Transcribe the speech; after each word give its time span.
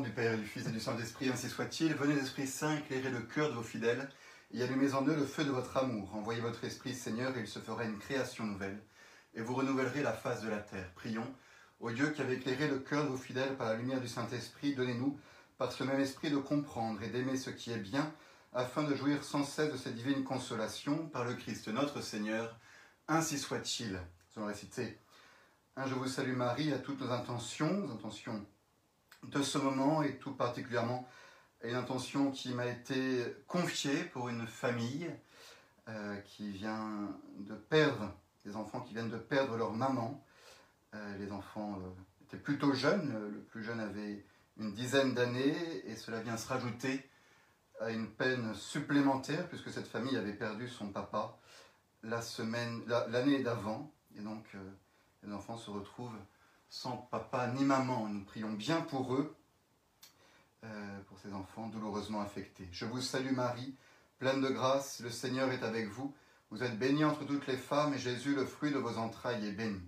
Du 0.00 0.08
Père, 0.08 0.32
et 0.32 0.38
du 0.38 0.46
Fils 0.46 0.66
et 0.66 0.70
du 0.70 0.80
Saint-Esprit, 0.80 1.28
ainsi 1.28 1.50
soit-il. 1.50 1.92
Venez, 1.94 2.14
Esprit 2.14 2.46
Saint, 2.46 2.78
éclairer 2.78 3.10
le 3.10 3.20
cœur 3.20 3.50
de 3.50 3.54
vos 3.54 3.62
fidèles 3.62 4.08
et 4.54 4.62
allumez 4.62 4.94
en 4.94 5.06
eux 5.06 5.14
le 5.14 5.26
feu 5.26 5.44
de 5.44 5.50
votre 5.50 5.76
amour. 5.76 6.08
Envoyez 6.14 6.40
votre 6.40 6.64
Esprit, 6.64 6.94
Seigneur, 6.94 7.36
et 7.36 7.40
il 7.40 7.46
se 7.46 7.58
fera 7.58 7.84
une 7.84 7.98
création 7.98 8.46
nouvelle, 8.46 8.82
et 9.34 9.42
vous 9.42 9.54
renouvellerez 9.54 10.02
la 10.02 10.14
face 10.14 10.40
de 10.40 10.48
la 10.48 10.60
terre. 10.60 10.90
Prions. 10.94 11.30
Ô 11.78 11.90
Dieu 11.90 12.08
qui 12.08 12.22
avez 12.22 12.36
éclairé 12.36 12.68
le 12.68 12.78
cœur 12.78 13.04
de 13.04 13.10
vos 13.10 13.18
fidèles 13.18 13.54
par 13.56 13.66
la 13.68 13.76
lumière 13.76 14.00
du 14.00 14.08
Saint-Esprit, 14.08 14.74
donnez-nous, 14.74 15.18
par 15.58 15.72
ce 15.72 15.84
même 15.84 16.00
esprit, 16.00 16.30
de 16.30 16.38
comprendre 16.38 17.02
et 17.02 17.08
d'aimer 17.08 17.36
ce 17.36 17.50
qui 17.50 17.70
est 17.70 17.76
bien, 17.76 18.14
afin 18.54 18.84
de 18.84 18.94
jouir 18.94 19.22
sans 19.22 19.44
cesse 19.44 19.72
de 19.72 19.76
cette 19.76 19.96
divine 19.96 20.24
consolation 20.24 21.06
par 21.08 21.24
le 21.24 21.34
Christ 21.34 21.68
notre 21.68 22.00
Seigneur. 22.00 22.58
Ainsi 23.08 23.38
soit-il. 23.38 23.92
Nous 23.92 24.42
allons 24.42 24.46
réciter 24.46 24.98
Je 25.76 25.94
vous 25.94 26.08
salue 26.08 26.34
Marie 26.34 26.72
à 26.72 26.78
toutes 26.78 27.00
nos 27.02 27.10
intentions, 27.10 27.72
nos 27.74 27.92
intentions 27.92 28.46
de 29.24 29.42
ce 29.42 29.58
moment 29.58 30.02
et 30.02 30.16
tout 30.18 30.32
particulièrement 30.32 31.08
une 31.64 31.74
intention 31.74 32.30
qui 32.32 32.52
m'a 32.54 32.66
été 32.66 33.24
confiée 33.46 34.04
pour 34.04 34.28
une 34.28 34.46
famille 34.46 35.08
euh, 35.88 36.16
qui 36.22 36.50
vient 36.50 37.08
de 37.38 37.54
perdre, 37.54 38.12
des 38.44 38.56
enfants 38.56 38.80
qui 38.80 38.94
viennent 38.94 39.10
de 39.10 39.18
perdre 39.18 39.56
leur 39.56 39.72
maman. 39.72 40.24
Euh, 40.94 41.18
les 41.18 41.30
enfants 41.30 41.78
euh, 41.80 42.24
étaient 42.24 42.42
plutôt 42.42 42.72
jeunes, 42.72 43.12
le 43.32 43.40
plus 43.40 43.62
jeune 43.62 43.80
avait 43.80 44.24
une 44.58 44.72
dizaine 44.74 45.14
d'années 45.14 45.56
et 45.86 45.96
cela 45.96 46.20
vient 46.20 46.36
se 46.36 46.48
rajouter 46.48 47.08
à 47.80 47.90
une 47.90 48.10
peine 48.10 48.54
supplémentaire 48.54 49.48
puisque 49.48 49.70
cette 49.70 49.86
famille 49.86 50.16
avait 50.16 50.34
perdu 50.34 50.68
son 50.68 50.88
papa 50.88 51.38
la 52.02 52.20
semaine, 52.20 52.82
l'année 52.86 53.42
d'avant 53.42 53.92
et 54.16 54.20
donc 54.20 54.44
les 55.22 55.32
enfants 55.32 55.56
se 55.56 55.70
retrouvent 55.70 56.18
sans 56.72 56.96
papa 56.96 57.48
ni 57.48 57.64
maman. 57.64 58.08
Nous 58.08 58.24
prions 58.24 58.50
bien 58.50 58.80
pour 58.80 59.14
eux, 59.14 59.36
euh, 60.64 61.00
pour 61.06 61.18
ces 61.18 61.34
enfants 61.34 61.68
douloureusement 61.68 62.22
affectés. 62.22 62.66
Je 62.72 62.86
vous 62.86 63.02
salue 63.02 63.34
Marie, 63.34 63.76
pleine 64.18 64.40
de 64.40 64.48
grâce, 64.48 65.00
le 65.00 65.10
Seigneur 65.10 65.52
est 65.52 65.62
avec 65.62 65.88
vous. 65.88 66.14
Vous 66.50 66.62
êtes 66.62 66.78
bénie 66.78 67.04
entre 67.04 67.26
toutes 67.26 67.46
les 67.46 67.58
femmes, 67.58 67.92
et 67.92 67.98
Jésus, 67.98 68.34
le 68.34 68.46
fruit 68.46 68.72
de 68.72 68.78
vos 68.78 68.96
entrailles, 68.96 69.46
est 69.46 69.52
béni. 69.52 69.82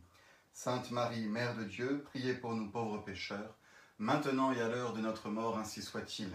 Sainte 0.53 0.91
Marie, 0.91 1.27
Mère 1.27 1.57
de 1.57 1.65
Dieu, 1.65 2.03
priez 2.05 2.35
pour 2.35 2.55
nous 2.55 2.71
pauvres 2.71 2.99
pécheurs, 2.99 3.57
maintenant 3.99 4.53
et 4.53 4.61
à 4.61 4.69
l'heure 4.69 4.93
de 4.93 5.01
notre 5.01 5.31
mort, 5.31 5.59
ainsi 5.59 5.81
soit-il. 5.83 6.31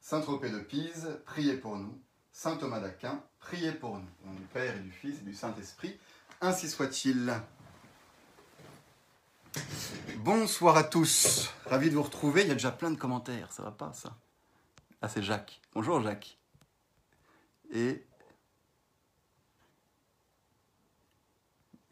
Saint 0.00 0.20
Tropez 0.20 0.50
de 0.50 0.60
Pise, 0.60 1.20
priez 1.26 1.56
pour 1.56 1.76
nous. 1.76 2.00
Saint 2.32 2.56
Thomas 2.56 2.78
d'Aquin, 2.78 3.20
priez 3.40 3.72
pour 3.72 3.98
nous. 3.98 4.08
Au 4.22 4.28
nom 4.28 4.34
du 4.34 4.44
Père 4.44 4.76
et 4.76 4.80
du 4.80 4.92
Fils 4.92 5.18
et 5.18 5.24
du 5.24 5.34
Saint-Esprit, 5.34 5.98
ainsi 6.40 6.70
soit-il. 6.70 7.42
Bonsoir 10.16 10.76
à 10.76 10.84
tous, 10.84 11.50
ravi 11.66 11.90
de 11.90 11.94
vous 11.94 12.02
retrouver. 12.02 12.42
Il 12.42 12.48
y 12.48 12.50
a 12.50 12.54
déjà 12.54 12.70
plein 12.70 12.90
de 12.90 12.98
commentaires, 12.98 13.52
ça 13.52 13.62
va 13.62 13.70
pas 13.70 13.92
ça? 13.92 14.16
Ah, 15.00 15.08
c'est 15.08 15.22
Jacques. 15.22 15.60
Bonjour 15.74 16.02
Jacques. 16.02 16.38
Et 17.72 18.04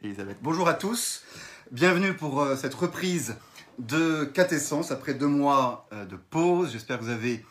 Elisabeth. 0.02 0.38
Bonjour 0.42 0.68
à 0.68 0.74
tous, 0.74 1.24
bienvenue 1.70 2.14
pour 2.14 2.40
euh, 2.40 2.56
cette 2.56 2.74
reprise 2.74 3.36
de 3.78 4.24
Quatessence 4.24 4.90
après 4.90 5.14
deux 5.14 5.26
mois 5.26 5.88
euh, 5.92 6.04
de 6.04 6.16
pause. 6.16 6.72
J'espère 6.72 6.98
que 6.98 7.04
vous 7.04 7.10
avez 7.10 7.44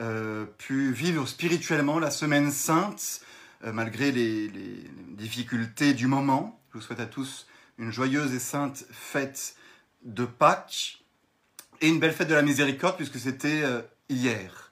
euh, 0.00 0.46
pu 0.58 0.92
vivre 0.92 1.26
spirituellement 1.26 1.98
la 1.98 2.10
semaine 2.10 2.50
sainte 2.50 3.20
malgré 3.62 4.12
les 4.12 4.50
difficultés 5.12 5.94
du 5.94 6.06
moment. 6.06 6.60
Je 6.72 6.78
vous 6.78 6.84
souhaite 6.84 7.00
à 7.00 7.06
tous 7.06 7.46
une 7.78 7.90
joyeuse 7.90 8.34
et 8.34 8.38
sainte 8.38 8.84
fête 8.90 9.56
de 10.04 10.24
Pâques 10.24 11.02
et 11.80 11.88
une 11.88 11.98
belle 11.98 12.12
fête 12.12 12.28
de 12.28 12.34
la 12.34 12.42
miséricorde 12.42 12.96
puisque 12.96 13.18
c'était 13.18 13.62
euh, 13.62 13.82
hier. 14.08 14.70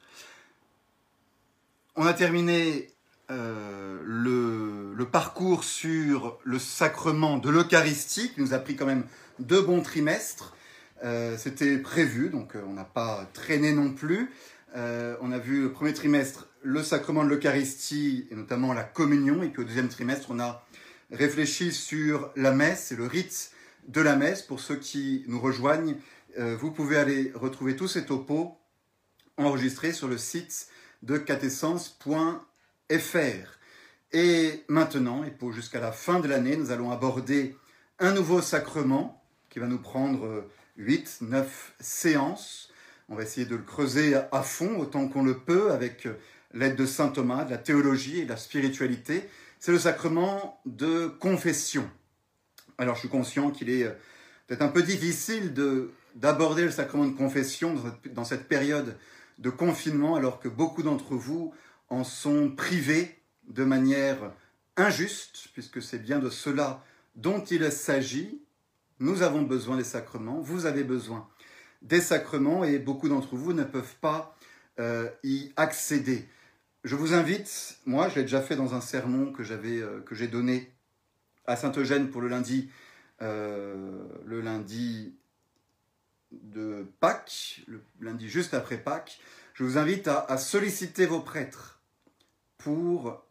On 1.97 2.07
a 2.07 2.15
terminé 2.15 2.89
euh, 3.31 3.99
le, 4.05 5.05
parcours 5.11 5.65
sur 5.65 6.39
le 6.45 6.59
sacrement 6.59 7.37
de 7.37 7.51
l'Eucharistie 7.51 8.33
qui 8.33 8.41
nous 8.41 8.55
a 8.55 8.59
pris 8.59 8.77
quand 8.77 8.87
même 8.87 9.05
deux 9.41 9.61
bons 9.61 9.83
trimestres. 9.83 10.57
Euh, 11.05 11.37
c'était 11.37 11.77
prévu, 11.77 12.31
donc 12.31 12.55
on 12.55 12.73
n'a 12.73 12.85
pas 12.85 13.29
traîné 13.35 13.73
non 13.73 13.93
plus. 13.93 14.31
on 14.75 15.33
a 15.33 15.39
vu 15.39 15.65
le 15.65 15.73
premier 15.73 15.93
trimestre 15.93 16.47
le 16.63 16.83
sacrement 16.83 17.25
de 17.25 17.29
l'Eucharistie 17.29 18.29
et 18.31 18.37
notamment 18.37 18.73
la 18.73 18.85
communion, 18.85 19.43
et 19.43 19.49
puis 19.49 19.63
au 19.63 19.65
deuxième 19.65 19.89
trimestre 19.89 20.29
on 20.31 20.41
a 20.41 20.65
réfléchi 21.13 21.73
sur 21.73 22.33
la 22.35 22.53
messe 22.53 22.91
et 22.91 22.97
le 22.97 23.07
rite 23.07 23.53
de 23.87 24.01
la 24.01 24.17
messe. 24.17 24.43
Pour 24.43 24.61
ceux 24.61 24.77
qui 24.77 25.25
nous 25.29 25.41
rejoignent, 25.41 25.97
euh, 26.39 26.57
vous 26.57 26.73
pouvez 26.73 26.97
aller 26.97 27.31
retrouver 27.35 27.77
tous 27.77 27.89
ces 27.89 28.07
topos 28.07 28.59
enregistrés 29.37 29.93
sur 29.93 30.09
le 30.09 30.19
site 30.19 30.69
de 31.03 31.19
catessence.fr. 31.19 32.43
Et 34.13 34.65
maintenant, 34.69 35.25
et 35.25 35.31
pour 35.31 35.53
jusqu'à 35.53 35.81
la 35.81 35.93
fin 35.93 36.21
de 36.21 36.29
l'année, 36.29 36.57
nous 36.57 36.71
allons 36.71 36.91
aborder 36.91 37.57
un 37.99 38.13
nouveau 38.13 38.43
sacrement 38.43 39.23
qui 39.49 39.59
va 39.59 39.67
nous 39.67 39.79
prendre 39.79 40.49
8, 40.77 41.19
9 41.23 41.75
séances. 41.81 42.71
On 43.09 43.15
va 43.15 43.23
essayer 43.23 43.47
de 43.47 43.57
le 43.57 43.63
creuser 43.63 44.15
à 44.15 44.43
fond 44.43 44.79
autant 44.79 45.09
qu'on 45.09 45.23
le 45.23 45.39
peut 45.39 45.73
avec 45.73 46.07
l'aide 46.55 46.77
de 46.77 46.87
Saint 46.87 47.09
Thomas, 47.09 47.45
de 47.45 47.51
la 47.51 47.59
théologie 47.59 48.21
et 48.21 48.25
de 48.25 48.31
la 48.31 48.37
spiritualité 48.37 49.29
c'est 49.63 49.71
le 49.71 49.79
sacrement 49.79 50.61
de 50.67 51.07
confession. 51.07 51.89
Alors 52.79 52.97
je 52.97 53.01
suis 53.03 53.09
conscient 53.09 53.53
qu'il 53.53 53.71
est 53.71 53.85
euh, 53.85 53.93
peut-être 54.49 54.63
un 54.63 54.69
peu 54.69 54.83
difficile 54.83 55.55
d'aborder 56.17 56.65
le 56.65 56.73
sacrement 56.73 57.07
de 57.07 57.17
confession 57.17 57.77
dans 58.11 58.25
cette 58.25 58.49
période 58.49 58.99
de 59.39 59.51
confinement 59.51 60.17
alors 60.17 60.41
que 60.41 60.49
beaucoup 60.49 60.83
d'entre 60.83 61.15
vous 61.15 61.55
en 61.91 62.03
sont 62.03 62.51
privés 62.51 63.23
de 63.47 63.63
manière 63.63 64.33
injuste, 64.77 65.47
puisque 65.53 65.81
c'est 65.81 66.01
bien 66.01 66.19
de 66.19 66.29
cela 66.29 66.83
dont 67.15 67.45
il 67.45 67.71
s'agit. 67.71 68.43
Nous 68.99 69.23
avons 69.23 69.43
besoin 69.43 69.77
des 69.77 69.85
sacrements, 69.85 70.41
vous 70.41 70.67
avez 70.67 70.83
besoin 70.83 71.29
des 71.83 72.01
sacrements 72.01 72.65
et 72.65 72.81
beaucoup 72.81 73.09
d'entre 73.09 73.37
vous 73.37 73.53
ne 73.53 73.63
peuvent 73.63 73.95
pas 74.01 74.37
euh, 74.81 75.09
y 75.23 75.53
accéder. 75.55 76.27
Je 76.85 76.97
vous 76.97 77.15
invite, 77.15 77.79
moi 77.87 78.09
je 78.09 78.17
l'ai 78.17 78.23
déjà 78.23 78.43
fait 78.43 78.57
dans 78.57 78.75
un 78.75 78.81
sermon 78.81 79.31
que 79.31 79.45
euh, 79.45 80.03
j'ai 80.11 80.27
donné 80.27 80.73
à 81.47 81.55
Saint-Eugène 81.55 82.11
pour 82.11 82.21
le 82.21 82.27
lundi, 82.27 82.71
euh, 83.23 84.05
le 84.25 84.41
lundi 84.41 85.15
de 86.33 86.85
Pâques, 86.99 87.63
le 87.69 87.81
lundi 88.01 88.29
juste 88.29 88.53
après 88.53 88.79
Pâques. 88.79 89.21
Je 89.55 89.63
vous 89.63 89.79
invite 89.79 90.09
à, 90.09 90.37
solliciter 90.39 91.07
vos 91.07 91.21
prêtres 91.21 91.81
pour 92.59 93.25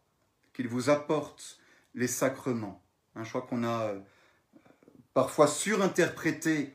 qu'ils 0.54 0.68
vous 0.68 0.88
apportent 0.88 1.58
les 1.94 2.08
sacrements. 2.08 2.82
Hein, 3.16 3.24
je 3.24 3.28
crois 3.28 3.42
qu'on 3.42 3.64
a 3.64 3.82
euh, 3.88 4.00
parfois 5.12 5.46
surinterprété 5.46 6.74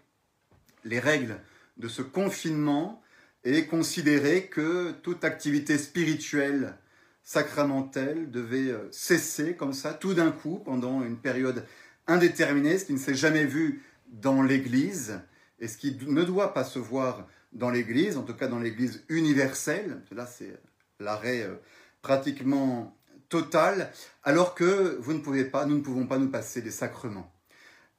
les 0.83 0.99
règles 0.99 1.39
de 1.77 1.87
ce 1.87 2.03
confinement 2.03 3.01
et 3.47 3.65
considérer 3.65 4.47
que 4.47 4.91
toute 5.03 5.23
activité 5.23 5.77
spirituelle 5.77 6.75
sacramentelle 7.23 8.29
devait 8.29 8.71
euh, 8.71 8.89
cesser 8.91 9.55
comme 9.55 9.71
ça, 9.71 9.93
tout 9.93 10.13
d'un 10.13 10.31
coup, 10.31 10.59
pendant 10.59 11.01
une 11.01 11.17
période 11.17 11.65
indéterminée, 12.07 12.77
ce 12.77 12.83
qui 12.83 12.91
ne 12.91 12.97
s'est 12.97 13.15
jamais 13.15 13.45
vu 13.45 13.83
dans 14.07 14.43
l'Église, 14.43 15.21
et 15.59 15.69
ce 15.69 15.77
qui 15.77 15.97
ne 16.07 16.23
doit 16.23 16.53
pas 16.53 16.65
se 16.65 16.77
voir 16.77 17.25
dans 17.53 17.69
l'Église, 17.69 18.17
en 18.17 18.23
tout 18.23 18.33
cas 18.33 18.49
dans 18.49 18.59
l'Église 18.59 19.05
universelle, 19.07 20.01
là 20.11 20.25
c'est 20.25 20.59
l'arrêt 20.99 21.43
euh, 21.43 21.55
pratiquement 22.01 22.97
total, 23.29 23.93
alors 24.25 24.55
que 24.55 24.97
vous 24.99 25.13
ne 25.13 25.19
pouvez 25.19 25.45
pas, 25.45 25.65
nous 25.65 25.77
ne 25.77 25.81
pouvons 25.81 26.05
pas 26.05 26.17
nous 26.17 26.29
passer 26.29 26.61
des 26.61 26.71
sacrements. 26.71 27.31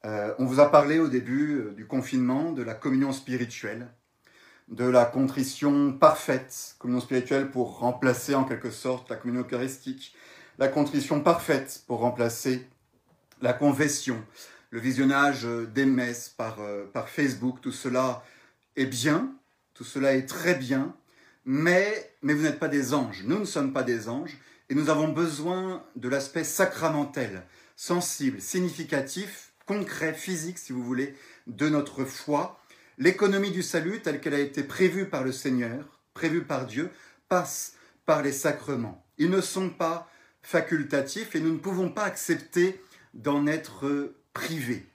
Euh, 0.05 0.31
on 0.37 0.45
vous 0.45 0.59
a 0.59 0.69
parlé 0.69 0.99
au 0.99 1.07
début 1.07 1.71
du 1.75 1.87
confinement 1.87 2.51
de 2.51 2.61
la 2.61 2.75
communion 2.75 3.11
spirituelle 3.11 3.87
de 4.69 4.85
la 4.85 5.05
contrition 5.05 5.93
parfaite, 5.93 6.75
communion 6.77 7.01
spirituelle 7.01 7.49
pour 7.49 7.79
remplacer 7.79 8.35
en 8.35 8.43
quelque 8.43 8.69
sorte 8.69 9.09
la 9.09 9.15
communion 9.15 9.41
eucharistique, 9.41 10.15
la 10.59 10.67
contrition 10.67 11.21
parfaite 11.21 11.83
pour 11.87 11.99
remplacer 11.99 12.67
la 13.41 13.53
confession, 13.53 14.23
le 14.69 14.79
visionnage 14.79 15.47
des 15.73 15.85
messes 15.85 16.29
par, 16.29 16.59
euh, 16.59 16.85
par 16.91 17.09
Facebook, 17.09 17.61
tout 17.61 17.71
cela 17.71 18.23
est 18.75 18.85
bien, 18.85 19.33
tout 19.73 19.83
cela 19.83 20.13
est 20.13 20.27
très 20.27 20.55
bien, 20.55 20.93
mais, 21.45 22.11
mais 22.21 22.33
vous 22.33 22.43
n'êtes 22.43 22.59
pas 22.59 22.67
des 22.67 22.93
anges, 22.93 23.23
nous 23.25 23.39
ne 23.39 23.45
sommes 23.45 23.73
pas 23.73 23.83
des 23.83 24.07
anges, 24.07 24.37
et 24.69 24.75
nous 24.75 24.89
avons 24.89 25.07
besoin 25.07 25.83
de 25.95 26.09
l'aspect 26.09 26.43
sacramentel, 26.43 27.43
sensible, 27.75 28.39
significatif, 28.39 29.53
concret, 29.65 30.13
physique, 30.13 30.59
si 30.59 30.73
vous 30.73 30.83
voulez, 30.83 31.15
de 31.47 31.69
notre 31.69 32.05
foi, 32.05 32.58
L'économie 33.01 33.51
du 33.51 33.63
salut, 33.63 34.01
telle 34.01 34.19
qu'elle 34.19 34.33
a 34.33 34.39
été 34.39 34.61
prévue 34.61 35.05
par 35.05 35.23
le 35.23 35.31
Seigneur, 35.31 36.01
prévue 36.13 36.43
par 36.43 36.65
Dieu, 36.65 36.91
passe 37.29 37.75
par 38.05 38.21
les 38.21 38.33
sacrements. 38.33 39.05
Ils 39.17 39.29
ne 39.29 39.39
sont 39.39 39.69
pas 39.69 40.09
facultatifs 40.41 41.33
et 41.33 41.39
nous 41.39 41.53
ne 41.53 41.59
pouvons 41.59 41.89
pas 41.89 42.03
accepter 42.03 42.83
d'en 43.13 43.47
être 43.47 44.13
privés. 44.33 44.85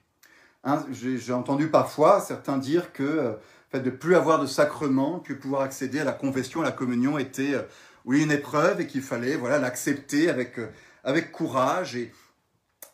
Hein, 0.63 0.85
j'ai 0.91 1.33
entendu 1.33 1.67
parfois 1.69 2.21
certains 2.21 2.59
dire 2.59 2.93
que 2.93 3.33
fait 3.71 3.79
de 3.79 3.89
plus 3.89 4.15
avoir 4.15 4.39
de 4.39 4.45
sacrement, 4.45 5.19
que 5.19 5.33
pouvoir 5.33 5.63
accéder 5.63 5.99
à 5.99 6.03
la 6.03 6.11
confession, 6.11 6.61
à 6.61 6.65
la 6.65 6.71
communion 6.71 7.17
était, 7.17 7.55
euh, 7.55 7.63
oui, 8.05 8.21
une 8.21 8.31
épreuve 8.31 8.81
et 8.81 8.87
qu'il 8.87 9.01
fallait, 9.01 9.35
voilà, 9.35 9.57
l'accepter 9.57 10.29
avec, 10.29 10.59
euh, 10.59 10.67
avec 11.03 11.31
courage 11.31 11.95
et, 11.95 12.13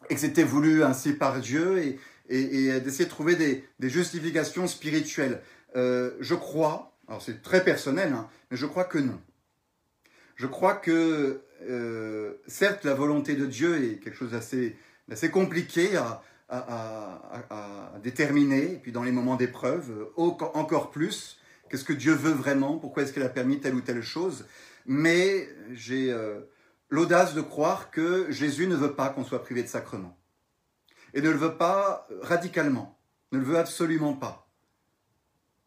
et 0.09 0.15
que 0.15 0.21
c'était 0.21 0.43
voulu 0.43 0.85
ainsi 0.85 1.11
par 1.11 1.41
Dieu 1.41 1.79
et, 1.79 1.99
et, 2.31 2.79
d'essayer 2.79 3.05
de 3.05 3.09
trouver 3.09 3.35
des, 3.35 3.89
justifications 3.89 4.67
spirituelles. 4.67 5.41
Euh, 5.75 6.11
je 6.19 6.35
crois, 6.35 6.97
alors 7.07 7.21
c'est 7.21 7.41
très 7.41 7.63
personnel, 7.63 8.13
hein, 8.13 8.29
mais 8.49 8.57
je 8.57 8.65
crois 8.65 8.85
que 8.85 8.97
non. 8.97 9.19
Je 10.35 10.47
crois 10.47 10.75
que, 10.75 11.41
euh, 11.69 12.33
certes, 12.47 12.85
la 12.85 12.93
volonté 12.93 13.35
de 13.35 13.45
Dieu 13.45 13.83
est 13.83 13.99
quelque 13.99 14.15
chose 14.15 14.31
d'assez 14.31 15.29
compliqué 15.29 15.95
à, 15.97 16.23
déterminer, 18.03 18.73
et 18.73 18.77
puis 18.77 18.91
dans 18.91 19.03
les 19.03 19.11
moments 19.11 19.35
d'épreuve, 19.35 20.09
encore 20.17 20.91
plus, 20.91 21.37
qu'est-ce 21.69 21.85
que 21.85 21.93
Dieu 21.93 22.13
veut 22.13 22.33
vraiment, 22.33 22.77
pourquoi 22.77 23.03
est-ce 23.03 23.13
qu'il 23.13 23.23
a 23.23 23.29
permis 23.29 23.59
telle 23.59 23.75
ou 23.75 23.81
telle 23.81 24.01
chose. 24.01 24.45
Mais 24.85 25.47
j'ai 25.71 26.11
euh, 26.11 26.41
l'audace 26.89 27.33
de 27.33 27.41
croire 27.41 27.91
que 27.91 28.29
Jésus 28.31 28.67
ne 28.67 28.75
veut 28.75 28.93
pas 28.93 29.09
qu'on 29.09 29.23
soit 29.23 29.43
privé 29.43 29.63
de 29.63 29.67
sacrement. 29.67 30.17
Et 31.13 31.21
ne 31.21 31.29
le 31.29 31.37
veut 31.37 31.55
pas 31.55 32.07
radicalement, 32.21 32.97
ne 33.31 33.39
le 33.39 33.45
veut 33.45 33.57
absolument 33.57 34.13
pas. 34.13 34.47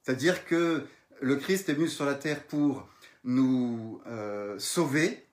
C'est-à-dire 0.02 0.46
que 0.46 0.87
le 1.20 1.37
Christ 1.37 1.69
est 1.69 1.75
venu 1.75 1.88
sur 1.88 2.05
la 2.05 2.14
terre 2.14 2.43
pour 2.44 2.88
nous 3.25 4.00
euh, 4.06 4.58
sauver 4.58 5.26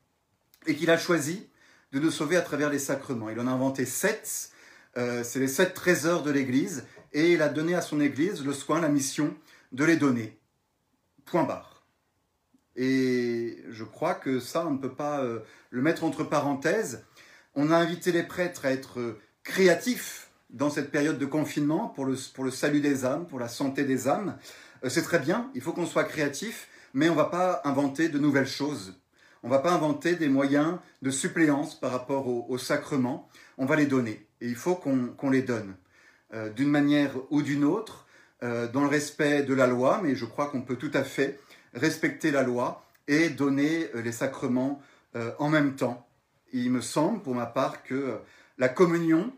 et 0.65 0.75
qu'il 0.75 0.89
a 0.89 0.97
choisi 0.97 1.47
de 1.91 1.99
nous 1.99 2.11
sauver 2.11 2.37
à 2.37 2.41
travers 2.41 2.69
les 2.69 2.79
sacrements. 2.79 3.29
Il 3.29 3.39
en 3.39 3.47
a 3.47 3.51
inventé 3.51 3.85
sept 3.85 4.51
euh, 4.97 5.23
c'est 5.23 5.39
les 5.39 5.47
sept 5.47 5.73
trésors 5.73 6.21
de 6.21 6.31
l'Église, 6.31 6.85
et 7.13 7.31
il 7.33 7.41
a 7.41 7.49
donné 7.49 7.75
à 7.75 7.81
son 7.81 8.01
Église 8.01 8.43
le 8.45 8.53
soin, 8.53 8.81
la 8.81 8.89
mission 8.89 9.33
de 9.71 9.85
les 9.85 9.95
donner. 9.95 10.37
Point 11.25 11.43
barre. 11.43 11.85
Et 12.75 13.63
je 13.69 13.83
crois 13.83 14.15
que 14.15 14.39
ça, 14.39 14.65
on 14.65 14.71
ne 14.71 14.77
peut 14.77 14.93
pas 14.93 15.21
euh, 15.21 15.39
le 15.69 15.81
mettre 15.81 16.03
entre 16.03 16.23
parenthèses. 16.23 17.05
On 17.55 17.71
a 17.71 17.77
invité 17.77 18.11
les 18.11 18.23
prêtres 18.23 18.65
à 18.65 18.71
être 18.71 19.17
euh, 19.47 19.51
créatifs 19.51 20.29
dans 20.49 20.69
cette 20.69 20.91
période 20.91 21.17
de 21.17 21.25
confinement 21.25 21.87
pour 21.87 22.05
le, 22.05 22.15
pour 22.33 22.43
le 22.43 22.51
salut 22.51 22.81
des 22.81 23.05
âmes, 23.05 23.25
pour 23.27 23.39
la 23.39 23.47
santé 23.47 23.83
des 23.83 24.07
âmes. 24.07 24.37
c'est 24.87 25.03
très 25.03 25.19
bien, 25.19 25.49
il 25.55 25.61
faut 25.61 25.71
qu'on 25.71 25.85
soit 25.85 26.03
créatif, 26.03 26.67
mais 26.93 27.07
on 27.07 27.13
ne 27.13 27.17
va 27.17 27.25
pas 27.25 27.61
inventer 27.63 28.09
de 28.09 28.19
nouvelles 28.19 28.47
choses. 28.47 28.95
On 29.43 29.47
ne 29.47 29.53
va 29.53 29.59
pas 29.59 29.71
inventer 29.71 30.15
des 30.15 30.27
moyens 30.27 30.77
de 31.01 31.09
suppléance 31.09 31.79
par 31.79 31.91
rapport 31.91 32.27
au, 32.27 32.45
au 32.49 32.57
sacrement. 32.57 33.29
On 33.57 33.65
va 33.65 33.75
les 33.75 33.85
donner 33.85 34.27
et 34.41 34.47
il 34.47 34.55
faut 34.55 34.75
qu'on 34.75 35.29
les 35.29 35.43
donne 35.43 35.75
euh, 36.33 36.49
d'une 36.49 36.69
manière 36.69 37.11
ou 37.29 37.41
d'une 37.41 37.63
autre, 37.63 38.07
euh, 38.43 38.67
dans 38.67 38.81
le 38.81 38.87
respect 38.87 39.43
de 39.43 39.53
la 39.53 39.67
loi, 39.67 39.99
mais 40.03 40.15
je 40.15 40.25
crois 40.25 40.47
qu'on 40.47 40.61
peut 40.61 40.77
tout 40.77 40.91
à 40.93 41.03
fait 41.03 41.39
respecter 41.73 42.31
la 42.31 42.41
loi 42.43 42.85
et 43.07 43.29
donner 43.29 43.89
euh, 43.95 44.01
les 44.01 44.11
sacrements 44.11 44.81
en 45.39 45.49
même 45.49 45.75
temps. 45.75 46.07
Il 46.53 46.71
me 46.71 46.79
semble, 46.79 47.21
pour 47.21 47.35
ma 47.35 47.45
part, 47.45 47.83
que 47.83 48.17
la 48.61 48.69
communion 48.69 49.33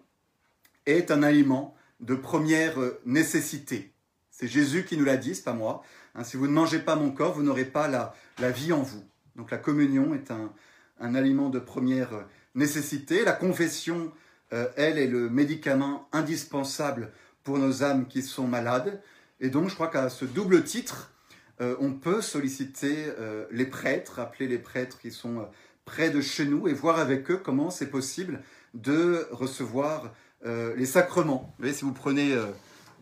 est 0.85 1.09
un 1.09 1.23
aliment 1.23 1.77
de 2.01 2.13
première 2.13 2.75
nécessité. 3.05 3.93
C'est 4.29 4.49
Jésus 4.49 4.83
qui 4.83 4.97
nous 4.97 5.05
l'a 5.05 5.15
dit, 5.15 5.33
c'est 5.33 5.45
pas 5.45 5.53
moi. 5.53 5.81
Hein, 6.13 6.25
si 6.25 6.35
vous 6.35 6.45
ne 6.45 6.51
mangez 6.51 6.79
pas 6.79 6.97
mon 6.97 7.09
corps, 7.09 7.31
vous 7.31 7.41
n'aurez 7.41 7.63
pas 7.63 7.87
la, 7.87 8.13
la, 8.39 8.51
vie 8.51 8.73
en 8.73 8.81
vous. 8.81 9.01
Donc 9.37 9.49
la 9.49 9.57
communion 9.57 10.13
est 10.13 10.29
un, 10.29 10.51
un 10.99 11.15
aliment 11.15 11.49
de 11.49 11.59
première 11.59 12.25
nécessité. 12.53 13.23
La 13.23 13.31
confession 13.31 14.11
euh, 14.51 14.67
elle 14.75 14.97
est 14.97 15.07
le 15.07 15.29
médicament 15.29 16.09
indispensable 16.11 17.13
pour 17.45 17.59
nos 17.59 17.81
âmes 17.81 18.07
qui 18.09 18.23
sont 18.23 18.45
malades. 18.45 19.01
Et 19.39 19.49
donc, 19.49 19.69
je 19.69 19.73
crois 19.73 19.87
qu'à 19.87 20.09
ce 20.09 20.25
double 20.25 20.65
titre, 20.65 21.13
euh, 21.61 21.77
on 21.79 21.93
peut 21.93 22.21
solliciter 22.21 23.05
euh, 23.19 23.45
les 23.51 23.67
prêtres, 23.67 24.19
appeler 24.19 24.49
les 24.49 24.59
prêtres 24.59 24.99
qui 24.99 25.11
sont 25.11 25.47
près 25.85 26.09
de 26.09 26.19
chez 26.19 26.45
nous 26.45 26.67
et 26.67 26.73
voir 26.73 26.99
avec 26.99 27.31
eux 27.31 27.37
comment 27.37 27.69
c'est 27.69 27.89
possible 27.89 28.41
de 28.73 29.27
recevoir 29.31 30.11
les 30.45 30.85
sacrements. 30.85 31.53
Vous 31.57 31.63
voyez, 31.63 31.73
si 31.73 31.85
vous 31.85 31.93
prenez 31.93 32.35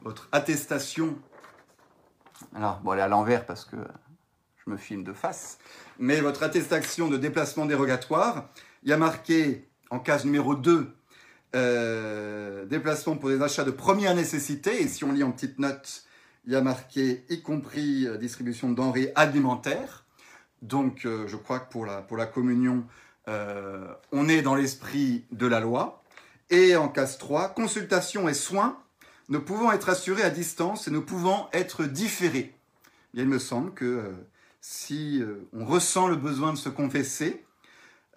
votre 0.04 0.30
attestation, 0.32 1.18
alors, 2.56 2.80
bon, 2.82 2.94
elle 2.94 3.00
est 3.00 3.04
à 3.04 3.08
l'envers 3.08 3.46
parce 3.46 3.66
que 3.66 3.78
je 4.66 4.72
me 4.72 4.78
filme 4.78 5.04
de 5.04 5.14
face, 5.14 5.58
mais 6.00 6.22
votre 6.22 6.44
attestation 6.44 7.08
de 7.08 7.18
déplacement 7.18 7.66
dérogatoire, 7.66 8.50
il 8.84 8.90
y 8.90 8.94
a 8.94 8.98
marqué 8.98 9.68
en 9.90 10.00
case 10.00 10.26
numéro 10.26 10.56
2 10.56 10.94
euh, 11.54 12.66
déplacement 12.66 13.18
pour 13.18 13.30
des 13.30 13.42
achats 13.42 13.64
de 13.64 13.72
première 13.72 14.16
nécessité. 14.16 14.82
Et 14.82 14.88
si 14.88 15.04
on 15.04 15.12
lit 15.12 15.24
en 15.24 15.32
petite 15.32 15.60
note, 15.60 16.04
il 16.46 16.54
y 16.54 16.56
a 16.56 16.62
marqué 16.62 17.26
y 17.30 17.42
compris 17.42 18.08
euh, 18.08 18.18
distribution 18.18 18.70
de 18.70 18.76
denrées 18.76 19.12
alimentaires. 19.16 20.06
Donc 20.62 21.06
euh, 21.06 21.28
je 21.28 21.36
crois 21.36 21.60
que 21.60 21.70
pour 21.72 21.86
la, 21.86 22.02
pour 22.02 22.18
la 22.18 22.26
communion, 22.26 22.86
on 23.28 24.28
est 24.28 24.42
dans 24.42 24.56
l'esprit 24.56 25.26
de 25.32 25.48
la 25.48 25.60
loi. 25.60 26.04
Et 26.50 26.76
en 26.76 26.90
case 26.90 27.18
3, 27.18 27.50
consultation 27.50 28.28
et 28.28 28.34
soins, 28.34 28.78
nous 29.30 29.42
pouvons 29.42 29.72
être 29.72 29.90
assurés 29.90 30.24
à 30.24 30.30
distance 30.30 30.88
et 30.88 30.92
nous 30.92 31.02
pouvons 31.02 31.48
être 31.54 31.86
différés. 31.86 32.54
il 33.14 33.28
me 33.28 33.40
semble 33.40 33.74
que 33.74 34.12
si 34.60 35.24
on 35.54 35.66
ressent 35.66 36.08
le 36.08 36.18
besoin 36.18 36.52
de 36.52 36.58
se 36.58 36.68
confesser, 36.68 37.46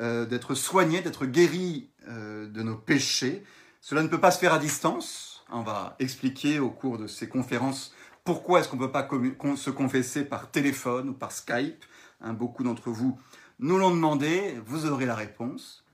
d'être 0.01 0.55
soigné, 0.55 1.01
d'être 1.03 1.27
guéri 1.27 1.89
euh, 2.09 2.47
de 2.47 2.63
nos 2.63 2.77
péchés. 2.77 3.43
Cela 3.81 4.03
ne 4.03 4.09
peut 4.09 4.21
pas 4.21 4.31
se 4.31 4.39
faire 4.39 4.53
à 4.53 4.59
distance. 4.59 5.43
On 5.51 5.63
va 5.63 5.97
expliquer 5.99 6.59
au 6.59 6.69
cours 6.69 6.99
de 6.99 7.07
ces 7.07 7.29
conférences 7.29 7.95
pourquoi 8.25 8.61
est-ce 8.61 8.69
qu'on 8.69 8.77
ne 8.77 8.85
peut 8.85 8.93
pas 8.93 9.09
se 9.57 9.71
confesser 9.71 10.25
par 10.25 10.51
téléphone 10.51 11.11
ou 11.11 11.13
par 11.15 11.33
Skype. 11.33 11.83
Hein, 12.21 12.35
beaucoup 12.35 12.63
d'entre 12.63 12.91
vous 12.91 13.19
nous 13.59 13.79
l'ont 13.79 13.91
demandé, 13.91 14.59
vous 14.67 14.87
aurez 14.87 15.07
la 15.07 15.15
réponse. 15.15 15.85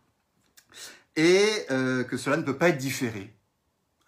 Et 1.17 1.47
euh, 1.71 2.05
que 2.05 2.17
cela 2.17 2.37
ne 2.37 2.43
peut 2.43 2.57
pas 2.57 2.69
être 2.69 2.79
différé. 2.79 3.35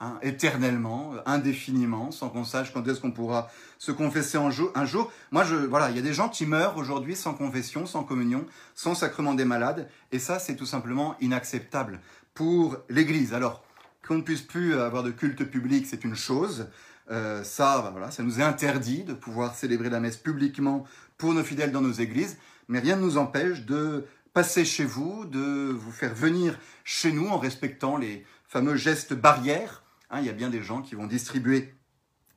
Hein, 0.05 0.19
éternellement, 0.23 1.15
indéfiniment, 1.27 2.11
sans 2.11 2.29
qu'on 2.29 2.45
sache 2.45 2.73
quand 2.73 2.89
est-ce 2.89 3.01
qu'on 3.01 3.13
pourra 3.13 3.49
se 3.79 3.93
confesser 3.93 4.37
un 4.37 4.51
jour. 4.51 5.13
Moi, 5.31 5.45
je, 5.45 5.55
voilà, 5.55 5.91
il 5.91 5.97
y 5.97 5.99
a 6.01 6.03
des 6.03 6.13
gens 6.13 6.29
qui 6.29 6.45
meurent 6.45 6.77
aujourd'hui 6.77 7.15
sans 7.15 7.35
confession, 7.35 7.87
sans 7.87 8.03
communion, 8.03 8.45
sans 8.75 8.97
sacrement 8.97 9.35
des 9.35 9.45
malades, 9.45 9.89
et 10.11 10.19
ça, 10.19 10.41
c'est 10.41 10.57
tout 10.57 10.67
simplement 10.67 11.15
inacceptable 11.21 12.01
pour 12.35 12.79
l'Église. 12.89 13.33
Alors, 13.33 13.63
qu'on 14.05 14.17
ne 14.17 14.23
puisse 14.23 14.43
plus 14.43 14.75
avoir 14.75 15.05
de 15.05 15.13
culte 15.13 15.45
public, 15.45 15.87
c'est 15.89 16.03
une 16.03 16.17
chose. 16.17 16.69
Euh, 17.13 17.45
ça, 17.45 17.81
bah, 17.83 17.91
voilà, 17.93 18.11
ça 18.11 18.25
nous 18.25 18.41
est 18.41 18.45
interdit 18.45 19.05
de 19.05 19.15
pouvoir 19.15 19.55
célébrer 19.55 19.89
la 19.89 20.01
messe 20.01 20.17
publiquement 20.17 20.85
pour 21.17 21.33
nos 21.33 21.45
fidèles 21.45 21.71
dans 21.71 21.81
nos 21.81 21.93
églises, 21.93 22.39
mais 22.69 22.79
rien 22.79 22.97
ne 22.97 23.03
nous 23.03 23.19
empêche 23.19 23.63
de 23.63 24.07
passer 24.33 24.65
chez 24.65 24.85
vous, 24.85 25.25
de 25.27 25.71
vous 25.71 25.93
faire 25.93 26.15
venir 26.15 26.59
chez 26.85 27.13
nous 27.13 27.29
en 27.29 27.39
respectant 27.39 27.97
les 27.97 28.25
fameux 28.49 28.77
gestes 28.77 29.15
barrières 29.15 29.83
Hein, 30.13 30.21
il 30.21 30.27
y 30.27 30.31
a 30.31 30.35
bien 30.35 30.51
des 30.51 30.63
gens 30.63 30.83
qui 30.83 30.95
vont 30.95 31.07
distribuer 31.07 31.75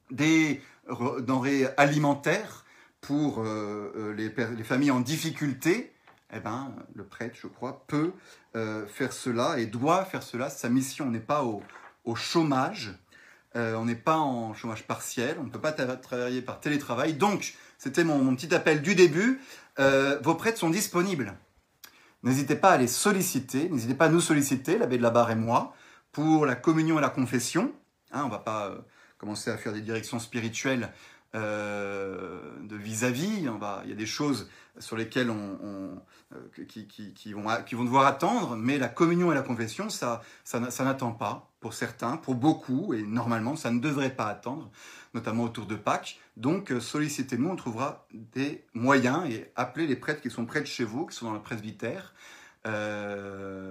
des 0.09 0.61
denrées 1.19 1.67
alimentaires 1.75 2.63
pour 3.01 3.41
euh, 3.41 3.91
euh, 3.97 4.13
les, 4.13 4.63
familles 4.63 4.91
en 4.91 5.01
difficulté. 5.01 5.91
Eh 6.33 6.39
ben, 6.39 6.73
le 6.95 7.03
prêtre, 7.03 7.37
je 7.39 7.47
crois, 7.47 7.85
peut 7.87 8.13
euh, 8.55 8.87
faire 8.87 9.11
cela 9.11 9.59
et 9.59 9.65
doit 9.65 10.05
faire 10.05 10.23
cela. 10.23 10.49
Sa 10.49 10.69
mission 10.69 11.11
n'est 11.11 11.19
pas 11.19 11.43
au, 11.43 11.61
chômage, 12.15 12.93
on 13.55 13.85
n'est 13.85 13.95
pas 13.95 14.17
en 14.17 14.53
chômage 14.53 14.83
partiel, 14.83 15.37
on 15.39 15.43
ne 15.43 15.49
peut 15.49 15.61
pas 15.61 15.71
travailler 15.71 16.41
par 16.41 16.59
télétravail. 16.59 17.13
Donc, 17.13 17.55
c'était 17.77 18.03
mon, 18.03 18.19
mon, 18.19 18.35
petit 18.35 18.53
appel 18.53 18.81
du 18.81 18.95
début. 18.95 19.41
Vos 19.77 20.35
prêtres 20.35 20.57
sont 20.57 20.69
disponibles. 20.69 21.35
N'hésitez 22.23 22.55
pas 22.55 22.71
à 22.71 22.77
les 22.77 22.87
solliciter, 22.87 23.69
n'hésitez 23.69 23.93
pas 23.93 24.05
à 24.05 24.09
nous 24.09 24.19
solliciter, 24.19 24.77
l'abbé 24.79 24.97
de 24.97 25.03
la 25.03 25.11
Barre 25.11 25.31
et 25.31 25.35
moi 25.35 25.75
pour 26.11 26.45
la 26.45 26.55
communion 26.55 26.97
et 26.97 27.01
la 27.01 27.09
confession. 27.09 27.71
Hein, 28.11 28.21
on 28.23 28.27
ne 28.27 28.31
va 28.31 28.39
pas 28.39 28.67
euh, 28.67 28.77
commencer 29.17 29.51
à 29.51 29.57
faire 29.57 29.73
des 29.73 29.81
directions 29.81 30.17
spirituelles 30.17 30.91
euh, 31.35 32.39
de 32.61 32.75
vis-à-vis. 32.77 33.45
il 33.83 33.89
y 33.89 33.91
a 33.91 33.95
des 33.95 34.05
choses 34.05 34.49
sur 34.79 34.95
lesquelles 34.95 35.29
on, 35.29 36.01
euh, 36.33 36.65
qui, 36.65 37.33
vont, 37.33 37.83
devoir 37.83 38.05
attendre, 38.05 38.55
mais 38.55 38.77
la 38.77 38.87
communion 38.87 39.31
et 39.31 39.35
la 39.35 39.41
confession, 39.41 39.89
ça, 39.89 40.21
n'attend 40.79 41.11
pas 41.11 41.51
pour 41.59 41.73
certains, 41.73 42.17
pour 42.17 42.35
beaucoup, 42.35 42.93
et 42.93 43.03
normalement, 43.03 43.55
ça 43.55 43.69
ne 43.69 43.79
devrait 43.79 44.15
pas 44.15 44.27
attendre, 44.27 44.71
notamment 45.13 45.43
autour 45.43 45.65
de 45.65 45.75
Pâques. 45.75 46.19
Donc, 46.37 46.73
sollicitez-nous, 46.79 47.49
on 47.49 47.55
trouvera 47.55 48.07
des 48.13 48.65
moyens 48.73 49.29
et 49.29 49.51
appelez 49.55 49.87
les 49.87 49.95
prêtres 49.95 50.21
qui 50.21 50.29
sont 50.29 50.45
près 50.45 50.61
de 50.61 50.65
chez 50.65 50.83
vous, 50.83 51.05
qui 51.05 51.15
sont 51.15 51.27
dans 51.27 51.33
le 51.33 51.41
presbytère, 51.41 52.13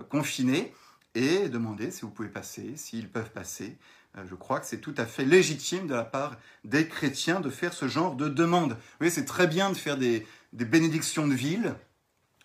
confinés 0.09 0.73
et 1.15 1.49
demander 1.49 1.91
si 1.91 2.03
vous 2.03 2.11
pouvez 2.11 2.29
passer, 2.29 2.77
s'ils 2.77 3.09
peuvent 3.09 3.31
passer. 3.31 3.77
Euh, 4.17 4.25
je 4.29 4.35
crois 4.35 4.61
que 4.61 4.67
c'est 4.67 4.81
tout 4.81 4.95
à 4.97 5.07
fait 5.07 5.25
légitime 5.25 5.87
de 5.87 5.95
la 5.95 6.05
part 6.05 6.37
des 6.65 6.89
chrétiens 6.89 7.41
de 7.41 7.51
faire 7.51 7.73
ce 7.73 7.89
genre 7.89 8.15
de 8.15 8.29
demande. 8.29 8.73
Vous 8.73 8.99
voyez, 8.99 9.11
c'est 9.11 9.25
très 9.25 9.47
bien 9.47 9.71
de 9.71 9.77
faire 9.77 9.97
des, 9.97 10.27
bénédictions 10.53 11.27
de 11.27 11.35
ville 11.35 11.75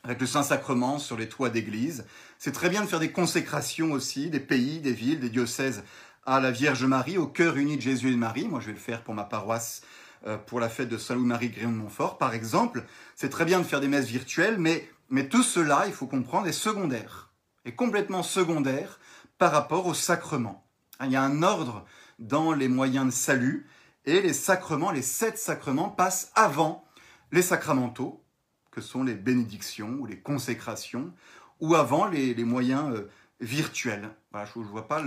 avec 0.04 0.20
le 0.22 0.28
Saint-Sacrement 0.28 0.98
sur 0.98 1.18
les 1.18 1.30
toits 1.30 1.50
d'église. 1.50 2.06
C'est 2.38 2.54
très 2.54 2.70
bien 2.70 2.82
de 2.82 2.88
faire 2.88 3.00
des 3.00 3.12
consécrations 3.12 3.92
aussi 3.92 4.30
des 4.30 4.40
pays, 4.40 4.80
des 4.80 4.94
villes, 4.94 5.20
des 5.20 5.30
diocèses 5.30 5.84
à 6.26 6.40
la 6.40 6.52
Vierge 6.52 6.86
Marie, 6.86 7.18
au 7.18 7.28
cœur 7.28 7.58
uni 7.58 7.76
de 7.76 7.82
Jésus 7.82 8.10
et 8.10 8.12
de 8.12 8.18
Marie. 8.18 8.48
Moi, 8.48 8.60
je 8.62 8.68
vais 8.68 8.74
le 8.74 8.80
faire 8.80 9.04
pour 9.04 9.14
ma 9.14 9.24
paroisse 9.24 9.82
euh, 9.82 9.99
pour 10.48 10.60
la 10.60 10.70
fête 10.70 10.90
de 10.90 10.98
Saint-Louis-Marie 10.98 11.50
Gréon 11.50 11.72
de 11.72 11.78
Montfort, 11.78 12.18
par 12.18 12.34
exemple. 12.34 12.84
C'est 13.16 13.30
très 13.30 13.46
bien 13.46 13.60
de 13.60 13.64
faire 13.64 13.80
des 13.80 13.88
messes 13.88 14.08
virtuelles, 14.08 14.58
mais, 14.60 14.90
mais 15.10 15.30
tout 15.30 15.44
cela, 15.44 15.86
il 15.88 15.94
faut 15.94 16.08
comprendre, 16.08 16.48
est 16.48 16.52
secondaire, 16.52 17.32
est 17.66 17.76
complètement 17.76 18.24
secondaire 18.24 19.00
par 19.38 19.52
rapport 19.52 19.88
au 19.88 19.94
sacrement. 19.94 20.66
Hein, 21.00 21.06
il 21.06 21.12
y 21.14 21.16
a 21.16 21.24
un 21.24 21.42
ordre 21.44 21.86
dans 22.20 22.54
les 22.54 22.68
moyens 22.68 23.08
de 23.08 23.12
salut, 23.12 23.68
et 24.06 24.22
les 24.22 24.34
sacrements, 24.34 24.92
les 24.92 25.02
sept 25.02 25.38
sacrements 25.38 25.90
passent 25.90 26.32
avant 26.36 26.86
les 27.32 27.42
sacramentaux, 27.42 28.24
que 28.72 28.82
sont 28.82 29.04
les 29.04 29.16
bénédictions 29.16 29.98
ou 30.00 30.06
les 30.06 30.20
consécrations, 30.20 31.14
ou 31.60 31.76
avant 31.76 32.08
les, 32.08 32.36
moyens 32.44 32.94
euh, 32.94 33.10
virtuels. 33.40 34.10
je 34.34 34.60
ne 34.60 34.64
vois 34.64 34.88
pas 34.88 35.04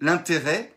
l'intérêt, 0.00 0.74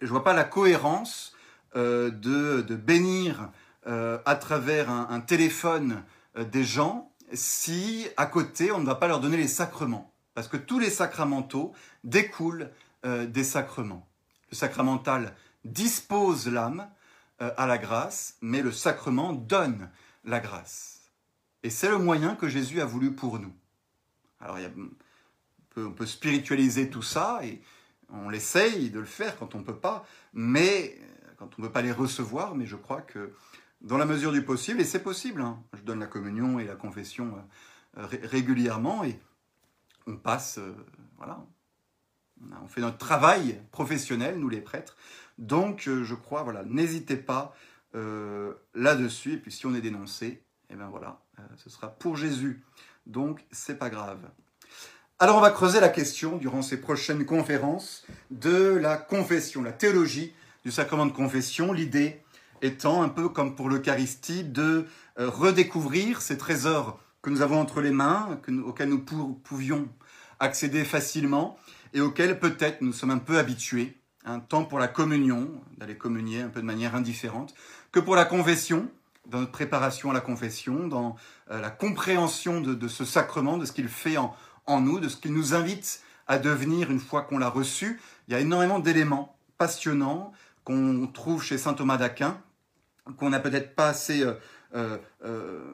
je 0.00 0.06
ne 0.06 0.10
vois 0.10 0.24
pas 0.24 0.34
la 0.34 0.44
cohérence 0.44 1.34
euh, 1.76 2.10
de, 2.10 2.74
bénir 2.74 3.50
euh, 3.86 4.18
à 4.24 4.36
travers 4.36 4.90
un, 4.90 5.20
téléphone 5.20 6.02
des 6.36 6.64
gens 6.64 7.12
si 7.32 8.06
à 8.16 8.26
côté 8.26 8.72
on 8.72 8.80
ne 8.80 8.86
va 8.86 8.94
pas 8.94 9.08
leur 9.08 9.20
donner 9.20 9.36
les 9.36 9.48
sacrements. 9.48 10.12
Parce 10.34 10.48
que 10.48 10.56
tous 10.56 10.78
les 10.78 10.90
sacramentaux 10.90 11.72
découlent 12.04 12.70
des 13.04 13.44
sacrements. 13.44 14.08
Le 14.50 14.56
sacramental 14.56 15.34
dispose 15.64 16.46
l'âme 16.48 16.88
à 17.40 17.66
la 17.66 17.76
grâce, 17.76 18.36
mais 18.40 18.62
le 18.62 18.70
sacrement 18.70 19.32
donne 19.32 19.90
la 20.24 20.38
grâce. 20.38 20.98
Et 21.62 21.70
c'est 21.70 21.88
le 21.88 21.98
moyen 21.98 22.36
que 22.36 22.48
Jésus 22.48 22.80
a 22.80 22.84
voulu 22.84 23.12
pour 23.12 23.38
nous. 23.38 23.52
Alors, 24.40 24.58
on, 25.76 25.90
peut, 25.90 26.06
spiritualiser 26.06 26.90
tout 26.90 27.02
ça 27.02 27.40
et 27.42 27.60
on 28.10 28.28
l'essaye 28.28 28.90
de 28.90 29.00
le 29.00 29.06
faire 29.06 29.36
quand 29.38 29.54
on 29.54 29.58
ne 29.58 29.64
peut 29.64 29.76
pas, 29.76 30.06
mais 30.32 30.96
quand 31.38 31.50
on 31.58 31.62
ne 31.62 31.66
peut 31.66 31.72
pas 31.72 31.82
les 31.82 31.92
recevoir, 31.92 32.54
mais 32.54 32.66
je 32.66 32.76
crois 32.76 33.00
que 33.00 33.32
dans 33.80 33.96
la 33.96 34.06
mesure 34.06 34.32
du 34.32 34.42
possible, 34.42 34.80
et 34.80 34.84
c'est 34.84 35.02
possible, 35.02 35.40
hein, 35.40 35.62
je 35.72 35.82
donne 35.82 36.00
la 36.00 36.06
communion 36.06 36.58
et 36.58 36.64
la 36.64 36.74
confession 36.74 37.38
euh, 37.96 38.06
régulièrement 38.24 39.04
et 39.04 39.18
on 40.06 40.16
passe, 40.16 40.58
euh, 40.58 40.74
voilà, 41.16 41.44
on 42.62 42.68
fait 42.68 42.80
notre 42.80 42.98
travail 42.98 43.60
professionnel, 43.70 44.38
nous 44.38 44.48
les 44.48 44.60
prêtres. 44.60 44.96
Donc, 45.38 45.86
euh, 45.86 46.02
je 46.02 46.14
crois, 46.14 46.42
voilà, 46.42 46.64
n'hésitez 46.64 47.16
pas 47.16 47.54
là-dessus. 48.74 49.32
Et 49.32 49.36
puis, 49.38 49.50
si 49.50 49.66
on 49.66 49.74
est 49.74 49.80
dénoncé, 49.80 50.26
et 50.26 50.42
eh 50.70 50.76
bien 50.76 50.86
voilà, 50.88 51.20
ce 51.56 51.68
sera 51.68 51.88
pour 51.88 52.16
Jésus. 52.16 52.62
Donc, 53.06 53.44
c'est 53.50 53.76
pas 53.76 53.90
grave. 53.90 54.20
Alors, 55.18 55.36
on 55.36 55.40
va 55.40 55.50
creuser 55.50 55.80
la 55.80 55.88
question 55.88 56.36
durant 56.36 56.62
ces 56.62 56.80
prochaines 56.80 57.26
conférences 57.26 58.06
de 58.30 58.76
la 58.76 58.96
confession, 58.96 59.62
la 59.62 59.72
théologie 59.72 60.32
du 60.64 60.70
sacrement 60.70 61.06
de 61.06 61.12
confession. 61.12 61.72
L'idée 61.72 62.22
étant, 62.62 63.02
un 63.02 63.08
peu 63.08 63.28
comme 63.28 63.54
pour 63.54 63.68
l'Eucharistie, 63.68 64.44
de 64.44 64.86
euh, 65.18 65.28
redécouvrir 65.28 66.22
ces 66.22 66.38
trésors 66.38 67.00
que 67.22 67.30
nous 67.30 67.42
avons 67.42 67.60
entre 67.60 67.80
les 67.80 67.90
mains, 67.90 68.40
auxquels 68.64 68.88
nous 68.88 69.04
pouvions 69.42 69.88
accéder 70.40 70.84
facilement 70.84 71.58
et 71.92 72.00
auxquels 72.00 72.38
peut-être 72.38 72.80
nous 72.80 72.92
sommes 72.92 73.10
un 73.10 73.18
peu 73.18 73.38
habitués, 73.38 73.98
un 74.24 74.40
tant 74.40 74.64
pour 74.64 74.78
la 74.78 74.88
communion, 74.88 75.48
d'aller 75.76 75.96
communier 75.96 76.42
un 76.42 76.48
peu 76.48 76.60
de 76.60 76.66
manière 76.66 76.94
indifférente, 76.94 77.54
que 77.92 78.00
pour 78.00 78.14
la 78.14 78.24
confession, 78.24 78.88
dans 79.26 79.40
notre 79.40 79.52
préparation 79.52 80.10
à 80.10 80.14
la 80.14 80.20
confession, 80.20 80.86
dans 80.86 81.16
euh, 81.50 81.60
la 81.60 81.70
compréhension 81.70 82.60
de, 82.60 82.88
ce 82.88 83.04
sacrement, 83.04 83.58
de 83.58 83.64
ce 83.64 83.72
qu'il 83.72 83.88
fait 83.88 84.16
en, 84.16 84.34
en 84.66 84.80
nous, 84.80 85.00
de 85.00 85.08
ce 85.08 85.16
qu'il 85.16 85.32
nous 85.32 85.54
invite 85.54 86.02
à 86.26 86.38
devenir 86.38 86.90
une 86.90 87.00
fois 87.00 87.22
qu'on 87.22 87.38
l'a 87.38 87.48
reçu. 87.48 88.00
Il 88.26 88.32
y 88.32 88.36
a 88.36 88.40
énormément 88.40 88.78
d'éléments 88.78 89.36
passionnants 89.56 90.32
qu'on 90.68 91.06
trouve 91.06 91.42
chez 91.42 91.56
saint 91.56 91.72
Thomas 91.72 91.96
d'Aquin, 91.96 92.42
qu'on 93.16 93.30
n'a 93.30 93.40
peut-être 93.40 93.74
pas 93.74 93.88
assez, 93.88 94.22
euh, 94.22 94.98
euh, 95.24 95.64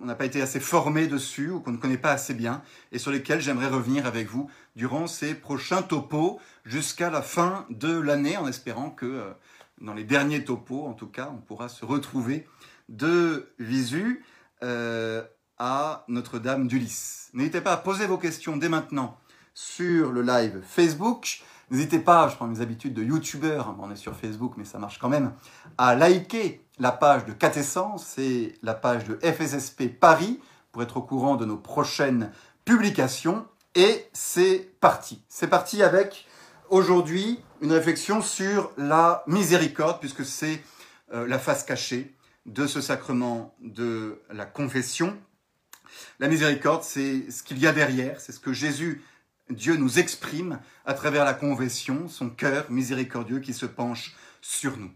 on 0.00 0.04
n'a 0.04 0.16
pas 0.16 0.24
été 0.24 0.42
assez 0.42 0.58
formé 0.58 1.06
dessus 1.06 1.50
ou 1.50 1.60
qu'on 1.60 1.70
ne 1.70 1.76
connaît 1.76 1.96
pas 1.96 2.10
assez 2.10 2.34
bien, 2.34 2.60
et 2.90 2.98
sur 2.98 3.12
lesquels 3.12 3.40
j'aimerais 3.40 3.68
revenir 3.68 4.04
avec 4.04 4.26
vous 4.26 4.50
durant 4.74 5.06
ces 5.06 5.36
prochains 5.36 5.82
topos 5.82 6.40
jusqu'à 6.64 7.08
la 7.08 7.22
fin 7.22 7.66
de 7.70 7.96
l'année, 7.96 8.36
en 8.36 8.48
espérant 8.48 8.90
que 8.90 9.32
dans 9.80 9.94
les 9.94 10.02
derniers 10.02 10.42
topos, 10.44 10.86
en 10.86 10.94
tout 10.94 11.06
cas, 11.06 11.30
on 11.32 11.38
pourra 11.38 11.68
se 11.68 11.84
retrouver 11.84 12.48
de 12.88 13.48
visu 13.60 14.24
euh, 14.64 15.22
à 15.56 16.04
Notre-Dame 16.08 16.66
d'Ulysse. 16.66 17.30
N'hésitez 17.32 17.60
pas 17.60 17.74
à 17.74 17.76
poser 17.76 18.06
vos 18.06 18.18
questions 18.18 18.56
dès 18.56 18.68
maintenant 18.68 19.18
sur 19.54 20.10
le 20.10 20.22
live 20.22 20.62
Facebook. 20.66 21.44
N'hésitez 21.70 21.98
pas, 21.98 22.28
je 22.28 22.36
prends 22.36 22.46
mes 22.46 22.60
habitudes 22.60 22.94
de 22.94 23.02
youtubeur, 23.02 23.74
on 23.80 23.90
est 23.90 23.96
sur 23.96 24.14
Facebook 24.14 24.54
mais 24.56 24.64
ça 24.64 24.78
marche 24.78 24.98
quand 24.98 25.08
même, 25.08 25.32
à 25.78 25.96
liker 25.96 26.64
la 26.78 26.92
page 26.92 27.24
de 27.24 27.32
Catessence 27.32 28.18
et 28.18 28.54
la 28.62 28.74
page 28.74 29.04
de 29.04 29.18
FSSP 29.20 29.88
Paris 29.98 30.40
pour 30.70 30.82
être 30.82 30.98
au 30.98 31.02
courant 31.02 31.36
de 31.36 31.44
nos 31.44 31.56
prochaines 31.56 32.30
publications. 32.64 33.46
Et 33.74 34.08
c'est 34.12 34.70
parti. 34.80 35.22
C'est 35.28 35.48
parti 35.48 35.82
avec 35.82 36.26
aujourd'hui 36.70 37.40
une 37.60 37.72
réflexion 37.72 38.22
sur 38.22 38.70
la 38.76 39.24
miséricorde 39.26 39.98
puisque 40.00 40.24
c'est 40.24 40.62
euh, 41.12 41.26
la 41.26 41.38
face 41.38 41.64
cachée 41.64 42.14
de 42.46 42.66
ce 42.66 42.80
sacrement 42.80 43.54
de 43.60 44.20
la 44.30 44.46
confession. 44.46 45.16
La 46.20 46.28
miséricorde, 46.28 46.82
c'est 46.82 47.30
ce 47.30 47.42
qu'il 47.42 47.58
y 47.58 47.66
a 47.66 47.72
derrière, 47.72 48.20
c'est 48.20 48.32
ce 48.32 48.40
que 48.40 48.52
Jésus, 48.52 49.02
Dieu 49.50 49.76
nous 49.76 49.98
exprime 49.98 50.60
à 50.84 50.94
travers 50.94 51.24
la 51.24 51.34
confession, 51.34 52.08
son 52.08 52.30
cœur 52.30 52.70
miséricordieux 52.70 53.40
qui 53.40 53.54
se 53.54 53.66
penche 53.66 54.14
sur 54.40 54.76
nous. 54.76 54.90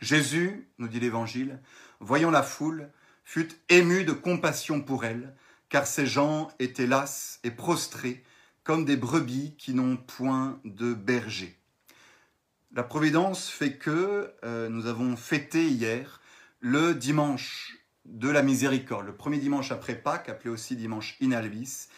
Jésus, 0.00 0.68
nous 0.78 0.88
dit 0.88 0.98
l'Évangile, 0.98 1.60
voyant 2.00 2.30
la 2.30 2.42
foule, 2.42 2.90
fut 3.24 3.48
ému 3.68 4.04
de 4.04 4.12
compassion 4.12 4.80
pour 4.80 5.04
elle, 5.04 5.34
car 5.68 5.86
ces 5.86 6.06
gens 6.06 6.50
étaient 6.58 6.88
lasses 6.88 7.38
et 7.44 7.52
prostrés 7.52 8.24
comme 8.64 8.84
des 8.84 8.96
brebis 8.96 9.54
qui 9.56 9.74
n'ont 9.74 9.96
point 9.96 10.60
de 10.64 10.94
berger. 10.94 11.56
La 12.74 12.82
Providence 12.82 13.48
fait 13.48 13.76
que 13.76 14.32
euh, 14.44 14.68
nous 14.68 14.86
avons 14.86 15.16
fêté 15.16 15.66
hier 15.68 16.20
le 16.60 16.94
dimanche 16.94 17.78
de 18.04 18.28
la 18.28 18.42
miséricorde, 18.42 19.06
le 19.06 19.14
premier 19.14 19.38
dimanche 19.38 19.70
après 19.70 19.94
Pâques, 19.94 20.28
appelé 20.28 20.50
aussi 20.50 20.74
dimanche 20.74 21.16
Inalvis, 21.20 21.88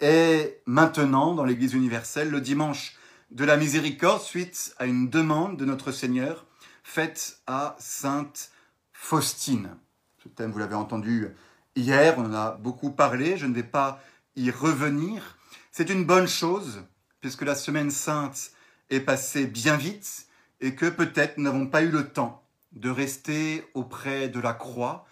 est 0.00 0.62
maintenant 0.66 1.34
dans 1.34 1.44
l'Église 1.44 1.74
universelle 1.74 2.30
le 2.30 2.40
dimanche 2.40 2.96
de 3.30 3.44
la 3.44 3.56
miséricorde 3.56 4.22
suite 4.22 4.74
à 4.78 4.86
une 4.86 5.08
demande 5.08 5.56
de 5.56 5.64
notre 5.64 5.92
Seigneur 5.92 6.46
faite 6.82 7.40
à 7.46 7.76
Sainte 7.78 8.50
Faustine. 8.92 9.76
Ce 10.22 10.28
thème, 10.28 10.50
vous 10.50 10.58
l'avez 10.58 10.74
entendu 10.74 11.28
hier, 11.76 12.14
on 12.18 12.26
en 12.26 12.34
a 12.34 12.52
beaucoup 12.52 12.90
parlé, 12.90 13.36
je 13.36 13.46
ne 13.46 13.54
vais 13.54 13.62
pas 13.62 14.02
y 14.36 14.50
revenir. 14.50 15.38
C'est 15.70 15.90
une 15.90 16.04
bonne 16.04 16.28
chose, 16.28 16.82
puisque 17.20 17.42
la 17.42 17.54
semaine 17.54 17.90
sainte 17.90 18.52
est 18.90 19.00
passée 19.00 19.46
bien 19.46 19.76
vite 19.76 20.26
et 20.60 20.74
que 20.74 20.86
peut-être 20.86 21.38
nous 21.38 21.44
n'avons 21.44 21.66
pas 21.66 21.82
eu 21.82 21.90
le 21.90 22.08
temps 22.08 22.42
de 22.72 22.90
rester 22.90 23.64
auprès 23.74 24.28
de 24.28 24.40
la 24.40 24.52
croix 24.52 25.06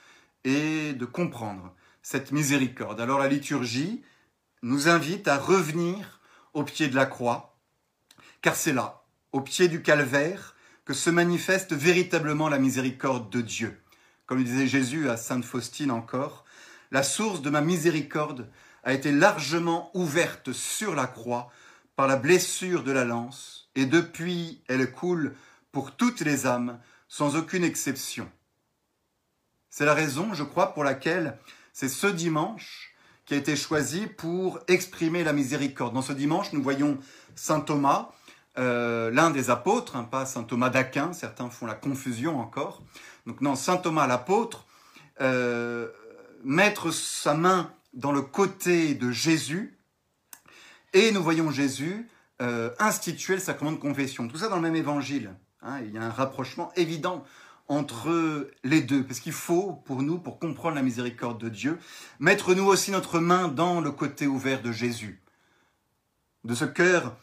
et 0.45 0.93
de 0.93 1.05
comprendre 1.05 1.75
cette 2.03 2.33
miséricorde. 2.33 3.01
Alors 3.01 3.19
la 3.19 3.29
liturgie 3.29 4.03
nous 4.63 4.89
invite 4.89 5.29
à 5.29 5.39
revenir 5.39 6.21
au 6.55 6.65
pied 6.65 6.89
de 6.89 6.97
la 6.97 7.07
croix, 7.07 7.57
car 8.43 8.57
c'est 8.57 8.73
là, 8.73 9.03
au 9.33 9.41
pied 9.41 9.69
du 9.69 9.83
calvaire, 9.83 10.57
que 10.85 10.95
se 10.95 11.11
manifeste 11.11 11.73
véritablement 11.73 12.49
la 12.49 12.59
miséricorde 12.59 13.31
de 13.31 13.41
Dieu. 13.41 13.81
Comme 14.27 14.43
disait 14.43 14.67
Jésus 14.67 15.09
à 15.09 15.17
Sainte 15.17 15.45
Faustine 15.45 15.91
encore, 15.91 16.45
la 16.91 17.03
source 17.03 17.43
de 17.43 17.51
ma 17.51 17.61
miséricorde 17.61 18.51
a 18.85 18.95
été 18.95 19.13
largement 19.13 19.91
ouverte 19.95 20.53
sur 20.53 20.95
la 20.95 21.07
croix 21.07 21.51
par 21.95 22.07
la 22.07 22.17
blessure 22.17 22.85
de 22.85 22.93
la 22.93 23.05
lance, 23.05 23.71
et 23.75 23.85
depuis 23.85 24.63
elle 24.69 24.91
coule 24.93 25.35
pour 25.73 25.97
toutes 25.97 26.21
les 26.21 26.47
âmes 26.47 26.79
sans 27.09 27.37
aucune 27.37 27.65
exception. 27.65 28.31
C'est 29.71 29.85
la 29.85 29.95
raison, 29.95 30.33
je 30.33 30.43
crois, 30.43 30.73
pour 30.75 30.85
laquelle 30.85 31.39
c'est 31.73 31.89
ce 31.89 32.07
dimanche 32.07 32.88
qui 33.29 33.35
a 33.35 33.37
été 33.37 33.57
choisi 33.57 34.07
pour 34.07 34.59
exprimer 34.69 35.23
la 35.23 35.35
miséricorde. 35.35 35.93
Dans 35.93 36.01
ce 36.01 36.15
dimanche, 36.15 36.55
nous 36.55 36.63
voyons 36.63 36.97
Saint 37.37 37.61
Thomas, 37.61 38.11
euh, 38.57 39.11
l'un 39.11 39.29
des 39.29 39.51
apôtres, 39.51 39.97
hein, 39.97 40.05
pas 40.05 40.25
Saint 40.25 40.45
Thomas 40.45 40.71
d'Aquin, 40.71 41.13
certains 41.13 41.51
font 41.51 41.67
la 41.67 41.75
confusion 41.75 42.41
encore. 42.41 42.83
Donc 43.27 43.43
non, 43.43 43.55
Saint 43.55 43.77
Thomas 43.77 44.07
l'apôtre, 44.07 44.65
euh, 45.21 45.89
mettre 46.43 46.91
sa 46.91 47.35
main 47.35 47.71
dans 47.93 48.13
le 48.13 48.23
côté 48.23 48.95
de 48.95 49.11
Jésus, 49.11 49.79
et 50.95 51.13
nous 51.13 51.23
voyons 51.23 51.51
Jésus 51.51 52.09
euh, 52.41 52.71
instituer 52.79 53.35
le 53.35 53.41
sacrement 53.41 53.73
de 53.73 53.77
confession. 53.77 54.27
Tout 54.27 54.39
ça 54.39 54.49
dans 54.49 54.57
le 54.57 54.63
même 54.63 54.77
évangile. 54.77 55.35
Hein, 55.61 55.81
il 55.85 55.93
y 55.93 55.99
a 55.99 56.03
un 56.03 56.11
rapprochement 56.11 56.73
évident 56.77 57.25
entre 57.69 58.51
les 58.65 58.81
deux, 58.81 59.05
parce 59.05 59.21
qu'il 59.21 59.33
faut, 59.33 59.75
pour 59.85 60.03
nous, 60.03 60.19
pour 60.19 60.39
comprendre 60.39 60.77
la 60.77 60.83
miséricorde 60.83 61.39
de 61.39 61.49
Dieu, 61.51 61.79
mettre 62.19 62.55
nous 62.55 62.65
aussi 62.65 62.91
notre 62.91 63.21
main 63.21 63.49
dans 63.49 63.81
le 63.81 63.91
côté 63.91 64.27
ouvert 64.27 64.63
de 64.63 64.73
Jésus, 64.73 65.23
de 66.45 66.55
ce 66.55 66.65
cœur 66.65 67.17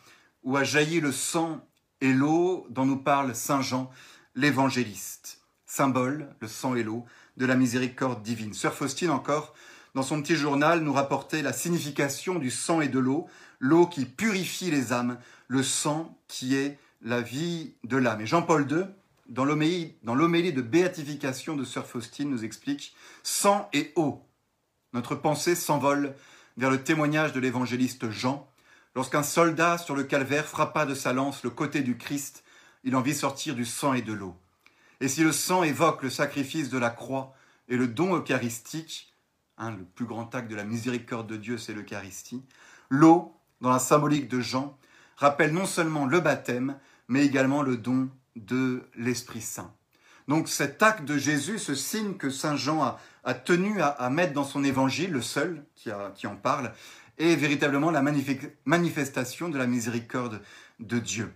où 0.44 0.56
a 0.56 0.64
jailli 0.64 1.00
le 1.02 1.12
sang 1.12 1.68
et 2.02 2.14
l'eau 2.14 2.68
dont 2.70 2.86
nous 2.86 2.98
parle 2.98 3.34
Saint 3.34 3.62
Jean 3.62 3.90
l'évangéliste. 4.36 5.42
symbole, 5.66 6.36
le 6.40 6.48
sang 6.48 6.76
et 6.76 6.84
l'eau, 6.84 7.06
de 7.38 7.46
la 7.46 7.56
miséricorde 7.56 8.22
divine. 8.22 8.54
Sœur 8.54 8.74
Faustine 8.74 9.10
encore, 9.10 9.56
dans 9.96 10.04
son 10.04 10.22
petit 10.22 10.36
journal, 10.36 10.82
nous 10.82 10.94
rapportait 10.94 11.42
la 11.42 11.54
signification 11.54 12.36
du 12.36 12.52
sang 12.52 12.82
et 12.82 12.88
de 12.88 13.00
l'eau, 13.00 13.28
l'eau 13.60 13.88
qui 13.88 14.06
purifie 14.06 14.70
les 14.70 14.94
âmes, 14.94 15.18
le 15.48 15.64
sang 15.64 16.18
qui 16.28 16.56
est 16.56 16.78
la 17.02 17.22
vie 17.22 17.74
de 17.84 17.98
l'âme. 17.98 18.22
Et 18.22 18.26
Jean-Paul 18.26 18.70
II, 18.70 18.86
dans 19.28 19.46
l'homélie 19.46 20.54
de 20.54 20.62
béatification 20.62 21.56
de 21.56 21.64
Sœur 21.64 21.88
Faustine, 21.88 22.30
nous 22.30 22.44
explique 22.44 22.96
sang 23.24 23.70
et 23.74 23.92
eau. 23.96 24.24
Notre 24.94 25.16
pensée 25.16 25.56
s'envole 25.56 26.16
vers 26.58 26.70
le 26.70 26.84
témoignage 26.84 27.34
de 27.34 27.40
l'évangéliste 27.40 28.10
Jean. 28.10 28.48
Lorsqu'un 28.96 29.24
soldat 29.24 29.78
sur 29.78 29.96
le 29.96 30.04
calvaire 30.04 30.46
frappa 30.46 30.86
de 30.86 30.96
sa 30.96 31.12
lance 31.12 31.44
le 31.44 31.50
côté 31.50 31.82
du 31.82 31.98
Christ, 31.98 32.44
il 32.84 32.96
en 32.96 33.02
vit 33.02 33.16
sortir 33.16 33.56
du 33.56 33.66
sang 33.66 33.94
et 33.94 34.02
de 34.02 34.14
l'eau. 34.14 34.36
Et 35.02 35.08
si 35.08 35.24
le 35.24 35.32
sang 35.32 35.64
évoque 35.64 36.04
le 36.04 36.10
sacrifice 36.10 36.70
de 36.70 36.78
la 36.78 36.90
croix 36.90 37.34
et 37.68 37.76
le 37.76 37.88
don 37.88 38.16
eucharistique, 38.16 39.14
hein, 39.58 39.72
le 39.72 39.84
plus 39.84 40.06
grand 40.06 40.34
acte 40.34 40.50
de 40.50 40.56
la 40.56 40.64
miséricorde 40.64 41.28
de 41.28 41.36
Dieu, 41.36 41.58
c'est 41.58 41.74
l'Eucharistie, 41.74 42.44
l'eau, 42.90 43.34
dans 43.60 43.72
la 43.72 43.80
symbolique 43.80 44.30
de 44.30 44.40
Jean, 44.40 44.78
rappelle 45.18 45.52
non 45.52 45.66
seulement 45.66 46.06
le 46.06 46.20
baptême, 46.20 46.78
mais 47.08 47.26
également 47.26 47.64
le 47.64 47.78
don 47.78 48.10
de 48.36 48.84
l'Esprit 48.96 49.42
Saint. 49.42 49.74
Donc 50.28 50.50
cet 50.50 50.82
acte 50.82 51.06
de 51.06 51.18
Jésus, 51.18 51.60
ce 51.60 51.76
signe 51.76 52.16
que 52.16 52.30
Saint 52.30 52.56
Jean 52.56 52.98
a, 53.24 53.34
tenu 53.34 53.82
à, 53.82 54.10
mettre 54.10 54.34
dans 54.34 54.44
son 54.44 54.64
évangile, 54.64 55.12
le 55.12 55.22
seul 55.22 55.64
qui, 55.76 56.28
en 56.28 56.36
parle, 56.36 56.74
est 57.18 57.36
véritablement 57.36 57.92
la 57.92 58.04
manifestation 58.66 59.50
de 59.50 59.58
la 59.58 59.68
miséricorde 59.68 60.42
de 60.80 61.00
Dieu. 61.00 61.32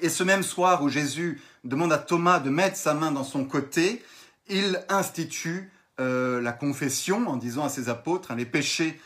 Et 0.00 0.08
ce 0.08 0.22
même 0.22 0.42
soir 0.42 0.82
où 0.82 0.88
Jésus 0.88 1.40
demande 1.64 1.92
à 1.92 1.98
Thomas 1.98 2.38
de 2.38 2.50
mettre 2.50 2.76
sa 2.76 2.94
main 2.94 3.12
dans 3.12 3.24
son 3.24 3.44
côté, 3.44 4.02
il 4.48 4.84
institue 4.88 5.70
euh, 6.00 6.40
la 6.42 6.52
confession 6.52 7.26
en 7.28 7.36
disant 7.36 7.64
à 7.64 7.68
ses 7.68 7.88
apôtres, 7.88 8.30
hein, 8.30 8.36
les 8.36 8.44
péchés, 8.44 9.00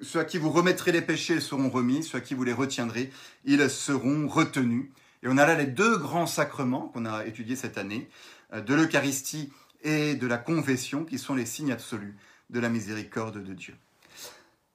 ceux 0.00 0.20
à 0.20 0.24
qui 0.24 0.38
vous 0.38 0.50
remettrez 0.50 0.92
les 0.92 1.02
péchés 1.02 1.40
seront 1.40 1.68
remis, 1.68 2.02
ceux 2.02 2.18
à 2.18 2.20
qui 2.20 2.34
vous 2.34 2.44
les 2.44 2.52
retiendrez, 2.52 3.10
ils 3.44 3.68
seront 3.68 4.28
retenus. 4.28 4.86
Et 5.22 5.28
on 5.28 5.38
a 5.38 5.46
là 5.46 5.54
les 5.54 5.66
deux 5.66 5.98
grands 5.98 6.26
sacrements 6.26 6.88
qu'on 6.88 7.06
a 7.06 7.26
étudiés 7.26 7.56
cette 7.56 7.78
année, 7.78 8.08
euh, 8.52 8.60
de 8.60 8.74
l'Eucharistie 8.74 9.52
et 9.82 10.14
de 10.14 10.26
la 10.26 10.38
confession, 10.38 11.04
qui 11.04 11.18
sont 11.18 11.34
les 11.34 11.46
signes 11.46 11.72
absolus 11.72 12.16
de 12.50 12.60
la 12.60 12.68
miséricorde 12.68 13.42
de 13.42 13.54
Dieu. 13.54 13.74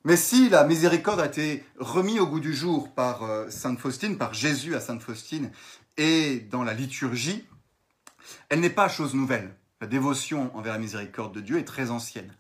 Mais 0.06 0.18
si 0.18 0.50
la 0.50 0.66
miséricorde 0.66 1.22
a 1.22 1.28
été 1.28 1.64
remise 1.78 2.20
au 2.20 2.28
goût 2.28 2.42
du 2.42 2.54
jour 2.54 2.94
par 2.94 3.24
euh, 3.24 3.50
Sainte 3.50 3.80
Faustine, 3.80 4.18
par 4.18 4.34
Jésus 4.34 4.76
à 4.76 4.82
Sainte 4.82 5.02
Faustine, 5.02 5.50
et 5.96 6.40
dans 6.40 6.64
la 6.64 6.74
liturgie, 6.74 7.46
elle 8.50 8.60
n'est 8.60 8.70
pas 8.70 8.90
chose 8.90 9.14
nouvelle. 9.14 9.56
La 9.80 9.88
dévotion 9.88 10.56
envers 10.56 10.74
la 10.74 10.80
miséricorde 10.80 11.34
de 11.34 11.42
Dieu 11.42 11.58
est 11.58 11.66
très 11.66 11.90
ancienne. 11.90 12.34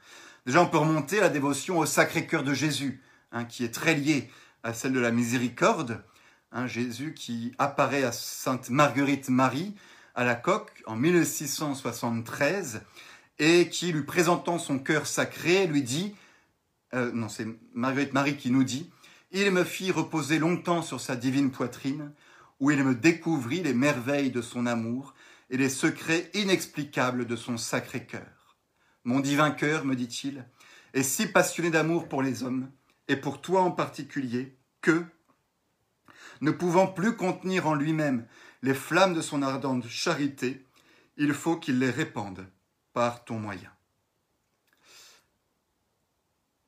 Déjà, 0.45 0.61
on 0.61 0.67
peut 0.67 0.77
remonter 0.77 1.19
la 1.19 1.29
dévotion 1.29 1.79
au 1.79 1.85
Sacré-Cœur 1.85 2.43
de 2.43 2.53
Jésus, 2.53 3.01
hein, 3.31 3.45
qui 3.45 3.63
est 3.63 3.73
très 3.73 3.95
liée 3.95 4.29
à 4.63 4.73
celle 4.73 4.91
de 4.91 4.99
la 4.99 5.11
miséricorde. 5.11 6.03
Jésus 6.67 7.13
qui 7.13 7.53
apparaît 7.57 8.03
à 8.03 8.11
Sainte 8.11 8.69
Marguerite 8.69 9.29
Marie 9.29 9.73
à 10.15 10.23
la 10.23 10.35
coque 10.35 10.83
en 10.85 10.95
1673 10.95 12.81
et 13.39 13.69
qui, 13.69 13.91
lui 13.91 14.03
présentant 14.03 14.59
son 14.59 14.79
cœur 14.79 15.07
sacré, 15.07 15.65
lui 15.67 15.81
dit 15.81 16.13
euh, 16.93 17.11
non, 17.11 17.27
c'est 17.27 17.47
Marguerite 17.73 18.13
Marie 18.13 18.37
qui 18.37 18.51
nous 18.51 18.63
dit, 18.63 18.91
il 19.31 19.49
me 19.51 19.63
fit 19.63 19.91
reposer 19.91 20.37
longtemps 20.37 20.83
sur 20.83 21.01
sa 21.01 21.15
divine 21.15 21.51
poitrine, 21.51 22.11
où 22.59 22.69
il 22.69 22.83
me 22.83 22.93
découvrit 22.93 23.63
les 23.63 23.73
merveilles 23.73 24.31
de 24.31 24.41
son 24.41 24.67
amour 24.67 25.15
et 25.49 25.57
les 25.57 25.69
secrets 25.69 26.29
inexplicables 26.35 27.25
de 27.25 27.35
son 27.35 27.57
sacré 27.57 28.05
cœur. 28.05 28.57
Mon 29.03 29.19
divin 29.19 29.51
cœur, 29.51 29.85
me 29.85 29.95
dit-il, 29.95 30.45
est 30.93 31.03
si 31.03 31.25
passionné 31.25 31.71
d'amour 31.71 32.07
pour 32.07 32.21
les 32.21 32.43
hommes, 32.43 32.69
et 33.07 33.15
pour 33.15 33.41
toi 33.41 33.61
en 33.61 33.71
particulier, 33.71 34.55
que, 34.81 35.03
ne 36.43 36.51
pouvant 36.51 36.88
plus 36.88 37.15
contenir 37.15 37.67
en 37.67 37.73
lui-même 37.73 38.27
les 38.63 38.73
flammes 38.73 39.13
de 39.13 39.21
son 39.21 39.41
ardente 39.41 39.88
charité, 39.88 40.65
il 41.15 41.34
faut 41.34 41.56
qu'il 41.56 41.79
les 41.79 41.89
répande 41.89 42.45
par 42.91 43.23
ton 43.23 43.39
moyen. 43.39 43.71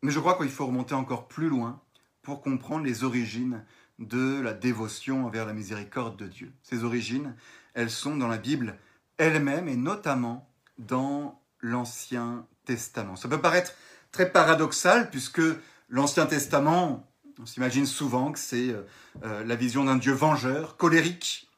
Mais 0.02 0.12
je 0.12 0.20
crois 0.20 0.38
qu'il 0.38 0.50
faut 0.50 0.66
remonter 0.66 0.96
encore 0.96 1.28
plus 1.28 1.50
loin 1.50 1.82
pour 2.22 2.42
comprendre 2.42 2.86
les 2.86 3.04
origines 3.04 3.66
de 4.00 4.40
la 4.40 4.54
dévotion 4.54 5.26
envers 5.26 5.46
la 5.46 5.54
miséricorde 5.54 6.18
de 6.18 6.28
Dieu. 6.28 6.54
Ces 6.64 6.86
origines, 6.86 7.36
elles 7.74 7.92
sont 7.92 8.16
dans 8.16 8.30
la 8.30 8.38
Bible 8.38 8.78
elle-même 9.18 9.68
et 9.68 9.76
notamment 9.76 10.50
dans 10.78 11.42
l'Ancien 11.60 12.48
Testament. 12.64 13.18
Ça 13.18 13.28
peut 13.28 13.42
paraître 13.42 13.74
très 14.14 14.32
paradoxal 14.32 15.10
puisque 15.10 15.42
l'Ancien 15.90 16.28
Testament, 16.28 17.12
on 17.40 17.46
s'imagine 17.46 17.86
souvent 17.86 18.32
que 18.32 18.40
c'est 18.40 18.70
euh, 18.70 18.82
euh, 19.24 19.44
la 19.44 19.56
vision 19.56 19.84
d'un 19.84 19.98
Dieu 19.98 20.14
vengeur, 20.14 20.78
colérique, 20.78 21.50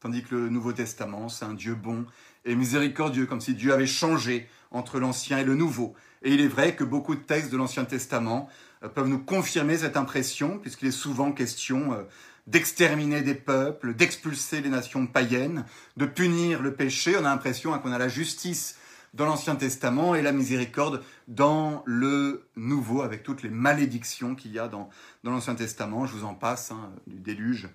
tandis 0.00 0.22
que 0.22 0.34
le 0.34 0.48
Nouveau 0.48 0.72
Testament, 0.72 1.28
c'est 1.28 1.44
un 1.44 1.54
Dieu 1.54 1.74
bon 1.74 2.06
et 2.44 2.54
miséricordieux, 2.54 3.26
comme 3.26 3.40
si 3.40 3.54
Dieu 3.54 3.72
avait 3.72 3.86
changé 3.86 4.48
entre 4.70 4.98
l'Ancien 4.98 5.38
et 5.38 5.44
le 5.44 5.54
Nouveau. 5.54 5.94
Et 6.22 6.34
il 6.34 6.40
est 6.40 6.48
vrai 6.48 6.74
que 6.74 6.84
beaucoup 6.84 7.14
de 7.14 7.20
textes 7.20 7.50
de 7.50 7.56
l'Ancien 7.56 7.84
Testament 7.84 8.48
euh, 8.82 8.88
peuvent 8.88 9.08
nous 9.08 9.18
confirmer 9.18 9.78
cette 9.78 9.96
impression, 9.96 10.58
puisqu'il 10.58 10.88
est 10.88 10.92
souvent 10.92 11.32
question 11.32 12.06
d'exterminer 12.46 13.20
des 13.20 13.34
peuples, 13.34 13.94
d'expulser 13.94 14.62
les 14.62 14.70
nations 14.70 15.06
païennes, 15.06 15.64
de 15.96 16.06
punir 16.06 16.62
le 16.62 16.74
péché. 16.74 17.14
On 17.16 17.20
a 17.20 17.30
l'impression 17.30 17.74
hein, 17.74 17.78
qu'on 17.78 17.92
a 17.92 17.98
la 17.98 18.08
justice 18.08 18.76
dans 19.14 19.26
l'Ancien 19.26 19.56
Testament 19.56 20.14
et 20.14 20.22
la 20.22 20.32
miséricorde 20.32 21.02
dans 21.26 21.82
le 21.86 22.48
Nouveau, 22.56 23.02
avec 23.02 23.22
toutes 23.22 23.42
les 23.42 23.50
malédictions 23.50 24.34
qu'il 24.34 24.52
y 24.52 24.58
a 24.58 24.68
dans, 24.68 24.90
l'Ancien 25.24 25.54
Testament. 25.54 26.06
Je 26.06 26.12
vous 26.12 26.24
en 26.24 26.34
passe, 26.34 26.70
hein, 26.70 26.92
du 27.06 27.20
déluge 27.20 27.68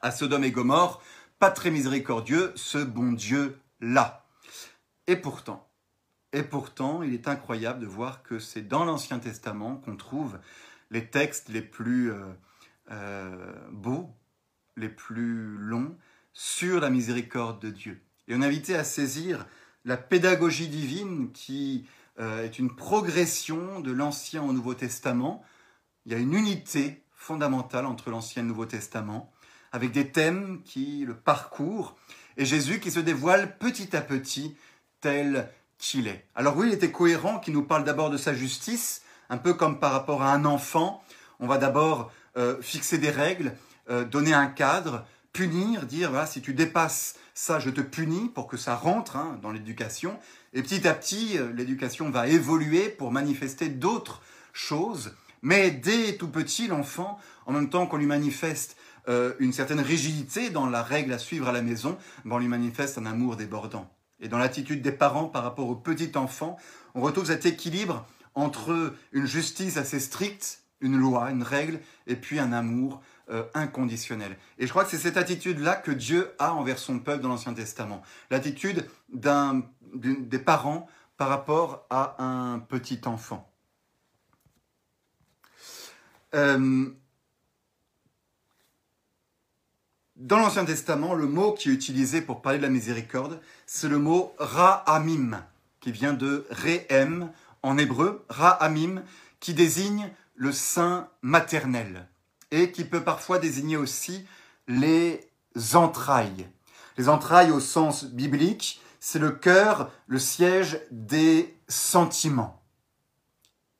à 0.00 0.10
Sodome 0.10 0.44
et 0.44 0.50
Gomorre. 0.50 1.02
Pas 1.38 1.50
très 1.50 1.70
miséricordieux, 1.70 2.52
ce 2.54 2.78
bon 2.78 3.12
Dieu-là. 3.12 4.24
Et 5.06 5.16
pourtant, 5.16 5.68
et 6.32 6.42
pourtant, 6.42 7.02
il 7.02 7.12
est 7.12 7.28
incroyable 7.28 7.80
de 7.80 7.86
voir 7.86 8.22
que 8.22 8.38
c'est 8.38 8.62
dans 8.62 8.84
l'Ancien 8.84 9.18
Testament 9.18 9.76
qu'on 9.76 9.96
trouve 9.96 10.38
les 10.90 11.06
textes 11.06 11.48
les 11.48 11.62
plus 11.62 12.12
euh, 12.12 12.24
euh, 12.90 13.52
beaux, 13.70 14.10
les 14.76 14.88
plus 14.88 15.56
longs 15.58 15.96
sur 16.32 16.80
la 16.80 16.90
miséricorde 16.90 17.60
de 17.60 17.70
Dieu. 17.70 18.00
Et 18.28 18.34
on 18.34 18.42
est 18.42 18.46
invité 18.46 18.74
à 18.76 18.84
saisir 18.84 19.46
la 19.84 19.96
pédagogie 19.96 20.68
divine 20.68 21.30
qui 21.32 21.86
euh, 22.20 22.44
est 22.44 22.58
une 22.58 22.74
progression 22.74 23.80
de 23.80 23.92
l'Ancien 23.92 24.42
au 24.42 24.52
Nouveau 24.52 24.74
Testament. 24.74 25.44
Il 26.06 26.12
y 26.12 26.14
a 26.14 26.18
une 26.18 26.34
unité 26.34 27.02
fondamentale 27.14 27.86
entre 27.86 28.10
l'Ancien 28.10 28.42
et 28.42 28.44
le 28.44 28.48
Nouveau 28.48 28.66
Testament, 28.66 29.32
avec 29.70 29.92
des 29.92 30.10
thèmes 30.10 30.62
qui 30.64 31.04
le 31.06 31.14
parcourent, 31.14 31.96
et 32.36 32.44
Jésus 32.44 32.80
qui 32.80 32.90
se 32.90 33.00
dévoile 33.00 33.56
petit 33.58 33.96
à 33.96 34.00
petit 34.00 34.56
tel 35.00 35.48
est. 35.94 36.24
Alors 36.34 36.56
oui, 36.56 36.68
il 36.68 36.74
était 36.74 36.92
cohérent 36.92 37.38
qu'il 37.38 37.54
nous 37.54 37.64
parle 37.64 37.84
d'abord 37.84 38.10
de 38.10 38.16
sa 38.16 38.34
justice, 38.34 39.02
un 39.28 39.38
peu 39.38 39.54
comme 39.54 39.78
par 39.78 39.92
rapport 39.92 40.22
à 40.22 40.32
un 40.32 40.44
enfant. 40.44 41.02
On 41.40 41.46
va 41.46 41.58
d'abord 41.58 42.12
euh, 42.36 42.60
fixer 42.62 42.98
des 42.98 43.10
règles, 43.10 43.54
euh, 43.90 44.04
donner 44.04 44.32
un 44.32 44.46
cadre, 44.46 45.04
punir, 45.32 45.86
dire 45.86 46.26
si 46.26 46.42
tu 46.42 46.54
dépasses 46.54 47.16
ça, 47.34 47.58
je 47.58 47.70
te 47.70 47.80
punis 47.80 48.28
pour 48.28 48.46
que 48.46 48.56
ça 48.56 48.74
rentre 48.76 49.16
hein, 49.16 49.38
dans 49.42 49.52
l'éducation. 49.52 50.18
Et 50.52 50.62
petit 50.62 50.86
à 50.86 50.94
petit, 50.94 51.38
euh, 51.38 51.52
l'éducation 51.52 52.10
va 52.10 52.28
évoluer 52.28 52.88
pour 52.88 53.10
manifester 53.10 53.68
d'autres 53.68 54.22
choses. 54.52 55.14
Mais 55.40 55.70
dès 55.70 56.16
tout 56.16 56.28
petit, 56.28 56.68
l'enfant, 56.68 57.18
en 57.46 57.52
même 57.52 57.70
temps 57.70 57.86
qu'on 57.86 57.96
lui 57.96 58.06
manifeste 58.06 58.76
une 59.40 59.52
certaine 59.52 59.80
rigidité 59.80 60.50
dans 60.50 60.66
la 60.66 60.84
règle 60.84 61.12
à 61.12 61.18
suivre 61.18 61.48
à 61.48 61.52
la 61.52 61.60
maison, 61.60 61.98
ben, 62.24 62.36
on 62.36 62.38
lui 62.38 62.46
manifeste 62.46 62.98
un 62.98 63.06
amour 63.06 63.34
débordant 63.34 63.90
et 64.22 64.28
dans 64.28 64.38
l'attitude 64.38 64.80
des 64.80 64.92
parents 64.92 65.26
par 65.26 65.42
rapport 65.42 65.68
au 65.68 65.74
petit 65.74 66.12
enfant, 66.14 66.56
on 66.94 67.02
retrouve 67.02 67.26
cet 67.26 67.44
équilibre 67.44 68.06
entre 68.34 68.94
une 69.10 69.26
justice 69.26 69.76
assez 69.76 70.00
stricte, 70.00 70.62
une 70.80 70.96
loi, 70.96 71.30
une 71.30 71.42
règle, 71.42 71.80
et 72.06 72.16
puis 72.16 72.38
un 72.38 72.52
amour 72.52 73.02
euh, 73.30 73.44
inconditionnel. 73.54 74.36
Et 74.58 74.66
je 74.66 74.70
crois 74.70 74.84
que 74.84 74.90
c'est 74.90 74.98
cette 74.98 75.16
attitude-là 75.16 75.76
que 75.76 75.90
Dieu 75.90 76.32
a 76.38 76.54
envers 76.54 76.78
son 76.78 76.98
peuple 76.98 77.22
dans 77.22 77.28
l'Ancien 77.28 77.54
Testament. 77.54 78.02
L'attitude 78.30 78.88
des 79.12 80.38
parents 80.38 80.88
par 81.16 81.28
rapport 81.28 81.86
à 81.90 82.22
un 82.22 82.58
petit 82.58 83.00
enfant. 83.04 83.48
Euh, 86.34 86.90
Dans 90.22 90.38
l'Ancien 90.38 90.64
Testament, 90.64 91.14
le 91.14 91.26
mot 91.26 91.52
qui 91.52 91.68
est 91.68 91.72
utilisé 91.72 92.22
pour 92.22 92.42
parler 92.42 92.58
de 92.58 92.62
la 92.62 92.68
miséricorde, 92.68 93.40
c'est 93.66 93.88
le 93.88 93.98
mot 93.98 94.32
ra'amim, 94.38 95.42
qui 95.80 95.90
vient 95.90 96.12
de 96.12 96.46
re'em 96.48 97.28
en 97.62 97.76
hébreu, 97.76 98.24
ra'amim, 98.28 99.02
qui 99.40 99.52
désigne 99.52 100.12
le 100.36 100.52
sein 100.52 101.08
maternel 101.22 102.06
et 102.52 102.70
qui 102.70 102.84
peut 102.84 103.02
parfois 103.02 103.40
désigner 103.40 103.76
aussi 103.76 104.24
les 104.68 105.28
entrailles. 105.74 106.46
Les 106.96 107.08
entrailles 107.08 107.50
au 107.50 107.58
sens 107.58 108.04
biblique, 108.04 108.80
c'est 109.00 109.18
le 109.18 109.32
cœur, 109.32 109.90
le 110.06 110.20
siège 110.20 110.80
des 110.92 111.56
sentiments. 111.66 112.62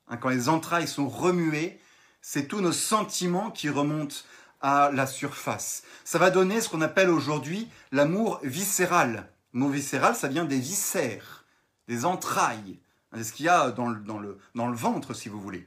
Hein, 0.08 0.16
quand 0.16 0.30
les 0.30 0.48
entrailles 0.48 0.88
sont 0.88 1.08
remuées, 1.08 1.78
c'est 2.20 2.48
tous 2.48 2.60
nos 2.60 2.72
sentiments 2.72 3.50
qui 3.50 3.68
remontent 3.68 4.16
à 4.60 4.90
la 4.92 5.06
surface. 5.06 5.82
Ça 6.04 6.18
va 6.18 6.30
donner 6.30 6.60
ce 6.60 6.68
qu'on 6.68 6.80
appelle 6.80 7.10
aujourd'hui 7.10 7.68
l'amour 7.90 8.40
viscéral. 8.42 9.28
Le 9.52 9.60
mot 9.60 9.68
viscéral, 9.68 10.14
ça 10.14 10.28
vient 10.28 10.44
des 10.44 10.58
viscères, 10.58 11.44
des 11.88 12.04
entrailles. 12.04 12.78
C'est 13.14 13.24
ce 13.24 13.32
qu'il 13.32 13.46
y 13.46 13.48
a 13.48 13.70
dans 13.70 13.88
le, 13.88 14.38
ventre, 14.54 15.14
si 15.14 15.28
vous 15.28 15.40
voulez. 15.40 15.66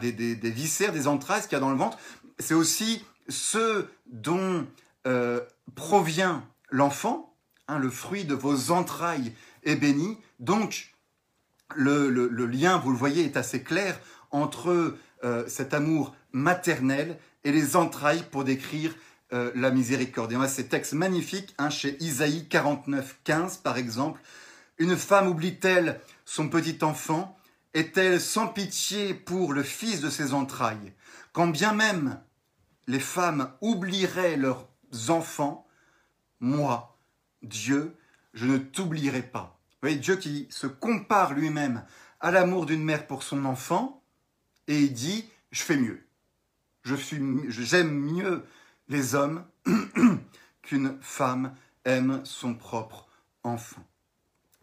Des, 0.00 0.12
des, 0.12 0.36
des, 0.36 0.50
viscères, 0.50 0.92
des 0.92 1.08
entrailles, 1.08 1.42
ce 1.42 1.48
qu'il 1.48 1.56
y 1.56 1.60
a 1.60 1.60
dans 1.60 1.70
le 1.70 1.76
ventre. 1.76 1.98
C'est 2.38 2.54
aussi 2.54 3.04
ce 3.28 3.86
dont 4.06 4.66
euh, 5.06 5.40
provient 5.74 6.44
l'enfant, 6.70 7.34
hein, 7.66 7.78
le 7.78 7.90
fruit 7.90 8.24
de 8.24 8.34
vos 8.34 8.70
entrailles 8.70 9.32
est 9.64 9.76
béni. 9.76 10.18
Donc, 10.40 10.94
le, 11.74 12.08
lien, 12.46 12.78
vous 12.78 12.90
le 12.90 12.96
voyez, 12.96 13.24
est 13.24 13.36
assez 13.36 13.62
clair 13.62 13.98
entre 14.30 14.96
euh, 15.24 15.44
cet 15.48 15.74
amour 15.74 16.14
maternel 16.32 17.18
et 17.44 17.52
les 17.52 17.76
entrailles 17.76 18.24
pour 18.30 18.44
décrire 18.44 18.94
euh, 19.32 19.50
la 19.54 19.70
miséricorde. 19.70 20.32
Et 20.32 20.36
on 20.36 20.40
a 20.40 20.48
ces 20.48 20.68
textes 20.68 20.94
magnifiques 20.94 21.54
hein, 21.58 21.70
chez 21.70 22.02
Isaïe 22.02 22.48
49, 22.48 23.18
15 23.24 23.58
par 23.58 23.76
exemple. 23.76 24.20
Une 24.78 24.96
femme 24.96 25.28
oublie-t-elle 25.28 26.00
son 26.24 26.48
petit 26.48 26.78
enfant? 26.82 27.36
Est-elle 27.74 28.20
sans 28.20 28.48
pitié 28.48 29.12
pour 29.12 29.52
le 29.52 29.62
fils 29.62 30.00
de 30.00 30.08
ses 30.08 30.32
entrailles? 30.32 30.92
Quand 31.32 31.48
bien 31.48 31.74
même 31.74 32.20
les 32.88 33.00
femmes 33.00 33.52
oublieraient 33.60 34.36
leurs 34.36 34.66
enfants, 35.08 35.68
moi, 36.40 36.98
Dieu, 37.42 37.94
je 38.32 38.46
ne 38.46 38.58
t'oublierai 38.58 39.22
pas. 39.22 39.60
Vous 39.70 39.76
voyez, 39.82 39.96
Dieu 39.96 40.16
qui 40.16 40.48
se 40.50 40.66
compare 40.66 41.34
lui-même 41.34 41.84
à 42.18 42.30
l'amour 42.30 42.66
d'une 42.66 42.82
mère 42.82 43.06
pour 43.06 43.22
son 43.22 43.44
enfant, 43.44 44.02
et 44.66 44.80
il 44.80 44.92
dit, 44.92 45.28
je 45.52 45.62
fais 45.62 45.76
mieux. 45.76 46.02
J'aime 46.84 47.92
mieux 47.92 48.44
les 48.88 49.14
hommes 49.14 49.44
qu'une 50.62 50.98
femme 51.02 51.54
aime 51.84 52.22
son 52.24 52.54
propre 52.54 53.06
enfant. 53.44 53.84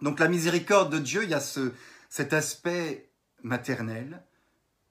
Donc 0.02 0.20
la 0.20 0.28
miséricorde 0.28 0.92
de 0.92 1.00
Dieu, 1.00 1.24
il 1.24 1.30
y 1.30 1.36
a 1.36 1.40
ce, 1.40 1.72
cet 2.10 2.34
aspect 2.34 3.08
maternel, 3.44 4.24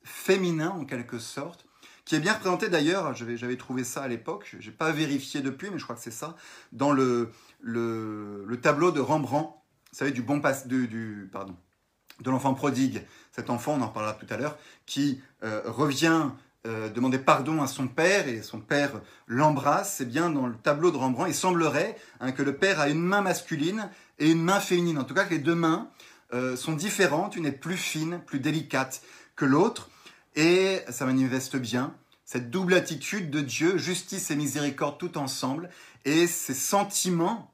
féminin 0.05 0.71
en 0.71 0.85
quelque 0.85 1.19
sorte, 1.19 1.67
qui 2.05 2.15
est 2.15 2.21
bien 2.21 2.35
représenté 2.35 2.69
d'ailleurs, 2.69 3.15
j'avais 3.15 3.57
trouvé 3.57 3.85
ça 3.85 4.03
à 4.03 4.09
l'époque, 4.09 4.57
je 4.61 4.69
n'ai 4.69 4.77
pas 4.77 4.93
vérifié 4.93 5.41
depuis, 5.41 5.71
mais 5.71 5.79
je 5.79 5.85
crois 5.85 5.97
que 5.97 6.03
c'est 6.03 6.11
ça, 6.11 6.37
dans 6.73 6.93
le, 6.93 7.31
le, 7.61 8.45
le, 8.47 8.61
tableau 8.61 8.91
de 8.91 9.01
Rembrandt, 9.01 9.55
vous 9.93 9.99
savez, 9.99 10.11
du 10.11 10.23
bon 10.23 10.41
passe, 10.41 10.67
du, 10.67 10.87
de 10.89 12.31
l'enfant 12.31 12.55
prodigue, 12.55 13.05
cet 13.33 13.49
enfant, 13.49 13.75
on 13.79 13.83
en 13.83 13.89
reparlera 13.89 14.15
tout 14.15 14.27
à 14.29 14.37
l'heure, 14.37 14.59
qui 14.87 15.21
euh, 15.43 15.63
revient 15.65 16.31
euh, 16.67 16.89
demander 16.89 17.19
pardon 17.19 17.63
à 17.63 17.67
son 17.67 17.89
père 17.89 18.27
et 18.27 18.41
son 18.41 18.59
père 18.59 19.03
l'embrasse, 19.27 19.97
c'est 19.97 20.09
bien 20.09 20.31
dans 20.31 20.47
le 20.47 20.55
tableau 20.55 20.91
de 20.91 20.97
Rembrandt, 20.97 21.31
il 21.31 21.35
semblerait 21.35 21.97
hein, 22.21 22.33
que 22.33 22.43
le 22.43 22.57
père 22.57 22.81
a 22.81 22.89
une 22.89 23.03
main 23.03 23.21
masculine 23.21 23.91
et 24.19 24.31
une 24.31 24.43
main 24.43 24.61
féminine. 24.61 24.99
En 24.99 25.05
tout 25.05 25.13
cas, 25.13 25.25
que 25.25 25.35
les 25.35 25.39
deux 25.39 25.55
mains 25.55 25.91
euh, 26.33 26.57
sont 26.57 26.73
différentes, 26.73 27.37
une 27.37 27.45
est 27.45 27.53
plus 27.53 27.77
fine, 27.77 28.21
plus 28.27 28.41
délicate 28.41 29.03
que 29.37 29.45
l'autre, 29.45 29.91
et 30.35 30.83
ça 30.89 31.07
manifeste 31.07 31.57
bien 31.57 31.95
cette 32.25 32.51
double 32.51 32.75
attitude 32.75 33.31
de 33.31 33.41
Dieu, 33.41 33.77
justice 33.77 34.31
et 34.31 34.37
miséricorde 34.37 34.99
tout 34.99 35.19
ensemble, 35.19 35.69
et 36.05 36.27
ces 36.27 36.55
sentiments, 36.55 37.53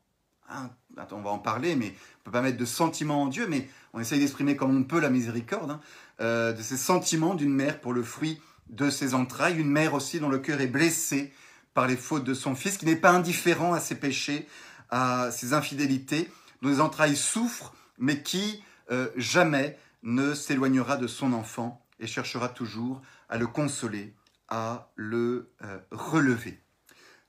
hein, 0.49 0.71
attends, 0.97 1.19
on 1.19 1.23
va 1.23 1.31
en 1.31 1.39
parler, 1.39 1.75
mais 1.75 1.95
on 2.21 2.25
peut 2.25 2.31
pas 2.31 2.43
mettre 2.43 2.57
de 2.57 2.65
sentiments 2.65 3.23
en 3.23 3.27
Dieu, 3.27 3.47
mais 3.49 3.69
on 3.93 4.01
essaye 4.01 4.21
d'exprimer 4.21 4.57
comme 4.57 4.77
on 4.77 4.85
peut 4.85 5.01
la 5.01 5.11
miséricorde, 5.11 5.73
hein, 5.73 5.81
euh, 6.21 6.53
de 6.53 6.63
ces 6.63 6.77
sentiments 6.77 7.35
d'une 7.35 7.53
mère 7.53 7.81
pour 7.81 7.93
le 7.93 8.03
fruit 8.03 8.41
de 8.69 8.91
ses 8.91 9.15
entrailles, 9.15 9.59
une 9.59 9.71
mère 9.71 9.95
aussi 9.95 10.21
dont 10.21 10.29
le 10.29 10.39
cœur 10.39 10.61
est 10.61 10.69
blessé 10.69 11.33
par 11.75 11.89
les 11.89 11.97
fautes 11.97 12.25
de 12.25 12.35
son 12.35 12.55
fils, 12.55 12.77
qui 12.77 12.87
n'est 12.87 12.97
pas 12.97 13.11
indifférent 13.11 13.73
à 13.73 13.81
ses 13.81 13.97
péchés, 13.97 14.47
à 14.91 15.31
ses 15.33 15.53
infidélités, 15.53 16.31
dont 16.63 16.69
les 16.69 16.81
entrailles 16.81 17.17
souffrent, 17.17 17.75
mais 17.99 18.23
qui 18.23 18.63
euh, 18.93 19.09
jamais 19.17 19.77
ne 20.05 20.35
s'éloignera 20.35 20.97
de 20.97 21.09
son 21.09 21.33
enfant 21.33 21.85
et 22.01 22.07
cherchera 22.07 22.49
toujours 22.49 23.01
à 23.29 23.39
le 23.39 23.47
consoler, 23.47 24.15
à 24.49 24.91
le 24.97 25.53
euh, 25.63 25.79
relever. 25.93 26.59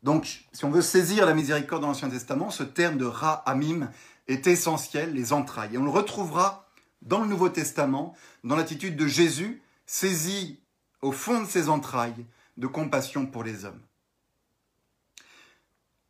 Donc, 0.02 0.46
si 0.52 0.66
on 0.66 0.72
veut 0.72 0.82
saisir 0.82 1.26
la 1.26 1.36
miséricorde 1.36 1.84
dans 1.84 1.90
l'Ancien 1.90 2.10
Testament, 2.10 2.50
ce 2.50 2.64
terme 2.64 2.98
de 2.98 3.06
Ra-Amim 3.06 3.92
est 4.28 4.48
essentiel, 4.48 5.14
les 5.14 5.34
entrailles. 5.34 5.76
Et 5.76 5.78
on 5.78 5.84
le 5.84 5.92
retrouvera 5.92 6.68
dans 7.04 7.22
le 7.22 7.28
Nouveau 7.28 7.50
Testament, 7.50 8.16
dans 8.44 8.56
l'attitude 8.56 8.96
de 8.96 9.08
Jésus, 9.08 9.62
saisi 9.86 10.60
au 11.02 11.12
fond 11.12 11.42
de 11.42 11.48
ses 11.48 11.70
entrailles 11.70 12.26
de 12.58 12.68
compassion 12.68 13.26
pour 13.26 13.44
les 13.44 13.66
hommes. 13.66 13.82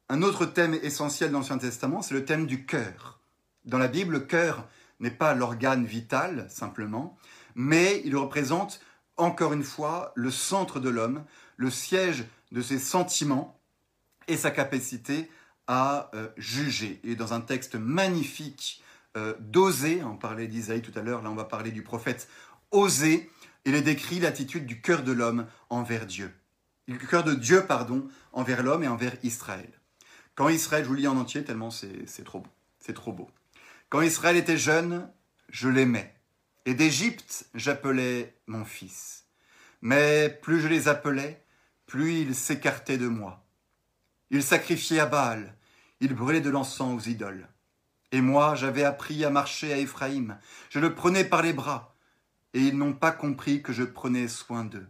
Un 0.09 0.21
autre 0.21 0.45
thème 0.45 0.73
essentiel 0.81 1.31
dans 1.31 1.39
l'Ancien 1.39 1.57
Testament, 1.57 2.01
c'est 2.01 2.13
le 2.13 2.25
thème 2.25 2.45
du 2.45 2.65
cœur. 2.65 3.19
Dans 3.65 3.77
la 3.77 3.87
Bible, 3.87 4.13
le 4.13 4.19
cœur 4.19 4.67
n'est 4.99 5.11
pas 5.11 5.33
l'organe 5.33 5.85
vital 5.85 6.47
simplement, 6.49 7.17
mais 7.55 8.01
il 8.05 8.15
représente 8.15 8.81
encore 9.17 9.53
une 9.53 9.63
fois 9.63 10.11
le 10.15 10.31
centre 10.31 10.79
de 10.79 10.89
l'homme, 10.89 11.23
le 11.57 11.69
siège 11.69 12.25
de 12.51 12.61
ses 12.61 12.79
sentiments 12.79 13.59
et 14.27 14.37
sa 14.37 14.51
capacité 14.51 15.29
à 15.67 16.09
euh, 16.13 16.27
juger. 16.37 16.99
Et 17.03 17.15
dans 17.15 17.33
un 17.33 17.41
texte 17.41 17.75
magnifique 17.75 18.83
euh, 19.17 19.33
d'Osée, 19.39 20.03
on 20.03 20.15
parlait 20.15 20.47
d'Isaïe 20.47 20.81
tout 20.81 20.97
à 20.97 21.01
l'heure, 21.01 21.21
là 21.21 21.29
on 21.29 21.35
va 21.35 21.45
parler 21.45 21.71
du 21.71 21.83
prophète 21.83 22.27
Osée, 22.71 23.29
il 23.65 23.75
est 23.75 23.81
décrit 23.81 24.19
l'attitude 24.19 24.65
du 24.65 24.81
cœur 24.81 25.03
de 25.03 25.11
l'homme 25.11 25.45
envers 25.69 26.05
Dieu. 26.05 26.33
Le 26.87 26.97
cœur 26.97 27.23
de 27.23 27.35
Dieu, 27.35 27.65
pardon, 27.65 28.07
envers 28.33 28.63
l'homme 28.63 28.83
et 28.83 28.87
envers 28.87 29.13
Israël. 29.23 29.69
Quand 30.35 30.49
Israël, 30.49 30.83
je 30.83 30.89
vous 30.89 30.95
lis 30.95 31.07
en 31.07 31.17
entier 31.17 31.43
tellement 31.43 31.69
c'est 31.69 32.23
trop 32.23 32.39
beau. 32.39 32.49
C'est 32.79 32.93
trop 32.93 33.13
beau. 33.13 33.29
Quand 33.89 34.01
Israël 34.01 34.37
était 34.37 34.57
jeune, 34.57 35.07
je 35.49 35.69
l'aimais. 35.69 36.15
Et 36.65 36.75
d'Égypte, 36.75 37.47
j'appelais 37.55 38.35
mon 38.45 38.65
fils. 38.65 39.25
Mais 39.81 40.29
plus 40.43 40.61
je 40.61 40.67
les 40.67 40.87
appelais, 40.87 41.43
plus 41.87 42.19
ils 42.19 42.35
s'écartaient 42.35 42.99
de 42.99 43.07
moi. 43.07 43.43
Ils 44.29 44.43
sacrifiaient 44.43 44.99
à 44.99 45.07
Baal, 45.07 45.55
ils 46.01 46.13
brûlaient 46.13 46.39
de 46.39 46.51
l'encens 46.51 46.95
aux 46.95 47.09
idoles. 47.09 47.47
Et 48.11 48.21
moi, 48.21 48.53
j'avais 48.53 48.83
appris 48.83 49.25
à 49.25 49.31
marcher 49.31 49.73
à 49.73 49.77
Éphraïm. 49.77 50.37
Je 50.69 50.79
le 50.79 50.93
prenais 50.93 51.23
par 51.23 51.41
les 51.41 51.53
bras 51.53 51.95
et 52.53 52.59
ils 52.59 52.77
n'ont 52.77 52.93
pas 52.93 53.11
compris 53.11 53.63
que 53.63 53.73
je 53.73 53.83
prenais 53.83 54.27
soin 54.27 54.63
d'eux. 54.63 54.87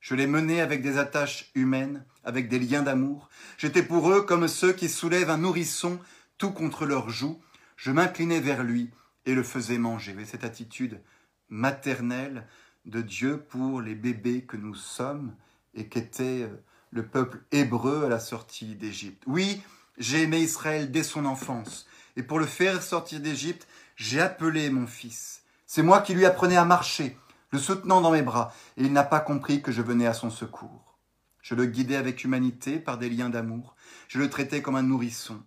Je 0.00 0.14
les 0.14 0.26
menais 0.26 0.60
avec 0.60 0.82
des 0.82 0.98
attaches 0.98 1.50
humaines, 1.54 2.04
avec 2.22 2.48
des 2.48 2.58
liens 2.58 2.82
d'amour. 2.82 3.30
J'étais 3.56 3.82
pour 3.82 4.10
eux 4.10 4.22
comme 4.22 4.46
ceux 4.46 4.72
qui 4.72 4.88
soulèvent 4.88 5.30
un 5.30 5.38
nourrisson 5.38 5.98
tout 6.36 6.50
contre 6.50 6.84
leurs 6.84 7.08
joues. 7.08 7.40
Je 7.76 7.92
m'inclinais 7.92 8.40
vers 8.40 8.62
lui 8.62 8.90
et 9.26 9.34
le 9.34 9.42
faisais 9.42 9.78
manger. 9.78 10.16
Et 10.18 10.24
cette 10.24 10.44
attitude 10.44 11.00
maternelle 11.48 12.46
de 12.86 13.02
Dieu 13.02 13.38
pour 13.38 13.80
les 13.80 13.94
bébés 13.94 14.42
que 14.42 14.56
nous 14.56 14.74
sommes 14.74 15.34
et 15.74 15.88
qu'était 15.88 16.42
euh, 16.42 16.62
le 16.90 17.04
peuple 17.04 17.42
hébreu 17.52 18.04
à 18.04 18.08
la 18.08 18.20
sortie 18.20 18.76
d'Égypte. 18.76 19.22
Oui, 19.26 19.60
j'ai 19.98 20.22
aimé 20.22 20.40
Israël 20.40 20.90
dès 20.90 21.02
son 21.02 21.24
enfance, 21.24 21.86
et 22.16 22.22
pour 22.22 22.38
le 22.38 22.46
faire 22.46 22.82
sortir 22.82 23.20
d'Égypte, 23.20 23.66
j'ai 23.96 24.20
appelé 24.20 24.70
mon 24.70 24.86
fils. 24.86 25.42
C'est 25.66 25.82
moi 25.82 26.00
qui 26.00 26.14
lui 26.14 26.24
apprenais 26.26 26.56
à 26.56 26.64
marcher, 26.64 27.16
le 27.50 27.58
soutenant 27.58 28.00
dans 28.00 28.12
mes 28.12 28.22
bras, 28.22 28.54
et 28.76 28.84
il 28.84 28.92
n'a 28.92 29.04
pas 29.04 29.20
compris 29.20 29.62
que 29.62 29.72
je 29.72 29.82
venais 29.82 30.06
à 30.06 30.14
son 30.14 30.30
secours. 30.30 30.96
Je 31.42 31.54
le 31.54 31.66
guidais 31.66 31.96
avec 31.96 32.24
humanité 32.24 32.78
par 32.78 32.98
des 32.98 33.10
liens 33.10 33.30
d'amour, 33.30 33.76
je 34.08 34.18
le 34.18 34.30
traitais 34.30 34.62
comme 34.62 34.76
un 34.76 34.82
nourrisson. 34.82 35.42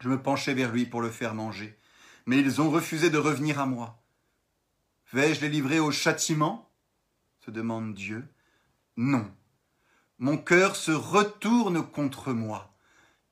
Je 0.00 0.08
me 0.08 0.20
penchais 0.20 0.54
vers 0.54 0.72
lui 0.72 0.86
pour 0.86 1.02
le 1.02 1.10
faire 1.10 1.34
manger, 1.34 1.78
mais 2.30 2.38
ils 2.38 2.60
ont 2.60 2.70
refusé 2.70 3.10
de 3.10 3.18
revenir 3.18 3.58
à 3.58 3.66
moi. 3.66 4.00
Vais-je 5.12 5.40
les 5.40 5.48
livrer 5.48 5.80
au 5.80 5.90
châtiment? 5.90 6.70
se 7.44 7.50
demande 7.50 7.92
Dieu. 7.92 8.24
Non. 8.96 9.28
Mon 10.20 10.38
cœur 10.38 10.76
se 10.76 10.92
retourne 10.92 11.84
contre 11.84 12.32
moi, 12.32 12.72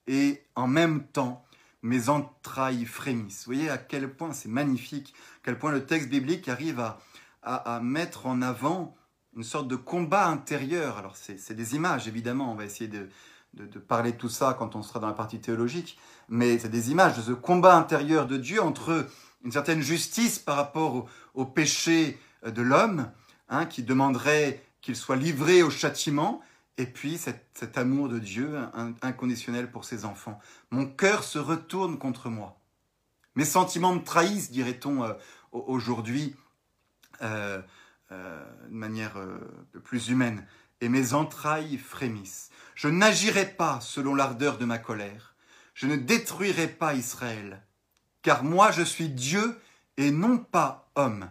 et 0.08 0.42
en 0.56 0.66
même 0.66 1.06
temps, 1.06 1.46
mes 1.82 2.08
entrailles 2.08 2.86
frémissent. 2.86 3.46
Vous 3.46 3.54
voyez 3.54 3.70
à 3.70 3.78
quel 3.78 4.12
point 4.12 4.32
c'est 4.32 4.48
magnifique, 4.48 5.14
à 5.36 5.40
quel 5.44 5.58
point 5.60 5.70
le 5.70 5.86
texte 5.86 6.08
biblique 6.08 6.48
arrive 6.48 6.80
à, 6.80 6.98
à, 7.42 7.78
mettre 7.78 8.26
en 8.26 8.42
avant 8.42 8.96
une 9.36 9.44
sorte 9.44 9.68
de 9.68 9.76
combat 9.76 10.26
intérieur. 10.26 10.98
Alors 10.98 11.14
c'est 11.14 11.54
des 11.54 11.76
images, 11.76 12.08
évidemment, 12.08 12.50
on 12.50 12.56
va 12.56 12.64
essayer 12.64 12.88
de, 12.88 13.08
de, 13.54 13.78
parler 13.78 14.12
de 14.12 14.16
tout 14.16 14.28
ça 14.28 14.54
quand 14.58 14.76
on 14.76 14.82
sera 14.82 15.00
dans 15.00 15.06
la 15.06 15.14
partie 15.14 15.40
théologique, 15.40 15.98
mais 16.28 16.58
c'est 16.58 16.68
des 16.68 16.90
images 16.90 17.16
de 17.16 17.22
ce 17.22 17.32
combat 17.32 17.76
intérieur 17.76 18.26
de 18.26 18.36
Dieu 18.36 18.62
entre 18.62 19.06
une 19.44 19.52
certaine 19.52 19.80
justice 19.80 20.38
par 20.38 20.56
rapport 20.56 21.08
au, 21.34 21.44
péché 21.44 22.18
de 22.44 22.62
l'homme, 22.62 23.10
hein, 23.48 23.66
qui 23.66 23.82
demanderait 23.82 24.62
qu'il 24.80 24.96
soit 24.96 25.16
livré 25.16 25.62
au 25.62 25.70
châtiment, 25.70 26.40
et 26.76 26.86
puis 26.86 27.18
cet, 27.18 27.76
amour 27.76 28.08
de 28.08 28.18
Dieu 28.18 28.56
inconditionnel 29.02 29.70
pour 29.70 29.84
ses 29.84 30.04
enfants. 30.04 30.38
Mon 30.70 30.86
cœur 30.86 31.24
se 31.24 31.38
retourne 31.38 31.98
contre 31.98 32.30
moi. 32.30 32.58
Mes 33.34 33.44
sentiments 33.44 33.94
me 33.94 34.02
trahissent, 34.02 34.50
dirait-on 34.50 35.04
euh, 35.04 35.12
aujourd'hui, 35.52 36.34
euh, 37.22 37.60
euh, 38.10 38.44
de 38.68 38.74
manière 38.74 39.16
plus 39.84 40.08
humaine, 40.08 40.46
et 40.80 40.88
mes 40.88 41.14
entrailles 41.14 41.78
frémissent. 41.78 42.50
Je 42.74 42.88
n'agirai 42.88 43.46
pas 43.46 43.80
selon 43.80 44.14
l'ardeur 44.14 44.58
de 44.58 44.64
ma 44.64 44.78
colère. 44.78 45.34
Je 45.74 45.86
ne 45.86 45.96
détruirai 45.96 46.68
pas 46.68 46.94
Israël, 46.94 47.62
car 48.22 48.44
moi 48.44 48.70
je 48.70 48.82
suis 48.82 49.08
Dieu 49.08 49.60
et 49.96 50.10
non 50.10 50.38
pas 50.38 50.90
homme. 50.94 51.30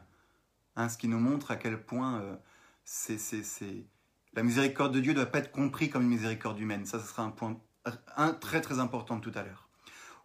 Hein, 0.75 0.89
ce 0.89 0.97
qui 0.97 1.07
nous 1.07 1.19
montre 1.19 1.51
à 1.51 1.55
quel 1.55 1.81
point 1.81 2.21
c'est, 2.83 3.17
la 4.33 4.43
miséricorde 4.43 4.93
de 4.93 4.99
Dieu 4.99 5.13
ne 5.13 5.17
doit 5.17 5.25
pas 5.25 5.39
être 5.39 5.51
compris 5.51 5.89
comme 5.89 6.03
une 6.03 6.10
miséricorde 6.10 6.60
humaine. 6.60 6.86
Ça, 6.86 6.99
ce 6.99 7.07
sera 7.07 7.23
un 7.23 7.31
point 7.31 7.60
un, 8.15 8.33
très 8.33 8.62
très 8.62 8.79
important 8.79 9.19
tout 9.19 9.31
à 9.36 9.43
l'heure. 9.43 9.67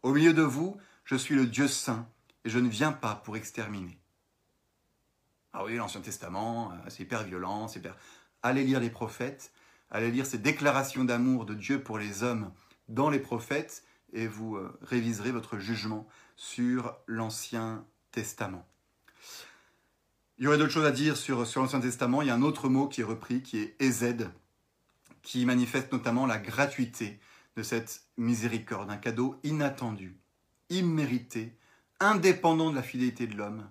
Au 0.02 0.12
milieu 0.12 0.32
de 0.32 0.42
vous, 0.42 0.76
je 1.04 1.16
suis 1.16 1.34
le 1.34 1.46
Dieu 1.46 1.68
saint 1.68 2.06
et 2.44 2.50
je 2.50 2.58
ne 2.58 2.68
viens 2.68 2.92
pas 2.92 3.14
pour 3.14 3.36
exterminer. 3.36 3.98
Ah 5.52 5.64
oui, 5.64 5.76
l'Ancien 5.76 6.00
Testament, 6.00 6.72
euh, 6.72 6.76
c'est 6.88 7.02
hyper 7.02 7.24
violent, 7.24 7.68
c'est 7.68 7.78
hyper... 7.78 7.96
Allez 8.42 8.64
lire 8.64 8.80
les 8.80 8.90
prophètes, 8.90 9.52
allez 9.90 10.10
lire 10.10 10.26
ces 10.26 10.38
déclarations 10.38 11.04
d'amour 11.04 11.44
de 11.44 11.54
Dieu 11.54 11.82
pour 11.82 11.98
les 11.98 12.22
hommes 12.22 12.52
dans 12.88 13.10
les 13.10 13.20
prophètes 13.20 13.84
et 14.12 14.26
vous 14.26 14.56
euh, 14.56 14.78
réviserez 14.82 15.30
votre 15.30 15.58
jugement 15.58 16.06
sur 16.36 16.96
l'Ancien 17.06 17.84
Testament. 18.10 18.66
Il 20.38 20.44
y 20.44 20.48
aurait 20.48 20.58
d'autres 20.58 20.72
choses 20.72 20.86
à 20.86 20.90
dire 20.90 21.16
sur, 21.16 21.38
l'Ancien 21.38 21.80
Testament. 21.80 22.22
Il 22.22 22.28
y 22.28 22.30
a 22.30 22.34
un 22.34 22.42
autre 22.42 22.68
mot 22.68 22.88
qui 22.88 23.00
est 23.00 23.04
repris, 23.04 23.42
qui 23.42 23.58
est 23.58 23.80
Ezed, 23.80 24.30
qui 25.22 25.46
manifeste 25.46 25.92
notamment 25.92 26.26
la 26.26 26.38
gratuité 26.38 27.20
de 27.56 27.62
cette 27.62 28.02
miséricorde, 28.16 28.90
un 28.90 28.96
cadeau 28.96 29.36
inattendu, 29.44 30.16
immérité, 30.68 31.56
indépendant 32.00 32.70
de 32.70 32.76
la 32.76 32.82
fidélité 32.82 33.26
de 33.26 33.36
l'homme, 33.36 33.68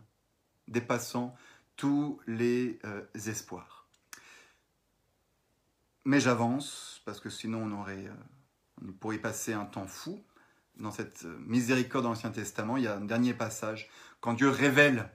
dépassant 0.67 1.35
tous 1.75 2.21
les 2.27 2.79
euh, 2.85 3.03
espoirs. 3.25 3.80
Mais 6.05 6.19
j'avance, 6.19 7.01
parce 7.05 7.19
que 7.19 7.29
sinon 7.29 7.63
on, 7.63 7.79
aurait, 7.79 8.07
euh, 8.07 8.87
on 8.87 8.91
pourrait 8.93 9.19
passer 9.19 9.53
un 9.53 9.65
temps 9.65 9.87
fou. 9.87 10.23
Dans 10.77 10.91
cette 10.91 11.25
euh, 11.25 11.37
miséricorde 11.45 12.05
de 12.05 12.09
l'Ancien 12.09 12.31
Testament, 12.31 12.77
il 12.77 12.83
y 12.83 12.87
a 12.87 12.95
un 12.95 13.05
dernier 13.05 13.33
passage, 13.33 13.89
quand 14.19 14.33
Dieu 14.33 14.49
révèle 14.49 15.09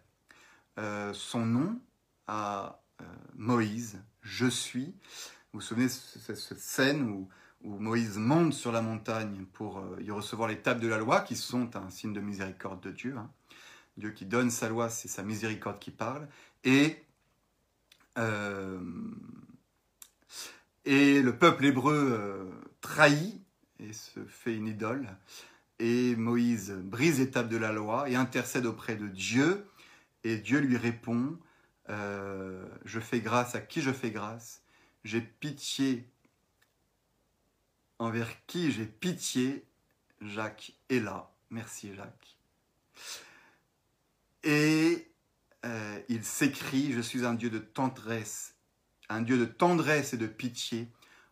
son 1.14 1.46
nom 1.46 1.80
à 2.26 2.82
Moïse, 3.34 3.98
je 4.20 4.46
suis. 4.46 4.94
Vous 5.52 5.60
vous 5.60 5.60
souvenez 5.62 5.86
de 5.86 6.34
cette 6.34 6.58
scène 6.58 7.08
où 7.08 7.30
où 7.66 7.78
Moïse 7.78 8.16
monte 8.16 8.52
sur 8.52 8.72
la 8.72 8.80
montagne 8.80 9.44
pour 9.52 9.78
euh, 9.78 9.98
y 10.00 10.10
recevoir 10.10 10.48
les 10.48 10.58
tables 10.58 10.80
de 10.80 10.88
la 10.88 10.98
loi, 10.98 11.20
qui 11.20 11.36
sont 11.36 11.76
un 11.76 11.90
signe 11.90 12.12
de 12.12 12.20
miséricorde 12.20 12.80
de 12.80 12.90
Dieu. 12.90 13.16
Hein. 13.16 13.30
Dieu 13.96 14.10
qui 14.10 14.24
donne 14.24 14.50
sa 14.50 14.68
loi, 14.68 14.88
c'est 14.88 15.08
sa 15.08 15.22
miséricorde 15.22 15.78
qui 15.78 15.90
parle. 15.90 16.28
Et, 16.64 17.04
euh, 18.18 18.80
et 20.86 21.20
le 21.20 21.36
peuple 21.36 21.66
hébreu 21.66 22.08
euh, 22.12 22.50
trahit 22.80 23.42
et 23.78 23.92
se 23.92 24.24
fait 24.24 24.54
une 24.54 24.66
idole. 24.66 25.06
Et 25.78 26.16
Moïse 26.16 26.72
brise 26.72 27.18
les 27.18 27.30
tables 27.30 27.50
de 27.50 27.58
la 27.58 27.72
loi 27.72 28.08
et 28.08 28.16
intercède 28.16 28.64
auprès 28.64 28.96
de 28.96 29.08
Dieu. 29.08 29.66
Et 30.24 30.38
Dieu 30.38 30.58
lui 30.60 30.78
répond, 30.78 31.38
je 31.86 33.00
fais 33.00 33.20
grâce 33.20 33.54
à 33.54 33.60
qui 33.60 33.82
je 33.82 33.92
fais 33.92 34.10
grâce. 34.10 34.62
J'ai 35.04 35.20
pitié 35.20 36.08
envers 37.98 38.28
qui 38.46 38.72
j'ai 38.72 38.86
pitié, 38.86 39.64
Jacques 40.20 40.72
est 40.88 41.00
là. 41.00 41.30
Merci 41.50 41.94
Jacques. 41.94 42.36
Et 44.42 45.10
euh, 45.64 46.00
il 46.08 46.24
s'écrit, 46.24 46.92
je 46.92 47.00
suis 47.00 47.24
un 47.24 47.34
Dieu 47.34 47.50
de 47.50 47.58
tendresse, 47.58 48.55
un 49.08 49.22
Dieu 49.22 49.38
de 49.38 49.44
tendresse 49.44 50.12
et 50.12 50.16
de 50.16 50.26
pitié, 50.26 50.88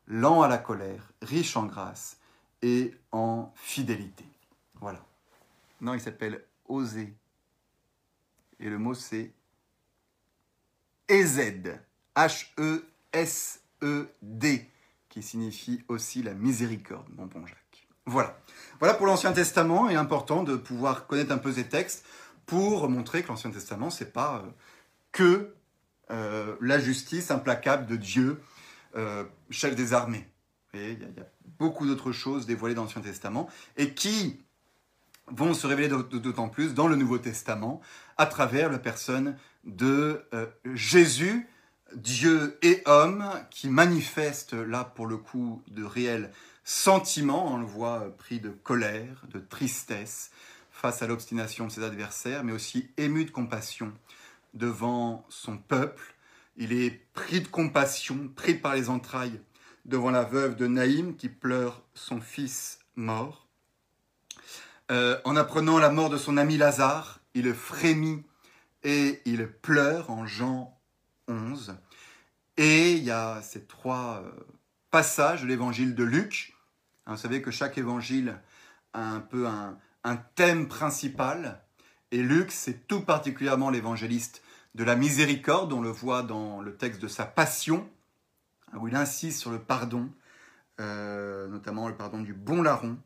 lent 0.06 0.42
à 0.42 0.48
la 0.48 0.58
colère, 0.58 1.12
riche 1.22 1.56
en 1.56 1.66
grâce 1.66 2.18
et 2.62 2.94
en 3.12 3.52
fidélité. 3.56 4.24
Voilà. 4.80 5.04
Non, 5.80 5.94
il 5.94 6.00
s'appelle 6.00 6.44
Osée. 6.66 7.14
Et 8.60 8.68
le 8.68 8.78
mot 8.78 8.94
c'est 8.94 9.32
EZ. 11.08 11.78
H-E-S-E-D 12.16 12.84
qui 15.14 15.22
signifie 15.22 15.84
aussi 15.86 16.22
la 16.24 16.34
miséricorde, 16.34 17.06
mon 17.16 17.26
bon 17.26 17.46
Jacques. 17.46 17.86
Voilà. 18.04 18.36
Voilà 18.80 18.94
pour 18.94 19.06
l'Ancien 19.06 19.32
Testament, 19.32 19.88
et 19.88 19.94
important 19.94 20.42
de 20.42 20.56
pouvoir 20.56 21.06
connaître 21.06 21.30
un 21.30 21.38
peu 21.38 21.52
ces 21.52 21.68
textes 21.68 22.04
pour 22.46 22.88
montrer 22.88 23.22
que 23.22 23.28
l'Ancien 23.28 23.52
Testament, 23.52 23.90
c'est 23.90 24.12
pas 24.12 24.42
euh, 24.44 24.50
que 25.12 25.54
euh, 26.10 26.56
la 26.60 26.78
justice 26.78 27.30
implacable 27.30 27.86
de 27.86 27.96
Dieu, 27.96 28.40
euh, 28.96 29.24
chef 29.50 29.74
des 29.74 29.92
armées. 29.92 30.28
il 30.74 30.80
y, 30.80 31.04
a 31.04 31.26
beaucoup 31.58 31.86
d'autres 31.86 32.12
choses 32.12 32.46
dévoilées 32.46 32.74
dans 32.74 32.82
l'Ancien 32.82 33.02
Testament 33.02 33.48
et 33.76 33.94
qui 33.94 34.40
vont 35.28 35.54
se 35.54 35.66
révéler 35.66 35.88
d'autant 35.88 36.48
plus 36.48 36.74
dans 36.74 36.88
le 36.88 36.96
Nouveau 36.96 37.18
Testament 37.18 37.80
à 38.18 38.26
travers 38.26 38.70
la 38.70 38.78
personne 38.78 39.36
de 39.64 40.22
Jésus 40.74 41.48
Dieu 41.94 42.58
et 42.62 42.82
homme 42.86 43.24
qui 43.50 43.68
manifeste 43.68 44.52
là 44.52 44.84
pour 44.84 45.06
le 45.06 45.16
coup 45.16 45.62
de 45.68 45.84
réels 45.84 46.32
sentiments, 46.64 47.52
on 47.52 47.58
le 47.58 47.66
voit 47.66 48.16
pris 48.16 48.40
de 48.40 48.50
colère, 48.50 49.24
de 49.32 49.38
tristesse 49.38 50.30
face 50.72 51.02
à 51.02 51.06
l'obstination 51.06 51.66
de 51.66 51.72
ses 51.72 51.84
adversaires, 51.84 52.42
mais 52.42 52.52
aussi 52.52 52.90
ému 52.96 53.24
de 53.24 53.30
compassion 53.30 53.92
devant 54.54 55.26
son 55.28 55.58
peuple. 55.58 56.14
Il 56.56 56.72
est 56.72 56.90
pris 57.12 57.40
de 57.40 57.48
compassion, 57.48 58.28
pris 58.34 58.54
par 58.54 58.74
les 58.74 58.88
entrailles 58.88 59.40
devant 59.84 60.10
la 60.10 60.24
veuve 60.24 60.56
de 60.56 60.66
Naïm 60.66 61.16
qui 61.16 61.28
pleure 61.28 61.82
son 61.94 62.20
fils 62.20 62.78
mort. 62.96 63.48
Euh, 64.90 65.18
en 65.24 65.36
apprenant 65.36 65.78
la 65.78 65.90
mort 65.90 66.10
de 66.10 66.16
son 66.16 66.36
ami 66.36 66.56
Lazare, 66.56 67.20
il 67.34 67.52
frémit 67.54 68.22
et 68.82 69.22
il 69.24 69.46
pleure 69.48 70.10
en 70.10 70.26
Jean 70.26 70.78
11. 71.28 71.76
Et 72.56 72.92
il 72.92 73.04
y 73.04 73.10
a 73.10 73.42
ces 73.42 73.64
trois 73.64 74.22
euh, 74.24 74.30
passages 74.90 75.42
de 75.42 75.48
l'évangile 75.48 75.94
de 75.94 76.04
Luc. 76.04 76.54
Hein, 77.06 77.14
vous 77.14 77.20
savez 77.20 77.42
que 77.42 77.50
chaque 77.50 77.78
évangile 77.78 78.38
a 78.92 79.10
un 79.10 79.20
peu 79.20 79.46
un, 79.46 79.76
thème 80.36 80.68
principal. 80.68 81.62
Et 82.10 82.22
Luc, 82.22 82.52
c'est 82.52 82.86
tout 82.86 83.00
particulièrement 83.00 83.70
l'évangéliste 83.70 84.42
de 84.74 84.84
la 84.84 84.96
miséricorde. 84.96 85.72
On 85.72 85.80
le 85.80 85.90
voit 85.90 86.22
dans 86.22 86.60
le 86.60 86.76
texte 86.76 87.00
de 87.00 87.08
sa 87.08 87.24
passion, 87.24 87.88
hein, 88.72 88.78
où 88.80 88.88
il 88.88 88.96
insiste 88.96 89.40
sur 89.40 89.50
le 89.50 89.58
pardon, 89.58 90.10
euh, 90.80 91.48
notamment 91.48 91.88
le 91.88 91.96
pardon 91.96 92.20
du 92.20 92.34
bon 92.34 92.62
larron, 92.62 92.98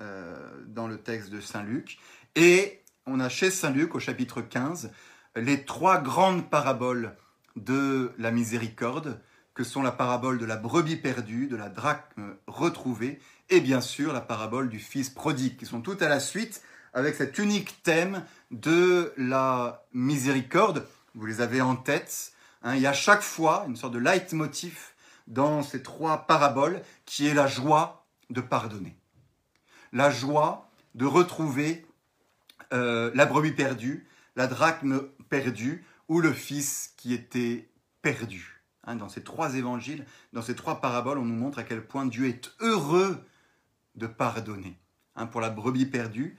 euh, 0.00 0.36
dans 0.66 0.88
le 0.88 0.98
texte 0.98 1.30
de 1.30 1.40
Saint 1.40 1.62
Luc. 1.62 1.98
Et 2.34 2.82
on 3.06 3.20
a 3.20 3.28
chez 3.28 3.50
Saint 3.50 3.70
Luc, 3.70 3.94
au 3.94 4.00
chapitre 4.00 4.40
15, 4.40 4.90
les 5.36 5.64
trois 5.64 6.00
grandes 6.00 6.48
paraboles 6.50 7.16
de 7.56 8.12
la 8.18 8.30
miséricorde, 8.30 9.20
que 9.54 9.62
sont 9.62 9.82
la 9.82 9.92
parabole 9.92 10.38
de 10.38 10.44
la 10.44 10.56
brebis 10.56 10.96
perdue, 10.96 11.46
de 11.46 11.56
la 11.56 11.68
drachme 11.68 12.36
retrouvée, 12.48 13.20
et 13.50 13.60
bien 13.60 13.80
sûr 13.80 14.12
la 14.12 14.20
parabole 14.20 14.68
du 14.68 14.80
fils 14.80 15.10
prodigue, 15.10 15.56
qui 15.56 15.66
sont 15.66 15.80
toutes 15.80 16.02
à 16.02 16.08
la 16.08 16.18
suite 16.18 16.62
avec 16.92 17.14
cet 17.14 17.38
unique 17.38 17.82
thème 17.82 18.24
de 18.50 19.12
la 19.16 19.84
miséricorde. 19.92 20.86
Vous 21.14 21.26
les 21.26 21.40
avez 21.40 21.60
en 21.60 21.76
tête. 21.76 22.32
Hein. 22.62 22.74
il 22.76 22.82
y 22.82 22.86
a 22.86 22.92
chaque 22.92 23.22
fois 23.22 23.64
une 23.68 23.76
sorte 23.76 23.94
de 23.94 23.98
leitmotiv 23.98 24.94
dans 25.26 25.62
ces 25.62 25.82
trois 25.82 26.26
paraboles 26.26 26.82
qui 27.04 27.26
est 27.26 27.34
la 27.34 27.46
joie 27.46 28.06
de 28.30 28.40
pardonner. 28.40 28.96
La 29.92 30.10
joie 30.10 30.70
de 30.94 31.06
retrouver 31.06 31.86
euh, 32.72 33.10
la 33.14 33.26
brebis 33.26 33.52
perdue, 33.52 34.08
la 34.36 34.46
drachme 34.46 35.02
perdue, 35.28 35.84
ou 36.08 36.20
le 36.20 36.32
Fils 36.32 36.92
qui 36.96 37.14
était 37.14 37.70
perdu. 38.02 38.62
Hein, 38.86 38.96
dans 38.96 39.08
ces 39.08 39.22
trois 39.22 39.54
évangiles, 39.54 40.04
dans 40.32 40.42
ces 40.42 40.54
trois 40.54 40.80
paraboles, 40.80 41.18
on 41.18 41.24
nous 41.24 41.34
montre 41.34 41.58
à 41.58 41.62
quel 41.62 41.86
point 41.86 42.04
Dieu 42.04 42.28
est 42.28 42.52
heureux 42.60 43.24
de 43.94 44.06
pardonner. 44.06 44.78
Hein, 45.16 45.26
pour 45.26 45.40
la 45.40 45.50
brebis 45.50 45.86
perdue, 45.86 46.36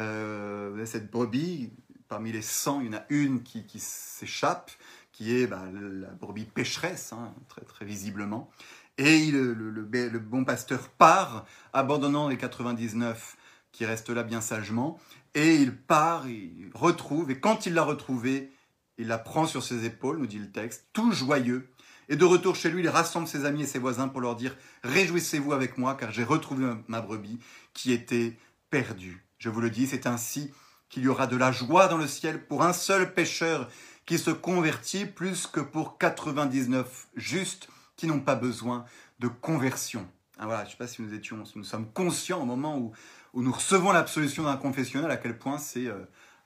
euh, 0.00 0.84
cette 0.86 1.10
brebis, 1.10 1.72
parmi 2.08 2.32
les 2.32 2.42
100, 2.42 2.80
il 2.80 2.86
y 2.86 2.90
en 2.90 2.98
a 2.98 3.04
une 3.10 3.42
qui, 3.42 3.64
s'échappe, 3.78 4.70
qui 5.12 5.36
est 5.36 5.46
bah, 5.46 5.64
la 5.72 6.08
brebis 6.08 6.44
pécheresse, 6.44 7.12
hein, 7.12 7.34
très, 7.48 7.62
très 7.62 7.84
visiblement. 7.84 8.50
Et 8.96 9.30
le, 9.30 9.52
le, 9.52 10.18
bon 10.18 10.44
pasteur 10.44 10.88
part, 10.88 11.46
abandonnant 11.72 12.28
les 12.28 12.36
99 12.36 13.36
qui 13.70 13.84
restent 13.84 14.10
là 14.10 14.24
bien 14.24 14.40
sagement, 14.40 14.98
et 15.34 15.56
il 15.56 15.76
part, 15.76 16.26
il 16.26 16.70
retrouve, 16.74 17.30
et 17.30 17.38
quand 17.38 17.66
il 17.66 17.74
l'a 17.74 17.84
retrouvé, 17.84 18.50
il 18.96 19.06
la 19.06 19.18
prend 19.18 19.46
sur 19.46 19.62
ses 19.62 19.84
épaules, 19.84 20.18
nous 20.18 20.26
dit 20.26 20.38
le 20.38 20.50
texte, 20.50 20.88
tout 20.92 21.12
joyeux. 21.12 21.70
Et 22.08 22.16
de 22.16 22.24
retour 22.24 22.56
chez 22.56 22.70
lui, 22.70 22.82
il 22.82 22.88
rassemble 22.88 23.28
ses 23.28 23.44
amis 23.44 23.62
et 23.62 23.66
ses 23.66 23.78
voisins 23.78 24.08
pour 24.08 24.20
leur 24.20 24.34
dire 24.34 24.56
Réjouissez-vous 24.82 25.52
avec 25.52 25.78
moi, 25.78 25.94
car 25.94 26.10
j'ai 26.10 26.24
retrouvé 26.24 26.72
ma 26.88 27.00
brebis 27.00 27.38
qui 27.74 27.92
était 27.92 28.36
perdue. 28.70 29.24
Je 29.38 29.50
vous 29.50 29.60
le 29.60 29.70
dis, 29.70 29.86
c'est 29.86 30.06
ainsi 30.06 30.52
qu'il 30.88 31.02
y 31.02 31.08
aura 31.08 31.26
de 31.26 31.36
la 31.36 31.52
joie 31.52 31.88
dans 31.88 31.98
le 31.98 32.06
ciel 32.06 32.44
pour 32.46 32.62
un 32.62 32.72
seul 32.72 33.12
pécheur 33.14 33.68
qui 34.06 34.18
se 34.18 34.30
convertit 34.30 35.04
plus 35.04 35.46
que 35.46 35.60
pour 35.60 35.98
99 35.98 37.08
justes 37.16 37.68
qui 37.96 38.06
n'ont 38.06 38.20
pas 38.20 38.36
besoin 38.36 38.86
de 39.18 39.28
conversion. 39.28 40.08
Ah, 40.38 40.46
voilà, 40.46 40.62
je 40.62 40.68
ne 40.68 40.70
sais 40.70 40.76
pas 40.76 40.86
si 40.86 41.02
nous 41.02 41.12
étions, 41.12 41.44
si 41.44 41.58
nous 41.58 41.64
sommes 41.64 41.90
conscients 41.92 42.40
au 42.40 42.46
moment 42.46 42.78
où, 42.78 42.92
où 43.34 43.42
nous 43.42 43.52
recevons 43.52 43.92
l'absolution 43.92 44.44
d'un 44.44 44.56
confessionnel, 44.56 45.10
à 45.10 45.16
quel 45.16 45.36
point 45.36 45.58
c'est 45.58 45.86
euh, 45.86 45.98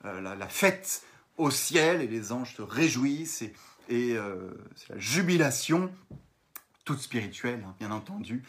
euh, 0.05 0.19
la, 0.19 0.47
fête 0.47 1.03
au 1.37 1.51
ciel 1.51 2.01
et 2.01 2.07
les 2.07 2.31
anges 2.31 2.55
se 2.55 2.61
réjouissent 2.61 3.43
et, 3.43 3.53
et 3.87 4.17
euh, 4.17 4.51
c'est 4.75 4.89
la 4.89 4.99
jubilation 4.99 5.93
toute 6.85 6.99
spirituelle, 6.99 7.63
hein, 7.65 7.75
bien 7.79 7.91
entendu, 7.91 8.43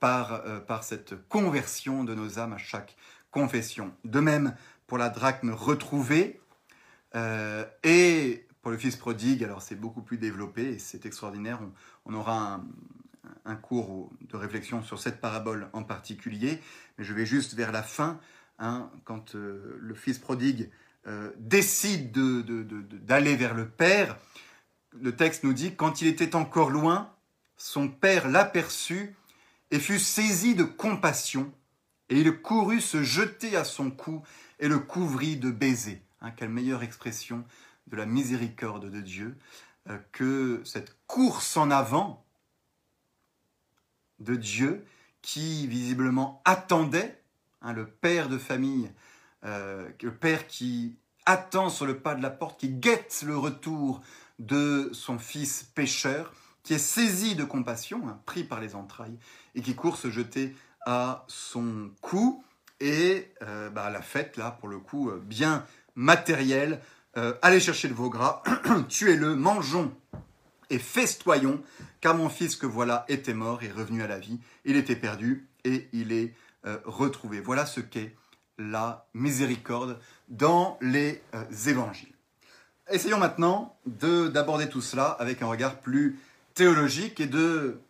par, 0.00 0.42
par 0.64 0.84
cette 0.84 1.28
conversion 1.28 2.04
de 2.04 2.14
nos 2.14 2.38
âmes 2.38 2.52
à 2.52 2.58
chaque 2.58 2.96
confession. 3.30 3.92
De 4.04 4.20
même 4.20 4.54
pour 4.88 4.98
la 4.98 5.08
drachme 5.08 5.50
retrouvée. 5.50 6.40
Et 7.84 8.46
pour 8.60 8.72
le 8.72 8.76
fils 8.76 8.96
prodigue, 8.96 9.44
alors 9.44 9.62
c'est 9.62 9.76
beaucoup 9.76 10.02
plus 10.02 10.18
développé 10.18 10.62
et 10.72 10.78
c'est 10.78 11.06
extraordinaire. 11.06 11.60
On, 12.04 12.14
aura 12.14 12.54
un, 12.54 12.66
un 13.44 13.56
cours 13.56 14.10
de 14.20 14.36
réflexion 14.36 14.82
sur 14.82 14.98
cette 14.98 15.20
parabole 15.20 15.68
en 15.72 15.82
particulier, 15.82 16.60
mais 16.96 17.04
je 17.04 17.14
vais 17.14 17.26
juste 17.26 17.54
vers 17.54 17.72
la 17.72 17.82
fin, 17.82 18.20
hein, 18.58 18.90
quand 19.04 19.34
euh, 19.34 19.78
le 19.80 19.94
fils 19.94 20.18
prodigue 20.18 20.70
euh, 21.06 21.30
décide 21.38 22.12
d'aller 22.12 23.36
vers 23.36 23.54
le 23.54 23.68
Père, 23.68 24.16
le 25.00 25.14
texte 25.16 25.44
nous 25.44 25.52
dit, 25.52 25.74
quand 25.74 26.02
il 26.02 26.08
était 26.08 26.34
encore 26.34 26.70
loin, 26.70 27.12
son 27.56 27.88
Père 27.88 28.28
l'aperçut 28.28 29.14
et 29.70 29.78
fut 29.78 29.98
saisi 29.98 30.54
de 30.54 30.64
compassion, 30.64 31.52
et 32.10 32.20
il 32.20 32.40
courut 32.40 32.80
se 32.80 33.02
jeter 33.02 33.56
à 33.56 33.64
son 33.64 33.90
cou 33.90 34.22
et 34.58 34.68
le 34.68 34.78
couvrit 34.78 35.36
de 35.36 35.50
baisers. 35.50 36.00
Hein, 36.20 36.32
quelle 36.32 36.48
meilleure 36.48 36.82
expression 36.82 37.44
de 37.86 37.96
la 37.96 38.06
miséricorde 38.06 38.90
de 38.90 39.00
Dieu 39.00 39.36
euh, 39.88 39.98
que 40.12 40.60
cette 40.64 40.96
course 41.06 41.56
en 41.56 41.70
avant 41.70 42.24
de 44.18 44.34
Dieu 44.34 44.84
qui 45.22 45.66
visiblement 45.66 46.42
attendait, 46.44 47.22
hein, 47.62 47.72
le 47.72 47.86
père 47.86 48.28
de 48.28 48.38
famille, 48.38 48.90
euh, 49.44 49.88
le 50.02 50.14
père 50.14 50.46
qui 50.46 50.96
attend 51.26 51.70
sur 51.70 51.86
le 51.86 51.98
pas 51.98 52.14
de 52.14 52.22
la 52.22 52.30
porte, 52.30 52.58
qui 52.58 52.68
guette 52.68 53.22
le 53.26 53.36
retour 53.36 54.00
de 54.38 54.90
son 54.92 55.18
fils 55.18 55.62
pécheur, 55.74 56.32
qui 56.62 56.74
est 56.74 56.78
saisi 56.78 57.34
de 57.34 57.44
compassion, 57.44 58.08
hein, 58.08 58.20
pris 58.26 58.44
par 58.44 58.60
les 58.60 58.74
entrailles, 58.74 59.18
et 59.54 59.62
qui 59.62 59.74
court 59.74 59.96
se 59.96 60.10
jeter 60.10 60.54
à 60.88 61.24
son 61.28 61.90
cou. 62.00 62.42
Et 62.80 63.30
euh, 63.42 63.70
bah, 63.70 63.90
la 63.90 64.02
fête, 64.02 64.36
là, 64.36 64.56
pour 64.58 64.68
le 64.68 64.78
coup, 64.78 65.10
euh, 65.10 65.22
bien 65.24 65.64
matérielle. 65.94 66.80
allez 67.42 67.58
chercher 67.58 67.88
le 67.88 67.94
veau 67.94 68.10
gras, 68.10 68.44
tuez-le, 68.88 69.34
mangeons 69.34 69.92
et 70.70 70.78
festoyons, 70.78 71.60
car 72.00 72.14
mon 72.14 72.28
fils 72.28 72.56
que 72.56 72.66
voilà 72.66 73.04
était 73.08 73.34
mort 73.34 73.62
et 73.62 73.70
revenu 73.70 74.02
à 74.02 74.06
la 74.06 74.18
vie, 74.18 74.38
il 74.64 74.76
était 74.76 74.96
perdu 74.96 75.48
et 75.64 75.88
il 75.92 76.12
est 76.12 76.34
euh, 76.66 76.78
retrouvé. 76.84 77.40
Voilà 77.40 77.66
ce 77.66 77.80
qu'est 77.80 78.14
la 78.58 79.06
miséricorde 79.14 79.98
dans 80.28 80.78
les 80.80 81.22
euh, 81.34 81.44
évangiles. 81.66 82.12
Essayons 82.90 83.18
maintenant 83.18 83.76
d'aborder 83.86 84.68
tout 84.68 84.80
cela 84.80 85.08
avec 85.20 85.42
un 85.42 85.46
regard 85.46 85.76
plus 85.76 86.18
théologique 86.54 87.20
et 87.20 87.26
de 87.26 87.80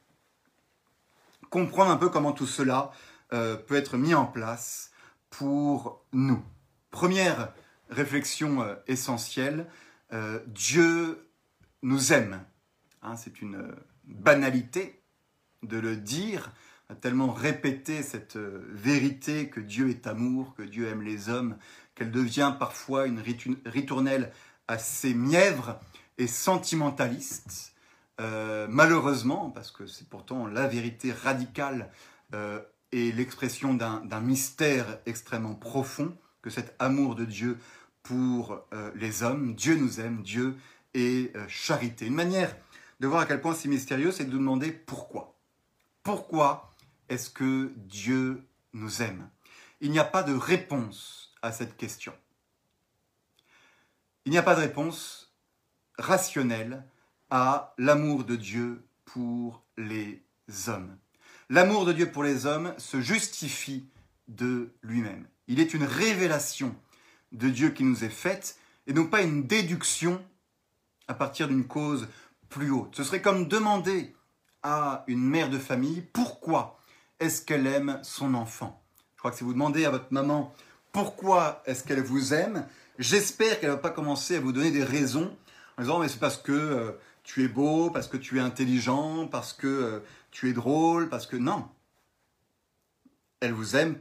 comprendre 1.50 1.90
un 1.90 1.96
peu 1.96 2.08
comment 2.08 2.32
tout 2.32 2.46
cela 2.46 2.92
euh, 3.32 3.56
peut 3.56 3.76
être 3.76 3.96
mis 3.96 4.14
en 4.14 4.26
place 4.26 4.90
pour 5.30 6.04
nous. 6.12 6.42
Première 6.90 7.52
réflexion 7.90 8.64
essentielle, 8.86 9.66
Dieu 10.46 11.28
nous 11.82 12.12
aime 12.12 12.40
Hein, 13.02 13.16
c'est 13.16 13.40
une 13.40 13.56
euh, 13.56 13.76
banalité 14.04 15.02
de 15.62 15.78
le 15.78 15.96
dire, 15.96 16.52
tellement 17.00 17.32
répéter 17.32 18.02
cette 18.02 18.36
euh, 18.36 18.66
vérité 18.72 19.48
que 19.48 19.60
Dieu 19.60 19.90
est 19.90 20.06
amour, 20.06 20.54
que 20.54 20.62
Dieu 20.62 20.88
aime 20.88 21.02
les 21.02 21.28
hommes, 21.28 21.56
qu'elle 21.94 22.10
devient 22.10 22.54
parfois 22.58 23.06
une 23.06 23.22
ritournelle 23.66 24.32
assez 24.66 25.14
mièvre 25.14 25.78
et 26.16 26.26
sentimentaliste. 26.26 27.74
Euh, 28.20 28.66
malheureusement, 28.68 29.50
parce 29.50 29.70
que 29.70 29.86
c'est 29.86 30.08
pourtant 30.08 30.46
la 30.46 30.66
vérité 30.66 31.12
radicale 31.12 31.90
et 32.92 33.12
l'expression 33.12 33.72
d'un 33.72 34.20
mystère 34.20 34.98
extrêmement 35.06 35.54
profond, 35.54 36.14
que 36.42 36.50
cet 36.50 36.74
amour 36.78 37.14
de 37.14 37.24
Dieu 37.24 37.58
pour 38.02 38.60
les 38.94 39.22
hommes, 39.22 39.54
Dieu 39.54 39.76
nous 39.76 40.00
aime, 40.00 40.22
Dieu 40.22 40.56
est 40.92 41.32
charité. 41.48 42.06
Une 42.06 42.14
manière 42.14 42.54
de 43.00 43.06
voir 43.06 43.22
à 43.22 43.26
quel 43.26 43.40
point 43.40 43.54
c'est 43.54 43.68
mystérieux, 43.68 44.12
c'est 44.12 44.24
de 44.24 44.30
nous 44.30 44.38
demander 44.38 44.72
pourquoi. 44.72 45.38
Pourquoi 46.02 46.74
est-ce 47.08 47.30
que 47.30 47.72
Dieu 47.76 48.46
nous 48.72 49.02
aime? 49.02 49.30
Il 49.80 49.90
n'y 49.90 49.98
a 49.98 50.04
pas 50.04 50.22
de 50.22 50.34
réponse 50.34 51.32
à 51.40 51.52
cette 51.52 51.76
question. 51.76 52.12
Il 54.24 54.32
n'y 54.32 54.38
a 54.38 54.42
pas 54.42 54.54
de 54.54 54.60
réponse 54.60 55.34
rationnelle 55.98 56.84
à 57.30 57.74
l'amour 57.78 58.24
de 58.24 58.36
Dieu 58.36 58.82
pour 59.04 59.62
les 59.76 60.22
hommes. 60.66 60.96
L'amour 61.50 61.84
de 61.84 61.92
Dieu 61.92 62.10
pour 62.10 62.22
les 62.22 62.46
hommes 62.46 62.74
se 62.78 63.00
justifie 63.00 63.88
de 64.28 64.70
lui-même. 64.82 65.26
Il 65.46 65.60
est 65.60 65.74
une 65.74 65.84
révélation 65.84 66.74
de 67.32 67.48
Dieu 67.48 67.70
qui 67.70 67.84
nous 67.84 68.04
est 68.04 68.10
faite 68.10 68.58
et 68.86 68.92
non 68.92 69.06
pas 69.06 69.22
une 69.22 69.46
déduction 69.46 70.22
à 71.08 71.14
partir 71.14 71.48
d'une 71.48 71.66
cause 71.66 72.08
plus 72.48 72.70
haute. 72.70 72.96
Ce 72.96 73.04
serait 73.04 73.22
comme 73.22 73.48
demander 73.48 74.14
à 74.62 75.04
une 75.06 75.22
mère 75.22 75.50
de 75.50 75.58
famille 75.58 76.02
pourquoi 76.12 76.78
est-ce 77.20 77.42
qu'elle 77.42 77.66
aime 77.66 77.98
son 78.02 78.34
enfant. 78.34 78.82
Je 79.14 79.18
crois 79.20 79.30
que 79.30 79.38
si 79.38 79.44
vous 79.44 79.52
demandez 79.52 79.84
à 79.84 79.90
votre 79.90 80.12
maman 80.12 80.54
pourquoi 80.92 81.62
est-ce 81.66 81.84
qu'elle 81.84 82.02
vous 82.02 82.34
aime, 82.34 82.66
j'espère 82.98 83.60
qu'elle 83.60 83.70
ne 83.70 83.74
va 83.74 83.80
pas 83.80 83.90
commencer 83.90 84.36
à 84.36 84.40
vous 84.40 84.52
donner 84.52 84.70
des 84.70 84.84
raisons 84.84 85.36
en 85.76 85.82
disant 85.82 85.98
mais 85.98 86.08
c'est 86.08 86.20
parce 86.20 86.38
que 86.38 86.52
euh, 86.52 86.92
tu 87.28 87.44
es 87.44 87.48
beau, 87.48 87.90
parce 87.90 88.08
que 88.08 88.16
tu 88.16 88.38
es 88.38 88.40
intelligent, 88.40 89.28
parce 89.28 89.52
que 89.52 89.66
euh, 89.66 90.00
tu 90.30 90.48
es 90.48 90.54
drôle, 90.54 91.10
parce 91.10 91.26
que 91.26 91.36
non. 91.36 91.68
Elle 93.40 93.52
vous 93.52 93.76
aime 93.76 94.00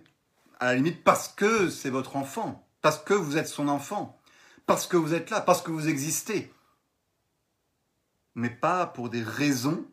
à 0.61 0.67
la 0.67 0.75
limite 0.75 1.03
parce 1.03 1.27
que 1.27 1.69
c'est 1.69 1.89
votre 1.89 2.15
enfant, 2.15 2.65
parce 2.81 2.97
que 2.97 3.13
vous 3.13 3.37
êtes 3.37 3.47
son 3.47 3.67
enfant, 3.67 4.17
parce 4.65 4.87
que 4.87 4.95
vous 4.95 5.13
êtes 5.13 5.29
là, 5.29 5.41
parce 5.41 5.61
que 5.61 5.71
vous 5.71 5.89
existez 5.89 6.51
mais 8.37 8.51
pas 8.51 8.85
pour 8.85 9.09
des 9.09 9.23
raisons 9.23 9.83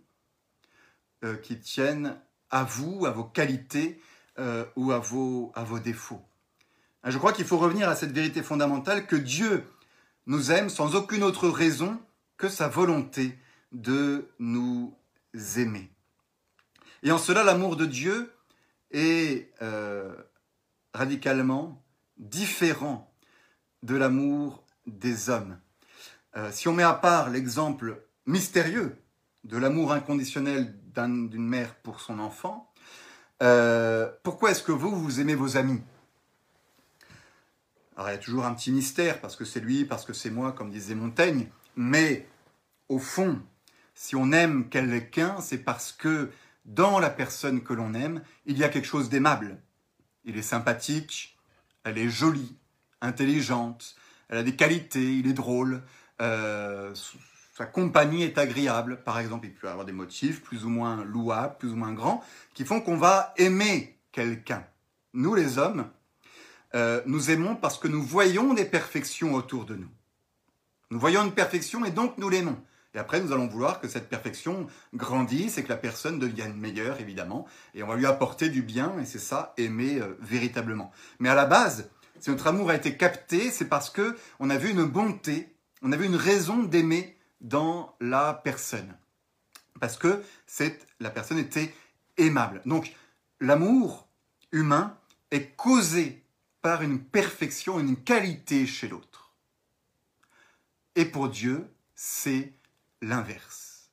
euh, 1.24 1.34
qui 1.36 1.58
tiennent 1.58 2.14
à 2.50 2.62
vous, 2.62 3.06
à 3.06 3.10
vos 3.10 3.24
qualités 3.24 4.00
euh, 4.38 4.66
ou 4.76 4.92
à 4.92 4.98
vos, 4.98 5.50
à 5.56 5.64
vos 5.64 5.78
défauts. 5.78 6.22
Je 7.04 7.16
crois 7.16 7.32
qu'il 7.32 7.46
faut 7.46 7.56
revenir 7.56 7.88
à 7.88 7.96
cette 7.96 8.12
vérité 8.12 8.42
fondamentale 8.42 9.06
que 9.06 9.16
Dieu 9.16 9.64
nous 10.26 10.52
aime 10.52 10.68
sans 10.68 10.94
aucune 10.94 11.22
autre 11.22 11.48
raison 11.48 11.98
sa 12.48 12.68
volonté 12.68 13.38
de 13.72 14.28
nous 14.38 14.94
aimer. 15.56 15.90
Et 17.02 17.10
en 17.10 17.18
cela, 17.18 17.44
l'amour 17.44 17.76
de 17.76 17.86
Dieu 17.86 18.32
est 18.90 19.52
euh, 19.62 20.14
radicalement 20.92 21.82
différent 22.16 23.12
de 23.82 23.96
l'amour 23.96 24.64
des 24.86 25.30
hommes. 25.30 25.58
si 26.50 26.68
on 26.68 26.72
met 26.72 26.82
à 26.82 26.94
part 26.94 27.30
l'exemple 27.30 28.02
mystérieux 28.26 28.96
de 29.44 29.58
l'amour 29.58 29.92
inconditionnel 29.92 30.74
d'une 30.94 31.46
mère 31.46 31.74
pour 31.76 32.00
son 32.00 32.18
enfant, 32.18 32.72
euh, 33.42 34.10
pourquoi 34.22 34.50
est-ce 34.50 34.62
que 34.62 34.72
vous, 34.72 34.90
vous 34.90 35.20
aimez 35.20 35.34
vos 35.34 35.56
amis? 35.56 35.82
Alors 37.96 38.08
il 38.08 38.12
y 38.12 38.16
a 38.16 38.18
toujours 38.18 38.44
un 38.44 38.54
petit 38.54 38.72
mystère, 38.72 39.20
parce 39.20 39.36
que 39.36 39.44
c'est 39.44 39.60
lui, 39.60 39.84
parce 39.84 40.04
que 40.04 40.12
c'est 40.12 40.30
moi, 40.30 40.52
comme 40.52 40.70
disait 40.70 40.94
Montaigne, 40.94 41.48
mais 41.76 42.26
au 42.88 42.98
fond, 42.98 43.40
si 43.94 44.16
on 44.16 44.32
aime 44.32 44.68
quelqu'un, 44.68 45.40
c'est 45.40 45.58
parce 45.58 45.92
que 45.92 46.30
dans 46.64 46.98
la 46.98 47.10
personne 47.10 47.62
que 47.62 47.72
l'on 47.72 47.94
aime, 47.94 48.22
il 48.46 48.58
y 48.58 48.64
a 48.64 48.68
quelque 48.68 48.86
chose 48.86 49.08
d'aimable. 49.08 49.60
Il 50.24 50.36
est 50.38 50.42
sympathique, 50.42 51.36
elle 51.84 51.98
est 51.98 52.08
jolie, 52.08 52.56
intelligente, 53.00 53.96
elle 54.28 54.38
a 54.38 54.42
des 54.42 54.56
qualités, 54.56 55.16
il 55.18 55.26
est 55.26 55.34
drôle, 55.34 55.82
euh, 56.20 56.94
sa 57.56 57.66
compagnie 57.66 58.22
est 58.22 58.38
agréable. 58.38 59.02
Par 59.04 59.18
exemple, 59.18 59.46
il 59.46 59.54
peut 59.54 59.66
y 59.66 59.70
avoir 59.70 59.86
des 59.86 59.92
motifs 59.92 60.42
plus 60.42 60.64
ou 60.64 60.68
moins 60.68 61.04
louables, 61.04 61.56
plus 61.58 61.70
ou 61.70 61.76
moins 61.76 61.92
grands, 61.92 62.24
qui 62.54 62.64
font 62.64 62.80
qu'on 62.80 62.96
va 62.96 63.32
aimer 63.36 63.98
quelqu'un. 64.10 64.66
Nous, 65.12 65.34
les 65.34 65.58
hommes, 65.58 65.88
euh, 66.74 67.02
nous 67.06 67.30
aimons 67.30 67.54
parce 67.54 67.78
que 67.78 67.86
nous 67.86 68.02
voyons 68.02 68.54
des 68.54 68.64
perfections 68.64 69.34
autour 69.34 69.66
de 69.66 69.76
nous. 69.76 69.90
Nous 70.90 70.98
voyons 70.98 71.24
une 71.24 71.32
perfection 71.32 71.84
et 71.84 71.90
donc 71.90 72.18
nous 72.18 72.28
l'aimons. 72.28 72.60
Et 72.94 72.98
après, 72.98 73.20
nous 73.20 73.32
allons 73.32 73.48
vouloir 73.48 73.80
que 73.80 73.88
cette 73.88 74.08
perfection 74.08 74.68
grandisse 74.94 75.58
et 75.58 75.64
que 75.64 75.68
la 75.68 75.76
personne 75.76 76.18
devienne 76.18 76.54
meilleure, 76.54 77.00
évidemment. 77.00 77.46
Et 77.74 77.82
on 77.82 77.88
va 77.88 77.96
lui 77.96 78.06
apporter 78.06 78.48
du 78.48 78.62
bien, 78.62 78.98
et 79.00 79.04
c'est 79.04 79.18
ça, 79.18 79.52
aimer 79.56 80.00
euh, 80.00 80.16
véritablement. 80.20 80.92
Mais 81.18 81.28
à 81.28 81.34
la 81.34 81.46
base, 81.46 81.90
Si 82.20 82.30
notre 82.30 82.46
amour 82.46 82.70
a 82.70 82.76
été 82.76 82.96
capté, 82.96 83.50
c'est 83.50 83.68
parce 83.68 83.90
que 83.90 84.16
on 84.38 84.48
a 84.48 84.56
vu 84.56 84.70
une 84.70 84.84
bonté, 84.84 85.54
on 85.82 85.92
a 85.92 85.96
vu 85.96 86.06
une 86.06 86.16
raison 86.16 86.62
d'aimer 86.62 87.18
dans 87.40 87.96
la 88.00 88.32
personne. 88.32 88.96
Parce 89.80 89.98
que 89.98 90.22
cette, 90.46 90.86
la 91.00 91.10
personne 91.10 91.38
était 91.38 91.74
aimable. 92.16 92.62
Donc, 92.64 92.94
l'amour 93.40 94.08
humain 94.52 94.96
est 95.32 95.56
causé 95.56 96.22
par 96.62 96.80
une 96.82 97.00
perfection, 97.00 97.78
une 97.80 97.96
qualité 97.96 98.66
chez 98.66 98.88
l'autre. 98.88 99.34
Et 100.94 101.04
pour 101.04 101.28
Dieu, 101.28 101.68
c'est 101.94 102.52
l'inverse. 103.04 103.90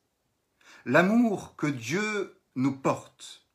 L'amour 0.85 1.55
que 1.55 1.67
Dieu 1.67 2.39
nous 2.55 2.75
porte 2.75 3.45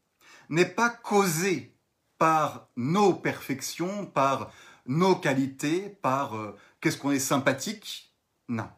n'est 0.48 0.64
pas 0.64 0.90
causé 0.90 1.74
par 2.18 2.68
nos 2.76 3.12
perfections, 3.12 4.07
par 4.07 4.52
nos 4.86 5.16
qualités, 5.16 5.88
par 5.88 6.36
euh, 6.36 6.57
qu'est-ce 6.80 6.96
qu'on 6.98 7.11
est 7.11 7.18
sympathique? 7.18 8.14
Non. 8.48 8.70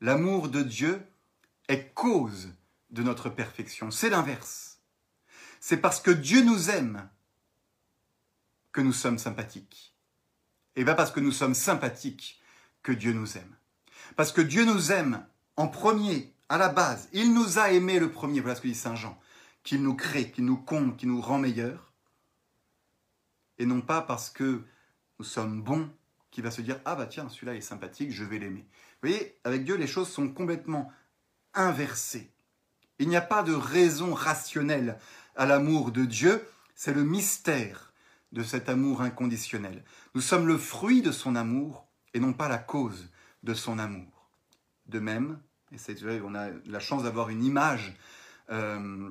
L'amour 0.00 0.48
de 0.48 0.62
Dieu 0.62 1.00
est 1.68 1.92
cause 1.94 2.48
de 2.90 3.02
notre 3.02 3.28
perfection. 3.28 3.90
C'est 3.90 4.10
l'inverse. 4.10 4.80
C'est 5.60 5.76
parce 5.76 6.00
que 6.00 6.10
Dieu 6.10 6.42
nous 6.42 6.70
aime 6.70 7.08
que 8.72 8.80
nous 8.80 8.92
sommes 8.92 9.18
sympathiques. 9.18 9.94
Et 10.76 10.84
bien 10.84 10.94
parce 10.94 11.10
que 11.10 11.20
nous 11.20 11.32
sommes 11.32 11.54
sympathiques 11.54 12.40
que 12.82 12.92
Dieu 12.92 13.12
nous 13.12 13.36
aime. 13.36 13.56
Parce 14.16 14.32
que 14.32 14.40
Dieu 14.40 14.64
nous 14.64 14.92
aime 14.92 15.26
en 15.58 15.66
premier, 15.66 16.32
à 16.48 16.56
la 16.56 16.68
base. 16.68 17.08
Il 17.12 17.34
nous 17.34 17.58
a 17.58 17.72
aimés 17.72 17.98
le 17.98 18.12
premier, 18.12 18.40
voilà 18.40 18.54
ce 18.54 18.60
que 18.60 18.68
dit 18.68 18.76
Saint 18.76 18.94
Jean, 18.94 19.18
qu'il 19.64 19.82
nous 19.82 19.94
crée, 19.94 20.30
qu'il 20.30 20.44
nous 20.44 20.56
comble, 20.56 20.94
qu'il 20.96 21.08
nous 21.08 21.20
rend 21.20 21.38
meilleurs. 21.38 21.92
Et 23.58 23.66
non 23.66 23.80
pas 23.80 24.00
parce 24.00 24.30
que 24.30 24.62
nous 25.18 25.24
sommes 25.24 25.60
bons, 25.60 25.90
qu'il 26.30 26.44
va 26.44 26.52
se 26.52 26.60
dire, 26.60 26.80
ah 26.84 26.94
bah 26.94 27.06
tiens, 27.06 27.28
celui-là 27.28 27.56
est 27.56 27.60
sympathique, 27.60 28.12
je 28.12 28.22
vais 28.22 28.38
l'aimer. 28.38 28.64
Vous 29.02 29.08
voyez, 29.08 29.36
avec 29.42 29.64
Dieu, 29.64 29.74
les 29.74 29.88
choses 29.88 30.08
sont 30.08 30.28
complètement 30.28 30.92
inversées. 31.54 32.30
Il 33.00 33.08
n'y 33.08 33.16
a 33.16 33.20
pas 33.20 33.42
de 33.42 33.52
raison 33.52 34.14
rationnelle 34.14 34.96
à 35.34 35.44
l'amour 35.44 35.90
de 35.90 36.04
Dieu, 36.04 36.48
c'est 36.76 36.94
le 36.94 37.02
mystère 37.02 37.92
de 38.30 38.44
cet 38.44 38.68
amour 38.68 39.02
inconditionnel. 39.02 39.82
Nous 40.14 40.20
sommes 40.20 40.46
le 40.46 40.56
fruit 40.56 41.02
de 41.02 41.10
son 41.10 41.34
amour 41.34 41.88
et 42.14 42.20
non 42.20 42.32
pas 42.32 42.48
la 42.48 42.58
cause 42.58 43.10
de 43.42 43.54
son 43.54 43.80
amour. 43.80 44.30
De 44.86 45.00
même, 45.00 45.40
on 46.24 46.34
a 46.34 46.48
la 46.66 46.80
chance 46.80 47.02
d'avoir 47.02 47.28
une 47.30 47.44
image, 47.44 47.94
euh, 48.50 49.10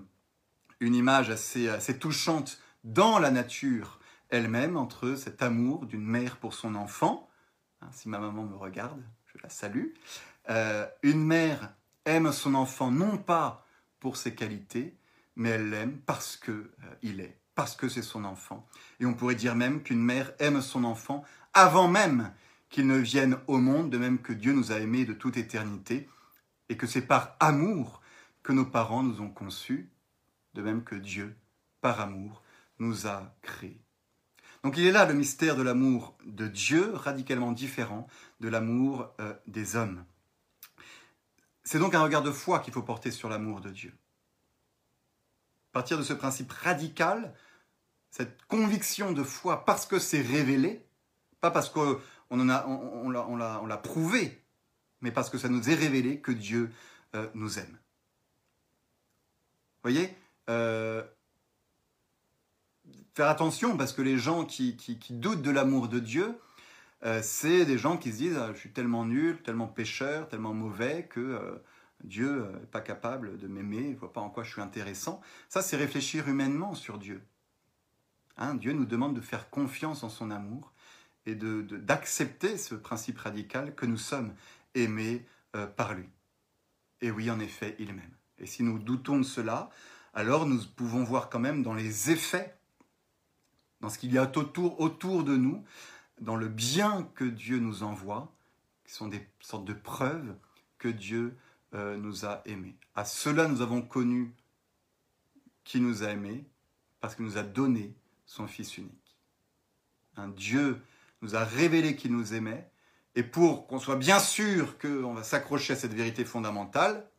une 0.79 0.95
image 0.95 1.29
assez, 1.29 1.69
assez 1.69 1.97
touchante 1.97 2.59
dans 2.83 3.19
la 3.19 3.31
nature 3.31 3.99
elle-même 4.29 4.77
entre 4.77 5.15
cet 5.15 5.41
amour 5.41 5.85
d'une 5.85 6.05
mère 6.05 6.37
pour 6.37 6.53
son 6.53 6.75
enfant. 6.75 7.29
Hein, 7.81 7.87
si 7.91 8.09
ma 8.09 8.19
maman 8.19 8.43
me 8.43 8.55
regarde, 8.55 9.01
je 9.27 9.37
la 9.41 9.49
salue. 9.49 9.87
Euh, 10.49 10.85
une 11.03 11.23
mère 11.23 11.73
aime 12.05 12.31
son 12.31 12.55
enfant 12.55 12.91
non 12.91 13.17
pas 13.17 13.65
pour 13.99 14.17
ses 14.17 14.35
qualités, 14.35 14.97
mais 15.35 15.49
elle 15.49 15.69
l'aime 15.69 15.97
parce 16.05 16.37
qu'il 16.37 16.53
euh, 16.53 16.95
il 17.01 17.19
est 17.19 17.39
parce 17.55 17.75
que 17.75 17.89
c'est 17.89 18.03
son 18.03 18.23
enfant. 18.23 18.67
Et 18.99 19.05
on 19.07 19.15
pourrait 19.15 19.35
dire 19.35 19.55
même 19.55 19.81
qu'une 19.81 20.03
mère 20.03 20.31
aime 20.37 20.61
son 20.61 20.83
enfant 20.83 21.23
avant 21.55 21.87
même 21.87 22.31
qu'il 22.69 22.85
ne 22.85 22.97
vienne 22.97 23.37
au 23.47 23.57
monde, 23.57 23.89
de 23.89 23.97
même 23.97 24.19
que 24.19 24.31
Dieu 24.31 24.53
nous 24.53 24.71
a 24.71 24.75
aimés 24.75 25.05
de 25.05 25.13
toute 25.13 25.37
éternité, 25.37 26.07
et 26.69 26.77
que 26.77 26.87
c'est 26.87 27.01
par 27.01 27.35
amour 27.39 28.01
que 28.43 28.53
nos 28.53 28.65
parents 28.65 29.03
nous 29.03 29.21
ont 29.21 29.29
conçus, 29.29 29.89
de 30.53 30.61
même 30.61 30.83
que 30.83 30.95
Dieu, 30.95 31.35
par 31.81 31.99
amour, 31.99 32.43
nous 32.79 33.07
a 33.07 33.35
créés. 33.41 33.81
Donc 34.63 34.77
il 34.77 34.85
est 34.85 34.91
là 34.91 35.05
le 35.05 35.13
mystère 35.13 35.55
de 35.55 35.61
l'amour 35.61 36.17
de 36.25 36.47
Dieu, 36.47 36.91
radicalement 36.93 37.51
différent 37.51 38.07
de 38.39 38.49
l'amour 38.49 39.09
euh, 39.19 39.33
des 39.47 39.75
hommes. 39.75 40.03
C'est 41.63 41.79
donc 41.79 41.95
un 41.95 42.01
regard 42.01 42.23
de 42.23 42.31
foi 42.31 42.59
qu'il 42.59 42.73
faut 42.73 42.81
porter 42.81 43.11
sur 43.11 43.29
l'amour 43.29 43.61
de 43.61 43.69
Dieu. 43.69 43.93
Partir 45.73 45.97
de 45.97 46.03
ce 46.03 46.13
principe 46.13 46.51
radical, 46.51 47.33
cette 48.09 48.41
conviction 48.47 49.11
de 49.11 49.23
foi 49.23 49.65
parce 49.65 49.85
que 49.85 49.99
c'est 49.99 50.21
révélé, 50.21 50.85
pas 51.41 51.51
parce 51.51 51.69
qu'on 51.69 51.99
on, 52.29 52.45
l'a 52.45 53.77
prouvé, 53.77 54.41
mais 55.01 55.11
parce 55.11 55.29
que 55.29 55.37
ça 55.37 55.49
nous 55.49 55.69
est 55.69 55.75
révélé 55.75 56.19
que 56.19 56.31
Dieu 56.31 56.71
euh, 57.15 57.27
nous 57.33 57.59
aime. 57.59 57.77
Voyez 59.83 60.15
euh, 60.49 61.03
Faire 63.13 63.29
attention 63.29 63.77
parce 63.77 63.93
que 63.93 64.01
les 64.01 64.17
gens 64.17 64.45
qui, 64.45 64.77
doutent 65.09 65.41
de 65.41 65.51
l'amour 65.51 65.87
de 65.87 65.99
Dieu, 65.99 66.37
euh, 67.03 67.21
c'est 67.23 67.65
des 67.65 67.77
gens 67.77 67.97
qui 67.97 68.11
se 68.11 68.17
disent 68.17 68.37
ah, 68.37 68.51
Je 68.53 68.59
suis 68.59 68.71
tellement 68.71 69.05
nul, 69.05 69.41
tellement 69.41 69.67
pécheur, 69.67 70.27
tellement 70.27 70.53
mauvais 70.53 71.07
que 71.09 71.61
Dieu 72.03 72.45
n'est 72.59 72.67
pas 72.67 72.81
capable 72.81 73.37
de 73.37 73.47
m'aimer, 73.47 73.77
il 73.77 73.91
ne 73.91 73.95
voit 73.95 74.13
pas 74.13 74.21
en 74.21 74.29
quoi 74.29 74.43
je 74.43 74.51
suis 74.51 74.61
intéressant. 74.61 75.21
Ça, 75.49 75.61
c'est 75.61 75.77
réfléchir 75.77 76.27
humainement 76.27 76.75
sur 76.75 76.99
Dieu. 76.99 77.21
Hein, 78.37 78.53
Dieu 78.55 78.73
nous 78.73 78.85
demande 78.85 79.15
de 79.15 79.21
faire 79.21 79.49
confiance 79.49 80.03
en 80.03 80.09
son 80.09 80.29
amour 80.29 80.71
et 81.25 81.35
d'accepter 81.35 82.53
de, 82.53 82.57
ce 82.57 82.75
principe 82.75 83.19
radical 83.19 83.75
que 83.75 83.85
nous 83.85 83.97
sommes 83.97 84.33
aimés 84.83 85.25
euh, 85.55 85.67
par 85.67 85.93
lui. 85.93 86.09
Et 87.01 87.11
oui, 87.11 87.29
en 87.29 87.39
effet, 87.39 87.75
il 87.79 87.93
m'aime. 87.93 88.15
Et 88.39 88.45
si 88.45 88.63
nous 88.63 88.79
doutons 88.79 89.17
de 89.19 89.23
cela, 89.23 89.69
alors 90.13 90.45
nous 90.45 90.59
pouvons 90.75 91.03
voir 91.03 91.29
quand 91.29 91.39
même 91.39 91.63
dans 91.63 91.73
les 91.73 92.11
effets, 92.11 92.57
dans 93.81 93.89
ce 93.89 93.99
qu'il 93.99 94.11
y 94.11 94.17
a 94.17 94.23
autour, 94.23 94.79
autour 94.79 95.23
de 95.23 95.35
nous, 95.35 95.63
dans 96.21 96.35
le 96.35 96.47
bien 96.47 97.03
que 97.15 97.25
Dieu 97.25 97.59
nous 97.59 97.83
envoie, 97.83 98.33
qui 98.85 98.93
sont 98.93 99.07
des 99.07 99.27
sortes 99.39 99.65
de 99.65 99.73
preuves 99.73 100.35
que 100.77 100.87
Dieu 100.87 101.35
euh, 101.73 101.97
nous 101.97 102.25
a 102.25 102.41
aimés. 102.45 102.75
À 102.95 103.05
cela, 103.05 103.47
nous 103.47 103.61
avons 103.61 103.81
connu 103.81 104.33
qui 105.63 105.81
nous 105.81 106.03
a 106.03 106.07
aimés, 106.07 106.45
parce 106.99 107.15
qu'il 107.15 107.25
nous 107.25 107.37
a 107.37 107.43
donné 107.43 107.93
son 108.25 108.47
Fils 108.47 108.77
unique. 108.77 109.17
Un 110.15 110.29
Dieu 110.29 110.81
nous 111.21 111.35
a 111.35 111.43
révélé 111.43 111.95
qu'il 111.95 112.13
nous 112.13 112.33
aimait, 112.33 112.69
et 113.17 113.23
pour 113.23 113.65
qu'on 113.65 113.79
soit 113.79 113.95
bien 113.95 114.19
sûr 114.19 114.77
qu'on 114.77 115.15
va 115.15 115.23
s'accrocher 115.23 115.73
à 115.73 115.75
cette 115.75 115.95
vérité 115.95 116.23
fondamentale, 116.23 117.09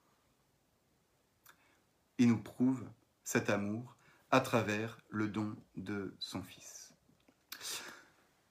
il 2.18 2.28
nous 2.28 2.38
prouve 2.38 2.84
cet 3.24 3.50
amour 3.50 3.96
à 4.30 4.38
travers 4.38 4.98
le 5.08 5.26
don 5.26 5.56
de 5.76 6.14
son 6.20 6.40
Fils. 6.40 6.92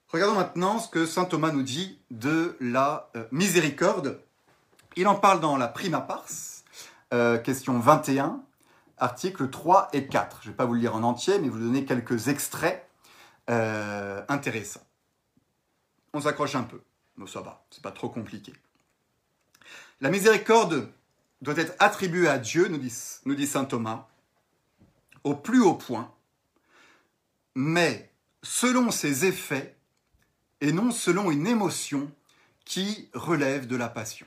Regardons 0.08 0.34
maintenant 0.34 0.78
ce 0.78 0.90
que 0.90 1.06
Saint 1.06 1.24
Thomas 1.24 1.50
nous 1.50 1.62
dit 1.62 1.98
de 2.10 2.54
la 2.60 3.08
euh, 3.16 3.26
miséricorde. 3.32 4.20
Il 4.96 5.08
en 5.08 5.14
parle 5.14 5.40
dans 5.40 5.56
la 5.56 5.68
Prima 5.68 6.02
Pars, 6.02 6.28
euh, 7.14 7.38
question 7.38 7.78
21, 7.78 8.42
articles 8.98 9.48
3 9.48 9.88
et 9.94 10.06
4. 10.06 10.40
Je 10.42 10.48
ne 10.48 10.52
vais 10.52 10.56
pas 10.56 10.66
vous 10.66 10.74
le 10.74 10.80
lire 10.80 10.94
en 10.94 11.02
entier, 11.02 11.38
mais 11.38 11.48
vous 11.48 11.60
donner 11.60 11.86
quelques 11.86 12.28
extraits 12.28 12.86
euh, 13.48 14.22
intéressants. 14.28 14.86
On 16.12 16.20
s'accroche 16.20 16.54
un 16.54 16.64
peu, 16.64 16.82
mais 17.18 17.26
ça 17.26 17.40
va, 17.40 17.64
c'est 17.70 17.82
pas 17.82 17.90
trop 17.90 18.08
compliqué. 18.08 18.52
La 20.00 20.10
miséricorde 20.10 20.90
doit 21.42 21.56
être 21.56 21.74
attribuée 21.78 22.28
à 22.28 22.38
Dieu, 22.38 22.68
nous 22.68 22.78
dit, 23.34 23.46
saint 23.46 23.64
Thomas, 23.64 24.08
au 25.24 25.34
plus 25.34 25.60
haut 25.60 25.74
point, 25.74 26.14
mais 27.54 28.10
selon 28.42 28.90
ses 28.90 29.26
effets 29.26 29.76
et 30.60 30.72
non 30.72 30.90
selon 30.90 31.30
une 31.30 31.46
émotion 31.46 32.10
qui 32.64 33.08
relève 33.12 33.66
de 33.66 33.76
la 33.76 33.88
passion. 33.88 34.26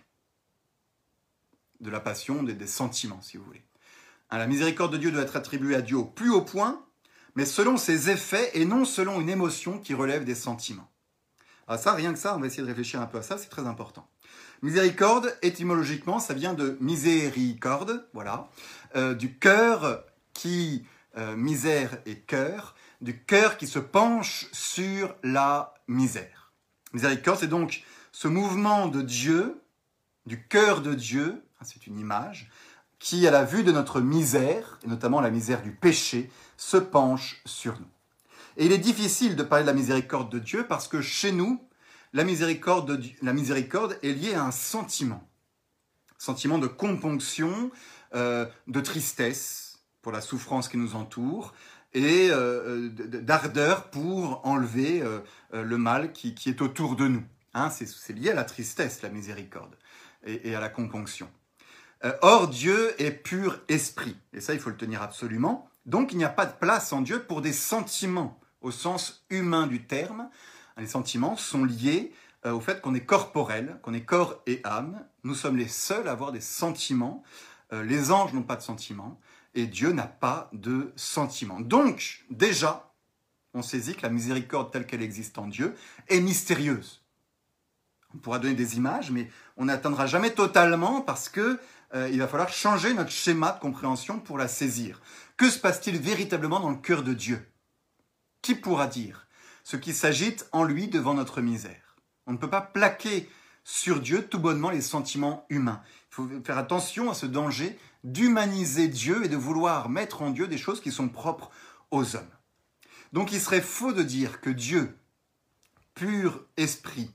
De 1.80 1.90
la 1.90 2.00
passion, 2.00 2.44
des 2.44 2.68
sentiments, 2.68 3.22
si 3.22 3.38
vous 3.38 3.46
voulez. 3.46 3.64
Hein, 4.30 4.38
la 4.38 4.48
miséricorde 4.48 4.94
de 4.94 4.98
Dieu 4.98 5.12
doit 5.12 5.24
être 5.24 5.38
attribuée 5.38 5.76
à 5.76 5.82
Dieu 5.82 5.98
au 5.98 6.06
plus 6.06 6.30
haut 6.30 6.42
point, 6.42 6.86
mais 7.36 7.46
selon 7.46 7.78
ses 7.78 8.10
effets 8.10 8.52
et 8.54 8.66
non 8.66 8.84
selon 8.84 9.22
une 9.22 9.30
émotion 9.30 9.80
qui 9.80 9.94
relève 9.94 10.26
des 10.26 10.36
sentiments. 10.36 10.91
Ah 11.74 11.78
ça, 11.78 11.94
rien 11.94 12.12
que 12.12 12.20
ça, 12.20 12.36
on 12.36 12.40
va 12.42 12.48
essayer 12.48 12.64
de 12.64 12.68
réfléchir 12.68 13.00
un 13.00 13.06
peu 13.06 13.20
à 13.20 13.22
ça, 13.22 13.38
c'est 13.38 13.48
très 13.48 13.66
important. 13.66 14.06
Miséricorde, 14.62 15.34
étymologiquement, 15.42 16.20
ça 16.20 16.34
vient 16.34 16.54
de 16.54 16.78
miséricorde, 16.82 18.06
voilà, 18.14 18.50
euh, 18.98 19.14
du 19.14 19.38
cœur 19.38 20.04
qui, 20.34 20.86
euh, 21.18 21.34
misère 21.38 21.98
et 22.06 22.18
cœur, 22.18 22.76
du 23.00 23.24
cœur 23.24 23.56
qui 23.56 23.68
se 23.68 23.80
penche 23.80 24.48
sur 24.52 25.16
la 25.24 25.74
misère. 25.88 26.52
Miséricorde, 26.92 27.40
c'est 27.40 27.48
donc 27.48 27.84
ce 28.12 28.28
mouvement 28.28 28.90
de 28.90 29.02
Dieu, 29.02 29.62
du 30.26 30.46
cœur 30.46 30.82
de 30.82 30.94
Dieu, 30.94 31.42
hein, 31.62 31.64
c'est 31.64 31.88
une 31.88 31.98
image, 31.98 32.52
qui, 33.00 33.26
à 33.26 33.32
la 33.32 33.46
vue 33.46 33.64
de 33.64 33.72
notre 33.72 34.02
misère, 34.02 34.78
et 34.84 34.90
notamment 34.90 35.22
la 35.22 35.30
misère 35.30 35.62
du 35.62 35.72
péché, 35.72 36.30
se 36.58 36.76
penche 36.76 37.42
sur 37.46 37.80
nous. 37.80 38.01
Et 38.58 38.66
il 38.66 38.72
est 38.72 38.78
difficile 38.78 39.36
de 39.36 39.44
parler 39.44 39.64
de 39.64 39.70
la 39.70 39.74
miséricorde 39.74 40.32
de 40.32 40.40
Dieu 40.40 40.66
parce 40.68 40.88
que 40.88 41.02
chez 41.02 41.32
nous, 41.32 41.62
la 42.14 42.24
miséricorde, 42.24 43.02
la 43.22 43.34
miséricorde 43.34 43.98
est 44.04 44.12
liée 44.12 44.34
à 44.34 44.44
un 44.44 44.52
sentiment. 44.52 45.28
Sentiment 46.18 46.58
de 46.58 46.68
componction, 46.68 47.72
euh, 48.14 48.46
de 48.68 48.82
tristesse 48.82 49.80
pour 50.02 50.12
la 50.12 50.22
souffrance 50.22 50.68
qui 50.68 50.78
nous 50.78 50.96
entoure, 50.96 51.54
et 51.94 52.30
d'ardeur 52.96 53.90
pour 53.90 54.46
enlever 54.46 55.04
le 55.52 55.78
mal 55.78 56.14
qui, 56.14 56.36
est 56.48 56.62
autour 56.62 56.96
de 56.96 57.08
nous. 57.08 57.24
Hein, 57.54 57.70
c'est 57.70 58.14
lié 58.14 58.32
à 58.32 58.34
la 58.34 58.46
tristesse, 58.46 59.02
la 59.02 59.10
miséricorde, 59.10 59.76
et, 60.26 60.56
à 60.56 60.60
la 60.60 60.70
componction. 60.70 61.30
or, 62.22 62.48
Dieu 62.48 63.00
est 63.02 63.12
pur 63.12 63.60
esprit, 63.68 64.18
et 64.34 64.42
ça, 64.42 64.54
il 64.54 64.60
faut 64.60 64.70
le 64.70 64.78
tenir 64.78 65.02
absolument. 65.02 65.70
Donc, 65.86 66.14
il 66.14 66.18
n'y 66.18 66.24
a 66.24 66.30
pas 66.30 66.46
de 66.46 66.54
place 66.54 66.94
en 66.94 67.02
Dieu 67.02 67.24
pour 67.24 67.42
des 67.42 67.54
sentiments, 67.54 68.40
au 68.62 68.72
sens 68.72 69.26
humain 69.30 69.68
du 69.68 69.86
terme. 69.86 70.30
Les 70.78 70.88
sentiments 70.88 71.36
sont 71.36 71.64
liés 71.64 72.12
au 72.46 72.60
fait 72.60 72.82
qu'on 72.82 72.96
est 72.96 73.06
corporel, 73.06 73.80
qu'on 73.84 73.94
est 73.94 74.06
corps 74.06 74.42
et 74.48 74.62
âme. 74.64 75.06
Nous 75.24 75.36
sommes 75.36 75.58
les 75.58 75.68
seuls 75.68 76.08
à 76.08 76.12
avoir 76.12 76.32
des 76.32 76.42
sentiments. 76.42 77.24
les 77.72 78.12
anges 78.12 78.34
n'ont 78.34 78.42
pas 78.42 78.56
de 78.56 78.62
sentiments 78.62 79.20
et 79.54 79.68
Dieu 79.68 79.92
n'a 79.92 80.08
pas 80.08 80.50
de 80.54 80.92
sentiments. 80.96 81.60
Donc, 81.60 82.24
déjà, 82.30 82.92
on 83.54 83.62
saisit 83.62 83.96
que 83.96 84.04
la 84.04 84.10
miséricorde 84.10 84.72
telle 84.72 84.86
qu'elle 84.86 85.02
existe 85.02 85.38
en 85.38 85.48
Dieu 85.48 85.76
est 86.08 86.22
mystérieuse. 86.22 87.02
On 88.14 88.18
pourra 88.18 88.40
donner 88.40 88.56
des 88.56 88.78
images, 88.78 89.12
mais 89.12 89.30
on 89.58 89.66
n'atteindra 89.66 90.06
jamais 90.06 90.32
totalement 90.32 91.02
parce 91.02 91.30
que 91.30 91.60
euh, 91.94 92.10
il 92.12 92.20
va 92.20 92.28
falloir 92.28 92.50
changer 92.50 92.94
notre 92.94 93.12
schéma 93.12 93.52
de 93.52 93.60
compréhension 93.60 94.20
pour 94.20 94.38
la 94.38 94.48
saisir. 94.48 95.02
Que 95.38 95.50
se 95.50 95.60
passe-t-il 95.60 95.98
véritablement 95.98 96.60
dans 96.60 96.70
le 96.70 96.78
cœur 96.78 97.04
de 97.04 97.14
Dieu? 97.14 97.46
Qui 98.42 98.56
pourra 98.56 98.88
dire 98.88 99.28
ce 99.64 99.78
qui 99.78 99.94
s'agite 99.94 100.48
en 100.52 100.64
lui 100.64 100.88
devant 100.88 101.14
notre 101.14 101.42
misère? 101.42 101.96
On 102.26 102.34
ne 102.34 102.38
peut 102.38 102.50
pas 102.50 102.62
plaquer 102.62 103.30
sur 103.64 104.00
Dieu 104.00 104.28
tout 104.28 104.40
bonnement 104.40 104.70
les 104.70 104.82
sentiments 104.82 105.46
humains. 105.50 105.82
Il 106.12 106.16
faut 106.16 106.30
faire 106.44 106.58
attention 106.58 107.10
à 107.10 107.14
ce 107.14 107.26
danger 107.26 107.78
d'humaniser 108.04 108.88
Dieu 108.88 109.24
et 109.24 109.30
de 109.30 109.38
vouloir 109.38 109.90
mettre 109.90 110.24
en 110.24 110.32
Dieu 110.32 110.48
des 110.48 110.58
choses 110.58 110.82
qui 110.82 110.92
sont 110.92 111.10
propres 111.10 111.52
aux 111.92 112.16
hommes. 112.16 112.32
Donc 113.14 113.32
il 113.32 113.40
serait 113.40 113.62
faux 113.62 113.94
de 113.94 114.04
dire 114.04 114.42
que 114.42 114.50
Dieu, 114.50 114.98
pur 115.94 116.46
esprit, 116.58 117.12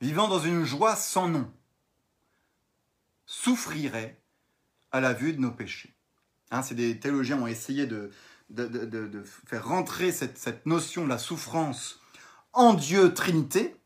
vivant 0.00 0.28
dans 0.28 0.38
une 0.38 0.64
joie 0.64 0.96
sans 0.96 1.28
nom, 1.28 1.52
souffrirait 3.26 4.20
à 4.92 5.00
la 5.00 5.12
vue 5.12 5.32
de 5.32 5.40
nos 5.40 5.50
péchés. 5.50 5.94
Hein, 6.50 6.62
c'est 6.62 6.74
des 6.74 7.00
théologiens 7.00 7.40
ont 7.40 7.46
essayé 7.46 7.86
de, 7.86 8.10
de, 8.54 9.22
faire 9.46 9.66
rentrer 9.66 10.12
cette, 10.12 10.66
notion 10.66 11.04
de 11.04 11.08
la 11.08 11.18
souffrance 11.18 12.00
en 12.52 12.74
Dieu 12.74 13.12
Trinité, 13.12 13.76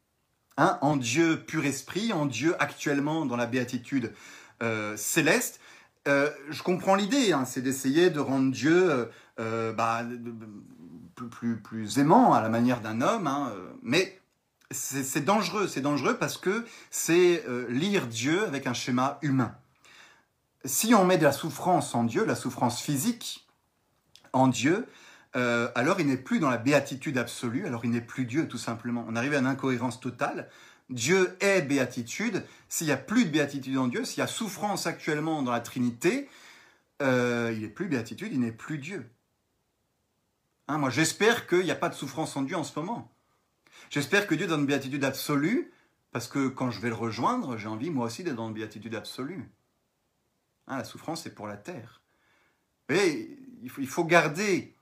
hein, 0.56 0.78
en 0.82 0.96
Dieu 0.96 1.42
pur 1.44 1.64
esprit, 1.64 2.12
en 2.12 2.26
Dieu 2.26 2.54
actuellement 2.58 3.26
dans 3.26 3.36
la 3.36 3.46
béatitude 3.46 4.12
euh, 4.62 4.96
céleste, 4.96 5.60
euh, 6.06 6.30
je 6.50 6.62
comprends 6.62 6.94
l'idée, 6.94 7.32
hein, 7.32 7.44
c'est 7.44 7.60
d'essayer 7.60 8.10
de 8.10 8.20
rendre 8.20 8.52
Dieu 8.52 9.08
euh, 9.40 9.72
bah, 9.72 10.02
plus, 11.30 11.56
plus, 11.56 11.98
aimant 11.98 12.34
à 12.34 12.40
la 12.40 12.48
manière 12.48 12.80
d'un 12.80 13.00
homme, 13.00 13.26
hein, 13.26 13.52
mais 13.82 14.20
c'est 14.70 15.24
dangereux, 15.24 15.66
c'est 15.66 15.80
dangereux 15.80 16.18
parce 16.18 16.36
que 16.36 16.66
c'est 16.90 17.42
lire 17.70 18.06
Dieu 18.06 18.44
avec 18.44 18.66
un 18.66 18.74
schéma 18.74 19.18
humain. 19.22 19.54
Si 20.64 20.94
on 20.94 21.06
met 21.06 21.16
de 21.16 21.24
la 21.24 21.32
souffrance 21.32 21.94
en 21.94 22.04
Dieu, 22.04 22.26
la 22.26 22.34
souffrance 22.34 22.80
physique 22.82 23.47
en 24.38 24.48
Dieu, 24.48 24.86
alors 25.34 26.00
il 26.00 26.06
n'est 26.06 26.16
plus 26.16 26.40
dans 26.40 26.50
la 26.50 26.56
béatitude 26.56 27.18
absolue, 27.18 27.66
alors 27.66 27.84
il 27.84 27.90
n'est 27.92 28.00
plus 28.00 28.24
Dieu 28.24 28.48
tout 28.48 28.58
simplement. 28.58 29.04
On 29.08 29.14
arrive 29.14 29.34
à 29.34 29.38
une 29.38 29.46
incohérence 29.46 30.00
totale 30.00 30.48
Dieu 30.90 31.36
est 31.40 31.62
béatitude. 31.62 32.44
S'il 32.68 32.86
n'y 32.86 32.92
a 32.92 32.96
plus 32.96 33.24
de 33.24 33.30
béatitude 33.30 33.76
en 33.76 33.88
Dieu, 33.88 34.04
s'il 34.04 34.18
y 34.18 34.22
a 34.22 34.26
souffrance 34.26 34.86
actuellement 34.86 35.42
dans 35.42 35.52
la 35.52 35.60
Trinité, 35.60 36.28
euh, 37.02 37.52
il 37.54 37.62
n'est 37.62 37.68
plus 37.68 37.88
béatitude, 37.88 38.32
il 38.32 38.40
n'est 38.40 38.52
plus 38.52 38.78
Dieu. 38.78 39.08
Hein, 40.66 40.78
moi, 40.78 40.90
j'espère 40.90 41.46
qu'il 41.46 41.64
n'y 41.64 41.70
a 41.70 41.76
pas 41.76 41.88
de 41.88 41.94
souffrance 41.94 42.36
en 42.36 42.42
Dieu 42.42 42.56
en 42.56 42.64
ce 42.64 42.78
moment. 42.78 43.10
J'espère 43.90 44.26
que 44.26 44.34
Dieu 44.34 44.46
est 44.46 44.48
dans 44.48 44.58
une 44.58 44.66
béatitude 44.66 45.04
absolue, 45.04 45.72
parce 46.10 46.28
que 46.28 46.48
quand 46.48 46.70
je 46.70 46.80
vais 46.80 46.88
le 46.88 46.94
rejoindre, 46.94 47.56
j'ai 47.56 47.68
envie 47.68 47.90
moi 47.90 48.06
aussi 48.06 48.24
d'être 48.24 48.36
dans 48.36 48.48
une 48.48 48.54
béatitude 48.54 48.94
absolue. 48.94 49.50
Hein, 50.66 50.78
la 50.78 50.84
souffrance, 50.84 51.22
c'est 51.22 51.34
pour 51.34 51.46
la 51.46 51.56
terre. 51.56 52.02
Il 52.90 53.70
faut, 53.70 53.80
il 53.80 53.88
faut 53.88 54.04
garder 54.04 54.74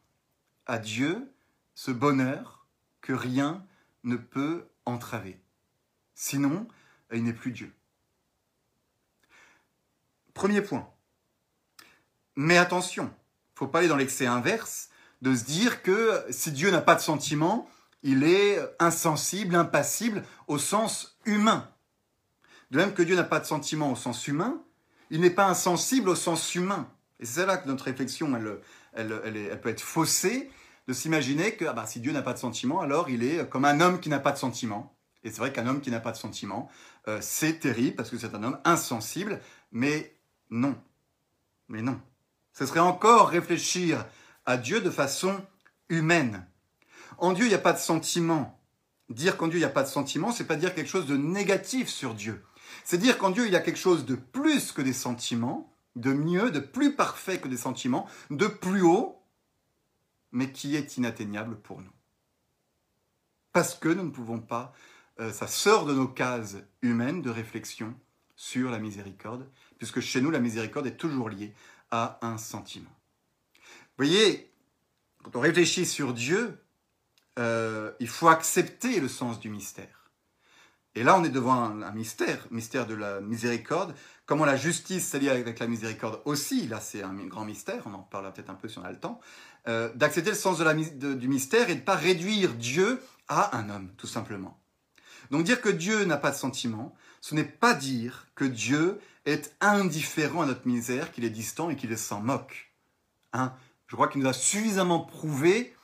à 0.66 0.78
Dieu 0.78 1.32
ce 1.74 1.90
bonheur 1.90 2.66
que 3.00 3.12
rien 3.12 3.64
ne 4.04 4.16
peut 4.16 4.68
entraver. 4.84 5.40
Sinon, 6.14 6.66
il 7.12 7.24
n'est 7.24 7.32
plus 7.32 7.52
Dieu. 7.52 7.72
Premier 10.34 10.62
point. 10.62 10.88
Mais 12.36 12.58
attention, 12.58 13.04
il 13.04 13.54
ne 13.54 13.58
faut 13.58 13.66
pas 13.68 13.78
aller 13.78 13.88
dans 13.88 13.96
l'excès 13.96 14.26
inverse 14.26 14.90
de 15.22 15.34
se 15.34 15.44
dire 15.44 15.82
que 15.82 16.24
si 16.30 16.52
Dieu 16.52 16.70
n'a 16.70 16.82
pas 16.82 16.94
de 16.94 17.00
sentiment, 17.00 17.68
il 18.02 18.22
est 18.22 18.58
insensible, 18.78 19.56
impassible 19.56 20.24
au 20.46 20.58
sens 20.58 21.18
humain. 21.24 21.70
De 22.70 22.78
même 22.78 22.94
que 22.94 23.02
Dieu 23.02 23.16
n'a 23.16 23.24
pas 23.24 23.40
de 23.40 23.46
sentiment 23.46 23.90
au 23.92 23.96
sens 23.96 24.26
humain, 24.26 24.62
il 25.10 25.20
n'est 25.20 25.30
pas 25.30 25.46
insensible 25.46 26.08
au 26.08 26.14
sens 26.14 26.54
humain. 26.54 26.90
Et 27.20 27.24
c'est 27.24 27.46
là 27.46 27.56
que 27.56 27.66
notre 27.66 27.84
réflexion, 27.84 28.32
elle, 28.92 29.60
peut 29.60 29.68
être 29.68 29.80
faussée, 29.80 30.50
de 30.86 30.92
s'imaginer 30.92 31.56
que 31.56 31.64
ah 31.64 31.72
bah, 31.72 31.86
si 31.86 32.00
Dieu 32.00 32.12
n'a 32.12 32.22
pas 32.22 32.32
de 32.32 32.38
sentiment, 32.38 32.80
alors 32.80 33.10
il 33.10 33.24
est 33.24 33.48
comme 33.48 33.64
un 33.64 33.80
homme 33.80 33.98
qui 33.98 34.08
n'a 34.08 34.20
pas 34.20 34.32
de 34.32 34.38
sentiment. 34.38 34.96
Et 35.24 35.30
c'est 35.30 35.38
vrai 35.38 35.52
qu'un 35.52 35.66
homme 35.66 35.80
qui 35.80 35.90
n'a 35.90 35.98
pas 35.98 36.12
de 36.12 36.16
sentiments, 36.16 36.70
euh, 37.08 37.18
c'est 37.20 37.58
terrible 37.58 37.96
parce 37.96 38.10
que 38.10 38.18
c'est 38.18 38.34
un 38.34 38.44
homme 38.44 38.60
insensible, 38.64 39.40
mais 39.72 40.14
non. 40.50 40.76
Mais 41.68 41.82
non. 41.82 42.00
Ce 42.52 42.64
serait 42.64 42.78
encore 42.78 43.30
réfléchir 43.30 44.06
à 44.44 44.56
Dieu 44.56 44.80
de 44.80 44.90
façon 44.90 45.44
humaine. 45.88 46.46
En 47.18 47.32
Dieu, 47.32 47.46
il 47.46 47.48
n'y 47.48 47.54
a 47.54 47.58
pas 47.58 47.72
de 47.72 47.78
sentiments. 47.78 48.60
Dire 49.08 49.36
qu'en 49.36 49.48
Dieu, 49.48 49.58
il 49.58 49.62
n'y 49.62 49.66
a 49.66 49.70
pas 49.70 49.82
de 49.82 49.88
sentiments, 49.88 50.30
c'est 50.30 50.46
pas 50.46 50.56
dire 50.56 50.74
quelque 50.74 50.90
chose 50.90 51.06
de 51.06 51.16
négatif 51.16 51.88
sur 51.88 52.14
Dieu. 52.14 52.44
C'est 52.84 52.98
dire 52.98 53.18
qu'en 53.18 53.30
Dieu, 53.30 53.46
il 53.46 53.52
y 53.52 53.56
a 53.56 53.60
quelque 53.60 53.78
chose 53.78 54.04
de 54.04 54.14
plus 54.14 54.72
que 54.72 54.82
des 54.82 54.92
sentiments, 54.92 55.72
de 55.96 56.12
mieux, 56.12 56.50
de 56.50 56.60
plus 56.60 56.94
parfait 56.94 57.40
que 57.40 57.48
des 57.48 57.56
sentiments, 57.56 58.08
de 58.30 58.46
plus 58.46 58.82
haut, 58.82 59.20
mais 60.30 60.52
qui 60.52 60.76
est 60.76 60.96
inatteignable 60.96 61.56
pour 61.56 61.80
nous. 61.80 61.92
Parce 63.52 63.74
que 63.74 63.88
nous 63.88 64.04
ne 64.04 64.10
pouvons 64.10 64.40
pas 64.40 64.72
euh, 65.18 65.32
ça 65.32 65.46
sort 65.46 65.86
de 65.86 65.94
nos 65.94 66.08
cases 66.08 66.56
humaines 66.82 67.22
de 67.22 67.30
réflexion 67.30 67.94
sur 68.34 68.70
la 68.70 68.78
miséricorde, 68.78 69.48
puisque 69.78 70.00
chez 70.00 70.20
nous, 70.20 70.30
la 70.30 70.40
miséricorde 70.40 70.86
est 70.86 70.98
toujours 70.98 71.30
liée 71.30 71.54
à 71.90 72.18
un 72.20 72.36
sentiment. 72.36 72.94
Vous 73.54 74.04
voyez, 74.04 74.52
quand 75.22 75.36
on 75.36 75.40
réfléchit 75.40 75.86
sur 75.86 76.12
Dieu, 76.12 76.62
euh, 77.38 77.92
il 77.98 78.08
faut 78.08 78.28
accepter 78.28 79.00
le 79.00 79.08
sens 79.08 79.40
du 79.40 79.48
mystère. 79.48 80.10
Et 80.94 81.02
là, 81.02 81.18
on 81.18 81.24
est 81.24 81.30
devant 81.30 81.62
un, 81.62 81.92
mystère, 81.92 82.46
mystère 82.50 82.86
de 82.86 82.94
la 82.94 83.20
miséricorde. 83.20 83.94
Comment 84.26 84.44
la 84.44 84.56
justice 84.56 85.06
s'allie 85.06 85.30
avec 85.30 85.60
la 85.60 85.68
miséricorde 85.68 86.20
aussi, 86.24 86.66
là 86.66 86.80
c'est 86.80 87.02
un 87.02 87.14
grand 87.14 87.44
mystère, 87.44 87.82
on 87.86 87.94
en 87.94 88.00
parlera 88.00 88.34
peut-être 88.34 88.50
un 88.50 88.54
peu 88.54 88.68
si 88.68 88.76
on 88.78 88.84
a 88.84 88.90
le 88.90 88.98
temps. 88.98 89.20
Euh, 89.68 89.92
d'accepter 89.94 90.30
le 90.30 90.36
sens 90.36 90.58
du 90.60 91.28
mystère 91.28 91.70
et 91.70 91.74
de 91.74 91.80
ne 91.80 91.84
pas 91.84 91.94
réduire 91.94 92.54
Dieu 92.54 93.00
à 93.28 93.56
un 93.56 93.70
homme, 93.70 93.92
tout 93.96 94.08
simplement. 94.08 94.58
Donc 95.30 95.44
dire 95.44 95.60
que 95.60 95.68
Dieu 95.68 96.04
n'a 96.04 96.16
pas 96.16 96.32
de 96.32 96.36
sentiments, 96.36 96.94
ce 97.20 97.36
n'est 97.36 97.44
pas 97.44 97.74
dire 97.74 98.26
que 98.34 98.44
Dieu 98.44 99.00
est 99.26 99.54
indifférent 99.60 100.42
à 100.42 100.46
notre 100.46 100.66
misère, 100.66 101.12
qu'il 101.12 101.24
est 101.24 101.30
distant 101.30 101.70
et 101.70 101.76
qu'il 101.76 101.96
s'en 101.96 102.20
moque. 102.20 102.72
Hein 103.32 103.54
Je 103.86 103.94
crois 103.94 104.08
qu'il 104.08 104.22
nous 104.22 104.28
a 104.28 104.32
suffisamment 104.32 105.00
prouvé 105.00 105.74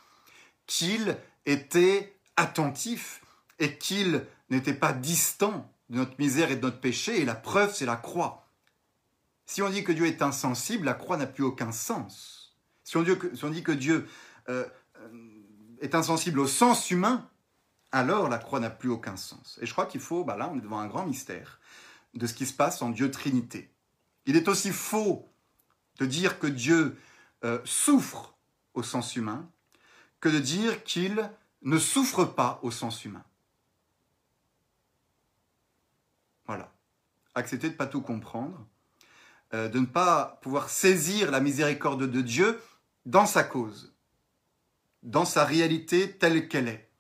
qu'il 0.66 1.16
était 1.47 2.16
attentif 2.36 3.22
et 3.61 3.78
qu'il 3.78 4.24
n'était 4.51 4.74
pas 4.74 4.93
distant 4.93 5.71
de 5.93 5.99
notre 5.99 6.18
misère 6.18 6.51
et 6.51 6.57
de 6.57 6.62
notre 6.62 6.80
péché, 6.80 7.20
et 7.20 7.24
la 7.26 7.34
preuve, 7.34 7.74
c'est 7.74 7.84
la 7.84 7.97
croix. 7.97 8.49
Si 9.45 9.61
on 9.61 9.68
dit 9.68 9.84
que 9.84 9.93
Dieu 9.93 10.07
est 10.07 10.22
insensible, 10.22 10.86
la 10.86 10.95
croix 10.95 11.18
n'a 11.18 11.26
plus 11.26 11.45
aucun 11.45 11.70
sens. 11.70 12.57
Si 12.82 12.97
on 12.97 13.03
dit 13.03 13.62
que, 13.62 13.72
Dieu 13.72 14.09
euh, 14.49 14.64
euh, 14.97 15.09
est 15.82 15.95
insensible 15.95 16.40
au 16.40 16.47
sens 16.47 16.90
humain, 16.90 17.28
alors 17.93 18.30
la 18.30 18.38
croix 18.38 18.59
n'a 18.59 18.70
plus 18.70 18.88
aucun 18.88 19.16
sens. 19.16 19.59
Et 19.61 19.66
je 19.66 19.72
crois 19.72 19.84
qu'il 19.84 20.01
faut, 20.01 20.24
bah 20.24 20.38
là 20.38 20.51
on 20.51 20.57
est 20.57 20.62
devant 20.62 20.78
un 20.78 20.86
grand 20.86 21.05
mystère 21.05 21.61
de 22.14 22.26
ce 22.26 22.32
qui 22.32 22.47
se 22.47 22.55
passe 22.55 22.80
en 22.80 22.88
Dieu 22.88 23.11
Trinité. 23.11 23.70
Il 24.24 24.36
est 24.36 24.49
aussi 24.49 24.70
faux 24.70 25.28
de 25.99 26.07
dire 26.07 26.38
que 26.38 26.47
Dieu 26.47 26.99
euh, 27.45 27.59
souffre 27.64 28.34
au 28.72 28.82
sens 28.82 29.14
humain 29.14 29.47
que 30.20 30.30
de 30.30 30.38
dire 30.38 30.84
qu'il 30.84 31.30
ne 31.61 31.78
souffre 31.78 32.24
pas 32.24 32.61
au 32.62 32.70
sens 32.70 33.05
humain. 33.05 33.24
Voilà. 36.47 36.72
Accepter 37.34 37.68
de 37.68 37.72
ne 37.72 37.78
pas 37.78 37.86
tout 37.86 38.02
comprendre, 38.02 38.66
euh, 39.54 39.68
de 39.68 39.78
ne 39.78 39.86
pas 39.86 40.38
pouvoir 40.42 40.68
saisir 40.68 41.30
la 41.30 41.40
miséricorde 41.40 42.06
de 42.06 42.20
Dieu 42.20 42.60
dans 43.06 43.26
sa 43.26 43.44
cause, 43.44 43.94
dans 45.02 45.24
sa 45.24 45.44
réalité 45.44 46.18
telle 46.18 46.48
qu'elle 46.48 46.68
est. 46.68 46.90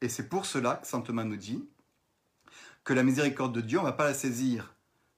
Et 0.00 0.08
c'est 0.08 0.28
pour 0.28 0.46
cela 0.46 0.76
que 0.76 0.86
saint 0.86 1.00
Thomas 1.00 1.24
nous 1.24 1.36
dit 1.36 1.68
que 2.84 2.92
la 2.92 3.02
miséricorde 3.02 3.54
de 3.54 3.60
Dieu, 3.60 3.78
on 3.78 3.82
ne 3.82 3.88
va 3.88 3.92
pas 3.92 4.04
la 4.04 4.14
saisir 4.14 4.74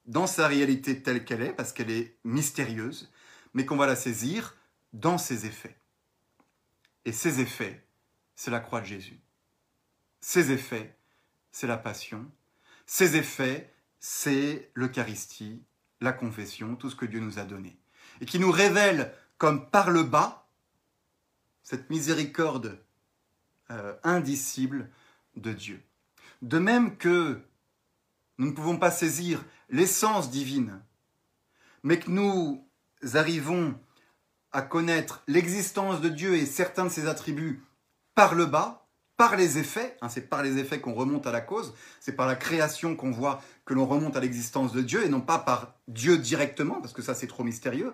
dans 0.07 0.27
sa 0.27 0.49
réalité 0.49 1.03
telle 1.03 1.25
qu'elle 1.25 1.43
est, 1.43 1.53
parce 1.53 1.73
qu'elle 1.73 1.91
est 1.91 2.17
mystérieuse, 2.25 3.13
mais 3.55 3.65
qu'on 3.65 3.77
va 3.77 3.87
la 3.87 3.97
saisir 3.97 4.57
dans 4.93 5.19
ses 5.19 5.47
effets. 5.47 5.77
Et 7.05 7.13
ces 7.13 7.41
effets, 7.41 7.85
c'est 8.35 8.51
la 8.51 8.61
croix 8.61 8.81
de 8.81 8.87
Jésus. 8.87 9.21
Ces 10.21 10.51
effets, 10.51 10.97
c'est 11.53 11.67
la 11.67 11.77
passion. 11.77 12.31
Ces 12.93 13.15
effets, 13.15 13.73
c'est 14.01 14.69
l'Eucharistie, 14.75 15.63
la 16.01 16.13
confession, 16.13 16.75
tout 16.75 16.91
ce 16.91 16.97
que 16.97 17.07
Dieu 17.07 17.21
nous 17.21 17.39
a 17.39 17.45
donné. 17.45 17.79
Et 18.21 18.27
qui 18.27 18.41
nous 18.41 18.51
révèle 18.51 19.15
comme 19.39 19.71
par 19.71 19.93
le 19.93 20.03
bas 20.03 20.49
cette 21.63 21.89
miséricorde 21.89 22.83
euh, 23.71 23.95
indicible 24.03 24.91
de 25.37 25.53
Dieu. 25.53 25.81
De 26.43 26.59
même 26.59 26.97
que 26.97 27.41
nous 28.39 28.49
ne 28.49 28.55
pouvons 28.55 28.77
pas 28.77 28.91
saisir 28.91 29.45
l'essence 29.69 30.29
divine, 30.29 30.83
mais 31.85 32.01
que 32.01 32.11
nous 32.11 32.67
arrivons 33.15 33.79
à 34.51 34.63
connaître 34.63 35.23
l'existence 35.29 36.01
de 36.01 36.09
Dieu 36.09 36.35
et 36.35 36.45
certains 36.45 36.87
de 36.87 36.91
ses 36.91 37.07
attributs 37.07 37.63
par 38.17 38.35
le 38.35 38.47
bas, 38.47 38.80
par 39.21 39.37
les 39.37 39.59
effets, 39.59 39.99
hein, 40.01 40.09
c'est 40.09 40.31
par 40.31 40.43
les 40.43 40.57
effets 40.57 40.81
qu'on 40.81 40.95
remonte 40.95 41.27
à 41.27 41.31
la 41.31 41.43
cause, 41.43 41.75
c'est 42.01 42.15
par 42.17 42.27
la 42.27 42.37
création 42.37 42.97
qu'on 42.97 43.11
voit 43.11 43.43
que 43.67 43.75
l'on 43.75 43.85
remonte 43.85 44.17
à 44.17 44.21
l'existence 44.21 44.73
de 44.73 44.81
Dieu 44.81 45.05
et 45.05 45.11
non 45.11 45.21
pas 45.21 45.39
par 45.39 45.75
Dieu 45.89 46.17
directement, 46.17 46.81
parce 46.81 46.95
que 46.95 47.03
ça 47.03 47.15
c'est 47.15 47.27
trop 47.27 47.45
mystérieux. 47.45 47.93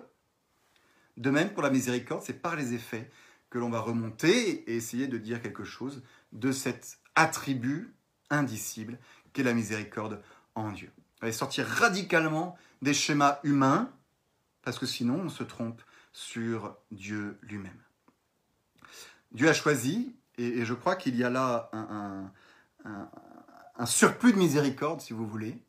De 1.17 1.29
même, 1.29 1.49
pour 1.49 1.63
la 1.63 1.69
miséricorde, 1.69 2.23
c'est 2.25 2.41
par 2.41 2.55
les 2.55 2.73
effets 2.73 3.11
que 3.49 3.57
l'on 3.57 3.69
va 3.69 3.81
remonter 3.81 4.71
et 4.71 4.77
essayer 4.77 5.07
de 5.07 5.17
dire 5.17 5.41
quelque 5.41 5.65
chose 5.65 6.01
de 6.31 6.53
cet 6.53 6.97
attribut 7.15 7.93
indicible 8.29 8.97
qu'est 9.33 9.43
la 9.43 9.53
miséricorde 9.53 10.23
en 10.55 10.71
Dieu. 10.71 10.93
On 11.21 11.25
va 11.25 11.33
sortir 11.33 11.67
radicalement 11.67 12.57
des 12.81 12.93
schémas 12.93 13.41
humains, 13.43 13.91
parce 14.61 14.79
que 14.79 14.85
sinon 14.85 15.23
on 15.25 15.29
se 15.29 15.43
trompe 15.43 15.81
sur 16.13 16.77
Dieu 16.89 17.37
lui-même. 17.41 17.83
Dieu 19.33 19.49
a 19.49 19.53
choisi, 19.53 20.15
et, 20.37 20.65
je 20.65 20.73
crois 20.73 20.95
qu'il 20.95 21.15
y 21.15 21.23
a 21.23 21.29
là 21.29 21.69
un, 21.73 22.31
surplus 23.85 24.33
de 24.33 24.37
miséricorde, 24.37 25.01
si 25.01 25.13
vous 25.13 25.27
voulez. 25.27 25.61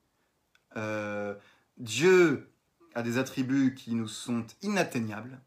Euh, 0.77 1.35
Dieu 1.79 2.51
a 2.95 3.03
des 3.03 3.19
attributs 3.19 3.75
qui 3.75 3.95
nous 3.95 4.09
sont 4.09 4.47
inatteignables, 4.63 5.41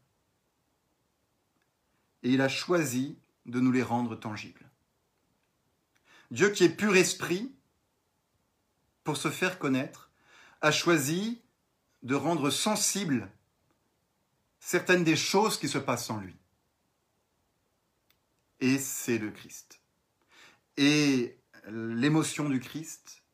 et 2.22 2.30
il 2.30 2.40
a 2.40 2.48
choisi 2.48 3.18
de 3.46 3.60
nous 3.60 3.72
les 3.72 3.82
rendre 3.82 4.16
tangibles. 4.16 4.68
Dieu 6.30 6.50
qui 6.50 6.64
est 6.64 6.68
pur 6.68 6.96
esprit, 6.96 7.52
pour 9.04 9.16
se 9.16 9.28
faire 9.28 9.58
connaître, 9.58 10.10
a 10.60 10.70
choisi 10.70 11.42
de 12.02 12.14
rendre 12.14 12.50
sensible 12.50 13.28
certaines 14.60 15.04
des 15.04 15.16
choses 15.16 15.58
qui 15.58 15.68
se 15.68 15.78
passent 15.78 16.08
en 16.10 16.18
lui. 16.18 16.36
Et 18.62 18.78
c'est 18.78 19.18
le 19.18 19.32
Christ. 19.32 19.80
Et 20.76 21.36
l'émotion 21.68 22.48
du 22.48 22.60
Christ, 22.60 23.24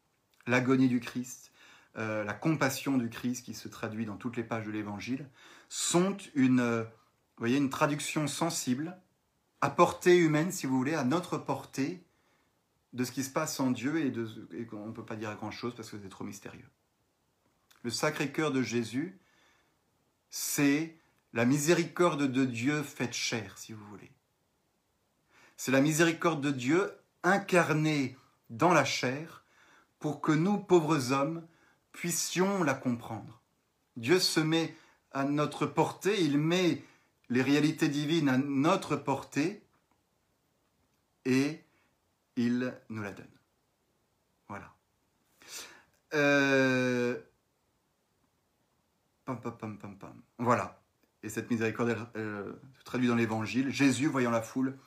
l'agonie 0.47 0.89
du 0.89 1.01
Christ, 1.01 1.53
euh, 1.99 2.25
la 2.25 2.33
compassion 2.33 2.97
du 2.97 3.11
Christ 3.11 3.45
qui 3.45 3.53
se 3.53 3.69
traduit 3.69 4.07
dans 4.07 4.17
toutes 4.17 4.39
les 4.39 4.43
pages 4.43 4.65
de 4.65 4.71
l'Évangile, 4.71 5.29
sont 5.69 6.17
une, 6.35 6.87
voyez, 7.37 7.59
une 7.59 7.69
traduction 7.69 8.27
sensible, 8.27 8.99
à 9.61 9.69
portée 9.69 10.17
humaine, 10.17 10.51
si 10.51 10.67
vous 10.67 10.79
voulez, 10.79 10.95
à 10.95 11.05
notre 11.05 11.37
portée, 11.37 12.03
de 12.95 13.05
ce 13.05 13.13
qui 13.13 13.23
se 13.23 13.31
passe 13.31 13.61
en 13.61 13.71
Dieu 13.71 14.01
et, 14.01 14.11
de, 14.11 14.49
et 14.55 14.61
ne 14.61 14.93
peut 14.93 15.05
pas 15.05 15.17
dire 15.17 15.37
grand-chose 15.37 15.75
parce 15.75 15.91
que 15.91 15.99
c'est 16.03 16.09
trop 16.09 16.25
mystérieux. 16.25 16.71
Le 17.83 17.91
Sacré-Cœur 17.91 18.51
de 18.51 18.63
Jésus, 18.63 19.21
c'est 20.31 20.97
la 21.35 21.45
miséricorde 21.45 22.23
de 22.23 22.47
Dieu 22.47 22.83
faite 22.83 23.13
chair, 23.13 23.59
si 23.59 23.75
vous 23.75 23.85
voulez. 23.89 24.11
C'est 25.59 25.73
la 25.73 25.81
miséricorde 25.81 26.41
de 26.41 26.53
Dieu 26.53 26.93
incarnée 27.25 28.17
dans 28.49 28.73
la 28.73 28.85
chair 28.85 29.45
pour 29.99 30.21
que 30.21 30.31
nous, 30.31 30.57
pauvres 30.57 31.11
hommes, 31.11 31.45
puissions 31.91 32.63
la 32.63 32.75
comprendre. 32.75 33.43
Dieu 33.97 34.21
se 34.21 34.39
met 34.39 34.77
à 35.11 35.25
notre 35.25 35.67
portée, 35.67 36.23
il 36.23 36.39
met 36.39 36.85
les 37.29 37.43
réalités 37.43 37.89
divines 37.89 38.29
à 38.29 38.39
notre 38.39 38.95
portée 38.95 39.61
et 41.25 41.65
il 42.37 42.73
nous 42.89 43.03
la 43.03 43.11
donne. 43.11 43.27
Voilà. 44.47 44.73
Euh... 46.15 47.21
Pam, 49.25 49.41
pam, 49.41 49.77
pam, 49.77 49.99
pam, 49.99 50.23
Voilà 50.39 50.81
et 51.23 51.29
cette 51.29 51.51
miséricorde 51.51 51.97
se 52.15 52.85
traduit 52.85 53.09
dans 53.09 53.17
l'évangile, 53.17 53.71
Jésus, 53.71 54.07
voyant 54.07 54.31
la 54.31 54.43
foule, 54.43 54.79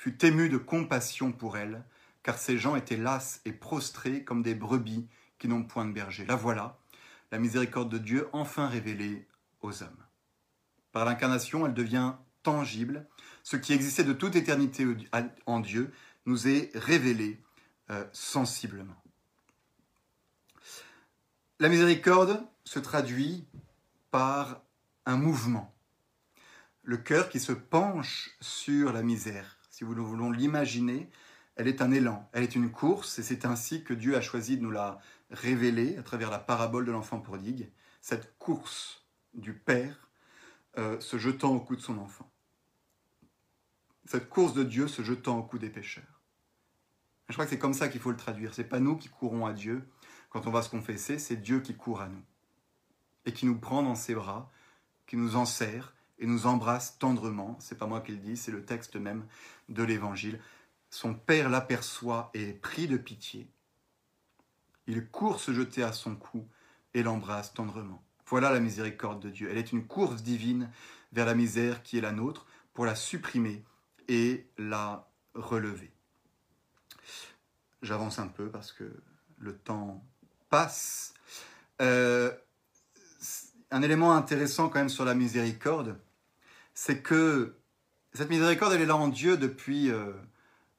fut 0.00 0.24
ému 0.24 0.48
de 0.48 0.56
compassion 0.56 1.30
pour 1.30 1.58
elle, 1.58 1.84
car 2.22 2.38
ces 2.38 2.56
gens 2.56 2.74
étaient 2.74 2.96
lasses 2.96 3.42
et 3.44 3.52
prostrés 3.52 4.24
comme 4.24 4.42
des 4.42 4.54
brebis 4.54 5.06
qui 5.38 5.46
n'ont 5.46 5.62
point 5.62 5.84
de 5.84 5.92
berger. 5.92 6.24
La 6.24 6.36
voilà, 6.36 6.78
la 7.30 7.38
miséricorde 7.38 7.90
de 7.90 7.98
Dieu 7.98 8.26
enfin 8.32 8.66
révélée 8.66 9.28
aux 9.60 9.82
hommes. 9.82 10.02
Par 10.92 11.04
l'incarnation, 11.04 11.66
elle 11.66 11.74
devient 11.74 12.14
tangible. 12.42 13.06
Ce 13.42 13.58
qui 13.58 13.74
existait 13.74 14.02
de 14.02 14.14
toute 14.14 14.36
éternité 14.36 14.86
en 15.44 15.60
Dieu 15.60 15.92
nous 16.24 16.48
est 16.48 16.70
révélé 16.74 17.38
euh, 17.90 18.02
sensiblement. 18.14 18.96
La 21.58 21.68
miséricorde 21.68 22.42
se 22.64 22.78
traduit 22.78 23.44
par 24.10 24.62
un 25.04 25.18
mouvement 25.18 25.74
le 26.84 26.96
cœur 26.96 27.28
qui 27.28 27.38
se 27.38 27.52
penche 27.52 28.30
sur 28.40 28.94
la 28.94 29.02
misère. 29.02 29.59
Si 29.80 29.86
nous 29.86 30.06
voulons 30.06 30.30
l'imaginer, 30.30 31.08
elle 31.56 31.66
est 31.66 31.80
un 31.80 31.90
élan, 31.90 32.28
elle 32.34 32.42
est 32.42 32.54
une 32.54 32.70
course, 32.70 33.18
et 33.18 33.22
c'est 33.22 33.46
ainsi 33.46 33.82
que 33.82 33.94
Dieu 33.94 34.14
a 34.14 34.20
choisi 34.20 34.58
de 34.58 34.62
nous 34.62 34.70
la 34.70 35.00
révéler 35.30 35.96
à 35.96 36.02
travers 36.02 36.30
la 36.30 36.38
parabole 36.38 36.84
de 36.84 36.92
l'enfant 36.92 37.18
prodigue, 37.18 37.72
cette 38.02 38.36
course 38.38 39.06
du 39.32 39.54
Père 39.54 40.10
euh, 40.76 41.00
se 41.00 41.16
jetant 41.16 41.54
au 41.54 41.60
cou 41.60 41.76
de 41.76 41.80
son 41.80 41.96
enfant. 41.96 42.30
Cette 44.04 44.28
course 44.28 44.52
de 44.52 44.64
Dieu 44.64 44.86
se 44.86 45.00
jetant 45.00 45.38
au 45.38 45.42
cou 45.44 45.56
des 45.56 45.70
pécheurs. 45.70 46.20
Je 47.30 47.32
crois 47.32 47.46
que 47.46 47.50
c'est 47.50 47.58
comme 47.58 47.72
ça 47.72 47.88
qu'il 47.88 48.02
faut 48.02 48.10
le 48.10 48.18
traduire. 48.18 48.52
C'est 48.52 48.64
pas 48.64 48.80
nous 48.80 48.98
qui 48.98 49.08
courons 49.08 49.46
à 49.46 49.54
Dieu 49.54 49.88
quand 50.28 50.46
on 50.46 50.50
va 50.50 50.60
se 50.60 50.68
confesser, 50.68 51.18
c'est 51.18 51.36
Dieu 51.36 51.60
qui 51.60 51.74
court 51.74 52.02
à 52.02 52.08
nous 52.10 52.22
et 53.24 53.32
qui 53.32 53.46
nous 53.46 53.58
prend 53.58 53.82
dans 53.82 53.94
ses 53.94 54.14
bras, 54.14 54.52
qui 55.06 55.16
nous 55.16 55.36
enserre 55.36 55.94
et 56.20 56.26
nous 56.26 56.46
embrasse 56.46 56.98
tendrement. 56.98 57.56
C'est 57.60 57.78
pas 57.78 57.86
moi 57.86 58.00
qui 58.00 58.12
le 58.12 58.18
dis, 58.18 58.36
c'est 58.36 58.52
le 58.52 58.64
texte 58.64 58.96
même 58.96 59.26
de 59.68 59.82
l'Évangile. 59.82 60.38
Son 60.90 61.14
père 61.14 61.48
l'aperçoit 61.48 62.30
et 62.34 62.50
est 62.50 62.52
pris 62.52 62.86
de 62.86 62.96
pitié. 62.96 63.48
Il 64.86 65.06
court 65.06 65.40
se 65.40 65.52
jeter 65.52 65.82
à 65.82 65.92
son 65.92 66.16
cou 66.16 66.46
et 66.94 67.02
l'embrasse 67.02 67.54
tendrement. 67.54 68.02
Voilà 68.26 68.52
la 68.52 68.60
miséricorde 68.60 69.20
de 69.20 69.30
Dieu. 69.30 69.48
Elle 69.50 69.58
est 69.58 69.72
une 69.72 69.86
course 69.86 70.22
divine 70.22 70.70
vers 71.12 71.26
la 71.26 71.34
misère 71.34 71.82
qui 71.82 71.98
est 71.98 72.02
la 72.02 72.12
nôtre 72.12 72.46
pour 72.74 72.86
la 72.86 72.94
supprimer 72.94 73.64
et 74.08 74.46
la 74.58 75.08
relever. 75.34 75.92
J'avance 77.82 78.18
un 78.18 78.28
peu 78.28 78.50
parce 78.50 78.72
que 78.72 78.84
le 79.38 79.56
temps 79.56 80.04
passe. 80.50 81.14
Euh, 81.80 82.32
un 83.70 83.82
élément 83.82 84.12
intéressant 84.12 84.68
quand 84.68 84.80
même 84.80 84.88
sur 84.88 85.04
la 85.04 85.14
miséricorde, 85.14 85.96
c'est 86.80 87.02
que 87.02 87.58
cette 88.14 88.30
miséricorde, 88.30 88.72
elle 88.72 88.80
est 88.80 88.86
là 88.86 88.96
en 88.96 89.08
Dieu 89.08 89.36
depuis 89.36 89.90
euh, 89.90 90.14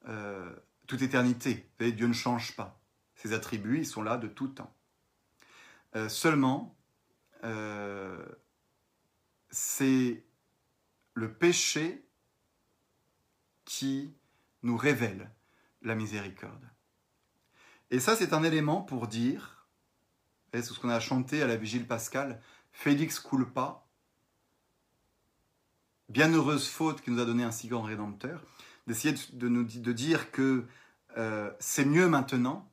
euh, 0.08 0.52
toute 0.88 1.00
éternité. 1.00 1.70
Dieu 1.78 2.08
ne 2.08 2.12
change 2.12 2.56
pas. 2.56 2.82
Ses 3.14 3.32
attributs, 3.32 3.78
ils 3.78 3.86
sont 3.86 4.02
là 4.02 4.16
de 4.16 4.26
tout 4.26 4.48
temps. 4.48 4.74
Euh, 5.94 6.08
seulement, 6.08 6.76
c'est 9.50 10.24
le 11.14 11.32
péché 11.32 12.04
qui 13.64 14.12
nous 14.64 14.76
révèle 14.76 15.30
la 15.82 15.94
miséricorde. 15.94 16.68
Et 17.92 18.00
ça, 18.00 18.16
c'est 18.16 18.32
un 18.32 18.42
élément 18.42 18.82
pour 18.82 19.06
dire, 19.06 19.68
c'est 20.52 20.62
ce 20.62 20.80
qu'on 20.80 20.88
a 20.88 20.98
chanté 20.98 21.42
à 21.42 21.46
la 21.46 21.54
vigile 21.54 21.86
pascale, 21.86 22.42
Félix 22.72 23.20
culpa, 23.20 23.81
bienheureuse 26.12 26.68
faute 26.68 27.00
qui 27.00 27.10
nous 27.10 27.20
a 27.20 27.24
donné 27.24 27.42
un 27.42 27.50
si 27.50 27.68
grand 27.68 27.82
rédempteur, 27.82 28.42
d'essayer 28.86 29.14
de, 29.32 29.48
nous 29.48 29.64
dire 29.64 30.30
que 30.30 30.66
euh, 31.16 31.50
c'est 31.58 31.86
mieux 31.86 32.06
maintenant, 32.06 32.70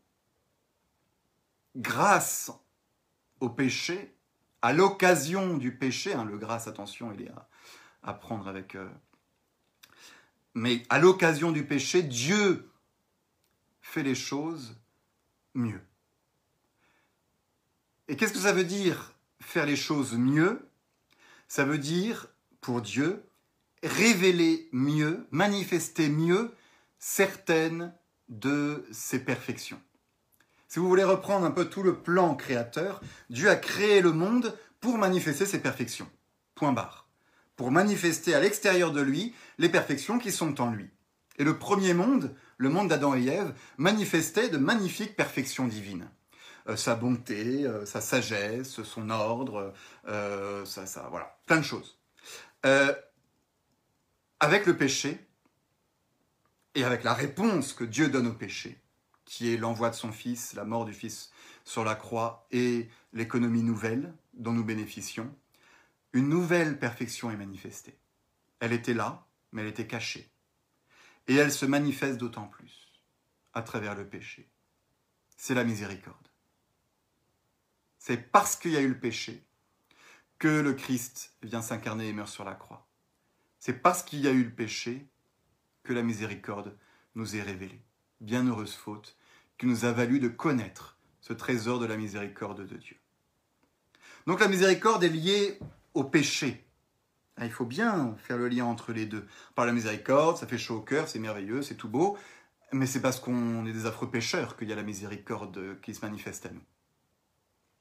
grâce 1.77 2.51
au 3.39 3.49
péché, 3.49 4.13
à 4.61 4.73
l'occasion 4.73 5.55
du 5.55 5.73
péché, 5.73 6.13
hein, 6.13 6.25
le 6.25 6.37
grâce, 6.37 6.67
attention, 6.67 7.13
il 7.13 7.21
est 7.23 7.31
à, 8.03 8.13
prendre 8.13 8.47
avec... 8.49 8.75
Euh, 8.75 8.89
mais 10.53 10.83
à 10.89 10.99
l'occasion 10.99 11.53
du 11.53 11.65
péché, 11.65 12.03
Dieu 12.03 12.69
fait 13.81 14.03
les 14.03 14.15
choses 14.15 14.75
mieux. 15.53 15.81
Et 18.09 18.17
qu'est-ce 18.17 18.33
que 18.33 18.39
ça 18.39 18.51
veut 18.51 18.65
dire 18.65 19.13
faire 19.39 19.65
les 19.65 19.77
choses 19.77 20.13
mieux? 20.13 20.67
Ça 21.47 21.63
veut 21.63 21.77
dire, 21.77 22.27
pour 22.59 22.81
Dieu, 22.81 23.23
révéler 23.83 24.69
mieux, 24.71 25.27
manifester 25.31 26.09
mieux 26.09 26.53
certaines 26.97 27.93
de 28.27 28.85
ses 28.91 29.19
perfections. 29.19 29.81
Si 30.67 30.79
vous 30.79 30.87
voulez 30.87 31.03
reprendre 31.03 31.45
un 31.45 31.51
peu 31.51 31.65
tout 31.65 31.81
le 31.81 31.97
plan 31.97 32.35
créateur, 32.35 33.01
Dieu 33.29 33.49
a 33.49 33.55
créé 33.55 34.01
le 34.01 34.11
monde 34.11 34.55
pour 34.79 34.97
manifester 34.97 35.45
ses 35.45 35.59
perfections. 35.59 36.07
Point 36.55 36.73
barre. 36.73 37.07
Pour 37.55 37.71
manifester 37.71 38.35
à 38.35 38.39
l'extérieur 38.39 38.91
de 38.91 39.01
lui 39.01 39.33
les 39.57 39.69
perfections 39.69 40.19
qui 40.19 40.31
sont 40.31 40.61
en 40.61 40.71
lui. 40.71 40.89
Et 41.37 41.43
le 41.43 41.57
premier 41.57 41.93
monde, 41.93 42.35
le 42.57 42.69
monde 42.69 42.89
d'Adam 42.89 43.15
et 43.15 43.25
Ève, 43.25 43.53
manifestait 43.77 44.49
de 44.49 44.57
magnifiques 44.57 45.15
perfections 45.15 45.67
divines. 45.67 46.07
Euh, 46.67 46.75
sa 46.75 46.95
bonté, 46.95 47.65
euh, 47.65 47.85
sa 47.85 48.01
sagesse, 48.01 48.83
son 48.83 49.09
ordre, 49.09 49.73
euh, 50.07 50.65
ça, 50.65 50.85
ça, 50.85 51.07
voilà, 51.09 51.39
plein 51.47 51.57
de 51.57 51.63
choses. 51.63 51.97
Avec 54.39 54.65
le 54.65 54.77
péché, 54.77 55.25
et 56.75 56.83
avec 56.83 57.03
la 57.03 57.13
réponse 57.13 57.73
que 57.73 57.83
Dieu 57.83 58.09
donne 58.09 58.27
au 58.27 58.33
péché, 58.33 58.79
qui 59.25 59.53
est 59.53 59.57
l'envoi 59.57 59.89
de 59.89 59.95
son 59.95 60.11
Fils, 60.11 60.53
la 60.53 60.65
mort 60.65 60.85
du 60.85 60.93
Fils 60.93 61.31
sur 61.63 61.83
la 61.83 61.95
croix 61.95 62.47
et 62.51 62.89
l'économie 63.13 63.63
nouvelle 63.63 64.13
dont 64.33 64.53
nous 64.53 64.63
bénéficions, 64.63 65.33
une 66.13 66.29
nouvelle 66.29 66.79
perfection 66.79 67.29
est 67.29 67.35
manifestée. 67.35 67.97
Elle 68.59 68.73
était 68.73 68.93
là, 68.93 69.27
mais 69.51 69.61
elle 69.61 69.67
était 69.67 69.87
cachée. 69.87 70.29
Et 71.27 71.35
elle 71.35 71.51
se 71.51 71.65
manifeste 71.65 72.17
d'autant 72.17 72.47
plus 72.47 73.03
à 73.53 73.61
travers 73.61 73.95
le 73.95 74.07
péché. 74.07 74.49
C'est 75.37 75.53
la 75.53 75.63
miséricorde. 75.63 76.15
C'est 77.99 78.31
parce 78.31 78.55
qu'il 78.55 78.71
y 78.71 78.77
a 78.77 78.81
eu 78.81 78.87
le 78.87 78.99
péché 78.99 79.43
que 80.39 80.47
le 80.47 80.73
Christ 80.73 81.33
vient 81.43 81.61
s'incarner 81.61 82.07
et 82.07 82.13
meurt 82.13 82.29
sur 82.29 82.45
la 82.45 82.55
croix. 82.55 82.88
C'est 83.59 83.81
parce 83.81 84.03
qu'il 84.03 84.21
y 84.21 84.27
a 84.27 84.31
eu 84.31 84.43
le 84.43 84.51
péché 84.51 85.07
que 85.83 85.93
la 85.93 86.01
miséricorde 86.01 86.77
nous 87.15 87.35
est 87.35 87.41
révélée. 87.41 87.81
Bienheureuse 88.21 88.73
faute 88.73 89.17
qui 89.57 89.65
nous 89.65 89.85
a 89.85 89.91
valu 89.91 90.19
de 90.19 90.29
connaître 90.29 90.97
ce 91.21 91.33
trésor 91.33 91.79
de 91.79 91.85
la 91.85 91.97
miséricorde 91.97 92.65
de 92.65 92.77
Dieu. 92.77 92.97
Donc 94.25 94.39
la 94.39 94.47
miséricorde 94.47 95.03
est 95.03 95.09
liée 95.09 95.59
au 95.93 96.03
péché. 96.03 96.65
Ah, 97.35 97.45
il 97.45 97.51
faut 97.51 97.65
bien 97.65 98.15
faire 98.17 98.37
le 98.37 98.47
lien 98.47 98.65
entre 98.65 98.93
les 98.93 99.05
deux. 99.05 99.25
Par 99.55 99.65
la 99.65 99.71
miséricorde, 99.71 100.37
ça 100.37 100.47
fait 100.47 100.57
chaud 100.57 100.77
au 100.77 100.81
cœur, 100.81 101.07
c'est 101.07 101.19
merveilleux, 101.19 101.61
c'est 101.61 101.75
tout 101.75 101.89
beau, 101.89 102.17
mais 102.71 102.85
c'est 102.85 103.01
parce 103.01 103.19
qu'on 103.19 103.65
est 103.65 103.71
des 103.71 103.85
affreux 103.85 104.09
pécheurs 104.09 104.57
qu'il 104.57 104.69
y 104.69 104.73
a 104.73 104.75
la 104.75 104.83
miséricorde 104.83 105.79
qui 105.81 105.93
se 105.93 106.05
manifeste 106.05 106.45
à 106.45 106.49
nous. 106.49 106.63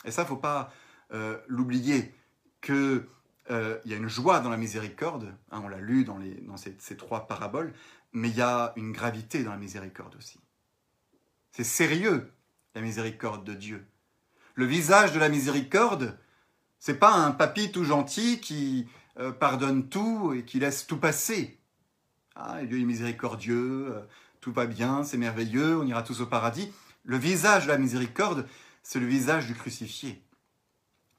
Et 0.05 0.11
ça, 0.11 0.23
ne 0.23 0.29
faut 0.29 0.37
pas 0.37 0.73
euh, 1.13 1.39
l'oublier, 1.49 2.15
qu'il 2.61 3.07
euh, 3.51 3.79
y 3.85 3.95
a 3.95 3.97
une 3.97 4.09
joie 4.09 4.41
dans 4.41 4.51
la 4.51 4.57
miséricorde, 4.57 5.35
hein, 5.51 5.61
on 5.65 5.69
l'a 5.69 5.79
lu 5.79 6.05
dans, 6.05 6.19
ces, 6.57 6.97
trois 6.97 7.27
paraboles, 7.27 7.73
mais 8.13 8.29
il 8.29 8.37
y 8.37 8.43
a 8.43 8.73
une 8.77 8.93
gravité 8.93 9.43
dans 9.43 9.51
la 9.51 9.57
miséricorde 9.57 10.15
aussi. 10.17 10.39
C'est 11.53 11.65
sérieux, 11.65 12.33
la 12.75 12.81
miséricorde 12.81 13.45
de 13.45 13.55
Dieu. 13.55 13.87
Le 14.55 14.67
visage 14.67 15.13
de 15.13 15.19
la 15.19 15.29
miséricorde, 15.29 16.19
c'est 16.79 16.99
pas 16.99 17.13
un 17.13 17.31
papy 17.31 17.73
tout 17.73 17.85
gentil 17.85 18.41
qui 18.41 18.87
euh, 19.19 19.33
pardonne 19.33 19.89
tout 19.89 20.35
et 20.35 20.45
qui 20.45 20.59
laisse 20.59 20.87
tout 20.87 20.99
passer. 20.99 21.59
Ah, 22.35 22.63
Dieu 22.63 22.79
est 22.79 22.85
miséricordieux, 22.85 23.95
tout 24.41 24.53
va 24.53 24.67
bien, 24.67 25.03
c'est 25.03 25.17
merveilleux, 25.17 25.77
on 25.79 25.87
ira 25.87 26.03
tous 26.03 26.21
au 26.21 26.27
paradis. 26.27 26.73
Le 27.05 27.17
visage 27.17 27.65
de 27.65 27.71
la 27.71 27.79
miséricorde, 27.79 28.47
c'est 28.83 29.01
le 29.01 29.07
visage 29.07 29.47
du 29.47 29.55
crucifié. 29.55 30.23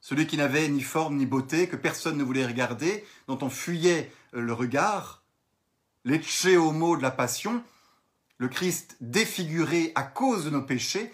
Celui 0.10 0.26
qui 0.26 0.38
n'avait 0.38 0.68
ni 0.70 0.82
forme 0.82 1.18
ni 1.18 1.28
beauté, 1.28 1.68
que 1.68 1.76
personne 1.76 2.18
ne 2.18 2.24
voulait 2.24 2.48
regarder, 2.48 3.06
dont 3.28 3.38
on 3.44 3.50
fuyait 3.52 4.12
euh, 4.34 4.42
le 4.42 4.54
regard, 4.54 5.22
l'ecce 6.04 6.48
homo 6.48 6.98
de 6.98 7.04
la 7.04 7.12
passion, 7.12 7.64
le 8.40 8.48
Christ 8.48 8.98
défiguré 9.02 9.92
à 9.94 10.02
cause 10.02 10.46
de 10.46 10.50
nos 10.50 10.64
péchés, 10.64 11.14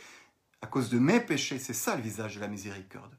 à 0.61 0.67
cause 0.67 0.89
de 0.89 0.97
mes 0.97 1.19
péchés, 1.19 1.59
c'est 1.59 1.73
ça 1.73 1.97
le 1.97 2.03
visage 2.03 2.35
de 2.35 2.39
la 2.39 2.47
miséricorde. 2.47 3.13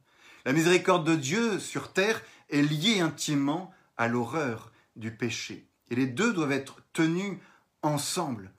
La 0.46 0.54
miséricorde 0.54 1.06
de 1.06 1.14
Dieu 1.14 1.58
sur 1.58 1.92
terre 1.92 2.22
est 2.48 2.62
liée 2.62 3.00
intimement 3.00 3.70
à 3.98 4.08
l'horreur 4.08 4.72
du 4.96 5.10
péché. 5.10 5.68
Et 5.90 5.94
les 5.94 6.06
deux 6.06 6.32
doivent 6.32 6.52
être 6.52 6.80
tenus 6.94 7.36
ensemble. 7.82 8.50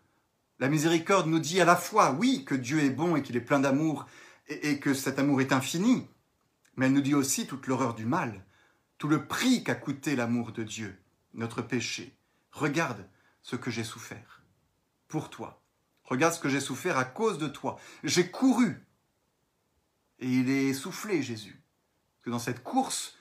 La 0.59 0.69
miséricorde 0.69 1.25
nous 1.25 1.39
dit 1.39 1.59
à 1.61 1.65
la 1.65 1.77
fois, 1.77 2.11
oui, 2.11 2.45
que 2.45 2.53
Dieu 2.53 2.83
est 2.83 2.91
bon 2.91 3.15
et 3.15 3.23
qu'il 3.23 3.37
est 3.37 3.41
plein 3.41 3.59
d'amour 3.59 4.05
et, 4.49 4.77
que 4.77 4.93
cet 4.93 5.17
amour 5.17 5.41
est 5.41 5.51
infini, 5.51 6.05
mais 6.77 6.85
elle 6.85 6.93
nous 6.93 7.01
dit 7.01 7.15
aussi 7.15 7.47
toute 7.47 7.67
l'horreur 7.67 7.95
du 7.95 8.05
mal, 8.05 8.45
tout 8.97 9.07
le 9.07 9.27
prix 9.27 9.63
qu'a 9.63 9.75
coûté 9.75 10.15
l'amour 10.15 10.51
de 10.51 10.63
Dieu, 10.63 10.97
notre 11.33 11.61
péché. 11.61 12.15
Regarde 12.51 13.07
ce 13.41 13.55
que 13.55 13.69
j'ai 13.69 13.83
souffert 13.83 14.43
pour 15.07 15.29
toi. 15.29 15.61
Regarde 16.03 16.33
ce 16.33 16.39
que 16.39 16.49
j'ai 16.49 16.59
souffert 16.59 16.97
à 16.97 17.05
cause 17.05 17.37
de 17.37 17.47
toi. 17.47 17.77
J'ai 18.03 18.31
couru. 18.31 18.85
Et 20.19 20.27
il 20.27 20.49
est 20.49 20.73
soufflé, 20.73 21.21
Jésus. 21.21 21.61
que 22.21 22.29
dans 22.29 22.39
cette 22.39 22.63
course, 22.63 23.17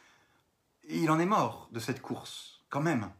il 0.88 1.10
en 1.10 1.18
est 1.18 1.26
mort 1.26 1.68
de 1.72 1.80
cette 1.80 2.00
course, 2.00 2.64
quand 2.70 2.80
même. 2.80 3.10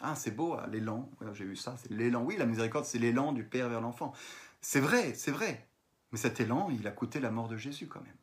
Ah, 0.00 0.14
c'est 0.14 0.32
beau, 0.32 0.54
hein, 0.54 0.66
l'élan. 0.70 1.10
J'ai 1.32 1.44
vu 1.44 1.56
ça, 1.56 1.76
c'est 1.76 1.90
l'élan. 1.90 2.22
Oui, 2.22 2.36
la 2.36 2.46
miséricorde, 2.46 2.84
c'est 2.84 2.98
l'élan 2.98 3.32
du 3.32 3.44
Père 3.44 3.68
vers 3.68 3.80
l'enfant. 3.80 4.12
C'est 4.60 4.80
vrai, 4.80 5.14
c'est 5.14 5.30
vrai. 5.30 5.68
Mais 6.12 6.18
cet 6.18 6.40
élan, 6.40 6.68
il 6.70 6.86
a 6.86 6.90
coûté 6.90 7.20
la 7.20 7.30
mort 7.30 7.48
de 7.48 7.56
Jésus 7.56 7.88
quand 7.88 8.02
même. 8.02 8.16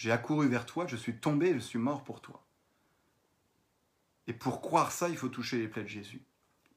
J'ai 0.00 0.12
accouru 0.12 0.48
vers 0.48 0.64
toi, 0.64 0.86
je 0.86 0.96
suis 0.96 1.14
tombé, 1.14 1.52
je 1.52 1.58
suis 1.58 1.78
mort 1.78 2.04
pour 2.04 2.22
toi. 2.22 2.42
Et 4.26 4.32
pour 4.32 4.62
croire 4.62 4.92
ça, 4.92 5.10
il 5.10 5.16
faut 5.18 5.28
toucher 5.28 5.58
les 5.58 5.68
plaies 5.68 5.82
de 5.82 5.88
Jésus. 5.88 6.22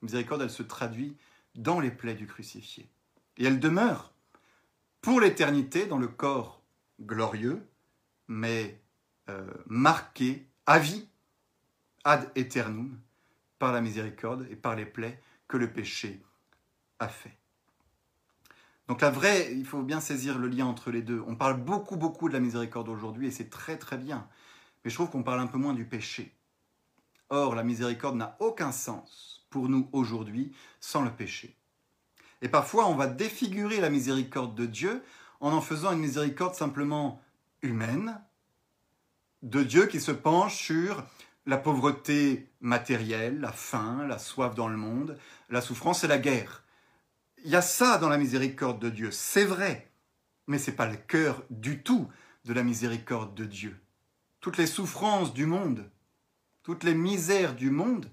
La 0.02 0.08
miséricorde, 0.08 0.42
elle 0.42 0.50
se 0.50 0.62
traduit 0.62 1.16
dans 1.56 1.80
les 1.80 1.90
plaies 1.90 2.16
du 2.16 2.28
crucifié. 2.28 2.86
Et 3.38 3.46
elle 3.46 3.62
demeure 3.62 4.12
pour 5.00 5.22
l'éternité 5.22 5.86
dans 5.86 6.00
le 6.00 6.10
corps 6.10 6.62
glorieux, 7.00 7.66
mais 8.28 8.78
euh, 9.30 9.54
marqué 9.68 10.46
à 10.66 10.78
vie, 10.78 11.08
ad 12.04 12.30
eternum, 12.36 13.00
par 13.58 13.72
la 13.72 13.80
miséricorde 13.80 14.46
et 14.52 14.58
par 14.58 14.76
les 14.76 14.86
plaies 14.86 15.24
que 15.48 15.56
le 15.56 15.72
péché 15.72 16.22
a 17.00 17.08
fait. 17.08 17.38
Donc 18.88 19.02
la 19.02 19.10
vraie, 19.10 19.54
il 19.54 19.66
faut 19.66 19.82
bien 19.82 20.02
saisir 20.02 20.38
le 20.38 20.48
lien 20.48 20.66
entre 20.66 20.92
les 20.92 21.02
deux. 21.02 21.24
On 21.28 21.36
parle 21.36 21.62
beaucoup, 21.62 21.96
beaucoup 21.96 22.28
de 22.28 22.34
la 22.34 22.40
miséricorde 22.40 22.90
aujourd'hui 22.90 23.28
et 23.28 23.32
c'est 23.32 23.50
très, 23.50 23.78
très 23.78 23.98
bien. 23.98 24.28
Mais 24.84 24.90
je 24.90 24.96
trouve 24.96 25.10
qu'on 25.10 25.24
parle 25.24 25.40
un 25.40 25.48
peu 25.48 25.58
moins 25.58 25.74
du 25.74 25.86
péché. 25.86 26.36
Or, 27.30 27.56
la 27.56 27.64
miséricorde 27.64 28.18
n'a 28.18 28.36
aucun 28.40 28.72
sens 28.72 29.46
pour 29.50 29.70
nous 29.70 29.90
aujourd'hui 29.94 30.54
sans 30.80 31.02
le 31.02 31.12
péché. 31.12 31.58
Et 32.42 32.50
parfois, 32.50 32.88
on 32.88 32.96
va 32.96 33.08
défigurer 33.08 33.80
la 33.80 33.90
miséricorde 33.90 34.54
de 34.56 34.66
Dieu 34.66 35.02
en 35.40 35.54
en 35.54 35.62
faisant 35.62 35.94
une 35.94 36.00
miséricorde 36.00 36.56
simplement 36.56 37.22
humaine, 37.62 38.22
de 39.42 39.64
Dieu 39.64 39.88
qui 39.88 40.00
se 40.00 40.12
penche 40.12 40.56
sur 40.56 41.04
la 41.46 41.58
pauvreté 41.58 42.50
matérielle, 42.62 43.40
la 43.40 43.52
faim, 43.52 44.06
la 44.08 44.18
soif 44.18 44.56
dans 44.56 44.68
le 44.68 44.78
monde, 44.78 45.18
la 45.50 45.62
souffrance 45.62 46.04
et 46.04 46.08
la 46.08 46.18
guerre. 46.18 46.63
Il 47.44 47.52
y 47.52 47.56
a 47.58 47.62
ça 47.62 47.98
dans 47.98 48.08
la 48.08 48.18
miséricorde 48.18 48.80
de 48.80 48.90
Dieu, 48.90 49.12
c'est 49.12 49.44
vrai, 49.44 49.92
mais 50.48 50.58
ce 50.58 50.72
n'est 50.72 50.78
pas 50.78 50.88
le 50.88 50.96
cœur 50.96 51.44
du 51.50 51.84
tout 51.84 52.10
de 52.46 52.54
la 52.54 52.64
miséricorde 52.64 53.36
de 53.36 53.44
Dieu. 53.44 53.78
Toutes 54.40 54.58
les 54.58 54.68
souffrances 54.68 55.34
du 55.34 55.46
monde, 55.46 55.90
toutes 56.64 56.84
les 56.84 56.94
misères 56.94 57.54
du 57.54 57.70
monde, 57.70 58.10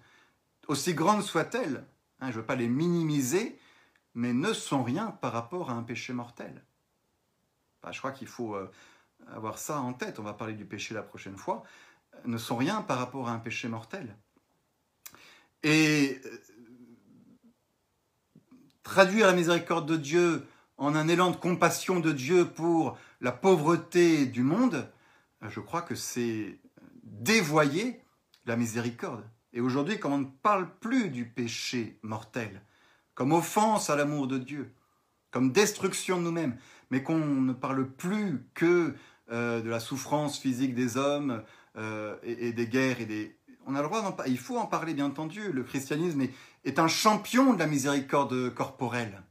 aussi 0.66 0.94
grandes 0.94 1.22
soient-elles, 1.22 1.84
hein, 2.20 2.26
je 2.30 2.36
ne 2.36 2.40
veux 2.40 2.46
pas 2.46 2.56
les 2.56 2.68
minimiser, 2.68 3.56
mais 4.14 4.32
ne 4.32 4.52
sont 4.52 4.82
rien 4.82 5.12
par 5.12 5.32
rapport 5.32 5.70
à 5.70 5.74
un 5.74 5.84
péché 5.84 6.12
mortel. 6.12 6.64
je 7.88 7.98
crois 7.98 8.12
qu'il 8.12 8.28
faut 8.28 8.56
euh, 8.56 8.68
avoir 9.28 9.58
ça 9.58 9.80
en 9.80 9.92
tête, 9.92 10.18
on 10.18 10.24
va 10.24 10.32
parler 10.32 10.54
du 10.54 10.64
péché 10.64 10.92
la 10.92 11.02
prochaine 11.02 11.36
fois, 11.36 11.62
ne 12.24 12.36
sont 12.36 12.56
rien 12.56 12.82
par 12.82 12.98
rapport 12.98 13.28
à 13.28 13.32
un 13.32 13.38
péché 13.38 13.68
mortel. 13.68 14.16
Et 15.62 16.20
euh, 16.24 16.38
traduire 18.82 19.26
la 19.26 19.32
miséricorde 19.32 19.86
de 19.86 19.96
Dieu 19.96 20.46
en 20.76 20.94
un 20.94 21.08
élan 21.08 21.30
de 21.30 21.36
compassion 21.36 22.00
de 22.00 22.12
Dieu 22.12 22.46
pour 22.46 22.96
la 23.20 23.32
pauvreté 23.32 24.26
du 24.26 24.42
monde, 24.42 24.88
je 25.42 25.60
crois 25.60 25.82
que 25.82 25.94
c'est 25.94 26.58
dévoyer 27.02 28.00
la 28.46 28.56
miséricorde. 28.56 29.24
Et 29.52 29.60
aujourd'hui, 29.60 29.98
quand 29.98 30.12
on 30.12 30.18
ne 30.18 30.24
parle 30.42 30.68
plus 30.80 31.10
du 31.10 31.26
péché 31.26 31.98
mortel, 32.02 32.62
comme 33.14 33.32
offense 33.32 33.90
à 33.90 33.96
l'amour 33.96 34.26
de 34.26 34.38
Dieu, 34.38 34.72
comme 35.30 35.52
destruction 35.52 36.18
de 36.18 36.22
nous-mêmes, 36.22 36.56
mais 36.90 37.02
qu'on 37.02 37.18
ne 37.18 37.52
parle 37.52 37.88
plus 37.88 38.44
que 38.54 38.94
euh, 39.30 39.60
de 39.60 39.68
la 39.68 39.80
souffrance 39.80 40.38
physique 40.38 40.74
des 40.74 40.96
hommes 40.96 41.42
euh, 41.76 42.16
et, 42.22 42.52
des 42.52 42.66
guerres 42.66 43.00
et 43.00 43.06
des... 43.06 43.36
On 43.66 43.74
a 43.74 43.82
le 43.82 43.88
droit 43.88 44.02
d'en 44.02 44.16
Il 44.26 44.38
faut 44.38 44.56
en 44.56 44.66
parler, 44.66 44.94
bien 44.94 45.06
entendu. 45.06 45.52
Le 45.52 45.62
christianisme 45.62 46.22
est, 46.22 46.32
est 46.64 46.78
un 46.78 46.88
champion 46.88 47.54
de 47.54 47.58
la 47.58 47.66
miséricorde 47.66 48.52
corporelle. 48.54 49.22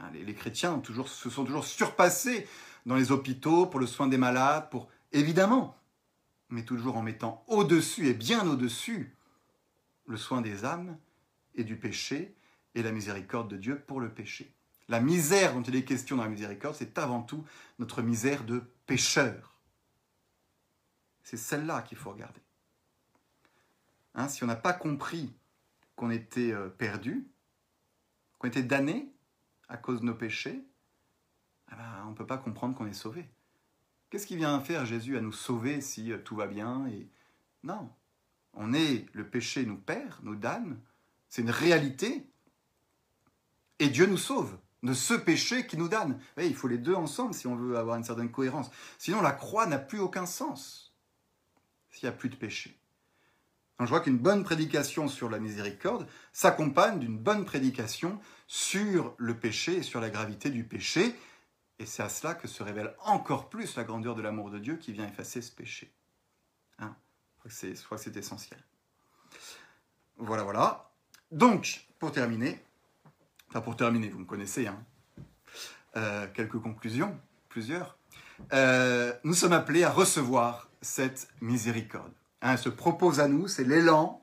Hein, 0.00 0.10
les, 0.12 0.34
chrétiens 0.34 0.82
se 1.06 1.30
sont 1.30 1.44
toujours 1.44 1.64
surpassés 1.64 2.46
dans 2.86 2.96
les 2.96 3.12
hôpitaux 3.12 3.66
pour 3.66 3.80
le 3.80 3.86
soin 3.86 4.06
des 4.06 4.18
malades, 4.18 4.68
pour 4.70 4.88
évidemment. 5.12 5.76
mais 6.50 6.64
toujours 6.64 6.96
en 6.96 7.02
mettant 7.02 7.44
au-dessus 7.48 8.06
et 8.08 8.14
bien 8.14 8.46
au-dessus 8.46 9.16
le 10.06 10.16
soin 10.16 10.40
des 10.40 10.64
âmes 10.64 10.98
et 11.54 11.64
du 11.64 11.76
péché 11.76 12.34
et 12.74 12.82
la 12.82 12.92
miséricorde 12.92 13.48
de 13.48 13.56
Dieu 13.56 13.78
pour 13.78 14.00
le 14.00 14.10
péché. 14.12 14.52
La 14.88 15.00
misère 15.00 15.54
dont 15.54 15.62
il 15.62 15.76
est 15.76 15.84
question 15.84 16.16
dans 16.16 16.24
la 16.24 16.28
miséricorde, 16.28 16.74
c'est 16.74 16.98
avant 16.98 17.22
tout 17.22 17.44
notre 17.78 18.02
misère 18.02 18.44
de 18.44 18.62
pécheur. 18.86 19.54
C'est 21.22 21.38
celle-là 21.38 21.82
qu'il 21.82 21.96
faut 21.96 22.10
regarder. 22.10 22.40
Hein, 24.14 24.28
si 24.28 24.44
on 24.44 24.46
n'a 24.46 24.56
pas 24.56 24.72
compris 24.72 25.32
qu'on 25.96 26.10
était 26.10 26.52
euh, 26.52 26.68
perdu, 26.68 27.26
qu'on 28.38 28.48
était 28.48 28.62
damné 28.62 29.12
à 29.68 29.76
cause 29.76 30.00
de 30.00 30.06
nos 30.06 30.14
péchés, 30.14 30.64
eh 31.72 31.74
ben, 31.74 32.04
on 32.06 32.10
ne 32.10 32.14
peut 32.14 32.26
pas 32.26 32.38
comprendre 32.38 32.76
qu'on 32.76 32.86
est 32.86 32.92
sauvé. 32.92 33.28
Qu'est-ce 34.10 34.26
qui 34.26 34.36
vient 34.36 34.60
faire 34.60 34.86
Jésus 34.86 35.16
à 35.16 35.20
nous 35.20 35.32
sauver 35.32 35.80
si 35.80 36.12
euh, 36.12 36.18
tout 36.18 36.36
va 36.36 36.46
bien. 36.46 36.86
Non, 37.62 37.90
on 38.52 38.72
est, 38.72 39.06
le 39.12 39.28
péché 39.28 39.66
nous 39.66 39.78
perd, 39.78 40.22
nous 40.22 40.36
damne, 40.36 40.80
c'est 41.28 41.42
une 41.42 41.50
réalité, 41.50 42.28
et 43.78 43.88
Dieu 43.88 44.06
nous 44.06 44.18
sauve 44.18 44.56
de 44.84 44.92
ce 44.92 45.14
péché 45.14 45.66
qui 45.66 45.76
nous 45.76 45.88
damne. 45.88 46.20
il 46.36 46.54
faut 46.54 46.68
les 46.68 46.78
deux 46.78 46.94
ensemble 46.94 47.34
si 47.34 47.46
on 47.46 47.56
veut 47.56 47.76
avoir 47.76 47.96
une 47.96 48.04
certaine 48.04 48.30
cohérence. 48.30 48.70
Sinon, 48.98 49.22
la 49.22 49.32
croix 49.32 49.66
n'a 49.66 49.78
plus 49.78 49.98
aucun 49.98 50.26
sens 50.26 50.94
s'il 51.90 52.08
n'y 52.08 52.14
a 52.14 52.16
plus 52.16 52.28
de 52.28 52.36
péché. 52.36 52.78
Je 53.80 53.86
crois 53.86 54.00
qu'une 54.00 54.18
bonne 54.18 54.44
prédication 54.44 55.08
sur 55.08 55.28
la 55.28 55.38
miséricorde 55.38 56.06
s'accompagne 56.32 57.00
d'une 57.00 57.18
bonne 57.18 57.44
prédication 57.44 58.20
sur 58.46 59.14
le 59.18 59.36
péché 59.36 59.78
et 59.78 59.82
sur 59.82 60.00
la 60.00 60.10
gravité 60.10 60.50
du 60.50 60.64
péché. 60.64 61.14
Et 61.80 61.86
c'est 61.86 62.02
à 62.02 62.08
cela 62.08 62.34
que 62.34 62.46
se 62.46 62.62
révèle 62.62 62.94
encore 63.04 63.48
plus 63.48 63.76
la 63.76 63.82
grandeur 63.82 64.14
de 64.14 64.22
l'amour 64.22 64.50
de 64.50 64.60
Dieu 64.60 64.76
qui 64.76 64.92
vient 64.92 65.08
effacer 65.08 65.42
ce 65.42 65.50
péché. 65.50 65.92
Hein? 66.78 66.94
C'est 67.48 68.16
essentiel. 68.16 68.60
Voilà, 70.16 70.44
voilà. 70.44 70.92
Donc, 71.32 71.86
pour 71.98 72.12
terminer, 72.12 72.62
enfin 73.48 73.60
pour 73.60 73.76
terminer, 73.76 74.08
vous 74.08 74.20
me 74.20 74.24
connaissez, 74.24 74.68
hein, 74.68 74.84
euh, 75.96 76.28
quelques 76.32 76.60
conclusions, 76.60 77.18
plusieurs. 77.48 77.98
Euh, 78.52 79.12
nous 79.24 79.34
sommes 79.34 79.52
appelés 79.52 79.82
à 79.82 79.90
recevoir 79.90 80.68
cette 80.80 81.28
miséricorde. 81.40 82.12
Hein, 82.46 82.58
se 82.58 82.68
propose 82.68 83.20
à 83.20 83.26
nous, 83.26 83.48
c'est 83.48 83.64
l'élan, 83.64 84.22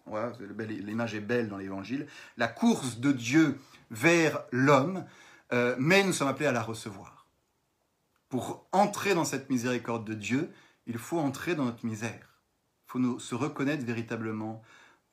l'image 0.60 1.16
est 1.16 1.22
belle 1.22 1.50
dans 1.50 1.58
l'évangile, 1.58 2.06
la 2.38 2.48
course 2.48 3.00
de 3.00 3.12
Dieu 3.12 3.60
vers 3.90 4.44
l'homme, 4.52 5.06
euh, 5.54 5.76
mais 5.80 6.04
nous 6.04 6.14
sommes 6.14 6.28
appelés 6.28 6.46
à 6.46 6.52
la 6.52 6.62
recevoir. 6.62 7.26
Pour 8.30 8.68
entrer 8.72 9.16
dans 9.16 9.26
cette 9.26 9.50
miséricorde 9.50 10.06
de 10.06 10.14
Dieu, 10.14 10.54
il 10.86 11.00
faut 11.00 11.18
entrer 11.18 11.56
dans 11.56 11.66
notre 11.66 11.84
misère. 11.84 12.40
Il 12.86 12.92
faut 12.92 13.20
se 13.20 13.34
reconnaître 13.34 13.84
véritablement 13.84 14.62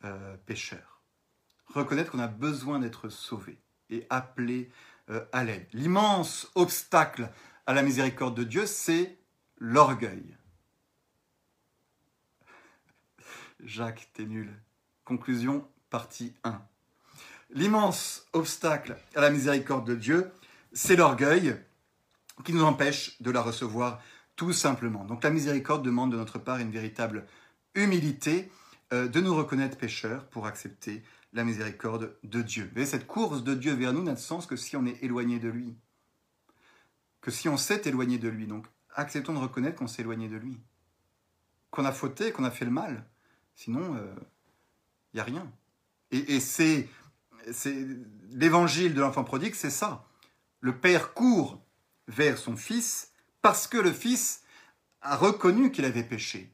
euh, 0.05 0.37
pécheurs. 0.45 1.01
Reconnaître 1.67 2.13
qu'on 2.13 2.19
a 2.19 2.29
besoin 2.29 2.79
d'être 2.79 3.09
sauvé 3.09 3.59
et 3.89 4.07
appelé 4.11 4.71
euh, 5.09 5.25
à 5.33 5.45
l'aide. 5.45 5.67
L'immense 5.73 6.51
obstacle 6.57 7.31
à 7.67 7.73
la 7.73 7.83
miséricorde 7.83 8.37
de 8.37 8.45
Dieu, 8.45 8.67
c'est 8.67 9.17
l'orgueil. 9.57 10.38
Jacques, 13.65 14.09
t'es 14.15 14.25
nul. 14.25 14.51
Conclusion, 15.05 15.67
partie 15.91 16.35
1. 16.45 16.61
L'immense 17.51 18.27
obstacle 18.33 18.97
à 19.15 19.21
la 19.21 19.31
miséricorde 19.31 19.87
de 19.87 19.95
Dieu, 19.95 20.31
c'est 20.73 20.97
l'orgueil 20.97 21.57
qui 22.45 22.53
nous 22.53 22.63
empêche 22.63 23.21
de 23.21 23.31
la 23.31 23.41
recevoir 23.41 24.01
tout 24.37 24.53
simplement. 24.53 25.05
Donc 25.05 25.25
la 25.25 25.31
miséricorde 25.31 25.85
demande 25.85 26.13
de 26.13 26.17
notre 26.17 26.39
part 26.39 26.59
une 26.59 26.71
véritable 26.71 27.27
humilité, 27.75 28.51
euh, 28.93 29.09
de 29.09 29.21
nous 29.21 29.35
reconnaître 29.35 29.77
pécheurs 29.77 30.27
pour 30.29 30.47
accepter 30.47 31.03
la 31.33 31.45
miséricorde 31.45 32.17
de 32.23 32.43
Dieu. 32.43 32.71
Vous 32.75 32.85
cette 32.85 33.07
course 33.07 33.43
de 33.43 33.55
Dieu 33.55 33.75
vers 33.75 33.93
nous 33.93 34.03
n'a 34.03 34.15
de 34.15 34.19
sens 34.19 34.47
que 34.47 34.57
si 34.57 34.77
on 34.77 34.87
est 34.87 35.03
éloigné 35.03 35.39
de 35.39 35.49
lui. 35.49 35.75
Que 37.21 37.31
si 37.31 37.49
on 37.49 37.57
s'est 37.57 37.83
éloigné 37.85 38.19
de 38.19 38.29
lui. 38.29 38.47
Donc 38.47 38.67
acceptons 38.95 39.35
de 39.35 39.39
reconnaître 39.39 39.77
qu'on 39.77 39.89
s'est 39.89 40.03
éloigné 40.03 40.29
de 40.29 40.37
lui. 40.37 40.61
Qu'on 41.71 41.85
a 41.85 41.93
fauté, 41.93 42.33
qu'on 42.33 42.45
a 42.45 42.51
fait 42.51 42.65
le 42.65 42.71
mal. 42.71 43.05
Sinon, 43.59 43.97
il 43.97 43.99
euh, 43.99 44.15
n'y 45.15 45.21
a 45.21 45.25
rien. 45.25 45.51
Et, 46.13 46.39
c'est, 46.39 46.89
l'évangile 48.31 48.95
de 48.95 49.01
l'enfant 49.01 49.25
prodigue, 49.25 49.55
c'est 49.55 49.69
ça. 49.69 50.07
Le 50.61 50.77
Père 50.77 51.13
court 51.13 51.61
vers 52.07 52.39
son 52.39 52.57
Fils 52.57 53.11
parce 53.43 53.67
que 53.67 53.77
le 53.77 53.93
Fils 53.93 54.45
a 55.03 55.17
reconnu 55.17 55.73
qu'il 55.73 55.85
avait 55.85 56.05
péché. 56.05 56.53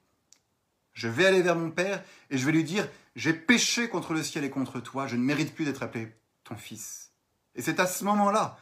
Je 0.94 1.06
vais 1.06 1.26
aller 1.26 1.42
vers 1.42 1.56
mon 1.56 1.70
Père 1.70 2.02
et 2.30 2.38
je 2.38 2.46
vais 2.46 2.52
lui 2.52 2.64
dire, 2.64 2.88
j'ai 3.16 3.34
péché 3.34 3.90
contre 3.90 4.14
le 4.14 4.22
ciel 4.22 4.42
et 4.42 4.50
contre 4.50 4.80
toi, 4.80 5.06
je 5.06 5.16
ne 5.16 5.22
mérite 5.22 5.54
plus 5.54 5.66
d'être 5.66 5.82
appelé 5.82 6.10
ton 6.42 6.56
Fils. 6.56 7.12
Et 7.54 7.60
c'est 7.60 7.80
à 7.80 7.86
ce 7.86 8.02
moment-là, 8.04 8.58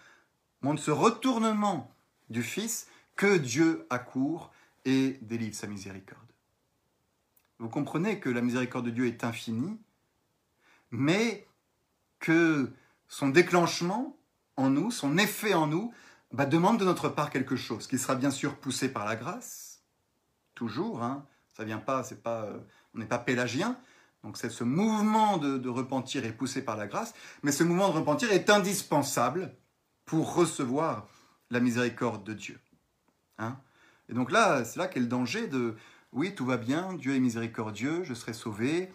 de 0.65 0.77
ce 0.79 0.91
retournement 0.91 1.95
du 2.29 2.43
Fils, 2.43 2.89
que 3.15 3.37
Dieu 3.37 3.87
accourt 3.89 4.53
et 4.85 5.21
délivre 5.23 5.55
sa 5.55 5.69
miséricorde. 5.69 6.32
Vous 7.63 7.69
comprenez 7.69 8.19
que 8.19 8.29
la 8.29 8.41
miséricorde 8.41 8.87
de 8.87 8.91
Dieu 8.91 9.07
est 9.07 9.23
infinie, 9.23 9.79
mais 10.91 11.47
que 12.19 12.73
son 13.07 13.29
déclenchement 13.29 14.17
en 14.57 14.69
nous, 14.69 14.91
son 14.91 15.17
effet 15.17 15.55
en 15.55 15.69
nous, 15.69 15.95
bah, 16.33 16.45
demande 16.45 16.81
de 16.81 16.85
notre 16.85 17.09
part 17.09 17.31
quelque 17.31 17.55
chose, 17.55 17.87
qui 17.87 18.01
sera 18.01 18.17
bien 18.17 18.33
sûr 18.33 18.57
poussé 18.57 18.93
par 18.93 19.05
la 19.05 19.15
grâce, 19.15 19.85
toujours, 20.57 21.05
hein, 21.05 21.25
ça 21.57 21.63
vient 21.63 21.79
pas, 21.79 22.03
c'est 22.03 22.21
pas, 22.21 22.47
euh, 22.47 22.59
on 22.97 22.99
n'est 22.99 23.07
pas 23.07 23.21
pélagien, 23.21 23.79
donc 24.25 24.39
c'est 24.39 24.51
ce 24.51 24.65
mouvement 24.65 25.39
de, 25.39 25.69
repentir 25.69 26.25
est 26.25 26.33
poussé 26.33 26.65
par 26.65 26.77
la 26.77 26.89
grâce, 26.89 27.15
mais 27.45 27.53
ce 27.53 27.63
mouvement 27.63 27.91
de 27.91 27.95
repentir 27.95 28.33
est 28.33 28.51
indispensable 28.51 29.55
pour 30.05 30.35
recevoir 30.35 31.07
la 31.51 31.61
miséricorde 31.61 32.25
de 32.25 32.33
Dieu. 32.33 32.59
Hein 33.39 33.57
et 34.09 34.15
donc 34.15 34.33
là, 34.33 34.65
c'est 34.65 34.81
là 34.81 34.89
qu'est 34.89 35.01
le 35.01 35.07
danger 35.07 35.47
de, 35.47 35.77
oui, 36.13 36.35
tout 36.35 36.45
va 36.45 36.59
bien, 36.59 36.93
Dieu 36.95 37.15
est 37.15 37.21
miséricordieux, 37.21 38.05
je 38.05 38.15
serai 38.15 38.35
sauvé, 38.35 38.93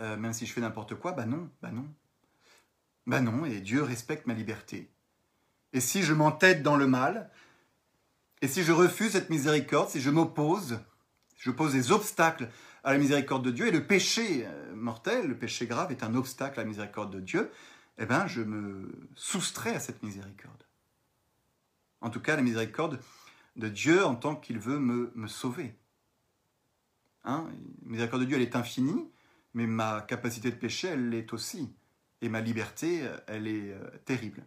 euh, 0.00 0.16
même 0.16 0.32
si 0.32 0.46
je 0.46 0.52
fais 0.52 0.60
n'importe 0.60 0.96
quoi, 0.96 1.12
bah 1.12 1.26
non, 1.26 1.48
bah 1.62 1.70
non. 1.70 1.86
Bah 3.06 3.20
non, 3.20 3.44
et 3.44 3.60
Dieu 3.60 3.82
respecte 3.82 4.26
ma 4.26 4.34
liberté. 4.34 4.90
Et 5.72 5.80
si 5.80 6.02
je 6.02 6.12
m'entête 6.12 6.62
dans 6.62 6.76
le 6.76 6.86
mal, 6.86 7.30
et 8.42 8.48
si 8.48 8.62
je 8.62 8.72
refuse 8.72 9.12
cette 9.12 9.30
miséricorde, 9.30 9.88
si 9.88 10.00
je 10.00 10.10
m'oppose, 10.10 10.80
je 11.36 11.50
pose 11.50 11.72
des 11.72 11.92
obstacles 11.92 12.48
à 12.82 12.92
la 12.92 12.98
miséricorde 12.98 13.44
de 13.44 13.50
Dieu, 13.50 13.68
et 13.68 13.70
le 13.70 13.86
péché 13.86 14.44
euh, 14.46 14.74
mortel, 14.74 15.28
le 15.28 15.38
péché 15.38 15.66
grave 15.66 15.92
est 15.92 16.02
un 16.02 16.14
obstacle 16.14 16.58
à 16.58 16.64
la 16.64 16.68
miséricorde 16.68 17.12
de 17.12 17.20
Dieu, 17.20 17.50
eh 17.98 18.06
bien, 18.06 18.26
je 18.26 18.42
me 18.42 18.90
soustrais 19.14 19.74
à 19.74 19.80
cette 19.80 20.02
miséricorde. 20.02 20.64
En 22.00 22.10
tout 22.10 22.20
cas, 22.20 22.34
la 22.34 22.42
miséricorde 22.42 22.98
de 23.54 23.68
Dieu 23.68 24.04
en 24.04 24.16
tant 24.16 24.34
qu'il 24.34 24.58
veut 24.58 24.80
me, 24.80 25.12
me 25.14 25.28
sauver. 25.28 25.76
Hein, 27.24 27.48
la 27.84 27.90
miséricorde 27.90 28.22
de 28.22 28.26
Dieu, 28.26 28.36
elle 28.36 28.42
est 28.42 28.56
infinie, 28.56 29.08
mais 29.54 29.66
ma 29.66 30.02
capacité 30.02 30.50
de 30.50 30.56
péché, 30.56 30.88
elle 30.88 31.10
l'est 31.10 31.32
aussi. 31.32 31.72
Et 32.20 32.28
ma 32.28 32.40
liberté, 32.40 33.08
elle 33.26 33.46
est 33.46 33.72
euh, 33.72 33.90
terrible. 34.04 34.44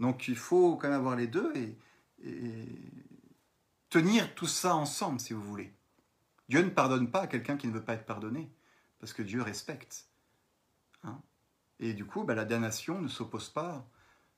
Donc 0.00 0.28
il 0.28 0.36
faut 0.36 0.76
quand 0.76 0.88
même 0.88 0.98
avoir 0.98 1.14
les 1.14 1.26
deux 1.26 1.52
et, 1.54 1.76
tenir 3.88 4.34
tout 4.34 4.46
ça 4.46 4.74
ensemble, 4.74 5.20
si 5.20 5.32
vous 5.32 5.42
voulez. 5.42 5.72
Dieu 6.48 6.62
ne 6.62 6.68
pardonne 6.68 7.10
pas 7.10 7.22
à 7.22 7.26
quelqu'un 7.26 7.56
qui 7.56 7.66
ne 7.66 7.72
veut 7.72 7.82
pas 7.82 7.94
être 7.94 8.04
pardonné, 8.04 8.50
parce 8.98 9.12
que 9.12 9.22
Dieu 9.22 9.42
respecte. 9.42 10.06
Hein. 11.02 11.18
et 11.78 11.94
du 11.94 12.04
coup, 12.04 12.24
bah, 12.24 12.34
la 12.34 12.44
damnation 12.44 13.00
ne 13.00 13.08
s'oppose 13.08 13.48
pas 13.48 13.88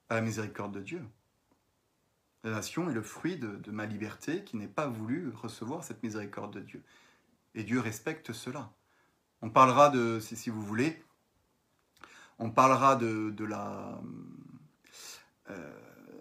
à 0.09 0.15
la 0.15 0.21
miséricorde 0.21 0.73
de 0.73 0.81
Dieu. 0.81 1.03
La 2.45 2.51
nation 2.51 2.91
est 2.91 2.95
le 2.95 3.03
fruit 3.03 3.37
de, 3.37 3.71
ma 3.71 3.87
liberté 3.87 4.43
qui 4.45 4.57
n'est 4.57 4.69
pas 4.69 4.87
voulu 4.87 5.31
recevoir 5.31 5.85
cette 5.85 6.03
miséricorde 6.03 6.55
de 6.55 6.61
Dieu. 6.61 6.83
Et 7.55 7.65
Dieu 7.65 7.81
respecte 7.81 8.33
cela. 8.33 8.71
On 9.43 9.51
parlera 9.51 9.91
de, 9.91 10.21
si, 10.21 10.51
vous 10.51 10.63
voulez, 10.63 11.03
on 12.39 12.51
parlera 12.51 12.97
de, 12.97 13.45
la, 13.45 14.01
euh, 15.51 15.73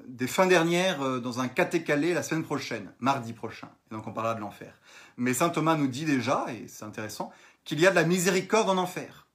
des 0.08 0.28
fins 0.28 0.48
dernières 0.48 1.02
euh, 1.02 1.20
dans 1.20 1.40
un 1.40 1.48
catécalé 1.48 2.14
la 2.14 2.24
semaine 2.24 2.44
prochaine, 2.44 2.92
mardi 3.00 3.34
prochain. 3.34 3.70
Et 3.90 3.96
donc 3.96 4.08
on 4.08 4.14
parlera 4.14 4.36
de 4.36 4.42
l'enfer. 4.42 4.78
Mais 5.18 5.34
saint 5.34 5.50
Thomas 5.50 5.76
nous 5.76 5.88
dit 5.88 6.06
déjà, 6.06 6.48
et 6.50 6.68
c'est 6.68 6.86
intéressant, 6.86 7.32
qu'il 7.64 7.80
y 7.80 7.88
a 7.88 7.92
de 7.92 7.96
la 7.96 8.04
miséricorde 8.04 8.70
en 8.70 8.78
enfer. 8.78 9.28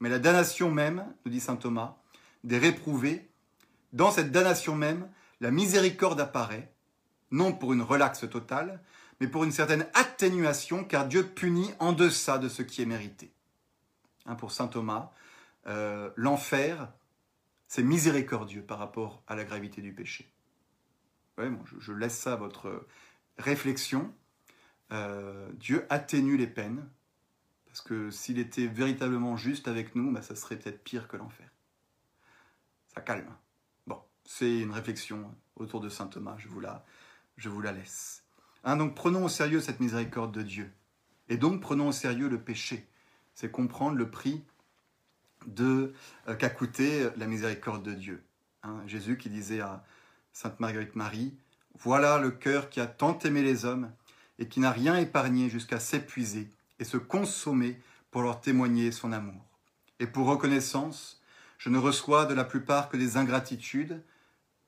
Mais 0.00 0.08
la 0.08 0.18
damnation 0.18 0.70
même, 0.70 1.06
nous 1.24 1.30
dit 1.30 1.40
saint 1.40 1.56
Thomas, 1.56 1.96
des 2.42 2.58
réprouvés 2.58 3.30
dans 3.92 4.10
cette 4.10 4.32
damnation 4.32 4.74
même, 4.74 5.08
la 5.40 5.50
miséricorde 5.50 6.20
apparaît, 6.20 6.71
non 7.32 7.52
pour 7.52 7.72
une 7.72 7.82
relaxe 7.82 8.28
totale, 8.30 8.80
mais 9.20 9.26
pour 9.26 9.44
une 9.44 9.52
certaine 9.52 9.86
atténuation, 9.94 10.84
car 10.84 11.06
Dieu 11.06 11.26
punit 11.26 11.72
en 11.78 11.92
deçà 11.92 12.38
de 12.38 12.48
ce 12.48 12.62
qui 12.62 12.82
est 12.82 12.86
mérité. 12.86 13.32
Hein, 14.26 14.36
pour 14.36 14.52
saint 14.52 14.68
Thomas, 14.68 15.12
euh, 15.66 16.10
l'enfer, 16.16 16.92
c'est 17.66 17.82
miséricordieux 17.82 18.62
par 18.62 18.78
rapport 18.78 19.22
à 19.26 19.34
la 19.34 19.44
gravité 19.44 19.80
du 19.80 19.92
péché. 19.92 20.30
je, 21.38 21.92
laisse 21.92 22.18
ça 22.18 22.34
à 22.34 22.36
votre 22.36 22.86
réflexion, 23.38 24.14
euh, 24.92 25.50
Dieu 25.54 25.86
atténue 25.88 26.36
les 26.36 26.46
peines, 26.46 26.86
parce 27.66 27.80
que 27.80 28.10
s'il 28.10 28.38
était 28.38 28.66
véritablement 28.66 29.36
juste 29.36 29.66
avec 29.66 29.94
nous, 29.94 30.12
bah, 30.12 30.20
ça 30.20 30.36
serait 30.36 30.58
peut-être 30.58 30.84
pire 30.84 31.08
que 31.08 31.16
l'enfer. 31.16 31.48
Ça 32.94 33.00
calme. 33.00 33.34
Bon, 33.86 34.02
c'est 34.24 34.60
une 34.60 34.72
réflexion 34.72 35.34
autour 35.56 35.80
de 35.80 35.88
Saint 35.88 36.08
Thomas, 36.08 36.36
je 36.38 36.48
vous 36.48 36.60
la, 36.60 36.84
je 37.36 37.48
vous 37.48 37.60
la 37.60 37.72
laisse. 37.72 38.24
Hein, 38.64 38.76
donc 38.76 38.94
prenons 38.94 39.24
au 39.24 39.28
sérieux 39.28 39.60
cette 39.60 39.80
miséricorde 39.80 40.32
de 40.32 40.42
Dieu. 40.42 40.70
Et 41.28 41.36
donc 41.36 41.60
prenons 41.60 41.88
au 41.88 41.92
sérieux 41.92 42.28
le 42.28 42.40
péché. 42.40 42.86
C'est 43.34 43.50
comprendre 43.50 43.96
le 43.96 44.10
prix 44.10 44.44
euh, 45.58 45.92
qu'a 46.38 46.50
coûté 46.50 47.08
la 47.16 47.26
miséricorde 47.26 47.82
de 47.82 47.94
Dieu. 47.94 48.22
Hein, 48.62 48.82
Jésus 48.86 49.16
qui 49.16 49.28
disait 49.28 49.60
à 49.60 49.84
Sainte 50.32 50.60
Marguerite 50.60 50.94
Marie, 50.94 51.34
Voilà 51.78 52.18
le 52.18 52.30
cœur 52.30 52.70
qui 52.70 52.80
a 52.80 52.86
tant 52.86 53.18
aimé 53.20 53.42
les 53.42 53.64
hommes 53.64 53.90
et 54.38 54.48
qui 54.48 54.60
n'a 54.60 54.70
rien 54.70 54.96
épargné 54.96 55.48
jusqu'à 55.48 55.80
s'épuiser 55.80 56.50
et 56.78 56.84
se 56.84 56.96
consommer 56.96 57.80
pour 58.10 58.22
leur 58.22 58.40
témoigner 58.40 58.92
son 58.92 59.12
amour. 59.12 59.42
Et 59.98 60.06
pour 60.06 60.26
reconnaissance, 60.26 61.22
je 61.58 61.68
ne 61.68 61.78
reçois 61.78 62.26
de 62.26 62.34
la 62.34 62.44
plupart 62.44 62.88
que 62.88 62.96
des 62.96 63.16
ingratitudes 63.16 64.02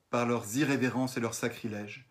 par 0.09 0.25
leurs 0.25 0.55
irrévérences 0.55 1.17
et 1.17 1.19
leurs 1.19 1.33
sacrilèges, 1.33 2.04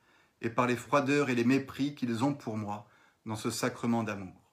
et 0.44 0.50
par 0.50 0.66
les 0.66 0.76
froideurs 0.76 1.30
et 1.30 1.34
les 1.34 1.44
mépris 1.44 1.94
qu'ils 1.94 2.24
ont 2.24 2.34
pour 2.34 2.56
moi 2.56 2.88
dans 3.26 3.36
ce 3.36 3.50
sacrement 3.50 4.02
d'amour. 4.02 4.52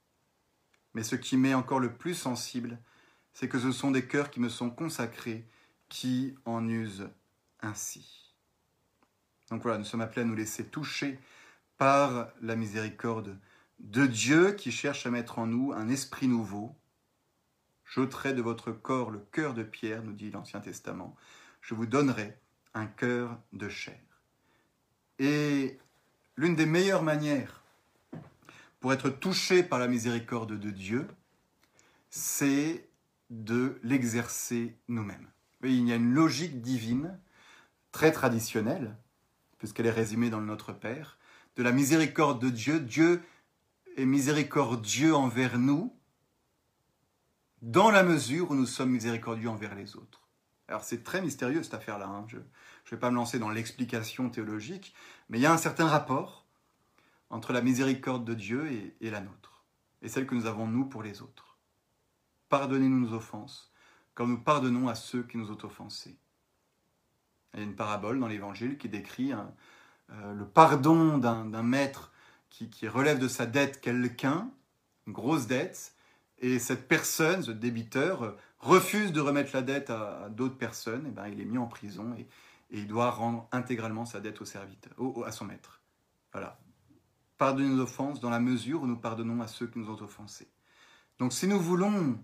Mais 0.94 1.04
ce 1.04 1.16
qui 1.16 1.38
m'est 1.38 1.54
encore 1.54 1.80
le 1.80 1.94
plus 1.94 2.16
sensible, 2.16 2.80
c'est 3.34 3.48
que 3.48 3.60
ce 3.60 3.72
sont 3.72 3.92
des 3.92 4.08
cœurs 4.08 4.30
qui 4.30 4.39
me 4.39 4.50
sont 4.50 4.70
consacrés 4.70 5.48
qui 5.89 6.36
en 6.46 6.68
usent 6.68 7.10
ainsi. 7.62 8.34
Donc 9.50 9.64
voilà, 9.64 9.78
nous 9.78 9.86
sommes 9.86 10.02
appelés 10.02 10.22
à 10.22 10.26
nous 10.26 10.36
laisser 10.36 10.66
toucher 10.66 11.20
par 11.78 12.30
la 12.42 12.56
miséricorde 12.56 13.38
de 13.80 14.06
Dieu 14.06 14.54
qui 14.54 14.72
cherche 14.72 15.06
à 15.06 15.12
mettre 15.12 15.39
en 15.39 15.48
nous 15.48 15.74
un 15.74 15.89
esprit 15.89 16.28
nouveau. 16.28 16.76
J'ôterai 17.84 18.34
de 18.34 18.42
votre 18.42 18.72
corps 18.72 19.12
le 19.12 19.20
cœur 19.20 19.54
de 19.54 19.64
pierre, 19.64 20.04
nous 20.04 20.14
dit 20.14 20.32
l'Ancien 20.32 20.62
Testament. 20.62 21.16
Je 21.60 21.74
vous 21.74 21.86
donnerai 21.86 22.38
un 22.74 22.86
cœur 22.86 23.38
de 23.52 23.68
chair. 23.68 24.00
Et 25.20 25.78
l'une 26.42 26.56
des 26.56 26.66
meilleures 26.66 27.04
manières 27.04 27.62
pour 28.80 28.92
être 28.92 29.12
touché 29.12 29.62
par 29.62 29.78
la 29.78 29.88
miséricorde 29.88 30.58
de 30.58 30.72
Dieu, 30.72 31.08
c'est 32.10 32.89
de 33.30 33.80
l'exercer 33.84 34.76
nous-mêmes. 34.88 35.30
Il 35.64 35.88
y 35.88 35.94
a 35.94 35.98
une 35.98 36.16
logique 36.16 36.60
divine, 36.60 37.20
très 37.92 38.12
traditionnelle, 38.12 38.98
puisqu'elle 39.60 39.86
est 39.86 39.92
résumée 39.92 40.32
dans 40.32 40.39
le 40.39 40.48
Notre 40.48 40.74
Père, 40.74 41.20
de 41.58 41.62
la 41.62 41.72
miséricorde 41.72 42.42
de 42.42 42.50
Dieu. 42.50 42.80
Dieu 42.80 43.22
est 43.96 44.06
miséricordieux 44.06 45.14
envers 45.14 45.60
nous, 45.60 45.96
dans 47.62 47.92
la 47.92 48.02
mesure 48.02 48.50
où 48.50 48.56
nous 48.56 48.66
sommes 48.66 48.89
miséricordieux 48.89 49.50
envers 49.50 49.76
les 49.76 49.96
autres. 49.96 50.28
Alors 50.68 50.84
c'est 50.84 51.04
très 51.04 51.22
mystérieux 51.22 51.62
cette 51.62 51.76
affaire-là. 51.76 52.08
Hein. 52.08 52.26
Ne 52.92 52.98
vais 52.98 53.02
pas 53.02 53.12
me 53.12 53.16
lancer 53.16 53.39
dans 53.39 53.50
l'explication 53.50 54.30
théologique, 54.30 54.94
mais 55.30 55.39
il 55.39 55.42
y 55.42 55.46
a 55.46 55.54
un 55.54 55.58
certain 55.58 55.88
rapport 55.88 56.46
entre 57.30 57.54
la 57.54 57.62
miséricorde 57.62 58.26
de 58.26 58.34
Dieu 58.34 58.70
et, 59.00 59.10
la 59.10 59.22
nôtre, 59.22 59.64
et 60.02 60.10
celle 60.10 60.28
que 60.28 60.36
nous 60.36 60.46
avons 60.46 60.68
nous 60.68 60.86
pour 60.86 61.02
les 61.02 61.22
autres. 61.22 61.58
Pardonnez-nous 62.50 63.08
nos 63.08 63.14
offenses, 63.14 63.72
comme 64.14 64.32
nous 64.32 64.42
pardonnons 64.42 64.89
à 64.89 64.96
ceux 64.96 65.24
qui 65.24 65.38
nous 65.38 65.52
ont 65.52 65.58
offensés. 65.64 66.18
Il 67.54 67.60
y 67.60 67.64
a 67.64 67.66
une 67.66 67.76
parabole 67.76 68.20
dans 68.20 68.28
l'Évangile 68.28 68.78
qui 68.78 68.89
décrit 68.89 69.32
euh, 69.32 70.34
le 70.34 70.46
pardon 70.46 71.18
d'un 71.18 71.64
maître 71.64 72.12
qui, 72.50 72.88
relève 72.89 73.18
de 73.18 73.30
sa 73.30 73.46
dette 73.46 73.80
quelqu'un, 73.80 74.52
une 75.08 75.14
grosse 75.14 75.48
dette, 75.48 75.96
et 76.39 76.60
cette 76.60 76.89
personne, 76.89 77.44
ce 77.44 77.52
débiteur, 77.52 78.36
refuse 78.60 79.14
de 79.14 79.22
remettre 79.22 79.52
la 79.54 79.62
dette 79.62 79.89
à, 79.89 80.28
d'autres 80.30 80.58
personnes, 80.58 81.08
et 81.08 81.12
ben 81.12 81.28
il 81.28 81.39
est 81.39 81.46
mis 81.46 81.58
en 81.58 81.68
prison 81.68 82.14
il 82.72 82.88
doit 82.88 83.11
rendre 83.11 83.47
intégralement 83.51 84.05
sa 84.05 84.19
dette 84.19 84.41
au 84.41 84.45
serviteur, 84.45 84.93
à 85.26 85.32
son 85.32 85.45
maître. 85.45 85.82
Voilà, 86.32 86.59
pardonnez 87.38 87.69
nos 87.69 87.84
offenses 87.84 88.19
dans 88.19 88.30
la 88.30 88.39
mesure 88.39 88.82
où 88.84 88.88
nous 88.88 88.97
pardonnons 88.97 89.41
à 89.41 89.47
ceux 89.47 89.67
qui 89.67 89.80
nous 89.80 89.89
ont 89.89 90.01
offensés. 90.01 90.47
Donc 91.19 91.34
si 91.34 91.47
nous 91.47 91.59
voulons, 91.59 92.17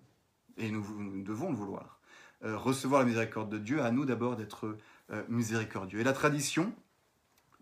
et 0.57 0.71
nous, 0.71 1.23
devons 1.23 1.51
le 1.51 1.55
vouloir, 1.55 1.99
euh, 2.43 2.57
recevoir 2.57 3.01
la 3.01 3.07
miséricorde 3.07 3.49
de 3.49 3.57
Dieu, 3.57 3.81
à 3.81 3.91
nous 3.91 4.05
d'abord 4.05 4.35
d'être 4.35 4.77
euh, 5.11 5.23
miséricordieux. 5.27 5.99
Et 5.99 6.03
la 6.03 6.13
tradition 6.13 6.73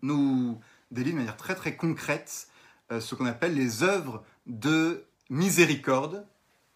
nous 0.02 0.60
délie 0.90 1.12
de 1.12 1.16
manière 1.16 1.36
très 1.36 1.54
très 1.54 1.76
concrète 1.76 2.48
euh, 2.92 3.00
ce 3.00 3.14
qu'on 3.14 3.26
appelle 3.26 3.54
les 3.54 3.82
œuvres 3.82 4.24
de 4.46 5.04
miséricorde. 5.28 6.26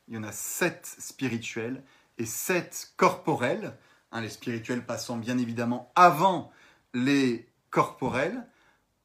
Il 0.09 0.15
y 0.15 0.19
en 0.19 0.25
a 0.25 0.33
sept 0.33 0.97
spirituelles 0.99 1.85
et 2.19 2.27
sept 2.27 2.93
corporelles, 2.97 3.77
hein, 4.13 4.21
les 4.21 4.29
spirituels 4.29 4.85
passant 4.85 5.17
bien 5.17 5.39
évidemment 5.39 5.93
avant 5.95 6.53
les 6.95 7.49
corporels 7.71 8.47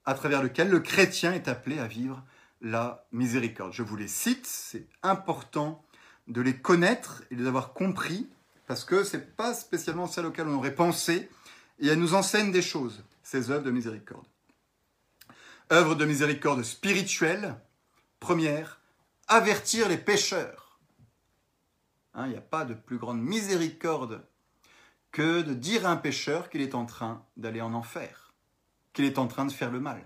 à 0.06 0.14
travers 0.14 0.44
lequel 0.44 0.70
le 0.70 0.80
chrétien 0.80 1.34
est 1.34 1.48
appelé 1.48 1.80
à 1.80 1.88
vivre 1.88 2.24
la 2.62 3.06
miséricorde. 3.12 3.74
Je 3.74 3.84
vous 3.84 3.96
les 3.96 4.08
cite, 4.08 4.46
c'est 4.46 4.88
important 5.04 5.84
de 6.28 6.42
les 6.42 6.58
connaître 6.58 7.24
et 7.30 7.36
de 7.36 7.42
les 7.42 7.48
avoir 7.48 7.74
compris, 7.74 8.28
parce 8.68 8.84
que 8.84 9.04
ce 9.04 9.18
n'est 9.18 9.24
pas 9.24 9.54
spécialement 9.54 10.08
celle 10.08 10.26
auquel 10.26 10.48
on 10.48 10.56
aurait 10.56 10.76
pensé, 10.76 11.30
et 11.80 11.88
elles 11.88 12.00
nous 12.00 12.16
enseignent 12.16 12.52
des 12.52 12.62
choses, 12.62 13.04
ces 13.24 13.52
œuvres 13.52 13.64
de 13.64 13.72
miséricorde. 13.72 14.26
Œuvre 15.72 15.96
de 15.96 16.06
miséricorde 16.06 16.64
spirituelle, 16.64 17.56
première, 18.20 18.80
avertir 19.28 19.90
les 19.90 19.98
pécheurs. 19.98 20.80
Hein, 22.14 22.28
il 22.28 22.32
n'y 22.32 22.38
a 22.38 22.42
pas 22.42 22.66
de 22.66 22.74
plus 22.74 22.98
grande 22.98 23.22
miséricorde 23.22 24.24
que 25.16 25.42
de 25.42 25.54
dire 25.54 25.88
à 25.88 25.92
un 25.92 25.96
pécheur 25.96 26.50
qu'il 26.50 26.60
est 26.60 26.76
en 26.76 26.86
train 26.86 27.24
d'aller 27.38 27.62
en 27.62 27.74
enfer 27.74 28.26
qu'il 28.92 29.06
est 29.06 29.18
en 29.18 29.28
train 29.28 29.46
de 29.46 29.52
faire 29.52 29.72
le 29.72 29.80
mal. 29.80 30.02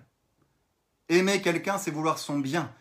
Aimer 1.07 1.41
quelqu'un, 1.41 1.80
c'est 1.80 1.89
vouloir 1.89 2.20
son 2.20 2.38
bien. 2.38 2.72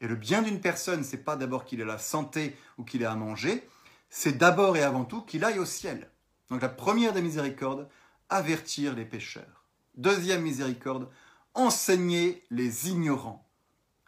Et 0.00 0.06
le 0.06 0.14
bien 0.14 0.40
d'une 0.40 0.62
personne, 0.62 1.04
c'est 1.04 1.24
pas 1.24 1.36
d'abord 1.36 1.66
qu'il 1.66 1.82
ait 1.82 1.86
la 1.86 1.98
santé 1.98 2.56
ou 2.78 2.84
qu'il 2.84 3.02
ait 3.02 3.06
à 3.06 3.16
manger, 3.16 3.68
c'est 4.08 4.38
d'abord 4.38 4.78
et 4.78 4.82
avant 4.82 5.04
tout 5.04 5.20
qu'il 5.22 5.44
aille 5.44 5.58
au 5.58 5.66
ciel. 5.66 6.10
Donc 6.50 6.62
la 6.62 6.70
première 6.70 7.12
des 7.12 7.22
miséricordes, 7.22 7.86
avertir 8.30 8.94
les 8.94 9.04
pécheurs. 9.04 9.66
Deuxième 9.94 10.42
miséricorde, 10.42 11.10
enseigner 11.52 12.42
les 12.50 12.88
ignorants. 12.88 13.46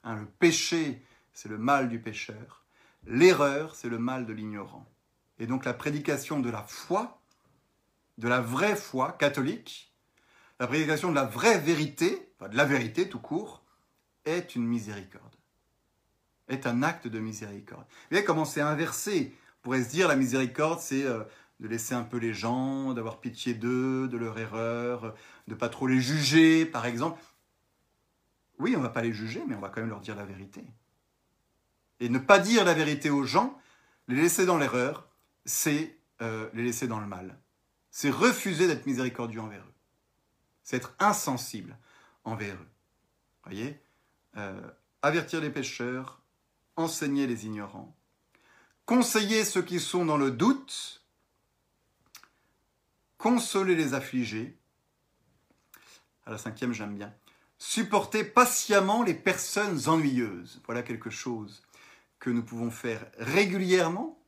Hein, 0.03 0.17
le 0.17 0.27
péché, 0.27 1.03
c'est 1.35 1.51
le 1.51 1.59
mal 1.59 1.91
du 1.91 2.01
pécheur. 2.01 2.65
L'erreur, 3.07 3.75
c'est 3.75 3.91
le 3.91 3.99
mal 3.99 4.25
de 4.25 4.33
l'ignorant. 4.33 4.87
Et 5.39 5.47
donc 5.47 5.67
la 5.67 5.75
prédication 5.75 6.41
de 6.41 6.51
la 6.51 6.63
foi, 6.63 7.21
de 8.19 8.29
la 8.29 8.41
vraie 8.41 8.77
foi 8.77 9.13
catholique, 9.13 9.95
la 10.59 10.67
prédication 10.67 11.11
de 11.11 11.15
la 11.15 11.25
vraie 11.25 11.59
vérité, 11.59 12.33
de 12.41 12.57
la 12.57 12.65
vérité 12.65 13.09
tout 13.09 13.19
court, 13.19 13.65
est 14.25 14.55
une 14.57 14.67
miséricorde, 14.67 15.37
est 16.49 16.67
un 16.67 16.83
acte 16.83 17.07
de 17.07 17.19
miséricorde. 17.19 17.85
Vous 17.89 18.09
voyez 18.11 18.25
comment 18.25 18.45
c'est 18.45 18.61
inversé 18.61 19.35
On 19.61 19.63
pourrait 19.63 19.85
se 19.85 19.91
dire 19.91 20.09
la 20.09 20.17
miséricorde, 20.17 20.81
c'est 20.81 21.05
euh, 21.05 21.23
de 21.61 21.69
laisser 21.69 21.95
un 21.95 22.03
peu 22.03 22.19
les 22.19 22.35
gens, 22.35 22.93
d'avoir 22.93 23.21
pitié 23.21 23.55
d'eux, 23.55 24.09
de 24.09 24.17
leur 24.17 24.39
erreur, 24.39 25.15
de 25.47 25.55
pas 25.55 25.69
trop 25.69 25.87
les 25.87 26.01
juger, 26.01 26.67
par 26.67 26.87
exemple. 26.87 27.23
Oui, 28.59 28.75
on 28.77 28.81
va 28.81 28.89
pas 28.89 29.03
les 29.03 29.13
juger, 29.13 29.43
mais 29.47 29.55
on 29.55 29.61
va 29.61 29.69
quand 29.69 29.81
même 29.81 29.91
leur 29.91 30.01
dire 30.01 30.17
la 30.17 30.25
vérité. 30.25 30.65
Et 32.01 32.09
ne 32.09 32.19
pas 32.19 32.39
dire 32.39 32.65
la 32.65 32.75
vérité 32.75 33.11
aux 33.11 33.25
gens, 33.25 33.59
les 34.09 34.17
laisser 34.17 34.47
dans 34.47 34.59
l'erreur, 34.59 35.09
c'est 35.45 35.99
euh, 36.23 36.49
les 36.55 36.65
laisser 36.65 36.87
dans 36.87 37.01
le 37.01 37.07
mal. 37.07 37.39
C'est 37.97 38.11
refuser 38.11 38.67
d'être 38.67 38.85
miséricordieux 38.85 39.41
envers 39.41 39.63
eux 39.63 39.77
c'est 40.67 40.79
être 40.79 40.95
insensible 40.99 41.79
envers 42.25 42.57
eux. 42.57 42.69
Voyez? 43.45 43.81
Euh, 44.37 44.61
Avertir 45.01 45.41
les 45.41 45.51
pécheurs, 45.51 46.21
enseigner 46.75 47.29
les 47.29 47.47
ignorants, 47.47 47.97
conseiller 48.85 49.45
ceux 49.45 49.63
qui 49.63 49.79
sont 49.79 50.05
dans 50.05 50.17
le 50.17 50.33
doute, 50.33 51.05
consoler 53.17 53.77
les 53.77 53.95
affligés. 53.95 54.59
À 56.25 56.33
la 56.33 56.39
cinquième, 56.39 56.73
j'aime 56.73 56.97
bien. 56.97 57.15
Supporter 57.59 58.25
patiemment 58.25 59.05
les 59.05 59.15
personnes 59.15 59.89
ennuyeuses. 59.89 60.61
Voilà 60.67 60.83
quelque 60.83 61.11
chose 61.11 61.63
que 62.19 62.31
nous 62.31 62.43
pouvons 62.43 62.73
faire 62.73 63.07
régulièrement. 63.19 64.21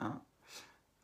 Hein. 0.00 0.20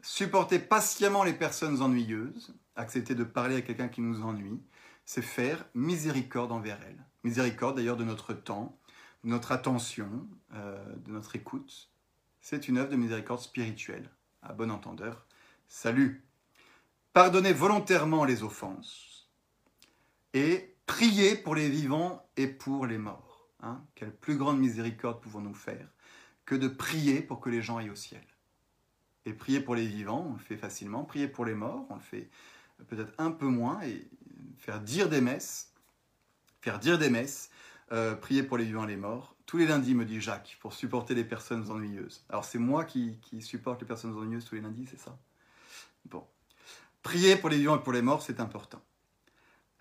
Supporter 0.08 0.60
patiemment 0.60 1.24
les 1.24 1.32
personnes 1.32 1.82
ennuyeuses 1.82 2.54
accepter 2.76 3.16
de 3.16 3.24
parler 3.24 3.56
à 3.56 3.60
quelqu'un 3.60 3.88
qui 3.88 4.00
nous 4.00 4.22
ennuie, 4.22 4.62
c'est 5.04 5.20
faire 5.20 5.66
miséricorde 5.74 6.52
envers 6.52 6.78
elle. 6.86 7.04
Miséricorde 7.24 7.74
d'ailleurs 7.74 7.96
de 7.96 8.04
notre 8.04 8.32
temps, 8.32 8.78
de 9.24 9.30
notre 9.30 9.50
attention, 9.50 10.28
euh, 10.54 10.78
de 11.04 11.10
notre 11.10 11.34
écoute. 11.34 11.90
C'est 12.40 12.68
une 12.68 12.78
œuvre 12.78 12.90
de 12.90 12.94
miséricorde 12.94 13.40
spirituelle. 13.40 14.08
À 14.42 14.52
bon 14.52 14.70
entendeur, 14.70 15.26
salut. 15.66 16.24
Pardonner 17.12 17.52
volontairement 17.52 18.24
les 18.24 18.44
offenses 18.44 19.28
et 20.34 20.76
priez 20.86 21.34
pour 21.34 21.56
les 21.56 21.68
vivants 21.68 22.30
et 22.36 22.46
pour 22.46 22.86
les 22.86 22.98
morts. 22.98 23.48
Hein. 23.60 23.82
Quelle 23.96 24.14
plus 24.14 24.36
grande 24.36 24.60
miséricorde 24.60 25.20
pouvons-nous 25.20 25.54
faire 25.54 25.88
que 26.44 26.54
de 26.54 26.68
prier 26.68 27.22
pour 27.22 27.40
que 27.40 27.50
les 27.50 27.60
gens 27.60 27.78
aillent 27.78 27.90
au 27.90 27.96
ciel? 27.96 28.22
Et 29.26 29.32
prier 29.32 29.60
pour 29.60 29.74
les 29.74 29.86
vivants, 29.86 30.28
on 30.30 30.32
le 30.34 30.38
fait 30.38 30.56
facilement. 30.56 31.04
Prier 31.04 31.28
pour 31.28 31.44
les 31.44 31.54
morts, 31.54 31.84
on 31.90 31.96
le 31.96 32.00
fait 32.00 32.30
peut-être 32.88 33.12
un 33.18 33.30
peu 33.30 33.46
moins. 33.46 33.82
Et 33.82 34.06
faire 34.58 34.80
dire 34.80 35.08
des 35.08 35.20
messes, 35.20 35.72
faire 36.62 36.78
dire 36.78 36.98
des 36.98 37.10
messes, 37.10 37.50
euh, 37.92 38.14
prier 38.14 38.42
pour 38.42 38.56
les 38.56 38.64
vivants 38.64 38.84
et 38.84 38.88
les 38.88 38.96
morts. 38.96 39.34
Tous 39.44 39.58
les 39.58 39.66
lundis, 39.66 39.94
me 39.94 40.04
dit 40.04 40.20
Jacques, 40.20 40.56
pour 40.60 40.72
supporter 40.72 41.14
les 41.14 41.24
personnes 41.24 41.70
ennuyeuses. 41.70 42.24
Alors 42.28 42.44
c'est 42.44 42.58
moi 42.58 42.84
qui, 42.84 43.18
qui 43.20 43.42
supporte 43.42 43.80
les 43.80 43.86
personnes 43.86 44.16
ennuyeuses 44.16 44.44
tous 44.44 44.54
les 44.54 44.60
lundis, 44.60 44.86
c'est 44.90 44.98
ça? 44.98 45.16
Bon. 46.06 46.24
Prier 47.02 47.36
pour 47.36 47.50
les 47.50 47.58
vivants 47.58 47.76
et 47.76 47.82
pour 47.82 47.92
les 47.92 48.02
morts, 48.02 48.22
c'est 48.22 48.40
important. 48.40 48.80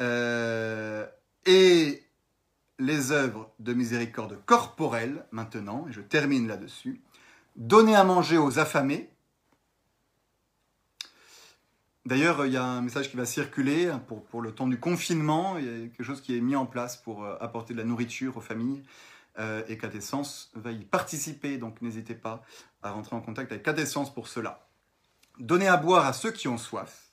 Euh, 0.02 1.08
et 1.46 2.04
les 2.78 3.12
œuvres 3.12 3.52
de 3.60 3.74
miséricorde 3.74 4.38
corporelle, 4.46 5.26
maintenant, 5.32 5.88
et 5.88 5.92
je 5.92 6.02
termine 6.02 6.48
là-dessus. 6.48 7.02
Donner 7.56 7.96
à 7.96 8.04
manger 8.04 8.38
aux 8.38 8.60
affamés. 8.60 9.10
D'ailleurs, 12.06 12.46
il 12.46 12.54
y 12.54 12.58
a 12.58 12.64
un 12.64 12.82
message 12.82 13.10
qui 13.10 13.18
va 13.18 13.26
circuler 13.26 13.92
pour, 14.30 14.42
le 14.42 14.52
temps 14.52 14.68
du 14.68 14.80
confinement. 14.80 15.58
Il 15.58 15.66
y 15.66 15.70
a 15.70 15.88
quelque 15.88 16.04
chose 16.04 16.22
qui 16.22 16.38
est 16.38 16.42
mis 16.42 16.56
en 16.56 16.66
place 16.66 16.98
pour 16.98 17.24
euh, 17.24 17.36
apporter 17.42 17.74
de 17.74 17.80
la 17.80 17.86
nourriture 17.86 18.38
aux 18.38 18.42
familles. 18.42 18.84
Euh, 19.38 19.64
et 19.68 19.78
Catessence 19.78 20.52
va 20.56 20.72
y 20.72 20.86
participer, 20.86 21.58
donc 21.58 21.82
n'hésitez 21.82 22.16
pas 22.16 22.44
à 22.84 22.92
rentrer 22.92 23.16
en 23.16 23.22
contact 23.22 23.52
avec 23.52 23.64
Catessence 23.64 24.14
pour 24.14 24.28
cela. 24.28 24.68
Donner 25.40 25.68
à 25.68 25.76
boire 25.78 26.06
à 26.06 26.14
ceux 26.14 26.32
qui 26.32 26.48
ont 26.48 26.58
soif. 26.58 27.10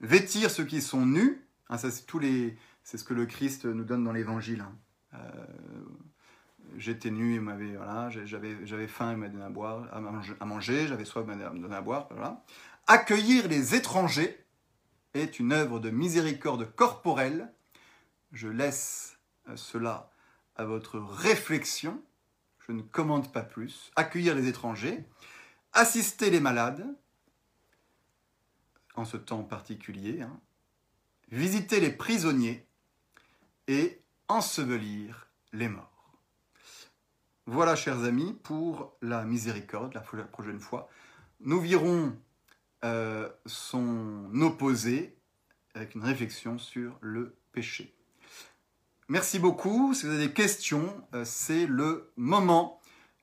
Vêtir 0.00 0.50
ceux 0.50 0.64
qui 0.64 0.80
sont 0.80 1.04
nus 1.04 1.44
ah, 1.68 1.78
c'est 1.78 2.06
tous 2.06 2.18
les, 2.18 2.56
c'est 2.82 2.98
ce 2.98 3.04
que 3.04 3.14
le 3.14 3.26
Christ 3.26 3.64
nous 3.64 3.84
donne 3.84 4.04
dans 4.04 4.12
l'Évangile. 4.12 4.60
Hein. 4.60 4.76
Euh, 5.14 5.46
j'étais 6.76 7.10
nu, 7.10 7.34
et 7.34 7.40
m'avait, 7.40 7.76
voilà, 7.76 8.10
j'avais, 8.10 8.86
faim, 8.86 9.12
il 9.12 9.18
m'a 9.18 9.28
donné 9.28 9.44
à 9.44 9.50
boire, 9.50 9.86
à 9.92 10.44
manger, 10.44 10.86
j'avais 10.86 11.04
soif, 11.04 11.24
il 11.26 11.36
m'a 11.36 11.48
donné 11.48 11.74
à 11.74 11.82
boire. 11.82 12.08
Accueillir 12.86 13.48
les 13.48 13.74
étrangers 13.74 14.44
est 15.14 15.38
une 15.38 15.52
œuvre 15.52 15.80
de 15.80 15.90
miséricorde 15.90 16.74
corporelle. 16.74 17.52
Je 18.32 18.48
laisse 18.48 19.18
euh, 19.48 19.56
cela 19.56 20.10
à 20.56 20.64
votre 20.64 20.98
réflexion. 20.98 22.02
Je 22.66 22.72
ne 22.72 22.82
commande 22.82 23.32
pas 23.32 23.42
plus. 23.42 23.90
Accueillir 23.96 24.34
les 24.34 24.48
étrangers, 24.48 25.04
assister 25.72 26.30
les 26.30 26.40
malades, 26.40 26.86
en 28.96 29.04
ce 29.04 29.16
temps 29.16 29.42
particulier, 29.42 30.22
hein, 30.22 30.40
visiter 31.30 31.80
les 31.80 31.90
prisonniers 31.90 32.66
et 33.66 34.00
ensevelir 34.28 35.28
les 35.52 35.68
morts. 35.68 35.93
Voilà, 37.46 37.76
chers 37.76 38.04
amis, 38.04 38.32
pour 38.42 38.96
la 39.02 39.24
miséricorde, 39.24 39.94
la 39.94 40.00
prochaine 40.00 40.60
fois. 40.60 40.88
Nous 41.40 41.60
verrons 41.60 42.16
euh, 42.84 43.28
son 43.46 44.30
opposé 44.40 45.16
avec 45.74 45.94
une 45.94 46.04
réflexion 46.04 46.58
sur 46.58 46.96
le 47.00 47.36
péché. 47.52 47.94
Merci 49.08 49.38
beaucoup. 49.38 49.92
Si 49.92 50.06
vous 50.06 50.12
avez 50.12 50.28
des 50.28 50.32
questions, 50.32 51.06
euh, 51.14 51.24
c'est 51.24 51.66
le 51.66 52.12
moment. 52.16 52.80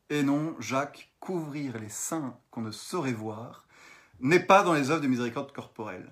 Et 0.10 0.24
non, 0.24 0.56
Jacques, 0.60 1.12
couvrir 1.20 1.80
les 1.80 1.90
seins 1.90 2.38
qu'on 2.52 2.62
ne 2.62 2.72
saurait 2.72 3.14
voir 3.14 3.66
n'est 4.20 4.40
pas 4.40 4.64
dans 4.64 4.74
les 4.74 4.92
œuvres 4.92 5.02
de 5.02 5.08
miséricorde 5.08 5.52
corporelle. 5.52 6.12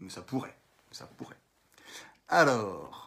Mais 0.00 0.10
ça 0.10 0.20
pourrait 0.20 0.56
ça 0.96 1.06
pourrait. 1.06 1.38
Alors, 2.28 3.05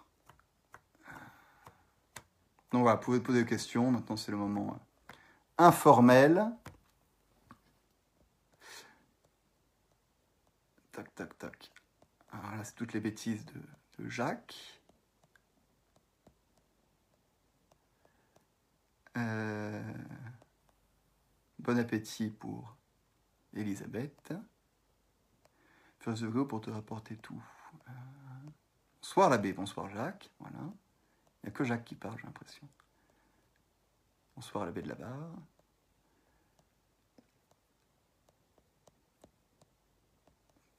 donc 2.72 2.84
voilà, 2.84 2.98
vous 2.98 3.04
pouvez 3.04 3.20
poser 3.20 3.44
des 3.44 3.50
questions. 3.50 3.91
Maintenant, 3.91 4.16
c'est 4.16 4.32
le 4.32 4.38
moment 4.38 4.74
euh, 4.74 5.14
informel. 5.58 6.52
Tac, 10.91 11.14
tac, 11.16 11.38
tac. 11.38 11.72
Alors 12.32 12.52
là, 12.56 12.64
c'est 12.64 12.76
toutes 12.76 12.94
les 12.94 13.00
bêtises 13.00 13.46
de, 13.46 14.08
Jacques. 14.08 14.82
Euh, 19.18 19.94
bon 21.58 21.78
appétit 21.78 22.30
pour 22.30 22.78
Elisabeth. 23.54 24.34
First 26.00 26.24
go 26.24 26.46
pour 26.46 26.62
te 26.62 26.70
rapporter 26.70 27.18
tout. 27.18 27.44
Bonsoir 29.02 29.30
l'abbé, 29.30 29.52
bonsoir 29.52 29.90
Jacques. 29.90 30.32
Voilà. 30.40 30.60
Il 31.44 31.48
n'y 31.48 31.49
a 31.49 31.52
que 31.52 31.64
Jacques 31.64 31.86
qui 31.86 31.95
parle, 31.95 32.18
j'ai 32.18 32.26
l'impression. 32.26 32.68
Bonsoir 34.36 34.66
l'abbé 34.66 34.82
de 34.82 34.90
la 34.90 34.95
barre. 34.95 35.36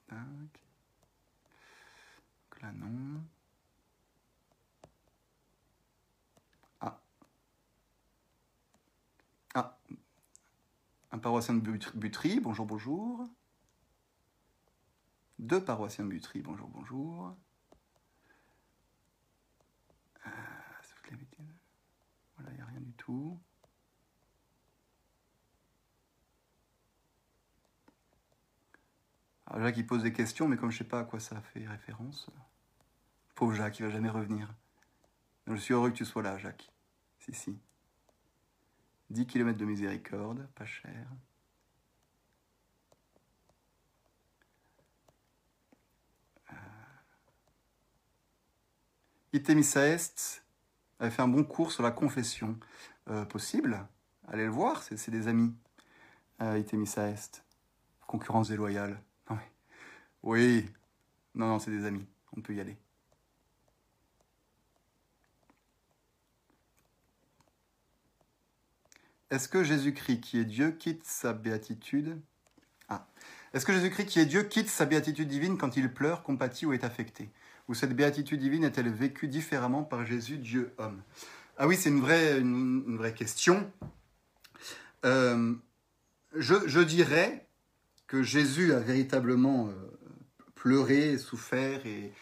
Tac. 0.08 0.18
là, 2.62 2.72
non. 2.72 3.22
Ah. 6.80 7.00
Ah. 9.54 9.78
Un 11.12 11.18
paroissien 11.18 11.54
de 11.54 11.60
Butry, 11.60 12.40
bonjour, 12.40 12.66
bonjour. 12.66 13.26
Deux 15.38 15.64
paroissiens 15.64 16.04
de 16.04 16.10
Butry, 16.10 16.42
bonjour, 16.42 16.68
bonjour. 16.68 17.34
Euh, 20.26 20.30
voilà, 22.36 22.50
il 22.50 22.56
n'y 22.56 22.60
a 22.62 22.66
rien 22.66 22.80
du 22.80 22.88
Jacques, 29.58 29.76
il 29.76 29.86
pose 29.86 30.02
des 30.02 30.12
questions, 30.12 30.48
mais 30.48 30.56
comme 30.56 30.70
je 30.70 30.76
ne 30.76 30.78
sais 30.78 30.88
pas 30.88 31.00
à 31.00 31.04
quoi 31.04 31.20
ça 31.20 31.40
fait 31.40 31.66
référence, 31.66 32.30
pauvre 33.34 33.54
Jacques, 33.54 33.78
il 33.80 33.84
va 33.84 33.90
jamais 33.90 34.08
revenir. 34.08 34.54
je 35.46 35.56
suis 35.56 35.74
heureux 35.74 35.90
que 35.90 35.96
tu 35.96 36.04
sois 36.04 36.22
là, 36.22 36.38
Jacques. 36.38 36.70
Si, 37.18 37.34
si. 37.34 37.58
10 39.10 39.26
km 39.26 39.58
de 39.58 39.64
miséricorde, 39.64 40.48
pas 40.54 40.66
cher. 40.66 41.06
Itemisaest 49.32 50.44
avait 50.98 51.10
fait 51.10 51.22
un 51.22 51.28
bon 51.28 51.44
cours 51.44 51.72
sur 51.72 51.82
la 51.82 51.90
confession. 51.90 52.58
Euh, 53.10 53.24
possible, 53.24 53.84
allez 54.28 54.44
le 54.44 54.50
voir, 54.50 54.84
c'est 54.84 55.10
des 55.10 55.26
amis. 55.26 55.52
Euh, 56.40 56.58
Itemisaest, 56.58 57.44
concurrence 58.06 58.48
déloyale. 58.48 59.02
Oui, 60.22 60.70
non, 61.34 61.46
non, 61.48 61.58
c'est 61.58 61.70
des 61.70 61.86
amis, 61.86 62.06
on 62.36 62.40
peut 62.40 62.54
y 62.54 62.60
aller. 62.60 62.76
Est-ce 69.30 69.48
que 69.48 69.64
Jésus-Christ, 69.64 70.20
qui 70.20 70.38
est 70.38 70.44
Dieu, 70.44 70.70
quitte 70.72 71.04
sa 71.04 71.32
béatitude? 71.32 72.20
Ah. 72.88 73.08
Est-ce 73.54 73.64
que 73.64 73.72
Jésus-Christ, 73.72 74.06
qui 74.06 74.20
est 74.20 74.26
Dieu, 74.26 74.42
quitte 74.42 74.68
sa 74.68 74.86
béatitude 74.86 75.28
divine 75.28 75.56
quand 75.56 75.76
il 75.76 75.92
pleure, 75.92 76.22
compatit 76.22 76.66
ou 76.66 76.72
est 76.72 76.84
affecté? 76.84 77.30
Ou 77.68 77.74
cette 77.74 77.94
béatitude 77.96 78.40
divine 78.40 78.64
est-elle 78.64 78.90
vécue 78.90 79.28
différemment 79.28 79.82
par 79.84 80.04
Jésus, 80.04 80.36
Dieu 80.36 80.74
homme? 80.78 81.02
Ah 81.62 81.66
oui, 81.66 81.76
c'est 81.76 81.90
une 81.90 82.00
vraie, 82.00 83.12
question. 83.12 83.70
Euh, 85.04 85.52
je, 86.34 86.80
dirais 86.80 87.46
que 88.06 88.22
Jésus 88.22 88.72
a 88.72 88.78
véritablement 88.78 89.68
euh, 89.68 89.72
pleuré, 90.54 91.18
souffert 91.18 91.82
et, 91.84 92.14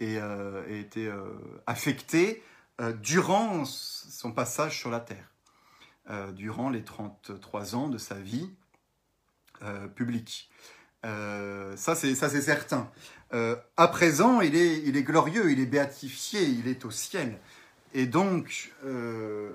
euh, 0.00 0.66
été 0.80 1.12
affecté 1.66 2.42
durant 3.02 3.66
son 3.66 4.32
passage 4.32 4.78
sur 4.78 4.90
la 4.90 5.00
terre, 5.00 5.30
durant 6.32 6.70
les 6.70 6.82
33 6.82 7.74
ans 7.74 7.88
de 7.88 7.98
sa 7.98 8.14
vie 8.14 8.48
publique. 9.94 10.50
ça, 11.02 11.94
c'est 11.94 12.14
certain. 12.14 12.90
À 13.30 13.88
présent, 13.88 14.40
il 14.40 14.56
est 14.56 15.02
glorieux, 15.02 15.52
il 15.52 15.60
est 15.60 15.66
béatifié, 15.66 16.44
il 16.44 16.66
est 16.66 16.86
au 16.86 16.90
ciel. 16.90 17.38
Et 17.98 18.04
donc, 18.04 18.74
euh, 18.84 19.52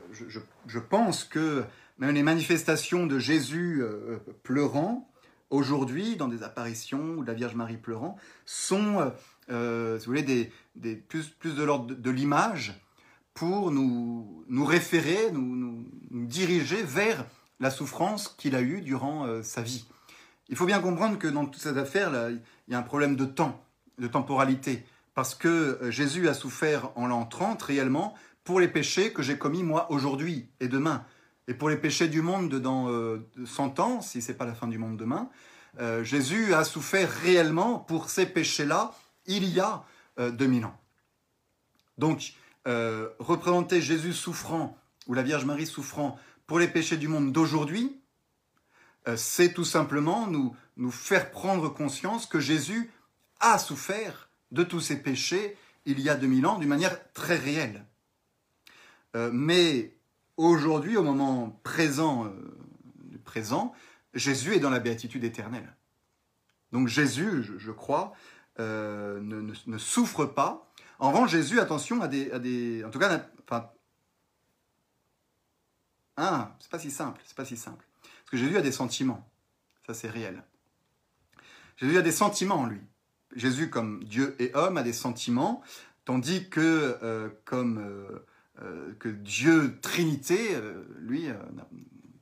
je, 0.65 0.80
pense 0.80 1.23
que 1.26 1.63
même 1.99 2.15
les 2.15 2.23
manifestations 2.23 3.05
de 3.05 3.19
Jésus 3.19 3.84
euh, 3.84 4.18
pleurant, 4.41 5.07
aujourd'hui, 5.51 6.15
dans 6.15 6.27
des 6.27 6.41
apparitions 6.41 7.18
ou 7.18 7.22
de 7.22 7.27
la 7.27 7.35
Vierge 7.35 7.53
Marie 7.53 7.77
pleurant, 7.77 8.18
sont, 8.47 9.13
si 9.47 9.53
vous 9.53 9.99
voulez, 10.05 10.51
plus, 11.07 11.35
de 11.43 11.63
l'ordre 11.63 11.93
de, 11.93 12.09
l'image 12.09 12.81
pour 13.35 13.69
nous, 13.69 14.43
nous 14.47 14.65
référer, 14.65 15.30
nous, 15.31 15.85
diriger 16.09 16.81
vers 16.81 17.23
la 17.59 17.69
souffrance 17.69 18.27
qu'il 18.39 18.55
a 18.55 18.61
eue 18.63 18.81
durant 18.81 19.43
sa 19.43 19.61
vie. 19.61 19.85
Il 20.49 20.55
faut 20.55 20.65
bien 20.65 20.80
comprendre 20.80 21.19
que 21.19 21.27
dans 21.27 21.45
toute 21.45 21.61
cette 21.61 21.77
affaire, 21.77 22.09
là, 22.09 22.31
il 22.31 22.41
y 22.69 22.73
a 22.73 22.80
un 22.80 22.81
problème 22.81 23.15
de 23.15 23.26
temps, 23.26 23.63
de 23.99 24.07
temporalité. 24.07 24.84
Parce 25.13 25.35
que 25.35 25.77
Jésus 25.89 26.30
a 26.30 26.34
souffert 26.34 26.89
en 26.95 27.05
l'an 27.05 27.26
30 27.26 27.61
réellement 27.61 28.15
pour 28.43 28.59
les 28.59 28.68
péchés 28.68 29.13
que 29.13 29.22
j'ai 29.22 29.38
commis 29.38 29.63
moi 29.63 29.91
aujourd'hui 29.91 30.49
et 30.59 30.68
demain. 30.68 31.05
Et 31.47 31.53
pour 31.53 31.69
les 31.69 31.77
péchés 31.77 32.07
du 32.07 32.22
monde 32.22 32.53
dans 32.55 32.88
100 33.45 33.80
ans, 33.80 34.01
si 34.01 34.22
ce 34.22 34.31
n'est 34.31 34.38
pas 34.38 34.45
la 34.45 34.53
fin 34.53 34.68
du 34.68 34.77
monde 34.77 34.97
demain, 34.97 35.30
Jésus 36.03 36.53
a 36.53 36.63
souffert 36.63 37.09
réellement 37.09 37.80
pour 37.80 38.09
ces 38.09 38.26
péchés-là 38.26 38.93
il 39.26 39.45
y 39.45 39.59
a 39.59 39.84
2000 40.18 40.65
ans. 40.65 40.80
Donc, 41.97 42.34
représenter 42.65 43.81
Jésus 43.81 44.13
souffrant 44.13 44.77
ou 45.07 45.13
la 45.13 45.23
Vierge 45.23 45.45
Marie 45.45 45.65
souffrant 45.65 46.18
pour 46.47 46.59
les 46.59 46.68
péchés 46.68 46.97
du 46.97 47.07
monde 47.07 47.31
d'aujourd'hui, 47.31 48.01
euh, 49.07 49.15
c'est 49.18 49.53
tout 49.53 49.63
simplement 49.63 50.27
nous, 50.27 50.55
nous 50.77 50.91
faire 50.91 51.31
prendre 51.31 51.69
conscience 51.69 52.26
que 52.26 52.39
Jésus 52.39 52.91
a 53.39 53.57
souffert 53.57 54.30
de 54.51 54.63
tous 54.63 54.80
ces 54.80 55.01
péchés 55.01 55.57
il 55.85 55.99
y 55.99 56.09
a 56.09 56.15
2000 56.15 56.45
ans 56.45 56.59
d'une 56.59 56.69
manière 56.69 57.11
très 57.13 57.38
réelle. 57.38 57.85
Euh, 59.15 59.29
mais 59.33 59.95
aujourd'hui, 60.38 60.97
au 60.97 61.03
moment 61.03 61.59
présent, 61.63 62.25
euh, 62.25 62.29
présent, 63.23 63.73
Jésus 64.13 64.55
est 64.55 64.59
dans 64.59 64.69
la 64.69 64.79
béatitude 64.79 65.23
éternelle. 65.23 65.75
Donc 66.71 66.88
Jésus, 66.88 67.43
je, 67.57 67.71
crois, 67.71 68.13
ne, 68.57 69.77
souffre 69.77 70.25
pas. 70.25 70.71
En 70.99 71.11
revanche, 71.11 71.31
Jésus, 71.31 71.59
attention, 71.59 72.01
à 72.01 72.07
des, 72.07 72.39
des 72.39 72.83
en 72.85 72.89
tout 72.89 72.99
cas, 72.99 73.25
enfin, 73.43 73.69
ah, 76.17 76.55
c'est 76.59 76.69
pas 76.69 76.79
si 76.79 76.91
simple, 76.91 77.21
c'est 77.25 77.35
pas 77.35 77.45
si 77.45 77.57
simple. 77.57 77.85
Parce 78.01 78.31
que 78.31 78.38
Jésus 78.38 78.57
a 78.57 78.61
des 78.61 78.71
sentiments. 78.71 79.27
Ça, 79.88 79.93
c'est 79.93 80.09
réel. 80.09 80.43
Jésus 81.77 81.97
a 81.97 82.01
des 82.01 82.11
sentiments 82.11 82.59
en 82.59 82.65
lui. 82.67 82.81
Jésus, 83.35 83.69
comme 83.69 84.03
Dieu 84.03 84.35
et 84.39 84.51
homme, 84.53 84.77
a 84.77 84.83
des 84.83 84.93
sentiments, 84.93 85.63
tandis 86.05 86.49
que, 86.49 86.99
euh, 87.01 87.29
comme 87.45 87.79
euh, 87.79 88.25
euh, 88.61 88.94
que 88.99 89.10
Dieu 89.10 89.78
Trinité, 89.82 90.38
lui, 90.99 91.28
n'a 91.28 91.68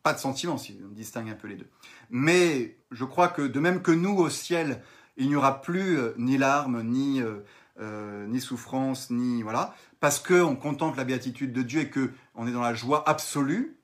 pas 0.03 0.13
de 0.13 0.19
sentiments, 0.19 0.57
si 0.57 0.79
on 0.85 0.93
distingue 0.93 1.29
un 1.29 1.35
peu 1.35 1.47
les 1.47 1.55
deux. 1.55 1.69
Mais 2.09 2.77
je 2.91 3.05
crois 3.05 3.27
que 3.27 3.41
de 3.41 3.59
même 3.59 3.81
que 3.81 3.91
nous, 3.91 4.17
au 4.17 4.29
ciel, 4.29 4.81
il 5.17 5.27
n'y 5.27 5.35
aura 5.35 5.61
plus 5.61 5.97
ni 6.17 6.37
larmes, 6.37 6.83
ni, 6.83 7.21
ni 7.79 8.41
souffrance, 8.41 9.09
ni... 9.09 9.43
Voilà, 9.43 9.75
parce 9.99 10.19
qu'on 10.19 10.55
contemple 10.55 10.97
la 10.97 11.03
béatitude 11.03 11.51
de 11.51 11.61
Dieu 11.61 11.81
et 11.81 11.89
qu'on 11.89 12.47
est 12.47 12.51
dans 12.51 12.61
la 12.61 12.73
joie 12.73 13.07
absolue, 13.07 13.79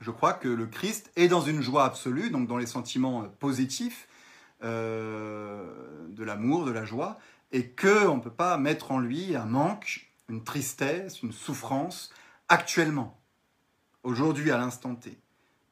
je 0.00 0.10
crois 0.10 0.32
que 0.32 0.48
le 0.48 0.66
Christ 0.66 1.10
est 1.16 1.28
dans 1.28 1.40
une 1.40 1.60
joie 1.60 1.84
absolue, 1.84 2.30
donc 2.30 2.48
dans 2.48 2.56
les 2.56 2.66
sentiments 2.66 3.22
euh, 3.22 3.26
positifs 3.38 4.08
euh, 4.62 5.64
de 6.08 6.24
l'amour, 6.24 6.64
de 6.64 6.72
la 6.72 6.84
joie, 6.84 7.18
et 7.52 7.70
qu'on 7.70 8.16
ne 8.16 8.20
peut 8.20 8.30
pas 8.30 8.58
mettre 8.58 8.90
en 8.90 8.98
lui 8.98 9.36
un 9.36 9.44
manque, 9.44 10.10
une 10.28 10.44
tristesse, 10.44 11.22
une 11.22 11.32
souffrance 11.32 12.12
actuellement, 12.48 13.20
aujourd'hui, 14.02 14.50
à 14.50 14.58
l'instant 14.58 14.94
T. 14.94 15.18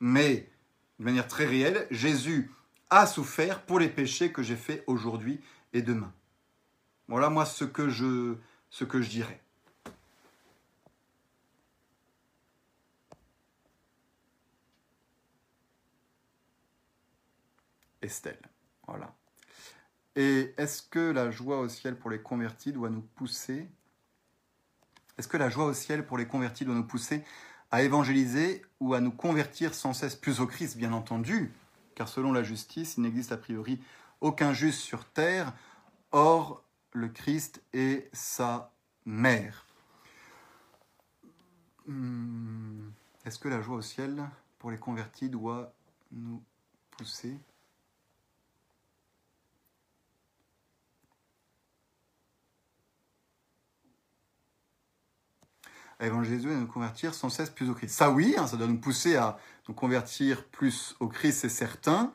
Mais, 0.00 0.50
de 0.98 1.04
manière 1.04 1.28
très 1.28 1.46
réelle, 1.46 1.86
Jésus 1.90 2.50
a 2.90 3.06
souffert 3.06 3.62
pour 3.64 3.78
les 3.78 3.88
péchés 3.88 4.32
que 4.32 4.42
j'ai 4.42 4.56
faits 4.56 4.84
aujourd'hui 4.86 5.40
et 5.72 5.82
demain. 5.82 6.12
Voilà 7.08 7.30
moi 7.30 7.44
ce 7.46 7.64
que 7.64 7.88
je, 7.88 8.36
ce 8.70 8.84
que 8.84 9.00
je 9.00 9.10
dirais. 9.10 9.40
Estelle. 18.02 18.40
Voilà. 18.86 19.14
Et 20.16 20.52
est-ce 20.58 20.82
que 20.82 21.12
la 21.12 21.30
joie 21.30 21.60
au 21.60 21.68
ciel 21.68 21.96
pour 21.96 22.10
les 22.10 22.20
convertis 22.20 22.72
doit 22.72 22.90
nous 22.90 23.00
pousser 23.00 23.68
Est-ce 25.18 25.28
que 25.28 25.36
la 25.36 25.50
joie 25.50 25.66
au 25.66 25.74
ciel 25.74 26.06
pour 26.06 26.18
les 26.18 26.26
convertis 26.26 26.64
doit 26.64 26.74
nous 26.74 26.86
pousser 26.86 27.24
à 27.70 27.82
évangéliser 27.82 28.62
ou 28.80 28.94
à 28.94 29.00
nous 29.00 29.10
convertir 29.10 29.74
sans 29.74 29.94
cesse 29.94 30.14
plus 30.14 30.40
au 30.40 30.46
Christ, 30.46 30.76
bien 30.76 30.92
entendu, 30.92 31.52
car 31.94 32.08
selon 32.08 32.32
la 32.32 32.42
justice, 32.42 32.96
il 32.96 33.02
n'existe 33.02 33.32
a 33.32 33.36
priori 33.36 33.80
aucun 34.20 34.52
juste 34.52 34.80
sur 34.80 35.04
terre, 35.04 35.52
or 36.12 36.62
le 36.92 37.08
Christ 37.08 37.62
est 37.72 38.08
sa 38.12 38.72
mère. 39.04 39.66
Hmm. 41.86 42.90
Est-ce 43.24 43.38
que 43.38 43.48
la 43.48 43.60
joie 43.60 43.76
au 43.76 43.82
ciel 43.82 44.22
pour 44.58 44.70
les 44.70 44.78
convertis 44.78 45.28
doit 45.28 45.72
nous 46.12 46.42
pousser 46.90 47.38
à 56.02 56.06
évangéliser 56.06 56.50
et 56.50 56.52
à 56.52 56.56
nous 56.56 56.66
convertir 56.66 57.14
sans 57.14 57.30
cesse 57.30 57.50
plus 57.50 57.70
au 57.70 57.74
Christ. 57.74 57.94
Ça 57.94 58.10
oui, 58.10 58.34
hein, 58.36 58.46
ça 58.46 58.56
doit 58.56 58.66
nous 58.66 58.78
pousser 58.78 59.16
à 59.16 59.38
nous 59.68 59.74
convertir 59.74 60.44
plus 60.46 60.96
au 61.00 61.06
Christ, 61.06 61.40
c'est 61.40 61.48
certain. 61.48 62.12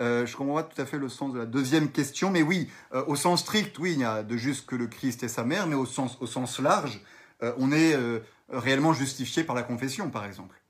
Euh, 0.00 0.24
je 0.24 0.36
comprends 0.36 0.54
pas 0.54 0.62
tout 0.62 0.80
à 0.80 0.86
fait 0.86 0.98
le 0.98 1.08
sens 1.08 1.32
de 1.34 1.38
la 1.38 1.46
deuxième 1.46 1.90
question, 1.90 2.30
mais 2.30 2.42
oui, 2.42 2.70
euh, 2.94 3.04
au 3.06 3.16
sens 3.16 3.40
strict, 3.40 3.78
oui, 3.78 3.92
il 3.92 3.98
n'y 3.98 4.04
a 4.04 4.22
de 4.22 4.36
juste 4.36 4.66
que 4.66 4.76
le 4.76 4.86
Christ 4.86 5.22
et 5.24 5.28
sa 5.28 5.44
mère, 5.44 5.66
mais 5.66 5.74
au 5.74 5.84
sens, 5.84 6.16
au 6.20 6.26
sens 6.26 6.58
large, 6.58 7.00
euh, 7.42 7.52
on 7.58 7.70
est 7.70 7.94
réellement 8.48 8.94
justifié 8.94 9.44
par 9.44 9.54
la 9.54 9.62
confession, 9.62 10.10
par 10.10 10.24
exemple. 10.24 10.60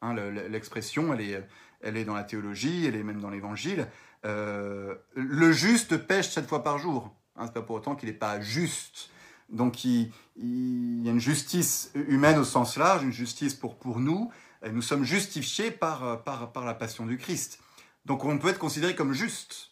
Hein, 0.00 0.14
l'expression, 0.48 1.12
elle 1.12 1.20
est, 1.20 1.48
elle 1.80 1.96
est 1.96 2.04
dans 2.04 2.14
la 2.14 2.22
théologie, 2.22 2.86
elle 2.86 2.94
est 2.94 3.02
même 3.02 3.20
dans 3.20 3.30
l'évangile. 3.30 3.88
le 4.22 5.52
juste 5.52 5.96
pêche 5.96 6.28
sept 6.28 6.46
fois 6.46 6.62
par 6.62 6.78
jour. 6.78 7.12
Hein, 7.34 7.46
c'est 7.46 7.54
pas 7.54 7.62
pour 7.62 7.76
autant 7.76 7.96
qu'il 7.96 8.08
n'est 8.08 8.14
pas 8.14 8.40
juste. 8.40 9.10
Donc 9.48 9.84
il, 9.84 10.12
y 10.36 11.08
a 11.08 11.12
une 11.12 11.20
justice 11.20 11.90
humaine 11.94 12.38
au 12.38 12.44
sens 12.44 12.76
large, 12.76 13.02
une 13.02 13.12
justice 13.12 13.54
pour, 13.54 13.76
pour 13.76 14.00
nous. 14.00 14.30
Et 14.64 14.70
nous 14.70 14.82
sommes 14.82 15.04
justifiés 15.04 15.70
par, 15.70 16.22
par, 16.24 16.52
par 16.52 16.64
la 16.64 16.74
passion 16.74 17.06
du 17.06 17.16
Christ. 17.16 17.60
Donc 18.04 18.24
on 18.24 18.38
peut 18.38 18.48
être 18.48 18.58
considéré 18.58 18.94
comme 18.94 19.12
juste. 19.12 19.70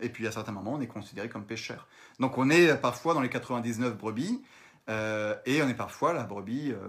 Et 0.00 0.08
puis 0.08 0.26
à 0.26 0.32
certains 0.32 0.52
moments, 0.52 0.74
on 0.74 0.80
est 0.80 0.86
considéré 0.86 1.28
comme 1.28 1.44
pécheur. 1.44 1.88
Donc 2.20 2.38
on 2.38 2.50
est 2.50 2.76
parfois 2.76 3.14
dans 3.14 3.20
les 3.20 3.30
99 3.30 3.96
brebis, 3.96 4.42
euh, 4.88 5.36
et 5.44 5.62
on 5.62 5.68
est 5.68 5.74
parfois 5.74 6.12
la 6.12 6.24
brebis 6.24 6.72
euh, 6.72 6.88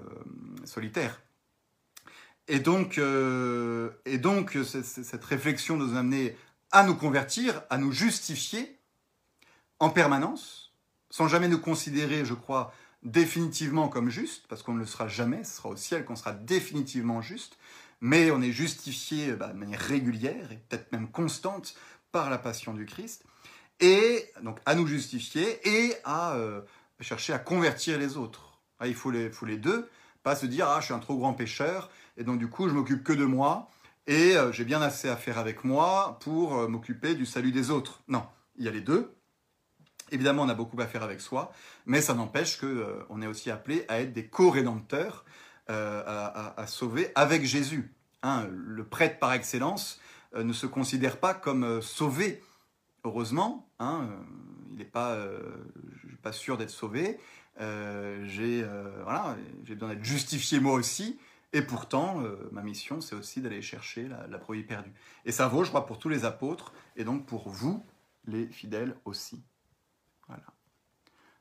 solitaire. 0.64 1.22
Et 2.48 2.60
donc, 2.60 2.98
euh, 2.98 3.92
et 4.06 4.18
donc 4.18 4.58
cette 4.64 5.26
réflexion 5.26 5.78
nous 5.78 5.96
a 5.96 6.00
amené 6.00 6.36
à 6.72 6.84
nous 6.84 6.96
convertir, 6.96 7.62
à 7.70 7.78
nous 7.78 7.92
justifier 7.92 8.80
en 9.80 9.90
permanence, 9.90 10.69
sans 11.10 11.28
jamais 11.28 11.48
nous 11.48 11.60
considérer, 11.60 12.26
je 12.26 12.34
crois, 12.34 12.74
définitivement 13.04 13.88
comme 13.88 14.10
juste, 14.10 14.46
parce 14.48 14.64
qu'on 14.64 14.74
ne 14.74 14.80
le 14.80 14.86
sera 14.86 15.08
jamais, 15.08 15.44
ce 15.44 15.58
sera 15.58 15.70
au 15.70 15.76
ciel 15.76 16.06
qu'on 16.06 16.16
sera 16.16 16.34
définitivement 16.34 17.22
juste, 17.22 17.58
mais 18.02 18.32
on 18.32 18.42
est 18.42 18.52
justifié 18.52 19.34
bah, 19.34 19.48
de 19.48 19.58
manière 19.58 19.80
régulière 19.80 20.52
et 20.52 20.58
peut-être 20.68 20.92
même 20.92 21.10
constante 21.10 21.76
par 22.12 22.30
la 22.30 22.38
passion 22.38 22.74
du 22.74 22.86
Christ, 22.86 23.24
et 23.80 24.30
donc 24.42 24.60
à 24.66 24.76
nous 24.76 24.88
justifier 24.88 25.60
et 25.68 25.94
à 26.04 26.36
euh, 26.36 26.62
chercher 27.00 27.34
à 27.34 27.40
convertir 27.40 27.98
les 27.98 28.18
autres. 28.18 28.60
Ah, 28.80 28.88
il 28.88 28.96
faut 28.96 29.12
les, 29.12 29.30
faut 29.30 29.46
les 29.46 29.58
deux, 29.58 29.90
pas 30.24 30.36
se 30.36 30.46
dire 30.46 30.68
ah 30.68 30.80
je 30.80 30.86
suis 30.86 30.94
un 30.94 31.00
trop 31.00 31.18
grand 31.18 31.34
pécheur 31.34 31.90
et 32.18 32.24
donc 32.24 32.40
du 32.40 32.50
coup 32.50 32.68
je 32.68 32.74
m'occupe 32.74 33.04
que 33.04 33.14
de 33.14 33.26
moi 33.26 33.70
et 34.08 34.36
euh, 34.36 34.52
j'ai 34.52 34.66
bien 34.66 34.82
assez 34.82 35.08
à 35.08 35.16
faire 35.16 35.38
avec 35.38 35.64
moi 35.64 36.18
pour 36.22 36.58
euh, 36.58 36.68
m'occuper 36.68 37.16
du 37.16 37.26
salut 37.26 37.52
des 37.52 37.72
autres. 37.72 38.02
Non, 38.08 38.24
il 38.58 38.66
y 38.66 38.68
a 38.68 38.72
les 38.72 38.82
deux, 38.82 39.14
Évidemment, 40.12 40.44
on 40.44 40.50
a 40.50 40.54
beaucoup 40.54 40.80
à 40.82 40.88
faire 40.88 41.04
avec 41.04 41.22
soi, 41.22 41.52
mais 41.86 42.02
ça 42.02 42.14
n'empêche 42.14 42.60
qu'on 42.60 42.68
euh, 42.68 43.22
est 43.22 43.28
aussi 43.28 43.52
appelé 43.52 43.86
à 43.88 44.02
être 44.02 44.14
des 44.14 44.28
co-rédempteurs, 44.28 45.26
euh, 45.70 46.04
à, 46.06 46.66
sauver 46.68 47.12
avec 47.16 47.46
Jésus. 47.46 47.94
Hein, 48.24 48.48
le 48.52 48.84
prêtre 48.84 49.20
par 49.20 49.34
excellence 49.34 50.02
euh, 50.36 50.44
ne 50.44 50.54
se 50.54 50.66
considère 50.66 51.18
pas 51.18 51.34
comme 51.34 51.82
sauvé, 51.82 52.42
heureusement. 53.04 53.70
Hein, 53.80 54.10
il 54.72 54.78
n'est 54.78 54.86
pas, 54.86 55.18
pas 56.24 56.32
sûr 56.32 56.58
d'être 56.58 56.70
sauvé. 56.70 57.20
j'ai 57.60 58.66
voilà, 59.04 59.36
besoin 59.64 59.90
d'être 59.90 60.04
justifié 60.04 60.60
moi 60.60 60.74
aussi. 60.74 61.20
Et 61.52 61.62
pourtant, 61.62 62.24
ma 62.52 62.62
mission, 62.62 63.02
c'est 63.02 63.16
aussi 63.16 63.42
d'aller 63.42 63.62
chercher 63.62 64.08
la, 64.08 64.28
la 64.28 64.38
perdue. 64.38 64.94
Et 65.26 65.32
ça 65.32 65.48
vaut, 65.48 65.64
je 65.64 65.70
crois, 65.70 65.86
pour 65.86 66.00
tous 66.00 66.10
les 66.10 66.24
apôtres, 66.24 66.74
et 66.96 67.04
donc 67.04 67.26
pour 67.26 67.50
vous, 67.50 67.84
les 68.26 68.48
fidèles 68.48 68.96
aussi. 69.06 69.44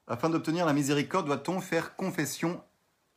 Afin 0.06 0.30
d'obtenir 0.30 0.64
la 0.64 0.72
miséricorde, 0.72 1.26
doit-on 1.26 1.60
faire 1.60 1.94
confession 1.94 2.62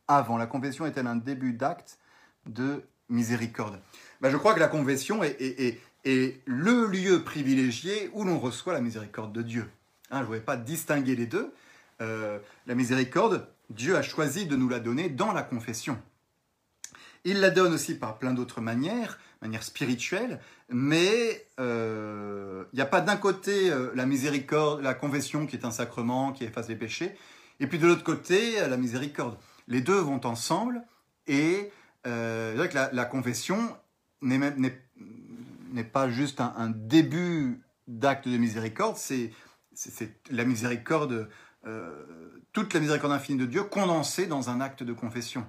avant? 0.07 0.37
La 0.37 0.45
confession 0.45 0.85
est-elle 0.85 1.07
un 1.07 1.15
début 1.15 1.53
d'acte 1.53 1.97
de 2.45 2.83
miséricorde? 3.07 3.79
Ben, 4.19 4.29
Je 4.29 4.37
crois 4.37 4.53
que 4.53 4.59
la 4.59 4.67
confession 4.67 5.23
est, 5.23 5.79
le 6.03 6.87
lieu 6.87 7.23
privilégié 7.23 8.09
où 8.13 8.25
l'on 8.25 8.39
reçoit 8.39 8.73
la 8.73 8.81
miséricorde 8.81 9.31
de 9.31 9.41
Dieu. 9.41 9.69
Hein, 10.09 10.17
je 10.17 10.21
ne 10.21 10.25
voudrais 10.25 10.41
pas 10.41 10.57
distinguer 10.57 11.15
les 11.15 11.27
deux. 11.27 11.53
Euh, 12.01 12.39
la 12.67 12.75
miséricorde, 12.75 13.47
Dieu 13.69 13.95
a 13.95 14.01
choisi 14.01 14.45
de 14.45 14.57
nous 14.57 14.67
la 14.67 14.79
donner 14.79 15.07
dans 15.07 15.31
la 15.31 15.43
confession. 15.43 15.97
Il 17.23 17.39
la 17.39 17.51
donne 17.51 17.73
aussi 17.73 17.95
par 17.95 18.17
plein 18.17 18.33
d'autres 18.33 18.61
manières, 18.61 19.19
manière 19.41 19.63
spirituelle, 19.63 20.39
mais 20.69 21.47
il 21.57 22.75
n'y 22.75 22.81
a 22.81 22.85
pas 22.85 23.01
d'un 23.01 23.17
côté 23.17 23.71
la 23.95 24.05
miséricorde, 24.05 24.81
la 24.81 24.93
confession 24.93 25.47
qui 25.47 25.55
est 25.55 25.65
un 25.65 25.71
sacrement 25.71 26.31
qui 26.31 26.43
efface 26.43 26.69
les 26.69 26.75
péchés, 26.75 27.15
et 27.59 27.67
puis 27.67 27.79
de 27.79 27.87
l'autre 27.87 28.03
côté 28.03 28.59
la 28.59 28.77
miséricorde. 28.77 29.37
Les 29.67 29.81
deux 29.81 29.99
vont 29.99 30.25
ensemble, 30.25 30.83
et 31.27 31.71
la, 32.05 32.89
la 32.91 33.05
confession 33.05 33.75
n'est 35.73 35.83
pas 35.83 36.09
juste 36.09 36.41
un, 36.41 36.69
début 36.69 37.61
d'acte 37.87 38.27
de 38.27 38.37
miséricorde, 38.37 38.97
c'est 38.97 39.31
la 40.29 40.45
miséricorde, 40.45 41.29
euh, 41.65 42.05
toute 42.53 42.73
la 42.73 42.79
miséricorde 42.79 43.13
infinie 43.13 43.39
de 43.39 43.45
Dieu 43.45 43.63
condensée 43.63 44.27
dans 44.27 44.49
un 44.49 44.61
acte 44.61 44.83
de 44.83 44.93
confession. 44.93 45.47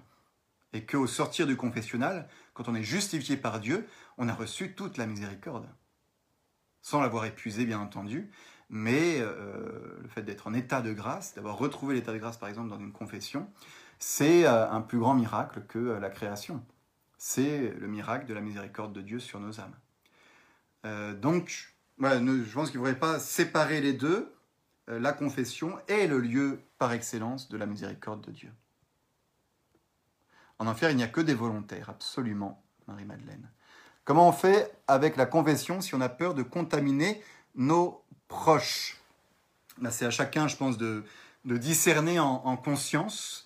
Et 0.73 0.85
qu'au 0.85 1.07
sortir 1.07 1.47
du 1.47 1.57
confessionnal, 1.57 2.29
quand 2.55 2.69
on 2.69 2.75
est 2.75 2.83
justifié 2.83 3.37
par 3.37 3.61
Dieu, 3.61 3.87
on 4.19 4.29
a 4.29 4.35
reçu 4.35 4.75
toute 4.75 4.97
la 4.97 5.07
miséricorde. 5.07 5.69
Sans 6.81 7.01
l'avoir 7.01 7.25
épuisé, 7.27 7.65
bien 7.65 7.79
entendu, 7.79 8.31
mais 8.69 9.19
euh, 9.21 9.99
le 10.01 10.09
fait 10.09 10.23
d'être 10.23 10.47
en 10.47 10.55
état 10.55 10.81
de 10.81 10.93
grâce, 10.93 11.35
d'avoir 11.35 11.59
retrouvé 11.59 11.95
l'état 11.95 12.13
de 12.13 12.19
grâce, 12.19 12.39
par 12.39 12.49
exemple, 12.49 12.71
dans 12.71 12.79
une 12.79 12.93
confession, 12.93 13.51
c'est 13.99 14.47
euh, 14.47 14.71
un 14.71 14.81
plus 14.81 14.99
grand 14.99 15.15
miracle 15.15 15.63
que 15.69 15.79
la 15.79 16.11
création 16.11 16.65
c'est 17.25 17.73
le 17.79 17.87
miracle 17.87 18.27
de 18.27 18.35
la 18.35 18.41
miséricorde 18.41 18.93
de 18.93 19.01
Dieu 19.01 19.21
sur 19.21 19.39
nos 19.39 19.61
âmes. 19.61 19.77
Euh, 20.85 21.15
donc, 21.15 21.73
je 22.01 22.53
pense 22.53 22.73
qu'il 22.73 22.81
ne 22.81 22.85
faudrait 22.85 22.99
pas 22.99 23.21
séparer 23.21 23.81
les 23.81 23.93
deux. 23.93 24.35
Euh, 24.89 24.99
la 24.99 25.13
confession 25.13 25.79
est 25.87 26.09
le 26.09 26.19
lieu 26.19 26.65
par 26.79 26.91
excellence 26.91 27.49
de 27.49 27.57
la 27.57 27.67
miséricorde 27.67 28.27
de 28.27 28.33
Dieu. 28.33 28.53
En 30.63 30.69
enfer, 30.69 30.93
il 30.93 30.97
n'y 30.97 31.03
a 31.03 31.09
que 31.09 31.21
des 31.21 31.35
volontaires, 31.35 31.91
absolument, 31.91 32.63
Marie-Madeleine. 32.87 33.51
Comment 34.05 34.29
on 34.29 34.33
fait 34.33 34.73
avec 34.87 35.17
la 35.17 35.27
confession 35.27 35.81
si 35.81 35.97
on 35.97 36.01
a 36.01 36.09
peur 36.09 36.35
de 36.35 36.45
contaminer 36.45 37.21
nos 37.57 38.01
proches? 38.29 39.01
C'est 39.91 40.07
à 40.07 40.11
chacun, 40.11 40.47
je 40.47 40.57
pense, 40.57 40.79
de, 40.79 41.03
discerner 41.45 42.21
en 42.21 42.57
conscience 42.57 43.45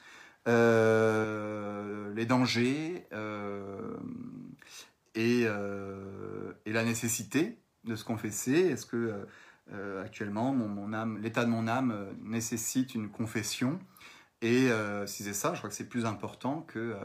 euh, 0.49 2.15
les 2.15 2.25
dangers 2.25 3.05
euh, 3.13 3.97
euh, 5.17 6.53
et, 6.65 6.73
la 6.73 6.85
nécessité 6.85 7.59
de 7.85 7.97
se 7.97 8.05
confesser. 8.05 8.53
Est-ce 8.53 8.87
que 8.87 9.27
actuellement 10.01 10.53
mon, 10.53 11.17
l'état 11.17 11.45
de 11.45 11.51
mon 11.51 11.67
âme 11.67 12.15
nécessite 12.23 12.95
une 12.95 13.09
confession? 13.09 13.81
Et 14.47 14.69
si 15.07 15.25
c'est 15.25 15.33
ça, 15.33 15.55
je 15.55 15.59
crois 15.59 15.71
que 15.71 15.77
c'est 15.77 15.89
plus 15.89 16.07
important 16.07 16.63
que 16.63 16.97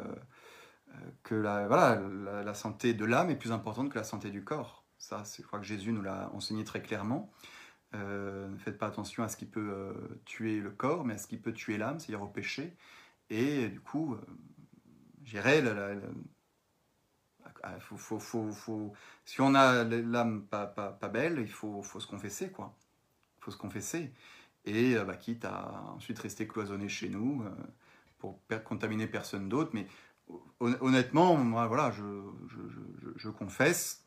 la, 1.32 1.68
voilà, 1.68 2.02
la, 2.44 2.54
santé 2.54 2.94
de 2.94 3.06
l'âme 3.06 3.30
est 3.30 3.36
plus 3.36 3.52
importante 3.52 3.90
que 3.90 3.98
la 3.98 4.04
santé 4.04 4.30
du 4.30 4.44
corps. 4.44 4.86
Ça, 4.98 5.24
je 5.38 5.42
crois 5.44 5.60
que 5.60 5.66
Jésus 5.66 5.92
nous 5.92 6.02
l'a 6.02 6.30
enseigné 6.34 6.64
très 6.64 6.82
clairement. 6.82 7.32
ne 7.94 8.58
faites 8.60 8.78
pas 8.78 8.88
attention 8.88 9.24
à 9.24 9.30
ce 9.30 9.38
qui 9.38 9.46
peut 9.46 9.94
tuer 10.26 10.60
le 10.60 10.72
corps, 10.72 11.06
mais 11.06 11.16
à 11.16 11.18
ce 11.18 11.28
qui 11.28 11.38
peut 11.38 11.54
tuer 11.54 11.78
l'âme, 11.78 12.00
c'est-à-dire 12.00 12.22
au 12.22 12.28
péché. 12.28 12.76
Et 13.32 13.70
du 13.70 13.80
coup, 13.80 14.14
euh, 14.14 14.22
j'irai, 15.24 15.64
ah, 17.64 17.78
si 19.26 19.40
on 19.40 19.56
a 19.56 19.84
l'âme 19.86 20.46
pas, 20.48 20.68
pas, 20.68 21.08
belle, 21.08 21.40
il 21.40 21.50
faut, 21.50 21.82
faut 21.82 22.02
se 22.02 22.08
confesser, 22.08 22.52
quoi. 22.52 22.76
Il 23.40 23.46
faut 23.46 23.52
se 23.52 23.58
confesser. 23.58 24.14
Et 24.66 24.96
euh, 24.96 25.04
bah, 25.04 25.16
quitte 25.16 25.46
à 25.46 25.94
ensuite 25.96 26.20
rester 26.20 26.48
cloisonné 26.48 26.88
chez 26.88 27.10
nous 27.10 27.44
euh, 27.44 27.50
pour 28.20 28.40
contaminer 28.66 29.08
personne 29.08 29.50
d'autre. 29.50 29.72
Mais 29.74 29.88
honnêtement, 30.60 31.36
voilà, 31.68 31.92
je, 31.92 33.30
confesse. 33.30 34.06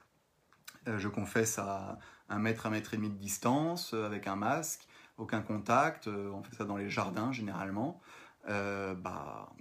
je 0.86 1.08
confesse 1.08 1.58
à 1.58 1.98
un 2.28 2.38
mètre, 2.38 2.66
un 2.66 2.70
mètre 2.70 2.94
et 2.94 2.96
demi 2.96 3.10
de 3.10 3.18
distance, 3.18 3.92
avec 3.92 4.26
un 4.26 4.36
masque, 4.36 4.86
aucun 5.18 5.42
contact. 5.42 6.06
on 6.06 6.42
fait 6.42 6.54
ça 6.54 6.64
dans 6.64 6.76
les 6.76 6.88
jardins 6.88 7.32
généralement. 7.32 8.00
Euh, 8.48 8.94
bah, 8.94 9.52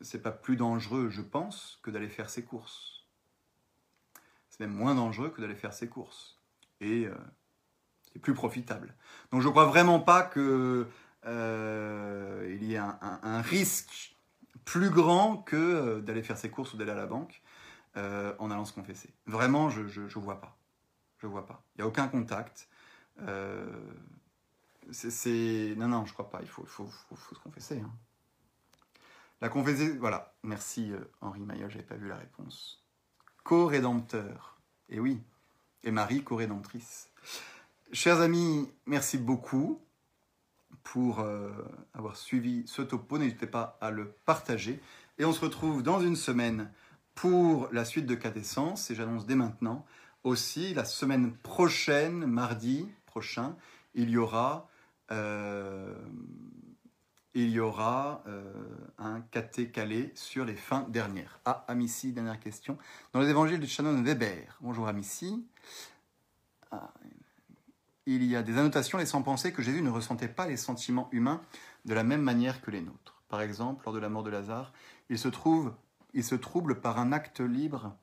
c'est 0.00 0.22
pas 0.22 0.32
plus 0.32 0.56
dangereux, 0.56 1.08
je 1.08 1.22
pense, 1.22 1.78
que 1.82 1.90
d'aller 1.90 2.08
faire 2.08 2.28
ses 2.30 2.44
courses. 2.44 3.06
C'est 4.50 4.60
même 4.60 4.74
moins 4.74 4.94
dangereux 4.94 5.30
que 5.30 5.40
d'aller 5.40 5.54
faire 5.54 5.72
ses 5.72 5.88
courses. 5.88 6.40
Et 6.80 7.06
euh, 7.06 7.14
plus 8.18 8.34
profitable. 8.34 8.94
Donc 9.30 9.42
je 9.42 9.48
crois 9.48 9.66
vraiment 9.66 10.00
pas 10.00 10.22
qu'il 10.22 10.86
euh, 11.26 12.56
y 12.60 12.74
ait 12.74 12.78
un, 12.78 13.42
risque 13.42 14.16
plus 14.64 14.90
grand 14.90 15.38
que 15.38 16.00
d'aller 16.00 16.22
faire 16.22 16.38
ses 16.38 16.50
courses 16.50 16.74
ou 16.74 16.76
d'aller 16.76 16.92
à 16.92 16.96
la 16.96 17.06
banque 17.06 17.42
en 17.96 18.50
allant 18.50 18.66
se 18.66 18.74
confesser. 18.74 19.08
Vraiment, 19.26 19.70
je, 19.70 19.88
je, 19.88 20.18
vois 20.18 20.38
pas. 20.40 20.58
Je 21.18 21.26
vois 21.26 21.46
pas. 21.46 21.62
Il 21.74 21.80
n'y 21.80 21.84
a 21.84 21.88
aucun 21.88 22.08
contact. 22.08 22.68
Non, 23.18 23.26
non, 25.88 26.04
je 26.04 26.12
crois 26.12 26.28
pas. 26.28 26.40
Il 26.42 26.48
faut, 26.48 26.66
se 26.66 27.34
confesser. 27.42 27.80
Hein. 27.80 27.90
La 29.40 29.48
confesser, 29.50 29.96
voilà. 29.98 30.34
Merci 30.42 30.92
euh, 30.92 31.00
Henri 31.20 31.40
Maillot, 31.40 31.68
j'avais 31.68 31.84
pas 31.84 31.96
vu 31.96 32.08
la 32.08 32.16
réponse. 32.16 32.82
Co-rédempteur. 33.44 34.58
Et 34.88 34.98
oui. 34.98 35.22
Et 35.82 35.90
Marie, 35.90 36.24
co-rédemptrice. 36.24 37.10
Chers 37.92 38.20
amis, 38.20 38.68
merci 38.86 39.16
beaucoup 39.16 39.80
pour 40.82 41.20
euh, 41.20 41.50
avoir 41.94 42.16
suivi 42.16 42.64
ce 42.66 42.82
topo. 42.82 43.16
N'hésitez 43.16 43.46
pas 43.46 43.78
à 43.80 43.92
le 43.92 44.10
partager. 44.24 44.80
Et 45.18 45.24
on 45.24 45.32
se 45.32 45.40
retrouve 45.40 45.84
dans 45.84 46.00
une 46.00 46.16
semaine 46.16 46.72
pour 47.14 47.68
la 47.72 47.84
suite 47.84 48.06
de 48.06 48.16
Cadessence. 48.16 48.90
Et 48.90 48.96
j'annonce 48.96 49.24
dès 49.24 49.36
maintenant 49.36 49.86
aussi 50.24 50.74
la 50.74 50.84
semaine 50.84 51.32
prochaine, 51.36 52.26
mardi 52.26 52.88
prochain, 53.06 53.56
il 53.94 54.10
y 54.10 54.18
aura 54.18 54.68
euh, 55.12 55.94
euh, 57.36 58.22
un 58.98 59.20
caté 59.30 59.70
calé 59.70 60.10
sur 60.16 60.44
les 60.44 60.56
fins 60.56 60.86
dernières. 60.88 61.38
Ah, 61.44 61.64
Amici, 61.68 62.12
dernière 62.12 62.40
question. 62.40 62.78
Dans 63.12 63.20
les 63.20 63.28
évangiles 63.28 63.60
de 63.60 63.66
Shannon 63.66 64.02
Weber, 64.02 64.58
bonjour 64.60 64.88
Amici, 64.88 65.46
ah, 66.72 66.92
il 68.06 68.24
y 68.24 68.36
a 68.36 68.42
des 68.42 68.56
annotations 68.56 68.98
laissant 68.98 69.22
penser 69.22 69.52
que 69.52 69.62
Jésus 69.62 69.82
ne 69.82 69.90
ressentait 69.90 70.28
pas 70.28 70.46
les 70.46 70.56
sentiments 70.56 71.08
humains 71.12 71.40
de 71.84 71.94
la 71.94 72.04
même 72.04 72.22
manière 72.22 72.60
que 72.60 72.70
les 72.70 72.80
nôtres. 72.80 73.22
Par 73.28 73.40
exemple, 73.40 73.82
lors 73.84 73.94
de 73.94 73.98
la 73.98 74.08
mort 74.08 74.22
de 74.22 74.30
Lazare, 74.30 74.72
il 75.10 75.18
se, 75.18 75.28
trouve, 75.28 75.74
il 76.14 76.22
se 76.22 76.36
trouble 76.36 76.80
par 76.80 76.98
un 76.98 77.12
acte 77.12 77.40
libre 77.40 77.96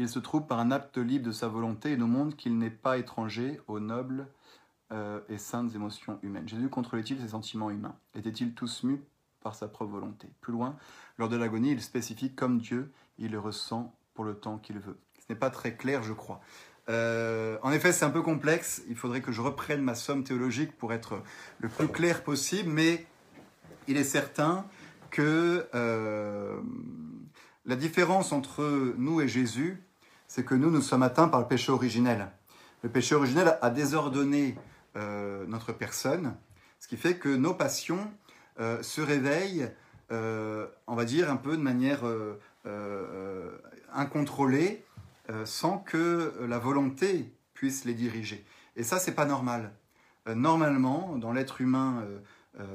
Il 0.00 0.08
se 0.08 0.18
trouve 0.18 0.46
par 0.46 0.58
un 0.60 0.70
acte 0.70 0.96
libre 0.96 1.26
de 1.26 1.30
sa 1.30 1.46
volonté 1.46 1.92
et 1.92 1.96
nous 1.98 2.06
montre 2.06 2.34
qu'il 2.34 2.56
n'est 2.56 2.70
pas 2.70 2.96
étranger 2.96 3.60
aux 3.68 3.80
nobles 3.80 4.28
euh, 4.92 5.20
et 5.28 5.36
saintes 5.36 5.74
émotions 5.74 6.18
humaines. 6.22 6.48
Jésus 6.48 6.70
contrôlait-il 6.70 7.20
ses 7.20 7.28
sentiments 7.28 7.68
humains? 7.68 7.94
Était-il 8.14 8.54
tous 8.54 8.82
mus 8.82 9.02
par 9.40 9.54
sa 9.54 9.68
propre 9.68 9.92
volonté? 9.92 10.26
Plus 10.40 10.54
loin, 10.54 10.74
lors 11.18 11.28
de 11.28 11.36
l'agonie, 11.36 11.72
il 11.72 11.82
spécifie 11.82 12.34
comme 12.34 12.60
Dieu, 12.60 12.90
il 13.18 13.32
le 13.32 13.38
ressent 13.38 13.94
pour 14.14 14.24
le 14.24 14.34
temps 14.34 14.56
qu'il 14.56 14.78
veut. 14.78 14.98
N'est 15.30 15.36
pas 15.36 15.50
très 15.50 15.74
clair, 15.74 16.02
je 16.02 16.12
crois. 16.12 16.40
Euh, 16.88 17.56
en 17.62 17.70
effet, 17.70 17.92
c'est 17.92 18.04
un 18.04 18.10
peu 18.10 18.20
complexe. 18.20 18.82
Il 18.88 18.96
faudrait 18.96 19.20
que 19.20 19.30
je 19.30 19.40
reprenne 19.40 19.80
ma 19.80 19.94
somme 19.94 20.24
théologique 20.24 20.76
pour 20.76 20.92
être 20.92 21.22
le 21.60 21.68
plus 21.68 21.86
clair 21.86 22.24
possible, 22.24 22.68
mais 22.68 23.06
il 23.86 23.96
est 23.96 24.02
certain 24.02 24.66
que 25.10 25.68
euh, 25.72 26.58
la 27.64 27.76
différence 27.76 28.32
entre 28.32 28.92
nous 28.98 29.20
et 29.20 29.28
Jésus, 29.28 29.80
c'est 30.26 30.44
que 30.44 30.56
nous, 30.56 30.68
nous 30.68 30.80
sommes 30.80 31.04
atteints 31.04 31.28
par 31.28 31.38
le 31.38 31.46
péché 31.46 31.70
originel. 31.70 32.28
Le 32.82 32.88
péché 32.88 33.14
originel 33.14 33.56
a 33.62 33.70
désordonné 33.70 34.56
euh, 34.96 35.44
notre 35.46 35.72
personne, 35.72 36.34
ce 36.80 36.88
qui 36.88 36.96
fait 36.96 37.18
que 37.18 37.28
nos 37.28 37.54
passions 37.54 38.10
se 38.82 39.00
réveillent, 39.00 39.70
on 40.10 40.94
va 40.94 41.04
dire, 41.06 41.30
un 41.30 41.36
peu 41.36 41.56
de 41.56 41.62
manière 41.62 42.02
incontrôlée, 43.94 44.84
sans 45.44 45.78
que 45.78 46.34
la 46.48 46.58
volonté 46.58 47.32
puisse 47.54 47.84
les 47.84 47.94
diriger. 47.94 48.44
Et 48.76 48.82
ça, 48.82 48.98
c'est 48.98 49.14
pas 49.14 49.26
normal. 49.26 49.72
normalement, 50.26 51.16
dans 51.16 51.32
l'être 51.32 51.60
humain 51.60 52.04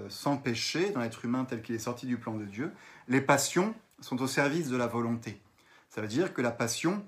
sans 0.10 0.38
péché, 0.38 0.91
dans 0.91 1.02
l'être 1.02 1.26
humain 1.26 1.45
tel 1.45 1.61
qu'il 1.61 1.76
est 1.76 1.80
sorti 1.80 2.06
du 2.06 2.18
plan 2.18 2.36
de 2.36 2.45
Dieu, 2.45 2.72
les 3.07 3.22
passions 3.22 3.73
sont 3.99 4.22
au 4.22 4.27
service 4.27 4.69
de 4.69 4.77
la 4.77 4.88
volonté. 4.88 5.41
Ça 5.90 6.02
veut 6.02 6.07
dire 6.07 6.34
que 6.34 6.41
la 6.41 6.52
passion 6.52 7.06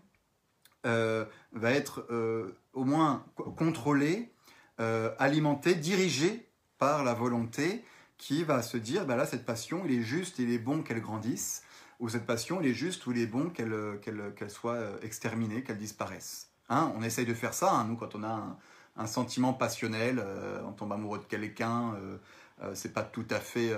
euh, 0.86 1.26
va 1.52 1.72
être 1.72 2.06
euh, 2.11 2.57
au 2.74 2.86
moins 2.86 3.26
contrôlé, 3.57 4.32
euh, 4.80 5.14
alimenté, 5.19 5.76
dirigé 5.76 6.48
par 6.78 7.03
la 7.03 7.14
volonté 7.14 7.84
qui 8.18 8.44
va 8.44 8.61
se 8.61 8.78
dire, 8.78 9.06
bah 9.06 9.15
là, 9.15 9.26
cette 9.26 9.45
passion, 9.45 9.84
il 9.86 9.91
est 9.91 10.03
juste, 10.03 10.40
il 10.40 10.52
est 10.52 10.60
bon 10.60 10.84
qu'elle 10.84 11.02
grandisse, 11.02 11.64
ou 11.99 12.10
cette 12.10 12.26
passion, 12.26 12.61
il 12.61 12.68
est 12.68 12.74
juste 12.74 13.06
ou 13.07 13.11
il 13.11 13.19
est 13.19 13.28
bon 13.28 13.49
qu'elle 13.49 14.49
soit 14.49 14.78
exterminée, 15.02 15.64
qu'elle 15.64 15.78
disparaisse. 15.78 16.49
Hein 16.69 16.91
on 16.95 17.02
essaye 17.02 17.26
de 17.26 17.34
faire 17.34 17.53
ça, 17.53 17.72
hein, 17.72 17.86
nous, 17.86 17.95
quand 17.95 18.15
on 18.15 18.24
a 18.24 18.57
un, 18.98 19.07
sentiment 19.07 19.53
passionnel, 19.53 20.24
on 20.65 20.72
tombe 20.72 20.91
amoureux 20.91 21.19
de 21.19 21.24
quelqu'un, 21.24 21.94
euh, 21.95 22.72
c'est 22.74 22.94
pas 22.94 23.03
tout 23.03 23.26
à 23.30 23.40
fait 23.40 23.72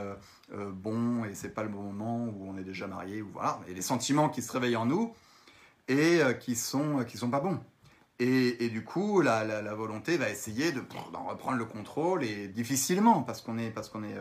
bon 0.51 1.25
et 1.25 1.35
c'est 1.35 1.53
pas 1.53 1.63
le 1.63 1.69
bon 1.69 1.81
moment 1.81 2.25
où 2.25 2.49
on 2.49 2.57
est 2.57 2.63
déjà 2.63 2.87
marié 2.87 3.21
ou 3.21 3.29
voilà. 3.33 3.59
Et 3.67 3.73
les 3.73 3.81
sentiments 3.81 4.29
qui 4.29 4.41
se 4.41 4.51
réveillent 4.51 4.77
en 4.77 4.85
nous 4.85 5.13
et 5.89 6.21
qui 6.39 6.55
sont 6.55 7.03
qui 7.05 7.17
sont 7.17 7.29
pas 7.29 7.41
bons. 7.41 7.59
Et, 8.21 8.67
du 8.67 8.83
coup, 8.83 9.21
la, 9.21 9.73
volonté 9.75 10.17
va 10.17 10.29
essayer 10.29 10.73
de 10.73 10.81
d'en 11.13 11.23
reprendre 11.23 11.57
le 11.57 11.65
contrôle 11.65 12.23
et 12.23 12.49
difficilement 12.49 13.21
parce 13.23 13.41
qu'on 13.41 13.57
est 13.57 13.71
parce 13.71 13.89
qu'on 13.89 14.03
est 14.03 14.15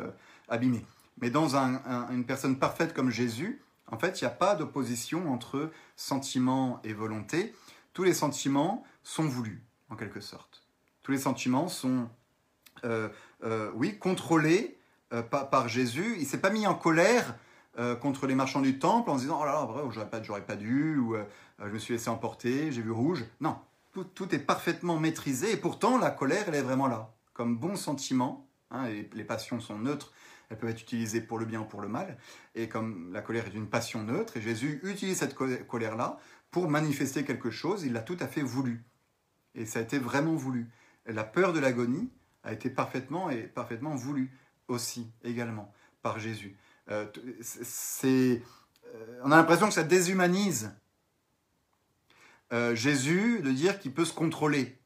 abîmé. 0.48 0.84
Mais 1.20 1.30
dans 1.30 1.56
une 1.56 2.24
personne 2.24 2.58
parfaite 2.58 2.94
comme 2.94 3.10
Jésus, 3.10 3.60
en 3.90 3.98
fait, 3.98 4.20
il 4.20 4.24
n'y 4.24 4.28
a 4.28 4.34
pas 4.34 4.54
d'opposition 4.54 5.32
entre 5.32 5.70
sentiment 5.96 6.80
et 6.84 6.92
volonté. 6.92 7.54
Tous 7.94 8.04
les 8.04 8.14
sentiments 8.14 8.84
sont 9.02 9.24
voulus, 9.24 9.64
en 9.88 9.96
quelque 9.96 10.20
sorte. 10.20 10.62
Tous 11.02 11.12
les 11.12 11.18
sentiments 11.18 11.68
sont, 11.68 12.08
euh, 12.84 13.08
euh, 13.42 13.70
oui, 13.74 13.98
contrôlés 13.98 14.78
euh, 15.12 15.22
par, 15.22 15.68
Jésus. 15.68 16.16
Il 16.18 16.26
s'est 16.26 16.40
pas 16.40 16.50
mis 16.50 16.66
en 16.66 16.74
colère 16.74 17.36
contre 18.00 18.26
les 18.26 18.34
marchands 18.34 18.60
du 18.60 18.80
temple 18.80 19.08
en 19.08 19.18
se 19.18 19.22
disant 19.22 19.38
oh 19.40 19.44
là 19.44 19.52
là, 19.52 19.84
j'aurais 19.92 20.10
pas, 20.10 20.20
j'aurais 20.20 20.44
pas 20.44 20.56
dû, 20.56 20.98
ou 20.98 21.14
je 21.60 21.68
me 21.70 21.78
suis 21.78 21.94
laissé 21.94 22.08
emporter, 22.08 22.72
j'ai 22.72 22.82
vu 22.82 22.90
rouge. 22.90 23.24
Non, 23.40 23.56
tout, 23.92 24.34
est 24.34 24.40
parfaitement 24.40 24.98
maîtrisé 24.98 25.52
et 25.52 25.56
pourtant 25.56 25.96
la 25.96 26.10
colère, 26.10 26.46
elle 26.48 26.56
est 26.56 26.62
vraiment 26.62 26.88
là, 26.88 27.14
comme 27.34 27.56
bon 27.56 27.76
sentiment. 27.76 28.48
Hein, 28.72 28.88
les 29.12 29.22
passions 29.22 29.60
sont 29.60 29.78
neutres 29.78 30.12
elles 30.48 30.58
peuvent 30.58 30.70
être 30.70 30.80
utilisées 30.80 31.20
pour 31.20 31.38
le 31.38 31.44
bien 31.44 31.60
ou 31.60 31.64
pour 31.64 31.80
le 31.80 31.88
mal. 31.88 32.16
Et 32.54 32.68
comme 32.68 33.12
la 33.12 33.20
colère 33.20 33.46
est 33.46 33.54
une 33.54 33.68
passion 33.68 34.02
neutre, 34.02 34.36
et 34.36 34.40
Jésus 34.40 34.80
utilise 34.82 35.18
cette 35.18 35.34
colère-là 35.34 36.18
pour 36.50 36.70
manifester 36.70 37.24
quelque 37.24 37.50
chose, 37.50 37.84
il 37.84 37.92
l'a 37.92 38.00
tout 38.00 38.16
à 38.20 38.26
fait 38.26 38.42
voulu. 38.42 38.84
Et 39.54 39.66
ça 39.66 39.80
a 39.80 39.82
été 39.82 39.98
vraiment 39.98 40.34
voulu. 40.34 40.68
la 41.06 41.24
peur 41.24 41.52
de 41.52 41.58
l'agonie 41.58 42.10
a 42.42 42.52
été 42.52 42.70
parfaitement 42.70 43.30
et 43.30 43.42
parfaitement 43.42 43.94
voulu 43.94 44.30
aussi, 44.68 45.10
également, 45.24 45.72
par 46.02 46.18
Jésus. 46.18 46.56
Euh, 46.90 47.06
euh, 48.04 48.40
on 49.24 49.30
a 49.30 49.36
l'impression 49.36 49.68
que 49.68 49.74
ça 49.74 49.82
déshumanise 49.82 50.72
euh, 52.52 52.74
Jésus 52.74 53.40
de 53.42 53.50
dire 53.50 53.78
qu'il 53.78 53.92
peut 53.92 54.04
se 54.04 54.14
contrôler. 54.14 54.78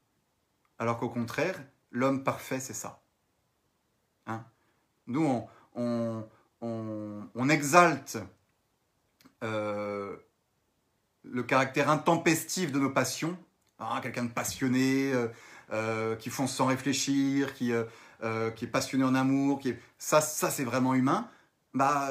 Alors 0.79 0.99
qu'au 0.99 1.09
contraire, 1.09 1.63
l'homme 1.91 2.25
parfait, 2.25 2.59
c'est 2.59 2.73
ça. 2.73 3.03
Hein? 4.27 4.45
Nous, 5.07 5.47
on, 5.75 7.49
exalte 7.49 8.19
euh, 9.43 10.17
le 11.25 11.43
caractère 11.43 11.91
intempestif 11.91 12.73
de 12.73 12.79
nos 12.79 12.91
passions. 12.91 13.37
Ah, 13.79 14.01
quelqu'un 14.03 14.25
de 14.25 14.31
passionné, 14.31 15.13
euh, 15.13 15.29
euh, 15.73 16.17
qui 16.17 16.31
fonce 16.31 16.55
sans 16.55 16.67
réfléchir, 16.67 17.55
qui, 17.55 17.73
est 17.73 18.67
passionné 18.71 19.05
en 19.05 19.15
amour. 19.15 19.59
Qui 19.59 19.75
Ça, 19.99 20.21
ça 20.21 20.51
c'est 20.51 20.65
vraiment 20.65 20.95
humain. 20.95 21.29
Bah, 21.75 22.11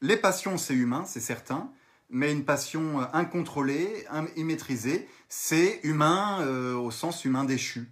les 0.00 0.16
passions, 0.16 0.58
c'est 0.58 0.74
humain, 0.74 1.04
c'est 1.06 1.20
certain. 1.20 1.70
Mais 2.12 2.32
une 2.32 2.44
passion 2.44 3.00
incontrôlée, 3.12 4.06
immaîtrisée, 4.36 5.08
c'est 5.28 5.80
humain 5.84 6.44
au 6.74 6.90
sens 6.90 7.24
humain 7.24 7.44
déchu. 7.44 7.90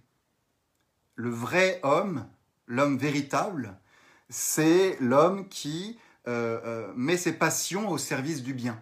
Le 1.15 1.29
vrai 1.29 1.79
homme, 1.83 2.25
l'homme 2.67 2.97
véritable, 2.97 3.77
c'est 4.29 4.97
l'homme 4.99 5.47
qui 5.49 5.97
euh, 6.27 6.59
euh, 6.63 6.93
met 6.95 7.17
ses 7.17 7.33
passions 7.33 7.89
au 7.89 7.97
service 7.97 8.43
du 8.43 8.53
bien. 8.53 8.81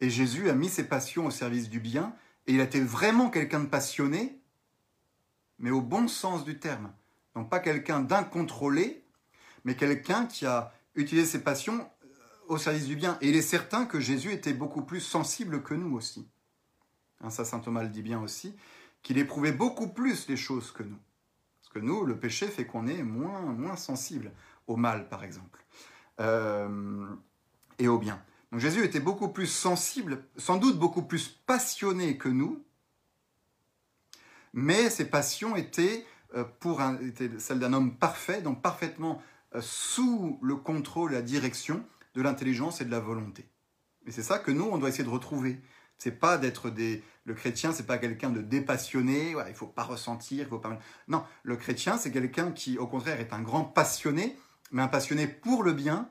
Et 0.00 0.10
Jésus 0.10 0.48
a 0.48 0.54
mis 0.54 0.68
ses 0.68 0.84
passions 0.84 1.26
au 1.26 1.30
service 1.30 1.68
du 1.68 1.80
bien, 1.80 2.14
et 2.46 2.54
il 2.54 2.60
a 2.60 2.64
été 2.64 2.80
vraiment 2.80 3.30
quelqu'un 3.30 3.60
de 3.60 3.66
passionné, 3.66 4.40
mais 5.58 5.70
au 5.70 5.80
bon 5.80 6.06
sens 6.06 6.44
du 6.44 6.58
terme. 6.58 6.92
Donc 7.34 7.50
pas 7.50 7.58
quelqu'un 7.58 8.00
d'incontrôlé, 8.00 9.04
mais 9.64 9.74
quelqu'un 9.74 10.26
qui 10.26 10.46
a 10.46 10.72
utilisé 10.94 11.26
ses 11.26 11.42
passions 11.42 11.80
euh, 12.04 12.08
au 12.46 12.58
service 12.58 12.86
du 12.86 12.94
bien. 12.94 13.18
Et 13.20 13.30
il 13.30 13.36
est 13.36 13.42
certain 13.42 13.86
que 13.86 13.98
Jésus 13.98 14.32
était 14.32 14.52
beaucoup 14.52 14.82
plus 14.82 15.00
sensible 15.00 15.62
que 15.62 15.74
nous 15.74 15.96
aussi. 15.96 16.28
Hein, 17.20 17.30
ça, 17.30 17.44
Saint 17.44 17.58
Thomas 17.58 17.82
le 17.82 17.88
dit 17.88 18.02
bien 18.02 18.20
aussi, 18.20 18.54
qu'il 19.02 19.18
éprouvait 19.18 19.52
beaucoup 19.52 19.88
plus 19.88 20.28
les 20.28 20.36
choses 20.36 20.70
que 20.70 20.84
nous. 20.84 20.98
Parce 21.68 21.84
que 21.84 21.86
nous, 21.86 22.04
le 22.04 22.18
péché 22.18 22.46
fait 22.46 22.64
qu'on 22.64 22.86
est 22.86 23.02
moins, 23.02 23.40
moins 23.40 23.76
sensible 23.76 24.32
au 24.66 24.76
mal, 24.76 25.08
par 25.08 25.22
exemple, 25.22 25.62
euh, 26.18 27.06
et 27.78 27.88
au 27.88 27.98
bien. 27.98 28.22
Donc 28.50 28.60
Jésus 28.60 28.84
était 28.84 29.00
beaucoup 29.00 29.28
plus 29.28 29.46
sensible, 29.46 30.24
sans 30.38 30.56
doute 30.56 30.78
beaucoup 30.78 31.02
plus 31.02 31.28
passionné 31.28 32.16
que 32.16 32.30
nous, 32.30 32.64
mais 34.54 34.88
ses 34.88 35.10
passions 35.10 35.56
étaient, 35.56 36.06
euh, 36.34 36.44
pour 36.58 36.80
celles 37.38 37.58
d'un 37.58 37.74
homme 37.74 37.96
parfait, 37.96 38.40
donc 38.40 38.62
parfaitement 38.62 39.20
euh, 39.54 39.60
sous 39.60 40.38
le 40.42 40.56
contrôle, 40.56 41.12
la 41.12 41.22
direction 41.22 41.84
de 42.14 42.22
l'intelligence 42.22 42.80
et 42.80 42.86
de 42.86 42.90
la 42.90 43.00
volonté. 43.00 43.46
Et 44.06 44.10
c'est 44.10 44.22
ça 44.22 44.38
que 44.38 44.50
nous, 44.50 44.64
on 44.64 44.78
doit 44.78 44.88
essayer 44.88 45.04
de 45.04 45.10
retrouver. 45.10 45.60
C'est 45.98 46.18
pas 46.18 46.38
d'être 46.38 46.70
des. 46.70 47.02
Le 47.28 47.34
chrétien, 47.34 47.74
c'est 47.74 47.86
pas 47.86 47.98
quelqu'un 47.98 48.30
de 48.30 48.40
dépassionné. 48.40 49.34
il 49.48 49.54
faut 49.54 49.66
pas 49.66 49.82
ressentir. 49.82 50.46
Il 50.46 50.48
faut 50.48 50.58
pas. 50.58 50.78
Non, 51.08 51.22
le 51.42 51.56
chrétien, 51.56 51.98
c'est 51.98 52.10
quelqu'un 52.10 52.52
qui, 52.52 52.78
au 52.78 52.86
contraire, 52.86 53.20
est 53.20 53.34
un 53.34 53.42
grand 53.42 53.64
passionné, 53.64 54.38
mais 54.72 54.80
un 54.80 54.88
passionné 54.88 55.26
pour 55.26 55.62
le 55.62 55.74
bien 55.74 56.08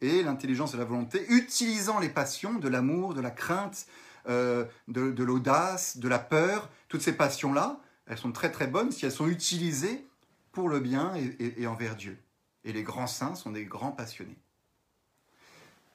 et 0.00 0.24
l'intelligence 0.24 0.74
et 0.74 0.76
la 0.76 0.84
volonté, 0.84 1.24
utilisant 1.28 2.00
les 2.00 2.08
passions 2.08 2.54
de 2.54 2.68
l'amour, 2.68 3.14
de 3.14 3.20
la 3.20 3.30
crainte, 3.30 3.86
euh, 4.28 4.64
de, 4.88 5.22
l'audace, 5.22 5.98
de 5.98 6.08
la 6.08 6.18
peur. 6.18 6.68
Toutes 6.88 7.02
ces 7.02 7.12
passions-là, 7.12 7.78
elles 8.08 8.18
sont 8.18 8.32
très 8.32 8.50
très 8.50 8.66
bonnes 8.66 8.90
si 8.90 9.06
elles 9.06 9.12
sont 9.12 9.28
utilisées 9.28 10.08
pour 10.50 10.68
le 10.68 10.80
bien 10.80 11.12
et 11.38 11.68
envers 11.68 11.94
Dieu. 11.94 12.18
Et 12.64 12.72
les 12.72 12.82
grands 12.82 13.06
saints 13.06 13.36
sont 13.36 13.52
des 13.52 13.64
grands 13.64 13.92
passionnés. 13.92 14.38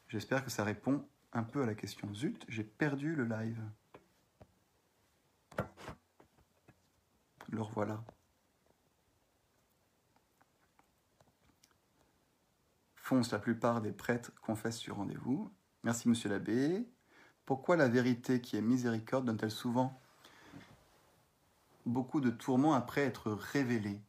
J'espère 0.07 0.45
que 0.45 0.51
ça 0.51 0.63
répond 0.63 1.05
un 1.33 1.43
peu 1.43 1.63
à 1.63 1.65
la 1.65 1.75
question. 1.75 2.07
Zut, 2.13 2.45
j'ai 2.47 2.63
perdu 2.63 3.13
le 3.13 3.25
live. 3.25 3.59
Le 7.53 7.61
revoilà. 7.61 8.03
Fonce, 12.95 13.31
la 13.31 13.37
plupart 13.37 13.79
des 13.79 13.91
prêtres 13.91 14.31
confessent 14.41 14.79
sur 14.79 14.95
rendez-vous. 14.95 15.53
Merci, 15.83 16.09
monsieur 16.09 16.29
l'abbé. 16.29 16.83
Pourquoi 17.45 17.75
la 17.75 17.87
vérité 17.87 18.41
qui 18.41 18.57
est 18.57 18.61
miséricorde 18.61 19.25
donne-t-elle 19.25 19.51
souvent 19.51 20.01
beaucoup 21.85 22.21
de 22.21 22.31
tourments 22.31 22.73
après 22.73 23.01
être 23.01 23.31
révélée 23.31 24.01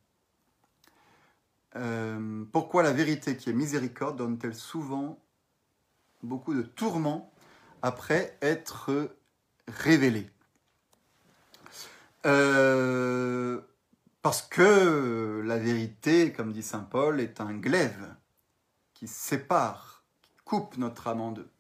euh, 1.77 2.47
Pourquoi 2.51 2.83
la 2.83 2.95
vérité 2.95 3.37
qui 3.37 3.51
est 3.51 3.55
miséricorde 3.55 4.17
donne-t-elle 4.17 4.55
souvent 4.55 5.23
beaucoup 6.23 6.55
de 6.55 6.63
tourments 6.63 7.31
après 7.83 8.39
être 8.41 9.15
révélé. 9.69 10.31
Euh, 12.27 13.61
parce 14.23 14.43
que 14.43 15.43
la 15.45 15.59
vérité, 15.59 16.33
comme 16.33 16.53
dit 16.53 16.63
Saint 16.63 16.81
Paul, 16.81 17.21
est 17.21 17.41
un 17.41 17.55
glaive 17.55 18.15
qui 18.95 19.07
sépare, 19.07 20.05
qui 20.23 20.33
coupe 20.45 20.77
notre 20.79 21.09
âme 21.09 21.21
en 21.21 21.33
deux. 21.33 21.51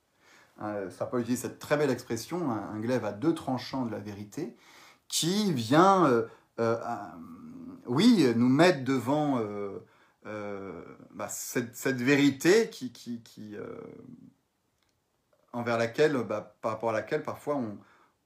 Euh, 0.62 0.90
Saint 0.90 1.06
Paul 1.06 1.24
dit 1.24 1.36
cette 1.36 1.58
très 1.58 1.76
belle 1.76 1.90
expression, 1.90 2.50
un, 2.50 2.78
glaive 2.78 3.04
à 3.04 3.12
deux 3.12 3.34
tranchants 3.34 3.84
de 3.84 3.90
la 3.90 3.98
vérité, 3.98 4.56
qui 5.08 5.52
vient, 5.52 6.26
euh, 6.58 7.06
oui, 7.86 8.26
nous 8.36 8.48
mettre 8.48 8.84
devant 8.84 9.40
bah, 10.24 11.28
cette, 11.28 12.00
vérité 12.00 12.70
qui 12.70 13.22
envers 15.54 15.78
laquelle, 15.78 16.16
bah, 16.24 16.56
par 16.60 16.72
rapport 16.72 16.90
à 16.90 16.92
laquelle 16.92 17.22
parfois 17.22 17.60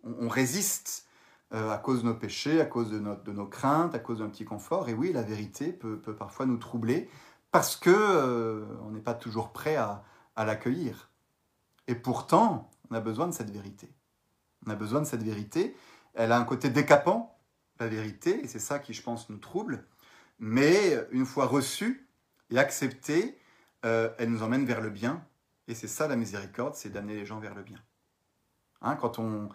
on, 0.05 0.29
résiste 0.29 1.08
euh, 1.55 1.71
à 1.71 1.79
cause 1.79 2.03
de 2.03 2.09
nos 2.09 2.15
péchés, 2.15 2.61
à 2.61 2.67
cause 2.67 2.91
de, 2.91 2.99
de, 2.99 3.33
nos 3.33 3.47
craintes, 3.47 3.95
à 3.95 3.99
cause 3.99 4.19
d'un 4.19 4.29
petit 4.29 4.45
confort. 4.45 4.89
Et 4.91 4.95
oui, 4.95 5.13
la 5.15 5.23
vérité 5.23 5.73
peut, 5.73 5.99
parfois 6.15 6.45
nous 6.45 6.59
troubler 6.59 7.09
parce 7.51 7.75
que 7.75 7.91
euh, 7.91 8.67
on 8.83 8.91
n'est 8.91 9.01
pas 9.01 9.15
toujours 9.15 9.51
prêt 9.53 9.77
à, 9.77 10.05
l'accueillir. 10.37 11.11
Et 11.87 11.95
pourtant, 11.95 12.71
on 12.91 12.95
a 12.95 13.01
besoin 13.01 13.27
de 13.27 13.33
cette 13.33 13.51
vérité. 13.51 13.91
On 14.67 14.71
a 14.71 14.77
besoin 14.77 15.01
de 15.01 15.07
cette 15.07 15.23
vérité. 15.23 15.75
Elle 16.15 16.33
a 16.33 16.39
un 16.39 16.45
côté 16.45 16.69
décapant, 16.69 17.41
la 17.81 17.89
vérité, 17.89 18.45
et 18.45 18.47
c'est 18.47 18.59
ça 18.59 18.79
qui, 18.79 18.93
je 18.93 19.03
pense, 19.03 19.31
nous 19.31 19.39
trouble. 19.39 19.85
Mais 20.39 20.99
une 21.11 21.27
fois 21.27 21.47
reçue 21.47 22.09
et 22.51 22.59
acceptée, 22.59 23.39
euh, 23.85 24.11
elle 24.19 24.31
nous 24.31 24.43
emmène 24.43 24.67
vers 24.67 24.81
le 24.81 24.91
bien, 24.91 25.25
et 25.67 25.75
c'est 25.75 25.89
ça 25.89 26.09
la 26.09 26.17
miséricorde, 26.17 26.75
c'est 26.75 26.91
d'amener 26.91 27.15
les 27.15 27.27
gens 27.27 27.41
vers 27.41 27.55
le 27.55 27.63
bien. 27.63 27.79
Hein, 28.83 28.97
quand 28.97 29.19
on 29.19 29.49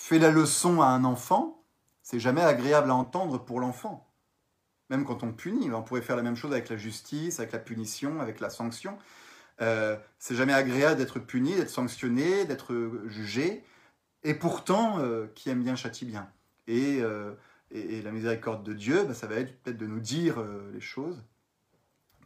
fait 0.00 0.18
la 0.18 0.30
leçon 0.30 0.80
à 0.80 0.86
un 0.86 1.04
enfant, 1.04 1.62
c'est 2.00 2.20
jamais 2.20 2.40
agréable 2.40 2.90
à 2.90 2.94
entendre 2.94 3.38
pour 3.38 3.60
l'enfant. 3.60 4.10
Même 4.88 5.04
quand 5.04 5.22
on 5.22 5.30
punit, 5.30 5.70
on 5.70 5.82
pourrait 5.82 6.00
faire 6.00 6.16
la 6.16 6.22
même 6.22 6.36
chose 6.36 6.52
avec 6.52 6.70
la 6.70 6.78
justice, 6.78 7.38
avec 7.38 7.52
la 7.52 7.58
punition, 7.58 8.18
avec 8.18 8.40
la 8.40 8.48
sanction. 8.48 8.96
Euh, 9.60 9.98
c'est 10.18 10.34
jamais 10.34 10.54
agréable 10.54 10.96
d'être 10.96 11.18
puni, 11.18 11.54
d'être 11.54 11.68
sanctionné, 11.68 12.46
d'être 12.46 12.74
jugé. 13.08 13.62
Et 14.22 14.32
pourtant, 14.32 14.98
euh, 15.00 15.26
qui 15.34 15.50
aime 15.50 15.62
bien 15.62 15.76
châtie 15.76 16.06
bien. 16.06 16.30
Et, 16.66 17.02
euh, 17.02 17.32
la 17.70 18.10
miséricorde 18.10 18.64
de 18.64 18.72
Dieu, 18.72 19.04
bah, 19.04 19.12
ça 19.12 19.26
va 19.26 19.34
être 19.34 19.62
peut-être 19.62 19.76
de 19.76 19.86
nous 19.86 20.00
dire 20.00 20.42
les 20.72 20.80
choses 20.80 21.22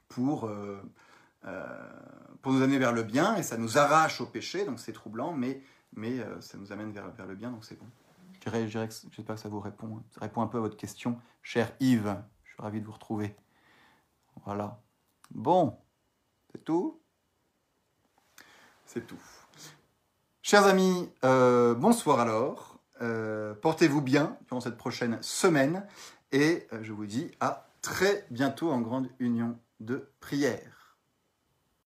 pour, 0.08 0.48
pour 2.40 2.52
nous 2.52 2.62
amener 2.62 2.78
vers 2.78 2.92
le 2.92 3.02
bien, 3.02 3.36
et 3.36 3.42
ça 3.42 3.58
nous 3.58 3.76
arrache 3.76 4.22
au 4.22 4.26
péché, 4.26 4.64
donc 4.64 4.80
c'est 4.80 4.92
troublant, 4.92 5.34
mais, 5.34 5.60
mais 5.94 6.18
ça 6.40 6.58
nous 6.58 6.72
amène 6.72 6.92
vers, 6.92 7.26
le 7.26 7.34
bien, 7.34 7.50
donc 7.50 7.64
c'est 7.64 7.78
bon. 7.78 7.86
J'espère 8.44 9.36
que 9.36 9.40
ça 9.40 9.48
vous 9.48 9.60
répond, 9.60 10.02
ça 10.10 10.20
répond 10.20 10.42
un 10.42 10.46
peu 10.46 10.58
à 10.58 10.60
votre 10.60 10.76
question, 10.76 11.18
cher 11.42 11.72
Yves. 11.80 12.16
Je 12.44 12.52
suis 12.52 12.62
ravi 12.62 12.80
de 12.80 12.86
vous 12.86 12.92
retrouver. 12.92 13.34
Voilà. 14.44 14.82
Bon, 15.30 15.78
c'est 16.52 16.64
tout? 16.64 17.00
C'est 18.84 19.06
tout. 19.06 19.20
Chers 20.42 20.66
amis, 20.66 21.10
euh, 21.24 21.74
bonsoir 21.74 22.20
alors. 22.20 22.78
Euh, 23.00 23.54
portez-vous 23.54 24.02
bien 24.02 24.36
durant 24.46 24.60
cette 24.60 24.76
prochaine 24.76 25.18
semaine 25.20 25.86
et 26.30 26.68
euh, 26.72 26.78
je 26.82 26.92
vous 26.92 27.06
dis 27.06 27.30
à 27.40 27.66
très 27.82 28.26
bientôt 28.30 28.70
en 28.70 28.80
grande 28.80 29.08
union 29.18 29.58
de 29.80 30.08
prière. 30.20 30.73